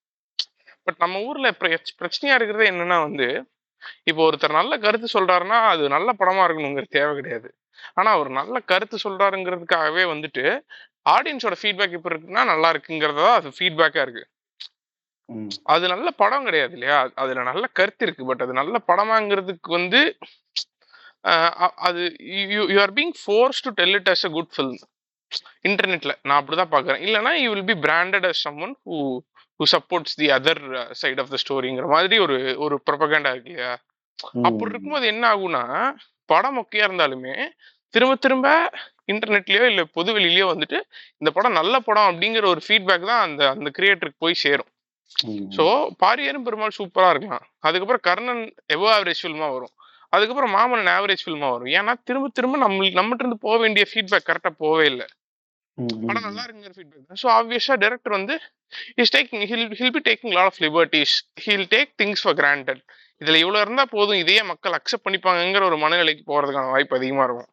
பட் 0.82 0.94
நம்ம 0.98 1.22
ஊர்ல 1.22 1.50
பிர- 1.50 1.84
பிரச்சனையா 1.98 2.34
இருக்கிறது 2.34 2.64
என்னன்னா 2.64 3.00
வந்து 3.02 3.48
இப்போ 4.02 4.30
ஒருத்தர் 4.30 4.52
நல்ல 4.52 4.78
கருத்து 4.78 5.20
சொல்றாருன்னா 5.20 5.58
அது 5.72 5.88
நல்ல 5.88 6.12
படமா 6.18 6.44
இருக்கணுங்கிற 6.48 6.84
தேவை 6.88 7.14
கிடையாது. 7.14 7.54
ஆனா 7.94 8.10
அவர் 8.10 8.30
நல்ல 8.30 8.60
கருத்து 8.60 8.98
சொல்றாருங்கிறதுக்காகவே 9.04 10.04
வந்துட்டு 10.14 10.44
ஆடியன்ஸோட 11.10 11.54
ஃபீட்பேக் 11.62 11.92
இப்ப 11.92 12.10
இருக்குன்னா 12.10 12.44
நல்லா 12.44 12.72
இருக்குங்கிறதா 12.72 13.32
அது 13.32 13.48
ஃபீட்பேக்கா 13.48 14.02
இருக்கு. 14.02 14.26
ம். 15.24 15.48
அது 15.64 15.88
நல்ல 15.88 16.10
படம் 16.10 16.44
கிடையாது 16.44 16.72
இல்லையா? 16.72 17.10
அதுல 17.14 17.42
நல்ல 17.42 17.66
கருத்து 17.72 18.06
இருக்கு. 18.06 18.26
பட் 18.26 18.40
அது 18.40 18.52
நல்ல 18.52 18.78
படமாங்கிறதுக்கு 18.88 19.76
வந்து 19.78 20.18
அது 21.88 22.16
you 22.48 22.80
are 22.80 22.92
being 22.92 23.14
force 23.24 23.62
to 23.62 23.70
tell 23.70 23.92
it 23.92 24.08
as 24.08 24.24
a 24.24 24.28
good 24.28 24.52
film 24.56 24.78
இன்டர்நெட்ல 25.64 26.12
நான் 26.22 26.38
அப்படிதான் 26.40 26.72
பாக்குறேன் 26.74 27.02
இல்லைன்னா 27.06 27.32
you 27.42 27.48
will 27.52 27.68
be 27.70 27.76
branded 27.86 28.26
as 28.30 28.42
someone 28.46 28.74
who 28.84 28.98
who 29.60 29.66
supports 29.72 30.18
the 30.20 30.28
other 30.36 30.62
side 31.00 31.20
of 31.22 31.32
the 31.34 31.38
ஸ்டோரிங்கிற 31.44 31.86
மாதிரி 31.94 32.18
ஒரு 32.26 32.36
ஒரு 32.58 32.76
ப்ரொபகண்டா 32.88 33.32
இருக்கு 33.34 33.52
இல்லையா? 33.52 33.72
அப்படி. 34.40 34.70
இருக்கும்போது 34.72 35.06
என்ன 35.12 35.24
ஆகும்னா 35.32 35.62
படம் 36.28 36.56
மொக்கையா 36.58 36.86
இருந்தாலுமே 36.88 37.34
திரும்ப 37.94 38.14
திரும்ப 38.24 38.46
இன்டர்நெட்லயோ 39.12 39.62
இல்ல 39.70 39.82
பொது 39.96 40.10
வெளியிலயோ 40.16 40.46
வந்துட்டு 40.52 40.78
இந்த 41.20 41.30
படம் 41.36 41.58
நல்ல 41.60 41.74
படம் 41.86 42.08
அப்படிங்கிற 42.10 42.46
ஒரு 42.54 42.62
ஃபீட்பேக் 42.66 43.10
தான் 43.10 43.22
அந்த 43.26 43.42
அந்த 43.54 43.68
கிரியேட்டருக்கு 43.76 44.24
போய் 44.24 44.42
சேரும். 44.44 44.70
ஸோ 45.56 45.64
பாரியரும் 46.02 46.46
பெருமாள் 46.46 46.78
சூப்பரா 46.78 47.08
இருக்கலாம். 47.12 47.46
அதுக்கப்புறம் 47.66 48.04
கர்ணன் 48.08 48.42
எவோ 48.74 48.88
ஆவரேஜ் 48.96 49.22
ஃபில்மா 49.22 49.48
வரும். 49.54 49.74
அதுக்கப்புறம் 50.12 50.52
மாமன்னன் 50.56 50.92
ஆவரேஜ் 50.96 51.24
ஃபில்மா 51.24 51.48
வரும். 51.54 51.70
ஏன்னா 51.78 51.92
திரும்ப 52.08 52.28
திரும்ப 52.38 52.58
நம்ம 52.64 52.90
நம்மகிட்ட 52.98 53.24
இருந்து 53.24 53.44
போக 53.46 53.56
வேண்டிய 53.64 53.84
ஃபீட்பேக் 53.90 54.28
கரெக்டா 54.28 54.52
போவே 54.64 54.84
இல்லை. 54.92 55.06
படம் 56.02 56.24
நல்லா 56.26 56.42
இருக்குங்கிற 56.44 56.74
ஃபீட்பேக் 56.76 57.08
தான் 57.08 57.20
ஸோ 57.22 57.28
ஆப்வியஸா 57.34 57.74
டேரக்டர் 57.82 58.16
வந்து 58.16 58.34
is 59.02 59.12
taking 59.14 59.44
he'll 59.50 59.68
he'll 59.78 59.94
be 59.96 60.02
taking 60.08 60.34
lot 60.36 60.50
of 60.50 60.60
liberties 60.64 61.14
he'll 61.44 61.68
take 61.74 61.92
things 62.00 62.22
for 62.24 62.36
granted 62.40 62.80
இதுல 63.20 63.38
இவ்வளவு 63.42 63.62
இருந்தா 63.64 63.84
போதும் 63.94 64.20
இதையே 64.22 64.42
மக்கள் 64.50 64.76
அக்செப்ட் 64.78 65.06
பண்ணிப்பாங்கங்கிற 65.06 65.64
ஒரு 65.68 65.78
மனநிலைக்கு 65.84 66.24
போறதுக்கான 66.26 66.72
வாய்ப்பு 66.74 66.98
அதிகமா 66.98 67.22
இருக்கும். 67.24 67.48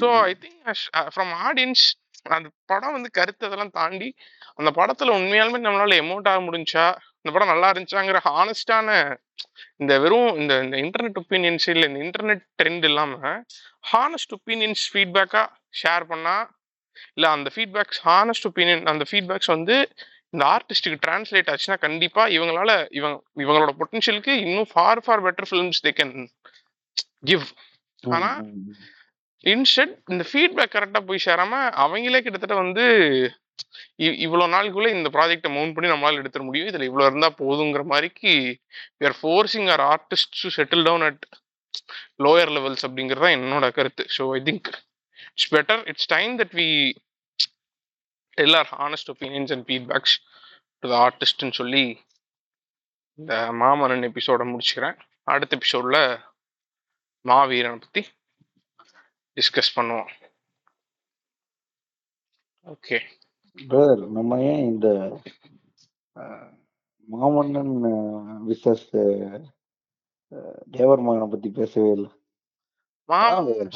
So. 0.00 0.06
I 0.26 0.34
think 0.42 0.60
from 1.14 1.32
audience 1.48 1.84
அந்த 2.26 2.48
படம் 2.70 2.94
வந்து 2.96 3.10
கருத்து 3.18 3.46
அதெல்லாம் 3.48 3.74
தாண்டி 3.76 4.08
அந்த 4.58 4.70
படத்துல 4.78 5.14
உண்மையாலுமே 5.16 5.60
நம்மளால 5.60 5.96
எமௌண்ட் 6.02 6.30
ஆக 6.32 6.40
முடிஞ்சா 6.46 6.84
இந்த 7.20 7.30
படம் 7.34 7.52
நல்லா 7.52 7.68
இருந்துச்சாங்கிற 7.72 8.18
ஹானஸ்டான 8.28 8.88
இந்த 9.80 9.92
வெறும் 9.98 10.30
இந்த 10.40 10.54
இந்த 10.64 10.76
இன்டர்நெட் 10.84 11.20
ஒப்பீனியன்ஸ் 11.22 11.66
இல்ல 11.72 11.84
இந்த 11.90 12.00
இன்டர்நெட் 12.06 12.44
ட்ரெண்ட் 12.60 12.86
இல்லாம 12.90 13.14
ஹானஸ்ட் 13.90 14.34
ஒப்பீனியன்ஸ் 14.38 14.84
ஃபீட்பேக்கா 14.92 15.42
ஷேர் 15.74 16.06
பண்ணா 16.10 16.36
இல்ல 17.16 17.26
அந்த 17.36 17.48
ஃபீட்பேக்ஸ் 17.54 18.00
ஹானஸ்ட் 18.06 18.48
ஒப்பீனியன் 18.48 18.84
அந்த 18.90 19.04
ஃபீட்பேக்ஸ் 19.10 19.52
வந்து 19.52 19.76
இந்த 20.34 20.44
ஆர்டிஸ்டுக்கு 20.50 20.98
டிரான்ஸ்லேட் 21.02 21.50
ஆச்சுன்னா 21.52 21.78
கண்டிப்பா 21.82 22.24
இவங்களால 22.34 22.70
இவங்க 22.98 23.14
இவங்களோட 23.40 23.72
பொட்டன்ஷியலுக்கு 23.78 24.34
இன்னும் 24.44 24.70
for 24.72 25.02
for 25.04 25.24
better 25.24 25.48
films 25.50 25.82
they 25.84 25.92
can 25.96 26.12
give 27.24 27.44
ம். 28.02 28.12
ஆனா 28.12 28.30
ம். 28.44 28.74
இன்ஸ்டெட் 29.46 29.94
இந்த 30.10 30.24
ஃபீட்பேக் 30.30 30.74
கரெக்டா 30.74 31.00
போய் 31.06 31.24
சேராம 31.24 31.54
அவங்களே 31.84 32.20
கிட்டத்தட்ட 32.20 32.56
வந்து 32.60 32.84
இ- 34.00 34.18
இவ்வளவு 34.24 34.52
நாளுக்குள்ள 34.52 34.88
இந்த 34.94 35.08
ப்ராஜெக்ட்டை 35.14 35.50
மவுண்ட் 35.50 35.74
பண்ணி 35.76 35.88
நம்மளால 35.90 36.20
எடுத்துட 36.20 36.44
முடியும் 36.44 36.68
இதுல 36.70 36.88
இவ்வளவு 36.88 37.10
இருந்தா 37.10 37.28
போதுங்கிற 37.40 37.82
மாதிரிக்கு 37.90 38.32
we 38.96 39.06
are 39.06 39.16
forcing 39.18 39.66
our 39.68 39.82
artists 39.88 40.38
to 40.38 40.50
settle 40.52 40.84
down 40.84 41.02
at 41.04 41.18
lower 42.24 42.52
levels 42.54 42.84
அப்படிங்கிறது 42.86 43.24
தான் 43.24 43.36
என்னோட 43.36 43.66
கருத்து 43.74 44.04
so 44.14 44.24
I 44.32 44.40
think 44.46 44.68
it's 45.38 45.50
better 45.54 45.82
it's 45.90 46.10
time 46.14 46.32
that 46.40 46.54
we 46.60 46.68
tell 48.38 48.56
our 48.60 48.70
honest 48.74 49.10
opinions 49.14 49.52
and 49.56 49.66
feedbacks 49.68 50.16
to 50.82 50.88
the 50.90 50.96
ஆர்டிஸ்ட்னு 51.06 51.58
சொல்லி 51.60 51.84
இந்த 53.18 53.34
மாமன்னன் 53.60 54.08
எபிசோட 54.10 54.44
முடிச்சுக்கிறேன் 54.50 54.98
அடுத்த 55.28 55.56
எபிசோட்ல 55.58 55.98
மாவீரனை 57.24 57.78
பத்தி 57.78 58.02
டிஸ்கஸ் 59.36 59.74
பண்ணுவோம் 59.76 60.10
ஓகே 62.66 62.98
பிரதர் 63.58 64.02
நம்ம 64.16 64.38
ஏன் 64.50 64.62
இந்த 64.70 64.88
மாமன்னன் 67.08 67.74
விசஸ் 68.48 68.88
தேவர் 70.70 71.04
மகனை 71.06 71.26
பத்தி 71.28 71.48
பேசவே 71.50 71.90
இல்லை. 71.94 72.10
தேவர். 73.08 73.70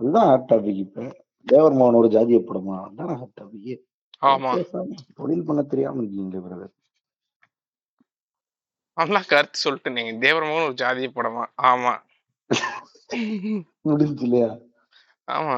அதுதான் 0.00 0.26
ஹாட் 0.26 0.48
டாபிக் 0.50 0.80
இப்ப. 0.84 1.02
தேவர் 1.46 1.72
மகன் 1.72 1.94
ஒரு 1.94 2.08
ஜாதிய 2.08 2.38
படமா? 2.40 2.76
அதான் 2.86 3.18
ஹாட் 3.18 3.36
டாபிக் 3.40 3.82
ஆமா. 4.22 4.50
தொழில் 5.14 5.46
பண்ண 5.46 5.62
தெரியாம 5.64 6.00
இருக்கீங்களே 6.00 6.42
பிரதர் 6.44 6.72
நல்லா 8.96 9.20
கருத்து 9.26 9.58
சொல்லிட்டு 9.58 9.90
நீங்க 9.90 10.12
தேவர் 10.18 10.44
மகன் 10.44 10.66
ஒரு 10.66 10.76
ஜாதிய 10.82 11.08
படமா? 11.14 11.44
ஆமா. 11.64 11.94
முடிஞ்சு 13.84 14.24
இல்லையா? 14.24 14.50
ஆமா. 15.28 15.56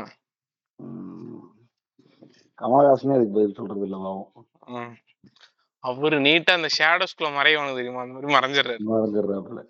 கமலஹாசனே 2.58 3.16
அதுக்கு 3.16 3.34
பதில் 3.34 3.56
சொல்றது 3.56 3.84
இல்ல 3.86 3.96
பாவம். 3.98 4.94
அவரு 5.84 6.16
நீட்டா 6.18 6.52
அந்த 6.52 6.68
ஷேடோஸ்குள்ள 6.76 7.28
மறையவனு 7.36 7.76
தெரியுமா? 7.76 8.02
அந்த 8.02 8.14
மாதிரி 8.14 8.34
மறைஞ்சிடுறாரு. 8.36 8.80
மறந்துடுறாப்புல 8.90 9.62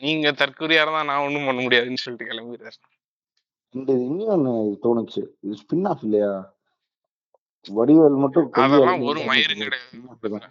நீங்க 0.00 0.32
தற்கொலையா 0.32 0.82
இருந்தா 0.82 1.02
நான் 1.02 1.24
ஒண்ணும் 1.24 1.46
பண்ண 1.46 1.60
முடியாதுன்னு 1.60 1.96
சொல்லிட்டு 1.96 2.34
கிளம்பிடுறாரு. 2.34 2.78
இந்த 3.70 3.92
இன்னொன்னு 3.92 4.78
தோணுச்சு? 4.82 5.26
இது 5.40 5.56
ஸ்பின் 5.62 5.88
ஆஃப் 5.88 6.02
இல்லையா? 6.02 6.56
வடிவேல் 7.68 8.18
மட்டும் 8.18 8.50
அதெல்லாம் 8.50 9.00
ஒரு 9.00 9.20
மயிரும். 9.20 9.62
கிடையாது. 9.62 10.48